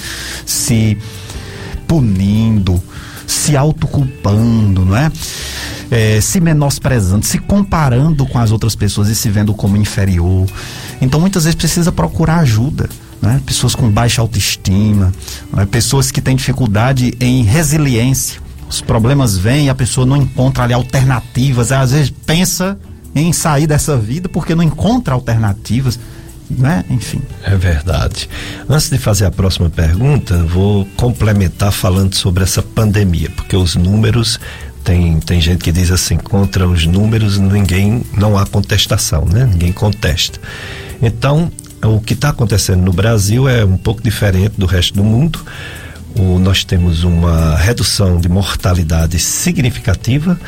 se 0.46 0.98
punindo, 1.86 2.82
se 3.32 3.56
autoculpando, 3.56 4.86
não 4.86 4.96
é? 4.96 5.12
é? 5.90 6.22
Se 6.22 6.40
menosprezando, 6.40 7.26
se 7.26 7.38
comparando 7.38 8.26
com 8.26 8.38
as 8.38 8.52
outras 8.52 8.76
pessoas 8.76 9.08
e 9.10 9.16
se 9.16 9.30
vendo 9.30 9.54
como 9.54 9.78
inferior. 9.78 10.48
Então 11.02 11.20
muitas 11.20 11.46
vezes 11.46 11.56
precisa 11.56 11.92
procurar 11.92 12.40
ajuda. 12.40 12.90
Né? 13.22 13.40
Pessoas 13.46 13.76
com 13.76 13.90
baixa 13.90 14.22
autoestima, 14.22 15.14
né? 15.54 15.66
pessoas 15.66 16.12
que 16.12 16.22
têm 16.22 16.36
dificuldade 16.36 17.14
em 17.20 17.44
resiliência. 17.44 18.42
Os 18.68 18.82
problemas 18.82 19.38
vêm 19.38 19.66
e 19.66 19.70
a 19.70 19.76
pessoa 19.76 20.06
não 20.06 20.18
encontra 20.18 20.64
ali 20.64 20.74
alternativas. 20.74 21.72
Às 21.72 21.92
vezes 21.92 22.10
pensa 22.26 22.80
em 23.14 23.32
sair 23.32 23.68
dessa 23.68 23.98
vida 23.98 24.28
porque 24.28 24.56
não 24.56 24.64
encontra 24.64 25.14
alternativas. 25.14 26.00
Né? 26.58 26.84
Enfim. 26.90 27.22
É 27.44 27.56
verdade. 27.56 28.30
Antes 28.70 28.90
de 28.90 28.98
fazer 28.98 29.26
a 29.26 29.32
próxima 29.32 29.70
pergunta, 29.70 30.38
vou 30.44 30.86
complementar 30.98 31.72
falando 31.72 32.16
sobre 32.16 32.44
essa 32.44 32.62
pandemia, 32.62 33.30
porque 33.36 33.56
os 33.56 33.76
números 33.76 34.40
tem, 34.84 35.20
tem 35.20 35.40
gente 35.40 35.64
que 35.64 35.72
diz 35.72 35.92
assim, 35.92 36.18
contra 36.18 36.68
os 36.68 36.86
números 36.86 37.38
ninguém, 37.38 38.04
não 38.18 38.38
há 38.38 38.46
contestação, 38.46 39.26
né? 39.26 39.46
Ninguém 39.46 39.72
contesta. 39.72 40.40
Então, 41.02 41.52
o 41.84 42.00
que 42.00 42.14
está 42.14 42.30
acontecendo 42.30 42.82
no 42.82 42.94
Brasil 42.94 43.48
é 43.48 43.66
um 43.66 43.78
pouco 43.78 44.02
diferente 44.02 44.54
do 44.58 44.66
resto 44.66 44.96
do 44.96 45.04
mundo. 45.04 45.40
O, 46.16 46.40
nós 46.40 46.64
temos 46.64 47.04
uma 47.04 47.56
redução 47.56 48.20
de 48.20 48.28
mortalidade 48.28 49.18
significativa, 49.18 50.40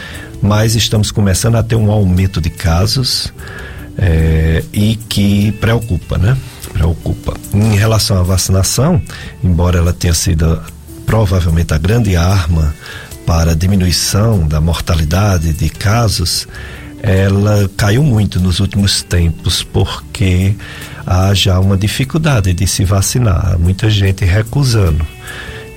mas 0.42 0.76
estamos 0.76 1.10
começando 1.10 1.56
a 1.56 1.64
ter 1.64 1.76
um 1.76 1.90
aumento 1.90 2.42
de 2.42 2.50
casos 2.50 3.32
é, 3.98 4.64
e 4.74 4.96
que 4.96 5.52
preocupa, 5.54 6.18
né? 6.18 6.38
Preocupa. 6.72 7.34
Em 7.54 7.76
relação 7.76 8.20
à 8.20 8.24
vacinação, 8.24 9.02
embora 9.44 9.78
ela 9.78 9.94
tenha 9.94 10.14
sido 10.14 10.62
provavelmente 11.06 11.74
a 11.74 11.78
grande 11.78 12.16
arma 12.16 12.74
para 13.26 13.56
diminuição 13.56 14.48
da 14.48 14.60
mortalidade 14.60 15.54
de 15.54 15.70
casos, 15.70 16.48
ela 17.02 17.70
caiu 17.76 18.04
muito 18.04 18.40
nos 18.40 18.60
últimos 18.60 19.04
tempos 19.04 19.62
porque 19.62 20.56
há 21.06 21.34
já 21.34 21.60
uma 21.60 21.78
dificuldade 21.78 22.54
de 22.54 22.66
se 22.66 22.86
vacinar, 22.86 23.58
muita 23.60 23.90
gente 23.90 24.24
recusando. 24.26 25.06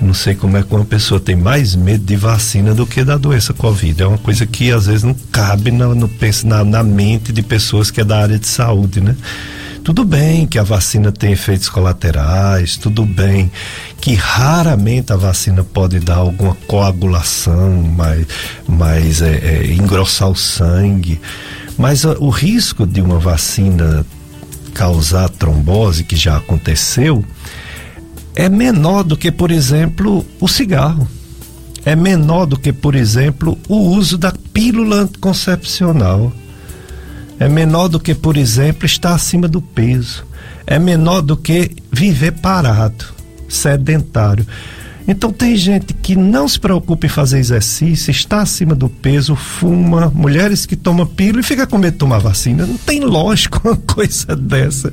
Não 0.00 0.12
sei 0.12 0.34
como 0.34 0.56
é 0.56 0.62
que 0.62 0.74
uma 0.74 0.84
pessoa 0.84 1.18
tem 1.18 1.34
mais 1.34 1.74
medo 1.74 2.04
de 2.04 2.16
vacina 2.16 2.74
do 2.74 2.86
que 2.86 3.02
da 3.02 3.16
doença 3.16 3.54
Covid. 3.54 4.02
É 4.02 4.06
uma 4.06 4.18
coisa 4.18 4.46
que 4.46 4.70
às 4.70 4.86
vezes 4.86 5.02
não 5.02 5.14
cabe 5.32 5.70
no, 5.70 5.94
no, 5.94 6.10
na, 6.44 6.64
na 6.64 6.82
mente 6.82 7.32
de 7.32 7.42
pessoas 7.42 7.90
que 7.90 8.00
é 8.00 8.04
da 8.04 8.20
área 8.20 8.38
de 8.38 8.46
saúde, 8.46 9.00
né? 9.00 9.16
Tudo 9.82 10.04
bem 10.04 10.48
que 10.48 10.58
a 10.58 10.64
vacina 10.64 11.12
tem 11.12 11.30
efeitos 11.30 11.68
colaterais, 11.68 12.76
tudo 12.76 13.06
bem 13.06 13.52
que 14.00 14.14
raramente 14.14 15.12
a 15.12 15.16
vacina 15.16 15.62
pode 15.62 16.00
dar 16.00 16.16
alguma 16.16 16.56
coagulação, 16.66 17.82
mais, 17.82 18.26
mais 18.68 19.22
é, 19.22 19.36
é, 19.36 19.72
engrossar 19.72 20.28
o 20.28 20.34
sangue, 20.34 21.20
mas 21.78 22.04
o 22.04 22.28
risco 22.30 22.84
de 22.84 23.00
uma 23.00 23.20
vacina 23.20 24.04
causar 24.74 25.28
trombose, 25.28 26.02
que 26.02 26.16
já 26.16 26.36
aconteceu, 26.36 27.24
é 28.36 28.50
menor 28.50 29.02
do 29.02 29.16
que, 29.16 29.32
por 29.32 29.50
exemplo, 29.50 30.24
o 30.38 30.46
cigarro. 30.46 31.08
É 31.84 31.96
menor 31.96 32.46
do 32.46 32.58
que, 32.58 32.72
por 32.72 32.94
exemplo, 32.94 33.58
o 33.66 33.76
uso 33.76 34.18
da 34.18 34.32
pílula 34.52 34.96
anticoncepcional 34.96 36.32
é 37.38 37.48
menor 37.48 37.88
do 37.88 37.98
que, 37.98 38.14
por 38.14 38.36
exemplo, 38.36 38.84
estar 38.84 39.14
acima 39.14 39.48
do 39.48 39.62
peso, 39.62 40.24
é 40.66 40.78
menor 40.78 41.22
do 41.22 41.36
que 41.36 41.76
viver 41.90 42.32
parado, 42.32 43.04
sedentário. 43.48 44.46
Então 45.08 45.32
tem 45.32 45.56
gente 45.56 45.94
que 45.94 46.16
não 46.16 46.48
se 46.48 46.58
preocupa 46.58 47.06
em 47.06 47.08
fazer 47.08 47.38
exercício, 47.38 48.10
está 48.10 48.40
acima 48.42 48.74
do 48.74 48.88
peso, 48.88 49.36
fuma, 49.36 50.10
mulheres 50.14 50.66
que 50.66 50.74
tomam 50.74 51.06
pílula 51.06 51.40
e 51.40 51.44
fica 51.44 51.66
com 51.66 51.78
medo 51.78 51.92
de 51.92 51.98
tomar 51.98 52.18
vacina. 52.18 52.66
Não 52.66 52.76
tem 52.76 53.00
lógico 53.00 53.60
uma 53.68 53.76
coisa 53.76 54.34
dessa. 54.34 54.92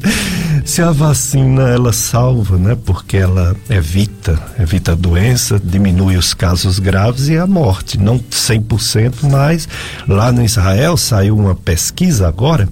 Se 0.66 0.82
a 0.82 0.92
vacina 0.92 1.70
ela 1.70 1.92
salva, 1.92 2.58
né? 2.58 2.78
Porque 2.86 3.18
ela 3.18 3.56
evita, 3.70 4.40
evita 4.60 4.92
a 4.92 4.96
doença, 4.96 5.60
diminui 5.64 6.16
os 6.16 6.34
casos 6.34 6.80
graves 6.80 7.28
e 7.28 7.38
a 7.38 7.48
morte. 7.48 7.98
Não 7.98 8.20
100%, 8.20 9.16
mas 9.24 9.68
lá 10.08 10.32
no 10.32 10.44
Israel 10.44 10.96
saiu 10.98 11.38
uma 11.38 11.56
pesquisa 11.56 12.28
agora 12.28 12.70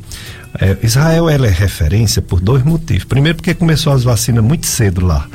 é, 0.59 0.77
Israel 0.83 1.29
é 1.29 1.37
referência 1.49 2.21
por 2.21 2.39
dois 2.39 2.63
motivos. 2.63 3.03
Primeiro, 3.03 3.37
porque 3.37 3.53
começou 3.53 3.93
as 3.93 4.03
vacinas 4.03 4.43
muito 4.43 4.65
cedo 4.65 5.05
lá. 5.05 5.27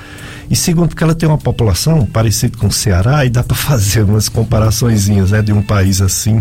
E 0.51 0.55
segundo, 0.55 0.89
porque 0.89 1.03
ela 1.03 1.15
tem 1.15 1.29
uma 1.29 1.39
população 1.39 2.07
parecida 2.07 2.57
com 2.57 2.69
o 2.69 2.73
Ceará 2.73 3.25
e 3.25 3.31
dá 3.31 3.43
para 3.43 3.57
fazer 3.57 4.03
umas 4.03 4.29
comparaçõezinhas 4.29 5.33
né, 5.33 5.43
de 5.43 5.53
um 5.53 5.63
país 5.63 6.01
assim 6.01 6.41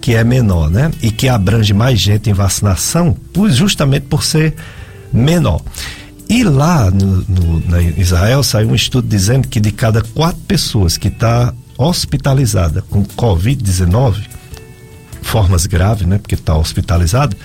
que 0.00 0.14
é 0.14 0.24
menor, 0.24 0.70
né? 0.70 0.90
E 1.02 1.10
que 1.10 1.28
abrange 1.28 1.74
mais 1.74 2.00
gente 2.00 2.30
em 2.30 2.32
vacinação, 2.32 3.14
justamente 3.50 4.06
por 4.06 4.22
ser 4.22 4.54
menor. 5.12 5.60
E 6.28 6.42
lá 6.42 6.90
no, 6.90 7.24
no, 7.28 7.68
na 7.68 7.82
Israel 7.82 8.42
saiu 8.42 8.70
um 8.70 8.74
estudo 8.74 9.06
dizendo 9.06 9.46
que 9.46 9.60
de 9.60 9.70
cada 9.72 10.00
quatro 10.00 10.40
pessoas 10.48 10.96
que 10.96 11.08
está 11.08 11.52
hospitalizada 11.76 12.82
com 12.82 13.04
Covid-19, 13.04 14.22
formas 15.20 15.66
graves, 15.66 16.06
né? 16.06 16.16
Porque 16.16 16.34
está 16.34 16.56
hospitalizado, 16.56 17.36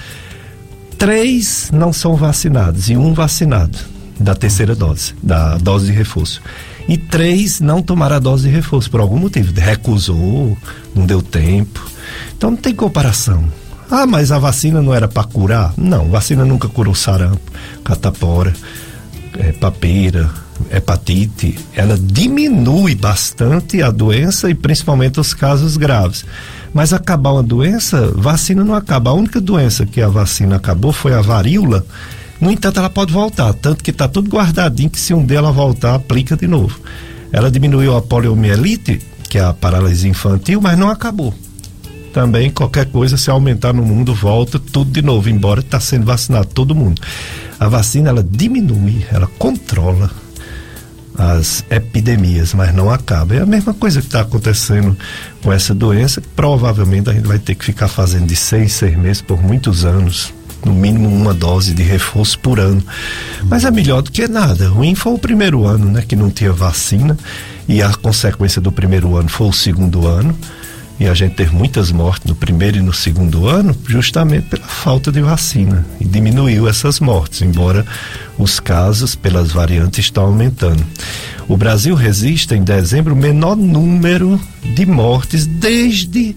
três 0.97 1.71
não 1.73 1.91
são 1.91 2.15
vacinados 2.15 2.89
e 2.89 2.95
um 2.95 3.13
vacinado 3.13 3.94
da 4.19 4.35
terceira 4.35 4.75
dose, 4.75 5.13
da 5.21 5.57
dose 5.57 5.87
de 5.87 5.91
reforço. 5.91 6.41
E 6.87 6.97
três 6.97 7.59
não 7.59 7.81
tomaram 7.81 8.15
a 8.17 8.19
dose 8.19 8.47
de 8.47 8.55
reforço 8.55 8.89
por 8.89 8.99
algum 8.99 9.17
motivo. 9.17 9.51
Recusou, 9.59 10.57
não 10.93 11.05
deu 11.05 11.21
tempo. 11.21 11.83
Então 12.37 12.51
não 12.51 12.57
tem 12.57 12.73
comparação. 12.73 13.43
Ah, 13.89 14.05
mas 14.05 14.31
a 14.31 14.39
vacina 14.39 14.81
não 14.81 14.93
era 14.93 15.07
para 15.07 15.23
curar? 15.23 15.73
Não, 15.77 16.09
vacina 16.09 16.43
nunca 16.43 16.67
curou 16.67 16.95
sarampo, 16.95 17.51
catapora, 17.83 18.53
é, 19.37 19.51
papeira, 19.51 20.29
hepatite. 20.71 21.57
Ela 21.73 21.97
diminui 21.99 22.95
bastante 22.95 23.81
a 23.81 23.91
doença 23.91 24.49
e 24.49 24.55
principalmente 24.55 25.19
os 25.19 25.33
casos 25.33 25.77
graves. 25.77 26.25
Mas 26.73 26.93
acabar 26.93 27.31
uma 27.31 27.43
doença, 27.43 28.11
vacina 28.15 28.63
não 28.63 28.75
acaba. 28.75 29.11
A 29.11 29.13
única 29.13 29.39
doença 29.39 29.85
que 29.85 30.01
a 30.01 30.09
vacina 30.09 30.55
acabou 30.55 30.91
foi 30.91 31.13
a 31.13 31.21
varíola 31.21 31.85
no 32.39 32.51
entanto, 32.51 32.79
ela 32.79 32.89
pode 32.89 33.13
voltar, 33.13 33.53
tanto 33.53 33.83
que 33.83 33.91
está 33.91 34.07
tudo 34.07 34.29
guardadinho 34.29 34.89
que 34.89 34.99
se 34.99 35.13
um 35.13 35.25
dela 35.25 35.51
voltar, 35.51 35.95
aplica 35.95 36.35
de 36.35 36.47
novo. 36.47 36.79
Ela 37.31 37.49
diminuiu 37.49 37.95
a 37.95 38.01
poliomielite, 38.01 38.99
que 39.29 39.37
é 39.37 39.43
a 39.43 39.53
paralisia 39.53 40.09
infantil, 40.09 40.59
mas 40.61 40.77
não 40.77 40.89
acabou. 40.89 41.33
Também 42.13 42.49
qualquer 42.49 42.85
coisa, 42.85 43.17
se 43.17 43.29
aumentar 43.29 43.73
no 43.73 43.83
mundo, 43.83 44.13
volta 44.13 44.59
tudo 44.59 44.91
de 44.91 45.01
novo, 45.01 45.29
embora 45.29 45.59
está 45.59 45.79
sendo 45.79 46.05
vacinado 46.05 46.47
todo 46.47 46.75
mundo. 46.75 47.01
A 47.59 47.67
vacina, 47.67 48.09
ela 48.09 48.23
diminui, 48.23 49.05
ela 49.11 49.27
controla 49.37 50.09
as 51.17 51.63
epidemias, 51.69 52.53
mas 52.53 52.73
não 52.73 52.91
acaba. 52.91 53.35
É 53.35 53.41
a 53.41 53.45
mesma 53.45 53.73
coisa 53.73 54.01
que 54.01 54.07
está 54.07 54.21
acontecendo 54.21 54.97
com 55.41 55.51
essa 55.51 55.73
doença, 55.73 56.21
que 56.21 56.27
provavelmente 56.29 57.09
a 57.09 57.13
gente 57.13 57.27
vai 57.27 57.39
ter 57.39 57.55
que 57.55 57.65
ficar 57.65 57.87
fazendo 57.87 58.27
de 58.27 58.35
seis, 58.35 58.73
seis 58.73 58.97
meses 58.97 59.21
por 59.21 59.41
muitos 59.41 59.85
anos 59.85 60.33
no 60.65 60.73
mínimo 60.73 61.07
uma 61.07 61.33
dose 61.33 61.73
de 61.73 61.83
reforço 61.83 62.37
por 62.39 62.59
ano. 62.59 62.83
Mas 63.43 63.63
é 63.63 63.71
melhor 63.71 64.01
do 64.01 64.11
que 64.11 64.27
nada. 64.27 64.67
Ruim 64.67 64.95
foi 64.95 65.13
o 65.13 65.19
primeiro 65.19 65.65
ano, 65.65 65.85
né, 65.91 66.03
que 66.05 66.15
não 66.15 66.29
tinha 66.29 66.51
vacina 66.51 67.17
e 67.67 67.81
a 67.81 67.93
consequência 67.93 68.59
do 68.59 68.71
primeiro 68.71 69.15
ano 69.15 69.29
foi 69.29 69.47
o 69.47 69.53
segundo 69.53 70.07
ano 70.07 70.35
e 70.99 71.07
a 71.07 71.13
gente 71.13 71.35
teve 71.35 71.53
muitas 71.53 71.91
mortes 71.91 72.25
no 72.25 72.35
primeiro 72.35 72.77
e 72.77 72.81
no 72.81 72.93
segundo 72.93 73.47
ano, 73.47 73.75
justamente 73.85 74.47
pela 74.47 74.65
falta 74.65 75.11
de 75.11 75.21
vacina. 75.21 75.85
E 75.99 76.05
diminuiu 76.05 76.69
essas 76.69 77.01
mortes, 77.01 77.41
embora 77.41 77.85
os 78.37 78.59
casos 78.61 79.13
pelas 79.13 79.51
variantes 79.51 80.05
estão 80.05 80.25
aumentando. 80.25 80.83
O 81.47 81.57
Brasil 81.57 81.95
resiste 81.95 82.53
em 82.55 82.63
dezembro 82.63 83.13
o 83.13 83.17
menor 83.17 83.57
número 83.57 84.39
de 84.63 84.85
mortes 84.85 85.45
desde 85.45 86.35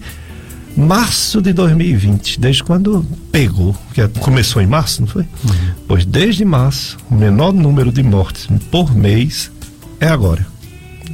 março 0.75 1.41
de 1.41 1.51
2020, 1.53 2.39
desde 2.39 2.63
quando 2.63 3.05
pegou, 3.31 3.75
que 3.93 4.07
começou 4.19 4.61
em 4.61 4.67
março, 4.67 5.01
não 5.01 5.07
foi? 5.07 5.23
Uhum. 5.23 5.71
Pois 5.87 6.05
desde 6.05 6.45
março, 6.45 6.97
o 7.09 7.15
menor 7.15 7.51
número 7.51 7.91
de 7.91 8.03
mortes 8.03 8.47
por 8.71 8.95
mês 8.95 9.51
é 9.99 10.07
agora. 10.07 10.45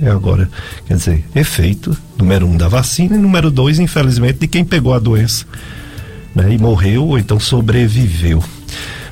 É 0.02 0.10
agora. 0.10 0.50
Quer 0.86 0.98
dizer, 0.98 1.26
efeito, 1.34 1.98
número 2.18 2.46
um, 2.46 2.58
da 2.58 2.68
vacina, 2.68 3.16
e 3.16 3.20
número 3.20 3.50
dois, 3.50 3.80
infelizmente, 3.80 4.40
de 4.40 4.48
quem 4.48 4.66
pegou 4.66 4.94
a 4.94 5.00
doença 5.00 5.46
né, 6.34 6.54
e 6.54 6.58
morreu 6.58 7.08
ou 7.08 7.18
então 7.18 7.40
sobreviveu. 7.40 8.44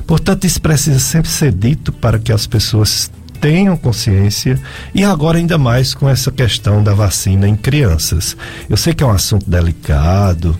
Portanto, 0.06 0.45
isso 0.45 0.61
precisa 0.61 0.99
sempre 0.99 1.32
ser 1.32 1.53
dito 1.53 1.91
para 1.94 2.20
que 2.20 2.32
as 2.32 2.45
pessoas 2.45 3.10
tenham 3.44 3.76
consciência 3.76 4.57
e 4.95 5.03
agora 5.03 5.38
ainda 5.38 5.57
mais 5.57 5.94
com 5.94 6.07
essa 6.07 6.32
questão 6.32 6.82
da 6.82 6.94
vacina 6.94 7.45
em 7.45 7.57
crianças. 7.57 8.38
Eu 8.70 8.78
sei 8.78 8.94
que 8.94 9.03
é 9.03 9.06
um 9.06 9.11
assunto 9.11 9.49
delicado, 9.49 10.57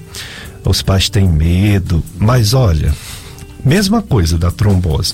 os 0.66 0.82
pais 0.82 1.10
têm 1.10 1.26
medo, 1.26 2.04
mas 2.18 2.54
olha, 2.54 2.94
mesma 3.64 4.02
coisa 4.02 4.38
da 4.38 4.52
trombose. 4.52 5.14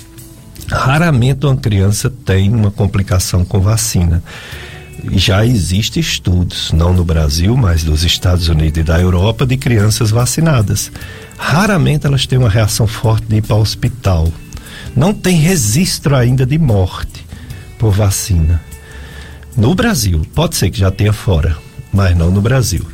Raramente 0.66 1.46
uma 1.46 1.56
criança 1.56 2.10
tem 2.10 2.52
uma 2.52 2.72
complicação 2.72 3.44
com 3.44 3.60
vacina. 3.60 4.20
Já 5.12 5.46
existem 5.46 6.00
estudos, 6.00 6.72
não 6.72 6.92
no 6.92 7.04
Brasil, 7.04 7.56
mas 7.56 7.84
dos 7.84 8.02
Estados 8.02 8.48
Unidos 8.48 8.80
e 8.80 8.82
da 8.82 9.00
Europa, 9.00 9.46
de 9.46 9.56
crianças 9.56 10.10
vacinadas. 10.10 10.90
Raramente 11.38 12.04
elas 12.04 12.26
têm 12.26 12.36
uma 12.36 12.50
reação 12.50 12.88
forte 12.88 13.28
de 13.28 13.36
ir 13.36 13.42
para 13.42 13.54
o 13.54 13.60
hospital. 13.60 14.32
Não 14.96 15.14
tem 15.14 15.36
registro 15.36 16.16
ainda 16.16 16.44
de 16.44 16.58
morte 16.58 17.19
por 17.80 17.92
vacina. 17.92 18.62
No 19.56 19.74
Brasil, 19.74 20.24
pode 20.34 20.54
ser 20.54 20.70
que 20.70 20.78
já 20.78 20.90
tenha 20.90 21.12
fora, 21.12 21.56
mas 21.90 22.14
não 22.14 22.30
no 22.30 22.42
Brasil. 22.42 22.86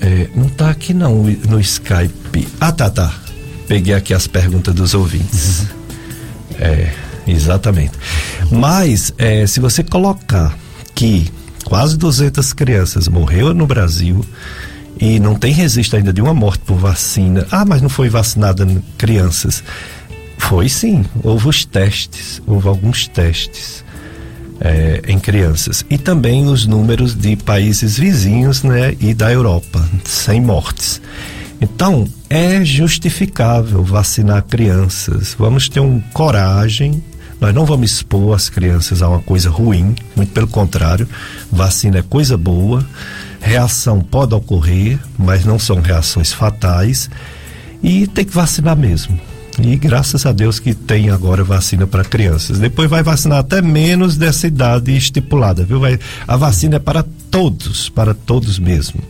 É, 0.00 0.28
não 0.34 0.46
está 0.46 0.70
aqui 0.70 0.94
não 0.94 1.22
no 1.22 1.60
Skype. 1.60 2.48
Ah, 2.58 2.72
tá, 2.72 2.90
tá. 2.90 3.14
Peguei 3.68 3.94
aqui 3.94 4.14
as 4.14 4.26
perguntas 4.26 4.74
dos 4.74 4.94
ouvintes. 4.94 5.66
É, 6.58 6.92
exatamente. 7.26 7.92
Mas, 8.50 9.12
é, 9.18 9.46
se 9.46 9.60
você 9.60 9.84
colocar 9.84 10.56
que 10.94 11.30
quase 11.64 11.96
200 11.96 12.52
crianças 12.52 13.06
morreram 13.06 13.54
no 13.54 13.66
Brasil 13.66 14.24
e 14.98 15.18
não 15.18 15.34
tem 15.34 15.52
registro 15.52 15.98
ainda 15.98 16.12
de 16.12 16.22
uma 16.22 16.32
morte 16.32 16.60
por 16.64 16.78
vacina. 16.78 17.46
Ah, 17.50 17.64
mas 17.64 17.82
não 17.82 17.88
foi 17.88 18.08
vacinada 18.08 18.66
crianças. 18.96 19.62
Foi 20.48 20.68
sim, 20.68 21.04
houve 21.22 21.48
os 21.48 21.64
testes, 21.64 22.40
houve 22.46 22.68
alguns 22.68 23.08
testes 23.08 23.82
é, 24.60 25.00
em 25.08 25.18
crianças. 25.18 25.84
E 25.88 25.96
também 25.96 26.46
os 26.46 26.66
números 26.66 27.14
de 27.14 27.34
países 27.34 27.98
vizinhos 27.98 28.62
né, 28.62 28.94
e 29.00 29.14
da 29.14 29.32
Europa, 29.32 29.82
sem 30.04 30.42
mortes. 30.42 31.00
Então, 31.62 32.06
é 32.28 32.62
justificável 32.62 33.82
vacinar 33.82 34.42
crianças. 34.42 35.34
Vamos 35.38 35.68
ter 35.68 35.80
um 35.80 35.98
coragem. 36.12 37.02
Nós 37.40 37.54
não 37.54 37.64
vamos 37.64 37.92
expor 37.92 38.34
as 38.34 38.50
crianças 38.50 39.00
a 39.00 39.08
uma 39.08 39.20
coisa 39.20 39.48
ruim, 39.48 39.94
muito 40.14 40.32
pelo 40.32 40.46
contrário. 40.46 41.08
Vacina 41.50 41.98
é 41.98 42.02
coisa 42.02 42.36
boa. 42.36 42.86
Reação 43.40 44.00
pode 44.00 44.34
ocorrer, 44.34 44.98
mas 45.18 45.44
não 45.44 45.58
são 45.58 45.80
reações 45.80 46.34
fatais. 46.34 47.08
E 47.82 48.06
tem 48.06 48.26
que 48.26 48.34
vacinar 48.34 48.76
mesmo. 48.76 49.18
E 49.58 49.76
graças 49.76 50.26
a 50.26 50.32
Deus 50.32 50.58
que 50.58 50.74
tem 50.74 51.10
agora 51.10 51.44
vacina 51.44 51.86
para 51.86 52.04
crianças. 52.04 52.58
Depois 52.58 52.90
vai 52.90 53.02
vacinar 53.02 53.38
até 53.38 53.62
menos 53.62 54.16
dessa 54.16 54.46
idade 54.46 54.96
estipulada, 54.96 55.64
viu? 55.64 55.78
Vai, 55.78 55.98
a 56.26 56.36
vacina 56.36 56.76
é 56.76 56.78
para 56.78 57.04
todos, 57.30 57.88
para 57.88 58.14
todos 58.14 58.58
mesmo. 58.58 59.00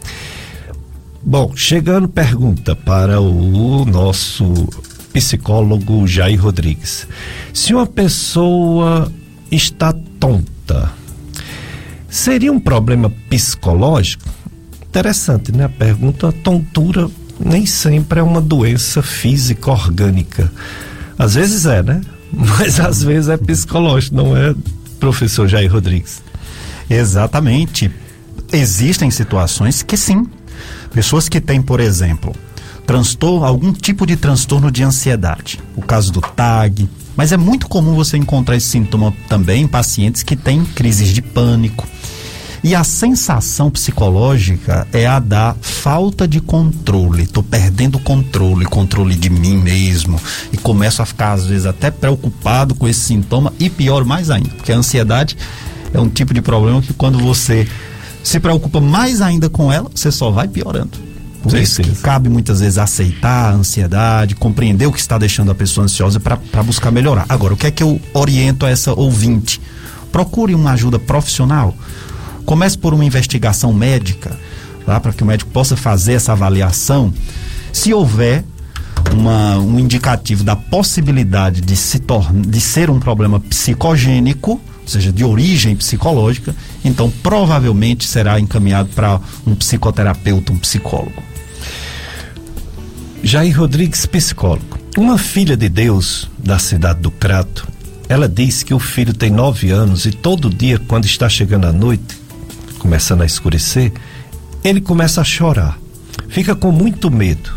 Bom, 1.22 1.52
chegando 1.56 2.06
pergunta 2.06 2.76
para 2.76 3.20
o 3.20 3.86
nosso 3.86 4.68
psicólogo 5.12 6.06
Jair 6.06 6.42
Rodrigues. 6.42 7.06
Se 7.52 7.72
uma 7.72 7.86
pessoa 7.86 9.10
está 9.50 9.94
tonta, 10.20 10.92
seria 12.10 12.52
um 12.52 12.60
problema 12.60 13.10
psicológico? 13.30 14.28
Interessante, 14.86 15.50
né? 15.50 15.64
A 15.64 15.68
pergunta, 15.68 16.30
tontura 16.30 17.08
nem 17.44 17.66
sempre 17.66 18.20
é 18.20 18.22
uma 18.22 18.40
doença 18.40 19.02
física 19.02 19.70
orgânica. 19.70 20.50
Às 21.18 21.34
vezes 21.34 21.66
é, 21.66 21.82
né? 21.82 22.00
Mas 22.32 22.80
às 22.80 23.02
vezes 23.02 23.28
é 23.28 23.36
psicológico, 23.36 24.16
não 24.16 24.36
é, 24.36 24.54
professor 24.98 25.46
Jair 25.46 25.70
Rodrigues? 25.70 26.22
Exatamente. 26.88 27.90
Existem 28.52 29.10
situações 29.10 29.82
que 29.82 29.96
sim. 29.96 30.26
Pessoas 30.92 31.28
que 31.28 31.40
têm, 31.40 31.60
por 31.60 31.80
exemplo, 31.80 32.34
transtorno, 32.86 33.44
algum 33.44 33.72
tipo 33.72 34.06
de 34.06 34.16
transtorno 34.16 34.70
de 34.70 34.82
ansiedade. 34.82 35.60
O 35.76 35.82
caso 35.82 36.12
do 36.12 36.20
TAG. 36.20 36.88
Mas 37.16 37.30
é 37.30 37.36
muito 37.36 37.68
comum 37.68 37.94
você 37.94 38.16
encontrar 38.16 38.56
esse 38.56 38.66
sintoma 38.66 39.14
também 39.28 39.62
em 39.62 39.68
pacientes 39.68 40.22
que 40.22 40.34
têm 40.34 40.64
crises 40.64 41.08
de 41.08 41.22
pânico 41.22 41.86
e 42.64 42.74
a 42.74 42.82
sensação 42.82 43.70
psicológica 43.70 44.88
é 44.90 45.06
a 45.06 45.20
da 45.20 45.54
falta 45.60 46.26
de 46.26 46.40
controle. 46.40 47.24
Estou 47.24 47.42
perdendo 47.42 47.98
controle, 47.98 48.64
controle 48.64 49.14
de 49.14 49.28
mim 49.28 49.58
mesmo. 49.58 50.18
E 50.50 50.56
começo 50.56 51.02
a 51.02 51.04
ficar, 51.04 51.32
às 51.32 51.44
vezes, 51.44 51.66
até 51.66 51.90
preocupado 51.90 52.74
com 52.74 52.88
esse 52.88 53.00
sintoma. 53.00 53.52
E 53.58 53.68
pior 53.68 54.02
mais 54.06 54.30
ainda, 54.30 54.48
porque 54.48 54.72
a 54.72 54.78
ansiedade 54.78 55.36
é 55.92 56.00
um 56.00 56.08
tipo 56.08 56.32
de 56.32 56.40
problema 56.40 56.80
que 56.80 56.94
quando 56.94 57.18
você 57.18 57.68
se 58.22 58.40
preocupa 58.40 58.80
mais 58.80 59.20
ainda 59.20 59.50
com 59.50 59.70
ela, 59.70 59.90
você 59.94 60.10
só 60.10 60.30
vai 60.30 60.48
piorando. 60.48 60.98
Por 61.42 61.58
isso 61.58 61.82
que 61.82 61.94
cabe 61.96 62.30
muitas 62.30 62.60
vezes 62.60 62.78
aceitar 62.78 63.50
a 63.50 63.52
ansiedade, 63.52 64.34
compreender 64.34 64.86
o 64.86 64.92
que 64.92 64.98
está 64.98 65.18
deixando 65.18 65.50
a 65.50 65.54
pessoa 65.54 65.84
ansiosa 65.84 66.18
para 66.18 66.62
buscar 66.62 66.90
melhorar. 66.90 67.26
Agora, 67.28 67.52
o 67.52 67.56
que 67.58 67.66
é 67.66 67.70
que 67.70 67.82
eu 67.82 68.00
oriento 68.14 68.64
a 68.64 68.70
essa 68.70 68.98
ouvinte? 68.98 69.60
Procure 70.10 70.54
uma 70.54 70.72
ajuda 70.72 70.98
profissional. 70.98 71.76
Comece 72.44 72.76
por 72.76 72.92
uma 72.92 73.04
investigação 73.04 73.72
médica, 73.72 74.36
tá? 74.84 75.00
para 75.00 75.12
que 75.12 75.22
o 75.22 75.26
médico 75.26 75.50
possa 75.50 75.76
fazer 75.76 76.14
essa 76.14 76.32
avaliação. 76.32 77.12
Se 77.72 77.92
houver 77.92 78.44
uma, 79.12 79.58
um 79.58 79.78
indicativo 79.78 80.44
da 80.44 80.56
possibilidade 80.56 81.60
de, 81.60 81.76
se 81.76 82.02
de 82.46 82.60
ser 82.60 82.90
um 82.90 82.98
problema 82.98 83.40
psicogênico, 83.40 84.60
ou 84.82 84.88
seja, 84.88 85.10
de 85.10 85.24
origem 85.24 85.74
psicológica, 85.74 86.54
então 86.84 87.10
provavelmente 87.22 88.06
será 88.06 88.38
encaminhado 88.38 88.90
para 88.94 89.20
um 89.46 89.54
psicoterapeuta, 89.54 90.52
um 90.52 90.58
psicólogo. 90.58 91.22
Jair 93.22 93.58
Rodrigues, 93.58 94.04
psicólogo. 94.04 94.78
Uma 94.98 95.16
filha 95.16 95.56
de 95.56 95.68
Deus 95.68 96.28
da 96.38 96.58
cidade 96.58 97.00
do 97.00 97.10
Crato, 97.10 97.66
ela 98.08 98.28
diz 98.28 98.62
que 98.62 98.74
o 98.74 98.78
filho 98.78 99.14
tem 99.14 99.30
nove 99.30 99.70
anos 99.70 100.04
e 100.04 100.10
todo 100.10 100.50
dia, 100.50 100.78
quando 100.78 101.06
está 101.06 101.28
chegando 101.28 101.66
a 101.66 101.72
noite, 101.72 102.23
começando 102.84 103.22
a 103.22 103.26
escurecer, 103.26 103.94
ele 104.62 104.78
começa 104.78 105.22
a 105.22 105.24
chorar. 105.24 105.78
Fica 106.28 106.54
com 106.54 106.70
muito 106.70 107.10
medo. 107.10 107.50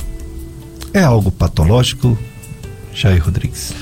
É 0.93 1.03
algo 1.03 1.29
patológico, 1.29 2.17
Jair 2.93 3.21
Rodrigues? 3.21 3.73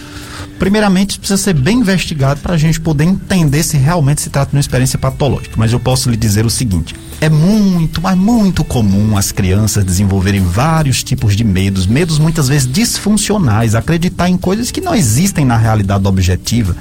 Primeiramente, 0.65 1.19
precisa 1.19 1.37
ser 1.37 1.53
bem 1.53 1.77
investigado 1.77 2.39
para 2.39 2.55
a 2.55 2.57
gente 2.57 2.81
poder 2.81 3.03
entender 3.03 3.61
se 3.61 3.77
realmente 3.77 4.21
se 4.21 4.31
trata 4.31 4.49
de 4.49 4.57
uma 4.57 4.59
experiência 4.59 4.97
patológica. 4.97 5.53
Mas 5.57 5.71
eu 5.71 5.79
posso 5.79 6.09
lhe 6.09 6.17
dizer 6.17 6.43
o 6.43 6.49
seguinte: 6.49 6.95
é 7.21 7.29
muito, 7.29 8.01
mas 8.01 8.17
muito 8.17 8.63
comum 8.63 9.15
as 9.15 9.31
crianças 9.31 9.85
desenvolverem 9.85 10.41
vários 10.41 11.03
tipos 11.03 11.35
de 11.35 11.43
medos, 11.43 11.85
medos 11.85 12.17
muitas 12.17 12.47
vezes 12.47 12.67
disfuncionais, 12.67 13.75
acreditar 13.75 14.27
em 14.27 14.37
coisas 14.37 14.71
que 14.71 14.81
não 14.81 14.95
existem 14.95 15.45
na 15.45 15.55
realidade 15.55 16.07
objetiva. 16.07 16.75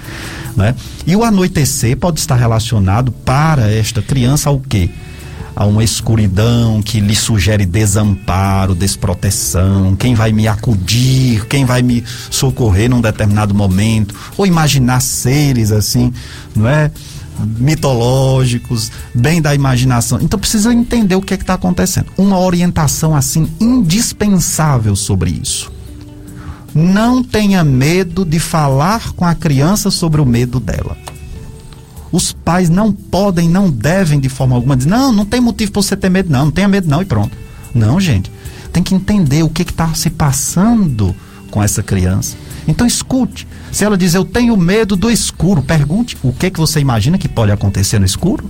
Né? 0.56 0.74
E 1.06 1.14
o 1.14 1.22
anoitecer 1.22 1.94
pode 1.94 2.20
estar 2.20 2.36
relacionado 2.36 3.12
para 3.12 3.70
esta 3.70 4.00
criança 4.00 4.48
ao 4.48 4.60
quê? 4.60 4.88
A 5.56 5.64
uma 5.64 5.84
escuridão 5.84 6.82
que 6.82 7.00
lhe 7.00 7.14
sugere 7.14 7.64
desamparo, 7.64 8.74
desproteção, 8.74 9.94
quem 9.96 10.14
vai 10.14 10.32
me 10.32 10.48
acudir, 10.48 11.46
quem 11.46 11.64
vai 11.64 11.82
me 11.82 12.02
socorrer 12.30 12.90
num 12.90 13.00
determinado 13.00 13.54
momento, 13.54 14.14
ou 14.36 14.46
imaginar 14.46 15.00
seres 15.00 15.70
assim, 15.70 16.12
não 16.54 16.68
é? 16.68 16.90
mitológicos, 17.58 18.92
bem 19.14 19.42
da 19.42 19.54
imaginação. 19.54 20.18
Então 20.20 20.38
precisa 20.38 20.72
entender 20.72 21.16
o 21.16 21.22
que 21.22 21.34
é 21.34 21.36
está 21.36 21.54
acontecendo. 21.54 22.06
Uma 22.16 22.38
orientação 22.38 23.14
assim 23.14 23.50
indispensável 23.60 24.94
sobre 24.94 25.30
isso. 25.30 25.72
Não 26.74 27.22
tenha 27.22 27.62
medo 27.62 28.24
de 28.24 28.38
falar 28.38 29.12
com 29.12 29.24
a 29.24 29.34
criança 29.34 29.90
sobre 29.90 30.20
o 30.20 30.26
medo 30.26 30.58
dela. 30.58 30.96
Os 32.14 32.30
pais 32.30 32.70
não 32.70 32.92
podem, 32.92 33.48
não 33.48 33.68
devem 33.68 34.20
de 34.20 34.28
forma 34.28 34.54
alguma 34.54 34.76
dizer, 34.76 34.88
não, 34.88 35.12
não 35.12 35.24
tem 35.24 35.40
motivo 35.40 35.72
para 35.72 35.82
você 35.82 35.96
ter 35.96 36.08
medo, 36.08 36.30
não, 36.30 36.44
não 36.44 36.52
tenha 36.52 36.68
medo 36.68 36.88
não 36.88 37.02
e 37.02 37.04
pronto. 37.04 37.36
Não, 37.74 37.98
gente. 37.98 38.30
Tem 38.72 38.84
que 38.84 38.94
entender 38.94 39.42
o 39.42 39.48
que 39.48 39.62
está 39.62 39.92
se 39.94 40.10
passando 40.10 41.12
com 41.50 41.60
essa 41.60 41.82
criança. 41.82 42.36
Então 42.68 42.86
escute. 42.86 43.48
Se 43.72 43.84
ela 43.84 43.98
diz, 43.98 44.14
eu 44.14 44.24
tenho 44.24 44.56
medo 44.56 44.94
do 44.94 45.10
escuro, 45.10 45.60
pergunte 45.60 46.16
o 46.22 46.32
que, 46.32 46.52
que 46.52 46.60
você 46.60 46.78
imagina 46.78 47.18
que 47.18 47.26
pode 47.26 47.50
acontecer 47.50 47.98
no 47.98 48.06
escuro. 48.06 48.48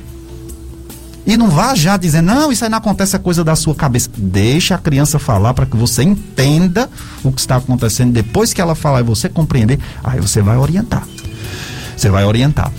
E 1.26 1.34
não 1.34 1.48
vá 1.48 1.74
já 1.74 1.96
dizer, 1.96 2.20
não, 2.20 2.52
isso 2.52 2.64
aí 2.64 2.70
não 2.70 2.76
acontece, 2.76 3.16
é 3.16 3.18
coisa 3.18 3.42
da 3.42 3.56
sua 3.56 3.74
cabeça. 3.74 4.10
Deixa 4.14 4.74
a 4.74 4.78
criança 4.78 5.18
falar 5.18 5.54
para 5.54 5.64
que 5.64 5.74
você 5.74 6.02
entenda 6.02 6.90
o 7.22 7.32
que 7.32 7.40
está 7.40 7.56
acontecendo. 7.56 8.12
Depois 8.12 8.52
que 8.52 8.60
ela 8.60 8.74
falar 8.74 9.00
e 9.00 9.04
você 9.04 9.26
compreender, 9.26 9.80
aí 10.02 10.20
você 10.20 10.42
vai 10.42 10.58
orientar. 10.58 11.08
Você 11.96 12.10
vai 12.10 12.26
orientar. 12.26 12.70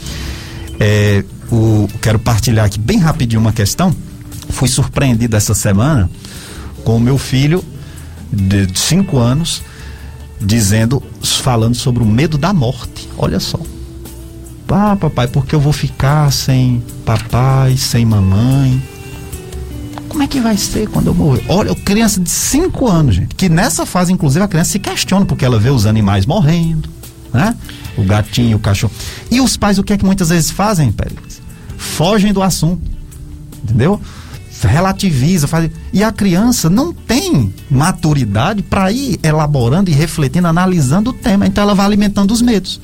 É, 0.80 1.24
o, 1.52 1.88
quero 2.02 2.20
partilhar 2.20 2.66
aqui 2.66 2.80
bem 2.80 3.00
rapidinho 3.00 3.42
uma 3.42 3.54
questão. 3.54 3.96
Fui 4.50 4.68
surpreendido 4.68 5.36
essa 5.36 5.54
semana 5.54 6.10
com 6.84 6.98
o 6.98 7.00
meu 7.00 7.18
filho 7.18 7.64
de 8.32 8.68
5 8.78 9.18
anos 9.18 9.62
dizendo, 10.40 11.02
falando 11.22 11.76
sobre 11.76 12.04
o 12.04 12.06
medo 12.06 12.38
da 12.38 12.54
morte. 12.54 13.10
Olha 13.18 13.40
só. 13.40 13.60
Ah, 14.70 14.98
papai, 15.00 15.28
porque 15.28 15.56
eu 15.56 15.60
vou 15.60 15.72
ficar 15.72 16.32
sem 16.32 16.84
papai, 17.06 17.78
sem 17.78 18.04
mamãe? 18.06 18.82
Como 20.10 20.24
é 20.24 20.28
que 20.28 20.40
vai 20.40 20.58
ser 20.58 20.88
quando 20.90 21.08
eu 21.08 21.14
morrer? 21.14 21.44
Olha, 21.48 21.76
criança 21.76 22.20
de 22.20 22.30
5 22.30 22.88
anos, 22.88 23.16
gente, 23.16 23.36
que 23.36 23.48
nessa 23.48 23.86
fase, 23.86 24.12
inclusive, 24.12 24.44
a 24.44 24.48
criança 24.48 24.72
se 24.72 24.80
questiona 24.80 25.26
porque 25.26 25.46
ela 25.46 25.60
vê 25.60 25.70
os 25.70 25.86
animais 25.86 26.26
morrendo, 26.26 26.90
né? 27.36 27.56
O 27.98 28.04
gatinho, 28.04 28.58
o 28.58 28.60
cachorro. 28.60 28.94
E 29.30 29.40
os 29.40 29.56
pais, 29.58 29.78
o 29.78 29.84
que 29.84 29.94
é 29.94 29.98
que 29.98 30.06
muitas 30.06 30.30
vezes 30.30 30.50
fazem, 30.50 30.92
Pérez? 30.92 31.42
Fogem 31.78 32.34
do 32.34 32.42
assunto. 32.42 32.82
Entendeu? 33.64 34.00
relativiza, 34.64 35.48
faz... 35.48 35.70
e 35.94 36.04
a 36.04 36.12
criança 36.12 36.70
não 36.70 36.94
tem 36.94 37.54
maturidade 37.70 38.64
para 38.64 38.92
ir 38.92 39.20
elaborando 39.22 39.90
e 39.90 39.94
refletindo, 39.94 40.48
analisando 40.48 41.12
o 41.12 41.14
tema, 41.14 41.46
então 41.46 41.64
ela 41.64 41.76
vai 41.76 41.86
alimentando 41.86 42.32
os 42.32 42.42
medos. 42.42 42.80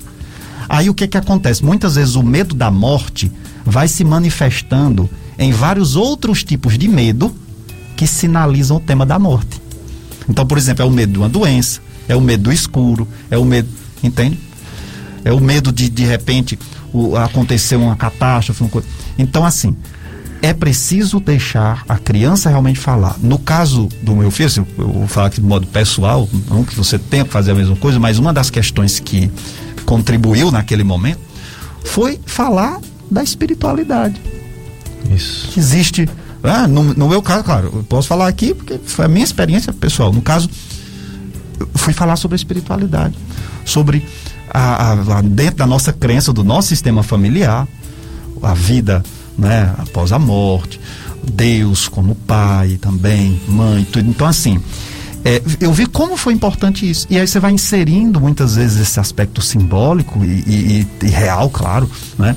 Aí 0.69 0.89
o 0.89 0.93
que 0.93 1.07
que 1.07 1.17
acontece? 1.17 1.63
Muitas 1.63 1.95
vezes 1.95 2.15
o 2.15 2.23
medo 2.23 2.55
da 2.55 2.69
morte 2.69 3.31
vai 3.65 3.87
se 3.87 4.03
manifestando 4.03 5.09
em 5.37 5.51
vários 5.51 5.95
outros 5.95 6.43
tipos 6.43 6.77
de 6.77 6.87
medo 6.87 7.33
que 7.95 8.07
sinalizam 8.07 8.77
o 8.77 8.79
tema 8.79 9.05
da 9.05 9.19
morte. 9.19 9.61
Então, 10.29 10.45
por 10.45 10.57
exemplo, 10.57 10.83
é 10.83 10.85
o 10.85 10.91
medo 10.91 11.13
de 11.13 11.19
uma 11.19 11.29
doença, 11.29 11.81
é 12.07 12.15
o 12.15 12.21
medo 12.21 12.43
do 12.43 12.51
escuro, 12.51 13.07
é 13.29 13.37
o 13.37 13.45
medo, 13.45 13.67
entende? 14.03 14.39
é 15.23 15.31
o 15.31 15.39
medo 15.39 15.71
de 15.71 15.89
de 15.89 16.03
repente 16.03 16.57
o, 16.93 17.15
acontecer 17.15 17.75
uma 17.75 17.95
catástrofe. 17.95 18.63
Uma 18.63 18.69
coisa. 18.69 18.87
Então, 19.17 19.45
assim, 19.45 19.75
é 20.41 20.53
preciso 20.53 21.19
deixar 21.19 21.83
a 21.87 21.97
criança 21.97 22.49
realmente 22.49 22.79
falar. 22.79 23.15
No 23.21 23.37
caso 23.37 23.87
do 24.01 24.15
meu 24.15 24.31
filho, 24.31 24.47
assim, 24.47 24.65
eu 24.77 24.87
vou 24.87 25.07
falar 25.07 25.27
aqui 25.27 25.39
de 25.39 25.47
modo 25.47 25.67
pessoal, 25.67 26.27
não 26.49 26.63
que 26.63 26.75
você 26.75 26.97
tenha 26.97 27.23
que 27.23 27.31
fazer 27.31 27.51
a 27.51 27.55
mesma 27.55 27.75
coisa, 27.75 27.99
mas 27.99 28.17
uma 28.17 28.33
das 28.33 28.49
questões 28.49 28.99
que 28.99 29.31
contribuiu 29.85 30.51
naquele 30.51 30.83
momento 30.83 31.19
foi 31.83 32.19
falar 32.25 32.79
da 33.09 33.23
espiritualidade. 33.23 34.19
Isso. 35.13 35.49
Que 35.49 35.59
existe. 35.59 36.09
Ah, 36.43 36.67
no, 36.67 36.83
no 36.83 37.07
meu 37.07 37.21
caso, 37.21 37.43
claro, 37.43 37.71
eu 37.75 37.83
posso 37.83 38.07
falar 38.07 38.27
aqui 38.27 38.53
porque 38.53 38.79
foi 38.83 39.05
a 39.05 39.07
minha 39.07 39.23
experiência 39.23 39.71
pessoal. 39.71 40.11
No 40.11 40.21
caso, 40.21 40.49
eu 41.59 41.69
fui 41.75 41.93
falar 41.93 42.15
sobre 42.15 42.33
a 42.35 42.37
espiritualidade, 42.37 43.15
sobre 43.71 44.05
a, 44.49 44.59
a, 44.59 45.17
a, 45.17 45.21
dentro 45.21 45.57
da 45.57 45.67
nossa 45.67 45.93
crença, 45.93 46.33
do 46.33 46.43
nosso 46.43 46.67
sistema 46.69 47.03
familiar, 47.03 47.67
a 48.41 48.53
vida 48.53 49.03
né, 49.37 49.73
após 49.77 50.11
a 50.11 50.19
morte, 50.19 50.79
Deus 51.23 51.87
como 51.87 52.15
pai 52.15 52.77
também, 52.81 53.39
mãe, 53.47 53.85
tudo. 53.91 54.09
Então, 54.09 54.27
assim, 54.27 54.59
é, 55.23 55.41
eu 55.59 55.71
vi 55.71 55.85
como 55.85 56.17
foi 56.17 56.33
importante 56.33 56.89
isso. 56.89 57.05
E 57.09 57.17
aí 57.17 57.27
você 57.27 57.39
vai 57.39 57.51
inserindo 57.51 58.19
muitas 58.19 58.55
vezes 58.55 58.81
esse 58.81 58.99
aspecto 58.99 59.41
simbólico 59.41 60.23
e, 60.23 60.27
e, 60.27 60.87
e 61.03 61.09
real, 61.09 61.49
claro, 61.49 61.89
né? 62.17 62.35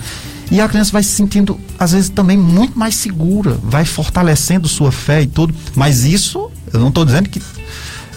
E 0.51 0.61
a 0.61 0.69
criança 0.69 0.93
vai 0.93 1.03
se 1.03 1.11
sentindo, 1.11 1.59
às 1.79 1.93
vezes, 1.93 2.11
também 2.11 2.37
muito 2.37 2.79
mais 2.79 2.95
segura, 2.95 3.59
vai 3.63 3.85
fortalecendo 3.85 4.69
sua 4.69 4.93
fé 4.93 5.23
e 5.23 5.27
tudo. 5.27 5.55
Mas 5.75 6.05
isso, 6.05 6.51
eu 6.73 6.79
não 6.79 6.89
estou 6.89 7.05
dizendo 7.05 7.31
que 7.31 7.41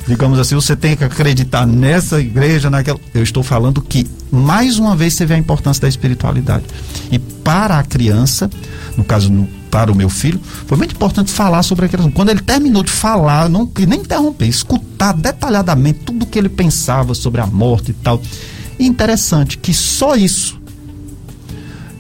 digamos 0.07 0.39
assim, 0.39 0.55
você 0.55 0.75
tem 0.75 0.95
que 0.95 1.03
acreditar 1.03 1.67
nessa 1.67 2.19
igreja, 2.19 2.69
naquela. 2.69 2.99
Eu 3.13 3.21
estou 3.21 3.43
falando 3.43 3.81
que, 3.81 4.07
mais 4.31 4.79
uma 4.79 4.95
vez, 4.95 5.13
você 5.13 5.25
vê 5.25 5.33
a 5.33 5.37
importância 5.37 5.81
da 5.81 5.89
espiritualidade. 5.89 6.63
E 7.11 7.19
para 7.19 7.77
a 7.77 7.83
criança, 7.83 8.49
no 8.95 9.03
caso, 9.03 9.29
no, 9.29 9.45
para 9.69 9.91
o 9.91 9.95
meu 9.95 10.09
filho, 10.09 10.39
foi 10.65 10.77
muito 10.77 10.95
importante 10.95 11.31
falar 11.31 11.61
sobre 11.61 11.85
aquilo. 11.85 12.09
Quando 12.11 12.29
ele 12.29 12.41
terminou 12.41 12.83
de 12.83 12.91
falar, 12.91 13.49
não 13.49 13.69
nem 13.87 13.99
interromper, 13.99 14.47
escutar 14.47 15.13
detalhadamente 15.13 15.99
tudo 15.99 16.23
o 16.23 16.25
que 16.25 16.39
ele 16.39 16.49
pensava 16.49 17.13
sobre 17.13 17.41
a 17.41 17.45
morte 17.45 17.91
e 17.91 17.93
tal. 17.93 18.21
E 18.79 18.85
interessante 18.85 19.57
que 19.57 19.73
só 19.73 20.15
isso 20.15 20.59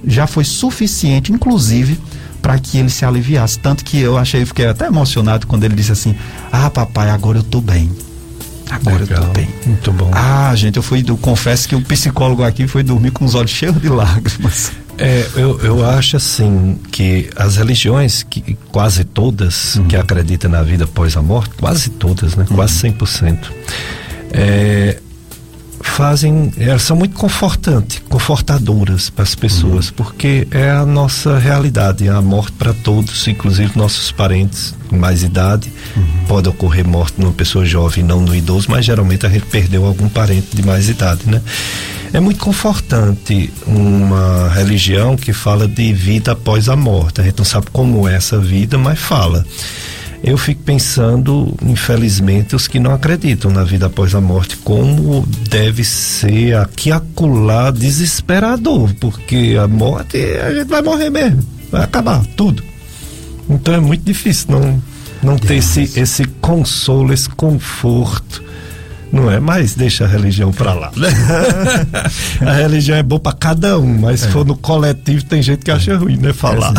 já 0.05 0.25
foi 0.25 0.45
suficiente, 0.45 1.33
inclusive, 1.33 1.99
para 2.41 2.57
que 2.59 2.77
ele 2.77 2.89
se 2.89 3.05
aliviasse. 3.05 3.59
Tanto 3.59 3.83
que 3.83 3.99
eu 3.99 4.17
achei, 4.17 4.45
fiquei 4.45 4.67
até 4.67 4.87
emocionado 4.87 5.47
quando 5.47 5.63
ele 5.63 5.75
disse 5.75 5.91
assim: 5.91 6.15
Ah, 6.51 6.69
papai, 6.69 7.09
agora 7.09 7.39
eu 7.39 7.43
tô 7.43 7.61
bem. 7.61 7.91
Agora 8.69 8.99
Legal, 8.99 9.21
eu 9.21 9.27
tô 9.27 9.33
bem. 9.33 9.47
Muito 9.65 9.91
bom. 9.91 10.11
Ah, 10.13 10.53
gente, 10.55 10.77
eu 10.77 10.83
fui, 10.83 11.03
eu 11.07 11.17
confesso 11.17 11.67
que 11.67 11.75
o 11.75 11.81
psicólogo 11.81 12.43
aqui 12.43 12.67
foi 12.67 12.83
dormir 12.83 13.11
com 13.11 13.25
os 13.25 13.35
olhos 13.35 13.51
cheios 13.51 13.79
de 13.81 13.89
lágrimas. 13.89 14.71
É, 14.97 15.27
eu, 15.35 15.59
eu 15.61 15.85
acho 15.87 16.17
assim 16.17 16.79
que 16.91 17.29
as 17.35 17.57
religiões, 17.57 18.23
que 18.23 18.57
quase 18.71 19.03
todas 19.03 19.75
uhum. 19.75 19.87
que 19.87 19.95
acreditam 19.95 20.49
na 20.49 20.63
vida 20.63 20.85
após 20.85 21.15
a 21.15 21.21
morte, 21.21 21.51
quase 21.55 21.91
todas, 21.91 22.35
né? 22.35 22.45
Uhum. 22.49 22.55
Quase 22.55 22.89
100%. 22.89 23.37
É, 24.31 24.99
fazem, 25.81 26.51
elas 26.57 26.81
são 26.81 26.95
muito 26.95 27.15
confortantes, 27.15 28.01
confortadoras 28.09 29.09
para 29.09 29.23
as 29.23 29.35
pessoas, 29.35 29.87
uhum. 29.87 29.93
porque 29.95 30.47
é 30.51 30.69
a 30.69 30.85
nossa 30.85 31.37
realidade, 31.37 32.07
é 32.07 32.11
a 32.11 32.21
morte 32.21 32.53
para 32.53 32.73
todos, 32.73 33.27
inclusive 33.27 33.71
nossos 33.75 34.11
parentes 34.11 34.75
com 34.89 34.97
mais 34.97 35.23
idade. 35.23 35.71
Uhum. 35.95 36.25
Pode 36.27 36.49
ocorrer 36.49 36.87
morte 36.87 37.19
numa 37.19 37.33
pessoa 37.33 37.65
jovem, 37.65 38.03
não 38.03 38.21
no 38.21 38.35
idoso, 38.35 38.67
mas 38.69 38.85
geralmente 38.85 39.25
a 39.25 39.29
gente 39.29 39.45
perdeu 39.45 39.85
algum 39.85 40.09
parente 40.09 40.55
de 40.55 40.63
mais 40.63 40.89
idade, 40.89 41.21
né? 41.25 41.41
É 42.13 42.19
muito 42.19 42.39
confortante 42.39 43.51
uma 43.65 44.49
religião 44.49 45.17
que 45.17 45.33
fala 45.33 45.67
de 45.67 45.91
vida 45.93 46.31
após 46.31 46.69
a 46.69 46.75
morte. 46.75 47.19
A 47.19 47.23
gente 47.23 47.37
não 47.37 47.45
sabe 47.45 47.67
como 47.71 48.07
é 48.07 48.15
essa 48.15 48.39
vida, 48.39 48.77
mas 48.77 48.97
fala 48.97 49.45
eu 50.27 50.37
fico 50.37 50.61
pensando, 50.61 51.55
infelizmente, 51.63 52.53
os 52.53 52.67
que 52.67 52.81
não 52.81 52.93
acreditam 52.93 53.49
na 53.49 53.63
vida 53.63 53.85
após 53.85 54.13
a 54.13 54.19
morte, 54.19 54.57
como 54.57 55.25
deve 55.49 55.85
ser 55.85 56.57
aqui 56.57 56.91
acolá 56.91 57.71
desesperador, 57.71 58.93
porque 58.99 59.55
a 59.57 59.69
morte, 59.69 60.17
a 60.17 60.53
gente 60.53 60.67
vai 60.67 60.81
morrer 60.81 61.09
mesmo, 61.09 61.41
vai 61.71 61.81
acabar 61.83 62.25
tudo. 62.35 62.61
Então 63.49 63.73
é 63.73 63.79
muito 63.79 64.03
difícil 64.03 64.47
não, 64.51 64.83
não 65.23 65.37
ter 65.37 65.55
esse, 65.55 65.83
esse 65.97 66.25
consolo, 66.41 67.13
esse 67.13 67.29
conforto 67.29 68.43
não 69.11 69.31
é? 69.31 69.39
Mas 69.39 69.75
deixa 69.75 70.05
a 70.05 70.07
religião 70.07 70.51
para 70.51 70.73
lá, 70.73 70.91
né? 70.95 71.09
a 72.45 72.53
religião 72.53 72.97
é 72.97 73.03
boa 73.03 73.19
para 73.19 73.33
cada 73.33 73.77
um, 73.77 73.99
mas 73.99 74.23
é. 74.23 74.25
se 74.25 74.31
for 74.31 74.45
no 74.45 74.55
coletivo 74.55 75.23
tem 75.23 75.41
gente 75.41 75.63
que 75.63 75.71
acha 75.71 75.97
ruim, 75.97 76.17
né? 76.17 76.33
Falar. 76.33 76.73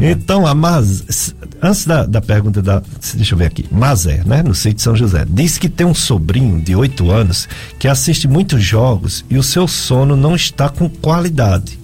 É, 0.00 0.06
é 0.06 0.10
então, 0.12 0.46
a 0.46 0.54
Mas, 0.54 1.34
antes 1.62 1.86
da, 1.86 2.04
da 2.04 2.20
pergunta 2.20 2.62
da, 2.62 2.82
deixa 3.14 3.34
eu 3.34 3.38
ver 3.38 3.46
aqui, 3.46 3.66
Mazé, 3.70 4.22
né? 4.24 4.42
No 4.42 4.54
sítio 4.54 4.76
de 4.76 4.82
São 4.82 4.96
José, 4.96 5.24
diz 5.28 5.58
que 5.58 5.68
tem 5.68 5.86
um 5.86 5.94
sobrinho 5.94 6.60
de 6.60 6.76
8 6.76 7.10
anos 7.10 7.48
que 7.78 7.88
assiste 7.88 8.28
muitos 8.28 8.62
jogos 8.62 9.24
e 9.30 9.38
o 9.38 9.42
seu 9.42 9.66
sono 9.66 10.16
não 10.16 10.34
está 10.34 10.68
com 10.68 10.88
qualidade. 10.88 11.78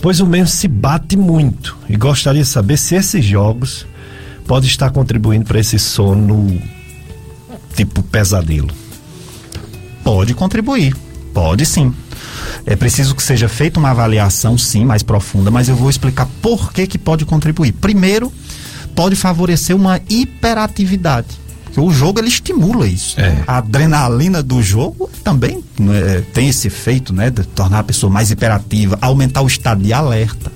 Pois 0.00 0.20
o 0.20 0.26
mesmo 0.26 0.48
se 0.48 0.68
bate 0.68 1.16
muito 1.16 1.76
e 1.88 1.96
gostaria 1.96 2.42
de 2.42 2.48
saber 2.48 2.76
se 2.76 2.94
esses 2.94 3.24
jogos 3.24 3.86
podem 4.46 4.68
estar 4.68 4.90
contribuindo 4.90 5.44
para 5.44 5.58
esse 5.58 5.78
sono 5.78 6.60
tipo 7.76 8.02
pesadelo? 8.02 8.70
Pode 10.02 10.34
contribuir, 10.34 10.96
pode 11.34 11.66
sim. 11.66 11.92
É 12.64 12.74
preciso 12.74 13.14
que 13.14 13.22
seja 13.22 13.48
feita 13.48 13.78
uma 13.78 13.90
avaliação, 13.90 14.56
sim, 14.56 14.84
mais 14.84 15.02
profunda, 15.02 15.50
mas 15.50 15.68
eu 15.68 15.76
vou 15.76 15.90
explicar 15.90 16.26
por 16.40 16.72
que, 16.72 16.86
que 16.86 16.98
pode 16.98 17.24
contribuir. 17.24 17.72
Primeiro, 17.72 18.32
pode 18.94 19.14
favorecer 19.14 19.76
uma 19.76 20.00
hiperatividade. 20.08 21.28
O 21.76 21.92
jogo 21.92 22.18
ele 22.18 22.28
estimula 22.28 22.86
isso. 22.86 23.20
É. 23.20 23.44
A 23.46 23.58
adrenalina 23.58 24.42
do 24.42 24.62
jogo 24.62 25.10
também 25.22 25.62
é, 25.92 26.22
tem 26.32 26.48
esse 26.48 26.68
efeito, 26.68 27.12
né, 27.12 27.28
de 27.28 27.44
tornar 27.44 27.80
a 27.80 27.84
pessoa 27.84 28.10
mais 28.10 28.30
hiperativa, 28.30 28.98
aumentar 29.00 29.42
o 29.42 29.46
estado 29.46 29.82
de 29.82 29.92
alerta. 29.92 30.50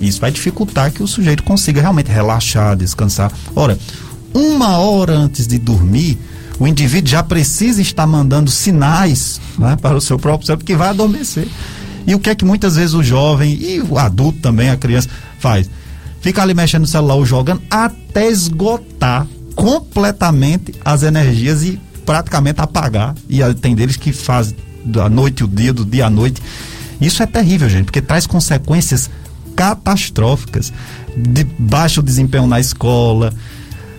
Isso 0.00 0.20
vai 0.20 0.30
dificultar 0.30 0.92
que 0.92 1.02
o 1.02 1.06
sujeito 1.06 1.42
consiga 1.42 1.80
realmente 1.80 2.10
relaxar, 2.10 2.76
descansar. 2.76 3.32
Ora, 3.54 3.76
uma 4.32 4.78
hora 4.78 5.14
antes 5.14 5.46
de 5.46 5.58
dormir, 5.58 6.18
o 6.58 6.66
indivíduo 6.66 7.10
já 7.10 7.22
precisa 7.22 7.80
estar 7.80 8.06
mandando 8.06 8.50
sinais 8.50 9.40
né, 9.58 9.76
para 9.80 9.96
o 9.96 10.00
seu 10.00 10.18
próprio 10.18 10.46
cérebro 10.46 10.64
que 10.64 10.76
vai 10.76 10.88
adormecer. 10.88 11.48
E 12.06 12.14
o 12.14 12.18
que 12.18 12.30
é 12.30 12.34
que 12.34 12.44
muitas 12.44 12.76
vezes 12.76 12.94
o 12.94 13.02
jovem 13.02 13.52
e 13.52 13.80
o 13.80 13.98
adulto 13.98 14.38
também, 14.40 14.70
a 14.70 14.76
criança, 14.76 15.08
faz? 15.38 15.70
Fica 16.20 16.42
ali 16.42 16.54
mexendo 16.54 16.82
no 16.82 16.86
celular 16.86 17.14
ou 17.14 17.26
jogando 17.26 17.62
até 17.70 18.28
esgotar 18.28 19.26
completamente 19.54 20.74
as 20.84 21.02
energias 21.02 21.62
e 21.62 21.80
praticamente 22.04 22.60
apagar. 22.60 23.14
E 23.28 23.40
tem 23.54 23.74
deles 23.74 23.96
que 23.96 24.12
fazem 24.12 24.56
da 24.84 25.08
noite 25.08 25.44
o 25.44 25.48
dia, 25.48 25.72
do 25.72 25.84
dia 25.84 26.06
à 26.06 26.10
noite. 26.10 26.42
Isso 27.00 27.22
é 27.22 27.26
terrível, 27.26 27.68
gente, 27.68 27.86
porque 27.86 28.00
traz 28.00 28.26
consequências 28.26 29.10
catastróficas 29.56 30.72
de 31.16 31.44
baixo 31.44 32.02
desempenho 32.02 32.46
na 32.46 32.58
escola, 32.60 33.32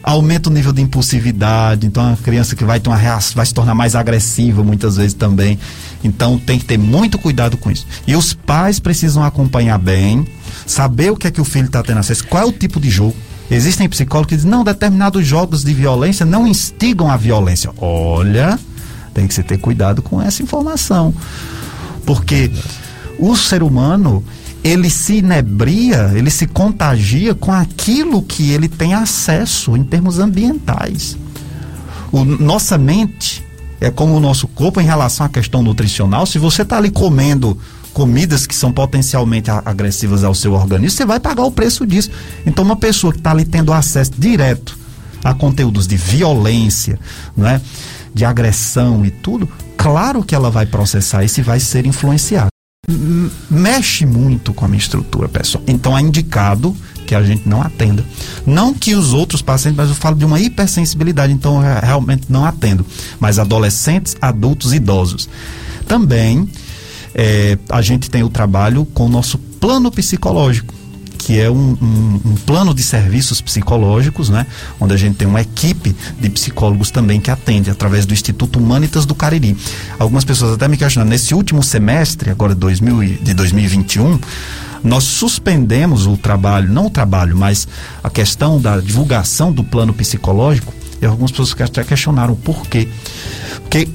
aumenta 0.03 0.49
o 0.49 0.53
nível 0.53 0.73
de 0.73 0.81
impulsividade, 0.81 1.87
então 1.87 2.13
a 2.13 2.17
criança 2.17 2.55
que 2.55 2.65
vai 2.65 2.79
ter 2.79 2.89
uma 2.89 2.97
reação, 2.97 3.35
vai 3.35 3.45
se 3.45 3.53
tornar 3.53 3.73
mais 3.73 3.95
agressiva 3.95 4.61
muitas 4.61 4.97
vezes 4.97 5.13
também. 5.13 5.57
Então 6.03 6.37
tem 6.37 6.59
que 6.59 6.65
ter 6.65 6.77
muito 6.77 7.17
cuidado 7.17 7.55
com 7.55 7.71
isso. 7.71 7.87
E 8.05 8.15
os 8.15 8.33
pais 8.33 8.79
precisam 8.79 9.23
acompanhar 9.23 9.79
bem, 9.79 10.27
saber 10.67 11.11
o 11.11 11.15
que 11.15 11.27
é 11.27 11.31
que 11.31 11.39
o 11.39 11.45
filho 11.45 11.67
está 11.67 11.81
tendo 11.81 11.99
acesso, 11.99 12.27
qual 12.27 12.43
é 12.43 12.45
o 12.45 12.51
tipo 12.51 12.79
de 12.79 12.89
jogo. 12.89 13.15
Existem 13.49 13.87
psicólogos 13.87 14.29
que 14.29 14.35
dizem, 14.35 14.51
não, 14.51 14.63
determinados 14.63 15.25
jogos 15.25 15.63
de 15.63 15.73
violência 15.73 16.25
não 16.25 16.47
instigam 16.47 17.09
a 17.09 17.15
violência. 17.15 17.71
Olha, 17.77 18.59
tem 19.13 19.27
que 19.27 19.33
se 19.33 19.43
ter 19.43 19.57
cuidado 19.57 20.01
com 20.01 20.21
essa 20.21 20.43
informação. 20.43 21.13
Porque 22.05 22.51
o 23.19 23.35
ser 23.35 23.63
humano, 23.63 24.23
ele 24.63 24.89
se 24.89 25.17
inebria, 25.17 26.11
ele 26.15 26.29
se 26.29 26.47
contagia 26.47 27.35
com 27.35 27.51
aquilo 27.51 28.21
que 28.21 28.51
ele 28.51 28.69
tem 28.69 28.93
acesso 28.93 29.75
em 29.75 29.83
termos 29.83 30.19
ambientais. 30.19 31.17
O, 32.11 32.23
nossa 32.23 32.77
mente 32.77 33.43
é 33.81 33.91
como 33.91 34.15
o 34.15 34.19
nosso 34.19 34.47
corpo 34.47 34.79
em 34.79 34.85
relação 34.85 35.25
à 35.25 35.29
questão 35.29 35.61
nutricional. 35.61 36.25
Se 36.25 36.39
você 36.39 36.61
está 36.61 36.77
ali 36.77 36.89
comendo 36.89 37.57
comidas 37.93 38.47
que 38.47 38.55
são 38.55 38.71
potencialmente 38.71 39.51
agressivas 39.51 40.23
ao 40.23 40.33
seu 40.33 40.53
organismo, 40.53 40.97
você 40.97 41.05
vai 41.05 41.19
pagar 41.19 41.43
o 41.43 41.51
preço 41.51 41.85
disso. 41.85 42.09
Então, 42.45 42.63
uma 42.63 42.77
pessoa 42.77 43.11
que 43.11 43.19
está 43.19 43.31
ali 43.31 43.45
tendo 43.45 43.73
acesso 43.73 44.11
direto 44.17 44.77
a 45.23 45.33
conteúdos 45.33 45.87
de 45.87 45.95
violência, 45.95 46.99
não 47.35 47.47
é? 47.47 47.61
de 48.13 48.25
agressão 48.25 49.05
e 49.05 49.09
tudo, 49.09 49.49
claro 49.75 50.23
que 50.23 50.35
ela 50.35 50.51
vai 50.51 50.65
processar 50.65 51.23
isso 51.23 51.39
e 51.39 51.43
vai 51.43 51.59
ser 51.59 51.85
influenciada 51.85 52.52
mexe 53.49 54.05
muito 54.05 54.53
com 54.53 54.65
a 54.65 54.67
minha 54.67 54.79
estrutura 54.79 55.29
pessoal. 55.29 55.63
Então 55.67 55.97
é 55.97 56.01
indicado 56.01 56.75
que 57.07 57.15
a 57.15 57.23
gente 57.23 57.47
não 57.47 57.61
atenda. 57.61 58.03
Não 58.45 58.73
que 58.73 58.93
os 58.93 59.13
outros 59.13 59.41
pacientes, 59.41 59.77
mas 59.77 59.89
eu 59.89 59.95
falo 59.95 60.17
de 60.17 60.25
uma 60.25 60.39
hipersensibilidade, 60.39 61.31
então 61.31 61.63
eu 61.63 61.79
realmente 61.81 62.25
não 62.29 62.43
atendo. 62.45 62.85
Mas 63.19 63.39
adolescentes, 63.39 64.17
adultos, 64.21 64.73
idosos. 64.73 65.29
também 65.87 66.49
é, 67.15 67.57
a 67.69 67.81
gente 67.81 68.09
tem 68.09 68.23
o 68.23 68.29
trabalho 68.29 68.85
com 68.85 69.05
o 69.05 69.09
nosso 69.09 69.37
plano 69.37 69.89
psicológico 69.91 70.73
que 71.23 71.39
é 71.39 71.49
um, 71.49 71.77
um, 71.81 72.21
um, 72.25 72.35
plano 72.45 72.73
de 72.73 72.83
serviços 72.83 73.39
psicológicos, 73.39 74.29
né? 74.29 74.45
Onde 74.77 74.93
a 74.93 74.97
gente 74.97 75.15
tem 75.15 75.25
uma 75.25 75.39
equipe 75.39 75.95
de 76.19 76.29
psicólogos 76.29 76.91
também 76.91 77.21
que 77.21 77.31
atende 77.31 77.69
através 77.69 78.05
do 78.05 78.13
Instituto 78.13 78.59
Humanitas 78.59 79.05
do 79.05 79.15
Cariri. 79.15 79.55
Algumas 79.97 80.25
pessoas 80.25 80.53
até 80.53 80.67
me 80.67 80.75
questionam, 80.75 81.09
nesse 81.09 81.33
último 81.33 81.63
semestre, 81.63 82.29
agora 82.29 82.53
2000, 82.53 83.19
de 83.21 83.33
2021, 83.33 84.19
nós 84.83 85.05
suspendemos 85.05 86.05
o 86.07 86.17
trabalho, 86.17 86.69
não 86.69 86.87
o 86.87 86.89
trabalho, 86.89 87.37
mas 87.37 87.69
a 88.03 88.09
questão 88.09 88.59
da 88.59 88.81
divulgação 88.81 89.49
do 89.49 89.63
plano 89.63 89.93
psicológico, 89.93 90.73
e 91.01 91.05
algumas 91.05 91.31
pessoas 91.31 91.55
até 91.61 91.85
questionaram 91.85 92.35
por 92.35 92.67
quê. 92.67 92.89
Porque 93.61 93.87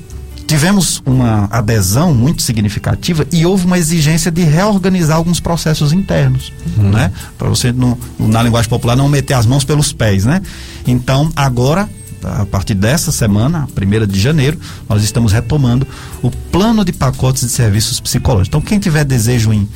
tivemos 0.49 1.03
uma 1.05 1.47
adesão 1.51 2.15
muito 2.15 2.43
significativa 2.43 3.27
e 3.31 3.45
houve 3.45 3.67
uma 3.67 3.77
exigência 3.77 4.31
de 4.31 4.43
reorganizar 4.43 5.19
alguns 5.19 5.39
processos 5.41 5.93
internos, 5.93 6.51
uhum. 6.79 6.91
né? 6.91 7.13
Para 7.37 7.51
você, 7.51 7.71
no, 7.71 7.99
na 8.19 8.43
linguagem 8.43 8.69
popular, 8.69 8.97
não 8.97 9.11
meter 9.11 9.35
as 9.35 9.45
mãos 9.45 9.63
pelos 9.63 9.93
pés, 9.93 10.25
né? 10.25 10.41
Então, 10.87 11.31
agora, 11.37 11.87
a 12.25 12.47
partir 12.47 12.73
dessa 12.73 13.13
semana, 13.13 13.69
primeira 13.75 14.07
de 14.07 14.19
janeiro, 14.19 14.59
nós 14.89 15.05
estamos 15.05 15.33
retomando 15.33 15.87
o 16.23 16.31
plano 16.31 16.83
de 16.83 16.95
pacotes 16.95 17.43
de 17.43 17.51
serviços 17.51 18.01
psicológicos. 18.01 18.49
Então, 18.49 18.63
quem 18.63 18.79
tiver 18.79 19.05
desejo 19.05 19.53
em 19.53 19.69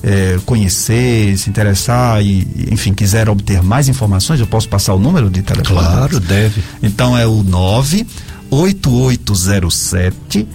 é, 0.00 0.38
conhecer, 0.46 1.36
se 1.36 1.50
interessar 1.50 2.22
e, 2.22 2.46
enfim, 2.70 2.94
quiser 2.94 3.28
obter 3.28 3.64
mais 3.64 3.88
informações, 3.88 4.38
eu 4.38 4.46
posso 4.46 4.68
passar 4.68 4.94
o 4.94 4.98
número 4.98 5.28
de 5.28 5.42
telefone? 5.42 5.80
Claro, 5.80 6.20
deve. 6.20 6.62
Então 6.80 7.18
é 7.18 7.26
o 7.26 7.42
9 7.42 8.06
8807 8.50 10.46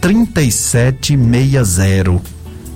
3760 0.00 2.22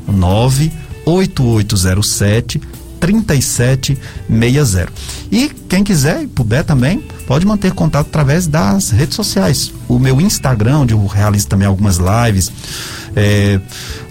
98807 0.09 2.61
3760. 3.01 4.93
E 5.31 5.49
quem 5.69 5.85
quiser 5.85 6.23
e 6.23 6.27
puder 6.27 6.65
também, 6.65 7.05
pode 7.27 7.47
manter 7.47 7.73
contato 7.73 8.07
através 8.07 8.47
das 8.47 8.89
redes 8.91 9.15
sociais. 9.15 9.71
O 9.87 9.99
meu 9.99 10.19
Instagram, 10.21 10.81
onde 10.81 10.95
eu 10.95 11.07
realizo 11.07 11.49
também 11.49 11.69
algumas 11.69 11.99
lives, 11.99 12.51
é, 13.15 13.61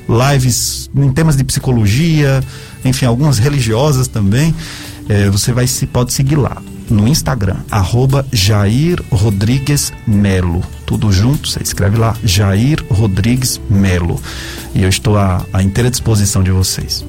lives 0.07 0.91
em 0.95 1.11
temas 1.11 1.35
de 1.35 1.43
psicologia, 1.43 2.43
enfim, 2.85 3.05
algumas 3.05 3.39
religiosas 3.39 4.07
também. 4.07 4.53
É, 5.09 5.27
você 5.29 5.51
vai 5.51 5.65
se 5.65 5.87
pode 5.87 6.13
seguir 6.13 6.35
lá 6.35 6.61
no 6.89 7.07
Instagram, 7.07 7.57
arroba 7.69 8.25
Jair 8.31 9.01
Rodrigues 9.11 9.91
Melo. 10.07 10.61
Tudo 10.85 11.11
junto, 11.11 11.47
você 11.47 11.61
escreve 11.61 11.97
lá, 11.97 12.15
Jair 12.23 12.83
Rodrigues 12.89 13.59
Melo. 13.69 14.19
E 14.75 14.83
eu 14.83 14.89
estou 14.89 15.17
à, 15.17 15.45
à 15.53 15.63
inteira 15.63 15.89
disposição 15.89 16.43
de 16.43 16.51
vocês. 16.51 17.05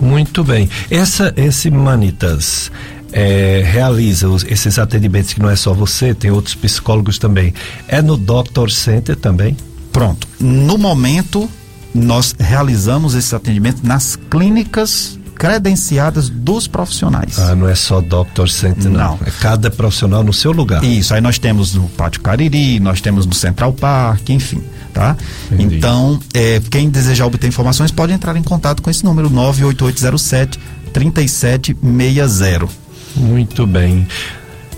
Muito 0.00 0.44
bem. 0.44 0.68
Essa, 0.90 1.32
esse 1.36 1.70
Manitas 1.70 2.70
é, 3.12 3.62
realiza 3.64 4.28
os, 4.28 4.44
esses 4.44 4.78
atendimentos 4.78 5.32
que 5.32 5.40
não 5.40 5.50
é 5.50 5.56
só 5.56 5.72
você, 5.72 6.14
tem 6.14 6.30
outros 6.30 6.54
psicólogos 6.54 7.18
também. 7.18 7.54
É 7.88 8.02
no 8.02 8.16
Doctor 8.16 8.70
Center 8.70 9.16
também? 9.16 9.56
Pronto. 9.92 10.28
No 10.38 10.76
momento, 10.76 11.48
nós 11.94 12.34
realizamos 12.38 13.14
esse 13.14 13.34
atendimento 13.34 13.86
nas 13.86 14.16
clínicas 14.30 15.15
credenciadas 15.36 16.28
dos 16.28 16.66
profissionais. 16.66 17.38
Ah, 17.38 17.54
não 17.54 17.68
é 17.68 17.74
só 17.74 18.00
Doctor 18.00 18.48
Center, 18.48 18.90
não. 18.90 18.92
não. 18.92 19.18
É 19.24 19.30
cada 19.40 19.70
profissional 19.70 20.24
no 20.24 20.32
seu 20.32 20.52
lugar. 20.52 20.82
Isso, 20.82 21.14
aí 21.14 21.20
nós 21.20 21.38
temos 21.38 21.74
no 21.74 21.88
Pátio 21.90 22.20
Cariri, 22.20 22.80
nós 22.80 23.00
temos 23.00 23.26
no 23.26 23.34
Central 23.34 23.72
Park, 23.72 24.30
enfim, 24.30 24.62
tá? 24.92 25.16
Entendi. 25.52 25.76
Então, 25.76 26.18
é, 26.34 26.60
quem 26.70 26.88
desejar 26.88 27.26
obter 27.26 27.46
informações 27.46 27.90
pode 27.90 28.12
entrar 28.12 28.36
em 28.36 28.42
contato 28.42 28.82
com 28.82 28.90
esse 28.90 29.04
número 29.04 29.30
98807 29.30 30.58
3760. 30.92 32.68
Muito 33.14 33.66
bem. 33.66 34.06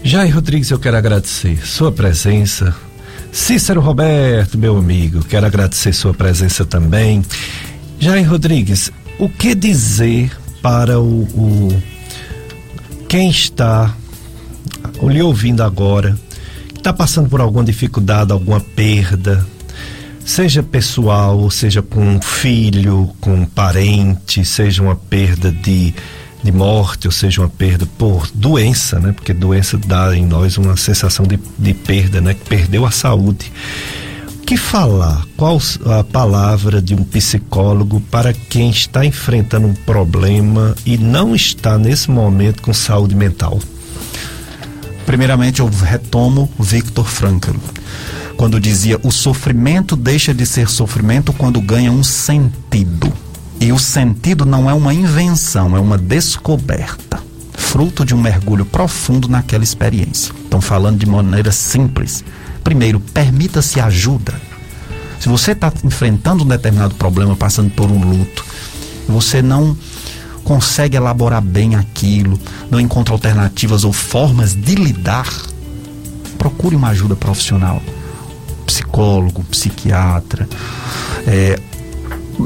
Jair 0.03 0.35
Rodrigues, 0.35 0.71
eu 0.71 0.79
quero 0.79 0.97
agradecer 0.97 1.65
sua 1.67 1.93
presença. 1.93 2.75
Cícero 3.33 3.81
Roberto, 3.81 4.57
meu 4.57 4.77
amigo, 4.77 5.23
quero 5.25 5.47
agradecer 5.47 5.93
sua 5.93 6.15
presença 6.15 6.65
também. 6.65 7.23
Jair 8.01 8.29
Rodrigues, 8.29 8.91
o 9.19 9.29
que 9.29 9.55
dizer 9.55 10.31
para 10.63 11.01
o, 11.01 11.23
o 11.23 11.83
quem 13.09 13.31
está 13.31 13.95
lhe 15.03 15.23
ouvindo 15.23 15.63
agora, 15.63 16.19
está 16.75 16.93
passando 16.93 17.29
por 17.29 17.41
alguma 17.41 17.65
dificuldade, 17.65 18.33
alguma 18.33 18.61
perda, 18.61 19.47
seja 20.25 20.63
pessoal, 20.63 21.51
seja 21.51 21.81
com 21.83 22.01
um 22.01 22.21
filho, 22.21 23.11
com 23.21 23.35
um 23.35 23.45
parente, 23.47 24.45
seja 24.45 24.83
uma 24.83 24.97
perda 24.97 25.51
de, 25.51 25.95
de 26.43 26.53
morte, 26.53 27.07
ou 27.07 27.13
seja 27.13 27.41
uma 27.41 27.49
perda 27.49 27.87
por 27.97 28.29
doença, 28.35 28.99
né? 28.99 29.13
Porque 29.13 29.33
doença 29.33 29.79
dá 29.79 30.15
em 30.17 30.27
nós 30.27 30.59
uma 30.59 30.77
sensação 30.77 31.25
de, 31.27 31.39
de 31.59 31.73
perda, 31.73 32.21
né? 32.21 32.35
Que 32.35 32.45
perdeu 32.45 32.85
a 32.85 32.91
saúde 32.91 33.51
que 34.49 34.57
falar? 34.57 35.27
Qual 35.37 35.61
a 35.85 36.03
palavra 36.03 36.81
de 36.81 36.95
um 36.95 37.05
psicólogo 37.05 38.01
para 38.11 38.33
quem 38.33 38.71
está 38.71 39.05
enfrentando 39.05 39.67
um 39.67 39.75
problema 39.75 40.75
e 40.87 40.97
não 40.97 41.35
está 41.35 41.77
nesse 41.77 42.11
momento 42.11 42.63
com 42.63 42.73
saúde 42.73 43.15
mental? 43.15 43.61
Primeiramente, 45.05 45.61
eu 45.61 45.69
retomo 45.69 46.51
Victor 46.59 47.05
Frankl, 47.05 47.59
quando 48.39 48.59
dizia: 48.59 48.99
o 49.03 49.13
sofrimento 49.13 49.95
deixa 49.95 50.33
de 50.33 50.47
ser 50.47 50.71
sofrimento 50.71 51.31
quando 51.35 51.61
ganha 51.61 51.93
um 51.93 52.03
sentido. 52.03 53.13
E 53.61 53.71
o 53.71 53.79
sentido 53.79 54.47
não 54.47 54.71
é 54.71 54.73
uma 54.73 54.95
invenção, 54.95 55.77
é 55.77 55.81
uma 55.81 55.99
descoberta, 55.99 57.23
fruto 57.53 58.03
de 58.03 58.15
um 58.15 58.19
mergulho 58.23 58.65
profundo 58.65 59.29
naquela 59.29 59.63
experiência. 59.63 60.33
Estão 60.43 60.63
falando 60.63 60.99
de 60.99 61.05
maneira 61.05 61.53
simples 61.53 62.25
Primeiro, 62.69 63.01
permita-se 63.01 63.81
ajuda. 63.81 64.39
Se 65.19 65.27
você 65.27 65.53
está 65.53 65.73
enfrentando 65.83 66.45
um 66.45 66.47
determinado 66.47 66.95
problema, 66.97 67.35
passando 67.35 67.71
por 67.71 67.91
um 67.91 67.99
luto, 67.99 68.45
você 69.09 69.41
não 69.41 69.75
consegue 70.45 70.95
elaborar 70.95 71.41
bem 71.41 71.77
aquilo, 71.77 72.39
não 72.71 72.79
encontra 72.79 73.15
alternativas 73.15 73.85
ou 73.85 73.93
formas 73.95 74.55
de 74.55 74.75
lidar, 74.75 75.27
procure 76.37 76.77
uma 76.77 76.89
ajuda 76.89 77.17
profissional. 77.17 77.81
Psicólogo, 78.67 79.43
psiquiatra. 79.45 80.47
É, 81.27 81.59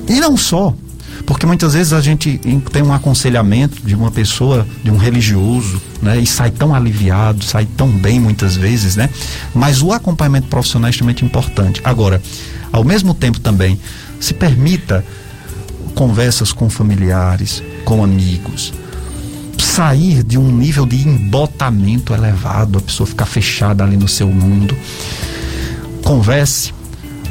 e 0.07 0.21
não 0.21 0.37
só. 0.37 0.73
Porque 1.27 1.47
muitas 1.47 1.75
vezes 1.75 1.93
a 1.93 2.01
gente 2.01 2.41
tem 2.73 2.83
um 2.83 2.93
aconselhamento 2.93 3.81
de 3.85 3.95
uma 3.95 4.11
pessoa, 4.11 4.67
de 4.83 4.91
um 4.91 4.97
religioso, 4.97 5.81
né? 6.01 6.19
E 6.19 6.27
sai 6.27 6.51
tão 6.51 6.75
aliviado, 6.75 7.45
sai 7.45 7.65
tão 7.65 7.89
bem 7.89 8.19
muitas 8.21 8.57
vezes, 8.57 8.97
né? 8.97 9.09
Mas 9.55 9.83
o 9.83 9.93
acompanhamento 9.93 10.49
profissional 10.49 10.89
é 10.89 10.91
extremamente 10.91 11.25
importante. 11.25 11.81
Agora, 11.85 12.21
ao 12.73 12.85
mesmo 12.85 13.15
tempo 13.15 13.39
também, 13.41 13.79
se 14.19 14.35
permita 14.35 15.05
conversas 15.95 16.53
com 16.53 16.69
familiares, 16.69 17.63
com 17.85 18.03
amigos, 18.03 18.73
sair 19.59 20.23
de 20.23 20.37
um 20.39 20.51
nível 20.51 20.85
de 20.85 21.09
embotamento 21.09 22.13
elevado, 22.13 22.79
a 22.79 22.83
pessoa 22.83 23.07
ficar 23.07 23.27
fechada 23.27 23.85
ali 23.85 23.97
no 23.97 24.09
seu 24.09 24.29
mundo. 24.29 24.77
Converse, 26.05 26.75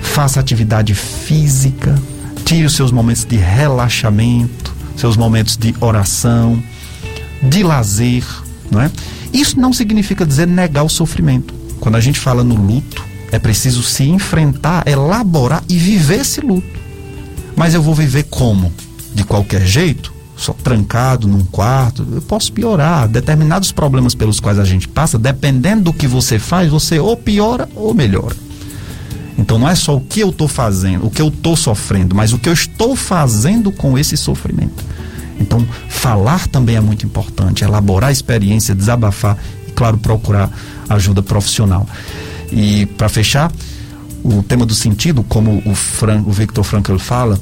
faça 0.02 0.40
atividade 0.40 0.96
física, 0.96 2.02
Tire 2.52 2.66
os 2.66 2.76
seus 2.76 2.92
momentos 2.92 3.24
de 3.24 3.38
relaxamento, 3.38 4.76
seus 4.98 5.16
momentos 5.16 5.56
de 5.56 5.74
oração, 5.80 6.62
de 7.42 7.64
lazer, 7.64 8.26
não 8.70 8.82
é? 8.82 8.92
Isso 9.32 9.58
não 9.58 9.72
significa 9.72 10.26
dizer 10.26 10.50
negar 10.50 10.84
o 10.84 10.90
sofrimento. 10.90 11.54
Quando 11.80 11.96
a 11.96 12.02
gente 12.02 12.20
fala 12.20 12.44
no 12.44 12.56
luto, 12.56 13.06
é 13.32 13.40
preciso 13.40 13.82
se 13.82 14.04
enfrentar, 14.04 14.86
elaborar 14.86 15.64
e 15.70 15.78
viver 15.78 16.20
esse 16.20 16.42
luto. 16.42 16.78
Mas 17.56 17.74
eu 17.74 17.82
vou 17.82 17.96
viver 17.96 18.24
como? 18.24 18.70
De 19.16 19.24
qualquer 19.24 19.66
jeito? 19.66 20.14
Só 20.36 20.52
trancado 20.52 21.30
num 21.30 21.46
quarto? 21.46 22.06
Eu 22.12 22.22
posso 22.22 22.52
piorar. 22.52 23.08
Determinados 23.08 23.72
problemas 23.72 24.14
pelos 24.14 24.42
quais 24.42 24.60
a 24.60 24.66
gente 24.66 24.90
passa, 24.90 25.18
dependendo 25.18 25.84
do 25.84 25.94
que 25.94 26.06
você 26.06 26.38
faz, 26.38 26.70
você 26.70 27.00
ou 27.00 27.16
piora 27.16 27.70
ou 27.74 27.94
melhora. 27.94 28.36
Então 29.38 29.58
não 29.58 29.68
é 29.68 29.76
só 29.76 29.96
o 29.96 30.02
que 30.02 30.20
eu 30.20 30.30
estou 30.30 30.48
fazendo, 30.48 31.08
o 31.08 31.10
que 31.10 31.22
eu 31.22 31.30
estou 31.30 31.56
sofrendo, 31.56 32.16
mas 32.16 32.34
o 32.34 32.38
que 32.38 32.50
eu 32.50 32.54
estou 32.54 32.96
fazendo 32.96 33.72
com 33.72 33.98
esse 33.98 34.16
sofrimento. 34.18 34.84
Então, 35.40 35.66
falar 35.90 36.48
também 36.48 36.76
é 36.76 36.80
muito 36.80 37.06
importante, 37.06 37.64
elaborar 37.64 38.10
a 38.10 38.12
experiência, 38.12 38.76
desabafar 38.76 39.38
e, 39.68 39.72
claro, 39.72 39.98
procurar 39.98 40.52
ajuda 40.88 41.24
profissional. 41.24 41.88
E, 42.52 42.86
para 42.86 43.10
fechar, 43.10 43.52
o 44.24 44.44
tema 44.44 44.66
do 44.66 44.76
sentido, 44.76 45.24
como 45.24 45.64
o, 45.66 45.74
Fran, 45.74 46.22
o 46.28 46.32
Victor 46.32 46.64
Frankl 46.64 46.98
fala, 46.98 47.40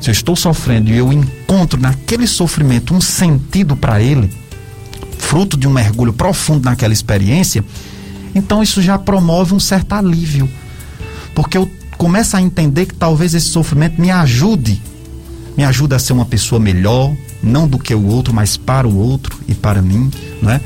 se 0.00 0.08
eu 0.08 0.12
estou 0.12 0.36
sofrendo 0.36 0.90
e 0.90 0.96
eu 0.96 1.12
encontro 1.12 1.80
naquele 1.80 2.26
sofrimento 2.26 2.94
um 2.94 3.00
sentido 3.00 3.76
para 3.76 4.00
ele, 4.00 4.32
fruto 5.18 5.56
de 5.56 5.66
um 5.66 5.72
mergulho 5.72 6.12
profundo 6.12 6.64
naquela 6.64 6.92
experiência, 6.92 7.64
então 8.32 8.62
isso 8.62 8.80
já 8.80 8.96
promove 8.96 9.54
um 9.54 9.60
certo 9.60 9.92
alívio 9.92 10.48
porque 11.34 11.56
eu 11.56 11.70
começa 11.96 12.38
a 12.38 12.42
entender 12.42 12.86
que 12.86 12.94
talvez 12.94 13.34
esse 13.34 13.48
sofrimento 13.48 14.00
me 14.00 14.10
ajude, 14.10 14.80
me 15.56 15.64
ajude 15.64 15.94
a 15.94 15.98
ser 15.98 16.12
uma 16.12 16.24
pessoa 16.24 16.58
melhor, 16.58 17.14
não 17.42 17.68
do 17.68 17.78
que 17.78 17.94
o 17.94 18.06
outro, 18.06 18.32
mas 18.32 18.56
para 18.56 18.88
o 18.88 18.96
outro 18.96 19.38
e 19.46 19.54
para 19.54 19.82
mim, 19.82 20.10
né? 20.40 20.60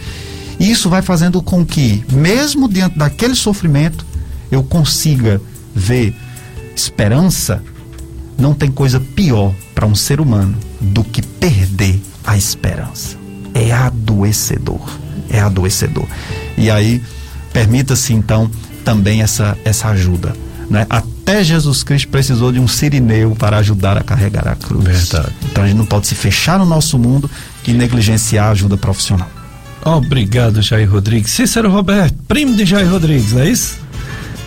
E 0.58 0.70
isso 0.70 0.88
vai 0.88 1.02
fazendo 1.02 1.42
com 1.42 1.66
que, 1.66 2.04
mesmo 2.12 2.68
diante 2.68 2.96
daquele 2.96 3.34
sofrimento, 3.34 4.06
eu 4.50 4.62
consiga 4.62 5.40
ver 5.74 6.14
esperança. 6.74 7.62
Não 8.38 8.54
tem 8.54 8.70
coisa 8.70 9.00
pior 9.00 9.52
para 9.74 9.86
um 9.86 9.94
ser 9.94 10.20
humano 10.20 10.56
do 10.80 11.02
que 11.02 11.22
perder 11.22 12.00
a 12.24 12.36
esperança. 12.36 13.16
É 13.52 13.72
adoecedor. 13.72 14.80
É 15.28 15.40
adoecedor. 15.40 16.06
E 16.56 16.70
aí, 16.70 17.02
permita-se 17.52 18.12
então 18.12 18.50
também 18.84 19.22
essa, 19.22 19.56
essa 19.64 19.88
ajuda. 19.88 20.34
Né? 20.68 20.86
Até 20.88 21.42
Jesus 21.42 21.82
Cristo 21.82 22.08
precisou 22.08 22.52
de 22.52 22.58
um 22.58 22.68
sirineu 22.68 23.34
para 23.34 23.58
ajudar 23.58 23.96
a 23.96 24.02
carregar 24.02 24.46
a 24.48 24.54
cruz. 24.54 24.84
Verdade. 24.84 25.34
Então 25.44 25.64
a 25.64 25.66
gente 25.66 25.76
não 25.76 25.86
pode 25.86 26.06
se 26.06 26.14
fechar 26.14 26.58
no 26.58 26.66
nosso 26.66 26.98
mundo 26.98 27.30
e 27.66 27.72
negligenciar 27.72 28.48
a 28.48 28.50
ajuda 28.50 28.76
profissional. 28.76 29.28
Obrigado, 29.84 30.62
Jair 30.62 30.90
Rodrigues. 30.90 31.30
Cícero 31.30 31.70
Roberto, 31.70 32.14
primo 32.26 32.56
de 32.56 32.64
Jair 32.64 32.90
Rodrigues, 32.90 33.32
não 33.32 33.42
é 33.42 33.50
isso? 33.50 33.84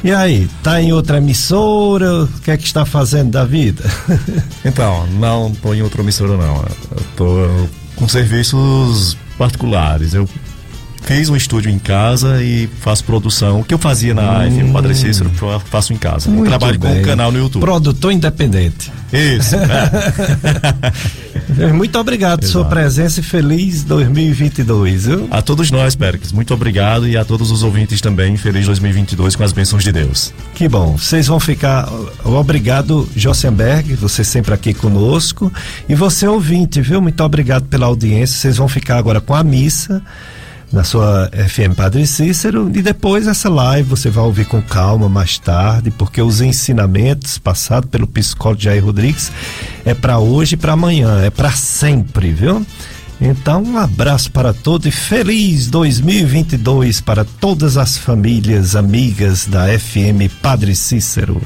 E 0.04 0.12
aí, 0.12 0.48
tá 0.64 0.82
em 0.82 0.94
outra 0.94 1.18
emissora? 1.18 2.24
O 2.24 2.28
que 2.44 2.52
é 2.52 2.58
que 2.58 2.66
está 2.66 2.86
fazendo 2.86 3.32
da 3.32 3.46
vida? 3.46 3.84
então, 4.64 5.08
não 5.20 5.52
tô 5.52 5.74
em 5.74 5.82
outra 5.82 6.02
emissora 6.02 6.38
não. 6.38 6.56
Eu 6.92 7.04
tô 7.16 7.68
com 7.96 8.08
serviços 8.08 9.18
particulares. 9.38 10.14
Eu 10.14 10.30
fiz 11.08 11.30
um 11.30 11.38
estúdio 11.38 11.72
em 11.72 11.80
casa 11.80 12.44
e 12.44 12.68
faço 12.82 13.02
produção. 13.06 13.62
O 13.62 13.64
que 13.64 13.74
eu 13.74 13.78
fazia 13.78 14.14
na 14.14 14.40
hum. 14.40 14.52
FM 14.52 14.74
Padre 14.74 14.94
Cícero, 14.94 15.32
eu 15.42 15.60
faço 15.62 15.94
em 15.94 15.98
casa. 15.98 16.30
Muito 16.30 16.50
Trabalho 16.50 16.78
bem. 16.78 16.96
com 16.96 17.00
um 17.00 17.02
canal 17.02 17.32
no 17.32 17.40
YouTube. 17.40 17.62
Produtor 17.62 18.12
independente. 18.12 18.92
Isso. 19.14 19.56
É. 19.56 20.92
muito 21.72 21.98
obrigado 21.98 22.42
por 22.42 22.50
sua 22.50 22.66
presença 22.66 23.22
e 23.22 23.24
feliz 23.24 23.86
2022. 23.86 25.06
Viu? 25.06 25.30
A 25.32 25.42
todos 25.42 25.72
nós, 25.72 25.96
Péricles, 25.96 26.34
muito 26.34 26.54
obrigado 26.54 27.08
e 27.08 27.16
a 27.16 27.24
todos 27.24 27.52
os 27.52 27.64
ouvintes 27.64 28.02
também, 28.02 28.36
feliz 28.36 28.66
2022 28.66 29.38
com 29.38 29.44
as 29.44 29.54
bênçãos 29.54 29.86
de 29.86 29.94
Deus. 29.94 30.34
Que 30.54 30.68
bom. 30.68 30.98
Vocês 30.98 31.28
vão 31.28 31.40
ficar. 31.40 31.90
Obrigado, 32.26 33.08
Jossenberg, 33.16 33.96
você 33.96 34.26
sempre 34.26 34.54
aqui 34.54 34.74
conosco. 34.74 35.54
E 35.88 35.96
você, 35.96 36.28
ouvinte, 36.28 36.82
viu? 36.82 37.02
Muito 37.02 37.24
obrigado 37.24 37.64
pela 37.68 37.86
audiência. 37.86 38.38
Vocês 38.38 38.58
vão 38.58 38.68
ficar 38.68 38.98
agora 38.98 39.22
com 39.22 39.34
a 39.34 39.42
missa 39.42 40.04
na 40.72 40.84
sua 40.84 41.30
FM 41.32 41.76
Padre 41.76 42.06
Cícero 42.06 42.70
e 42.74 42.82
depois 42.82 43.26
essa 43.28 43.50
live 43.50 43.90
você 43.90 44.10
vai 44.10 44.24
ouvir 44.24 44.46
com 44.46 44.62
calma 44.62 45.08
mais 45.08 45.38
tarde, 45.38 45.92
porque 45.92 46.22
os 46.22 46.42
ensinamentos 46.42 47.38
passados 47.38 47.90
pelo 47.90 48.08
psicólogo 48.08 48.62
Jair 48.62 48.84
Rodrigues 48.84 49.32
é 49.86 49.94
para 49.94 50.20
hoje 50.20 50.56
e 50.56 50.58
para 50.58 50.74
amanhã, 50.74 51.22
é 51.22 51.30
para 51.30 51.52
sempre, 51.52 52.32
viu? 52.32 52.66
Então, 53.20 53.64
um 53.64 53.78
abraço 53.78 54.32
para 54.32 54.54
todos 54.54 54.86
e 54.86 54.92
feliz 54.92 55.68
2022 55.68 57.02
para 57.02 57.26
todas 57.26 57.76
as 57.76 57.98
famílias 57.98 58.76
amigas 58.76 59.48
da 59.48 59.68
FM 59.68 60.32
Padre 60.42 60.76
Cícero. 60.76 61.42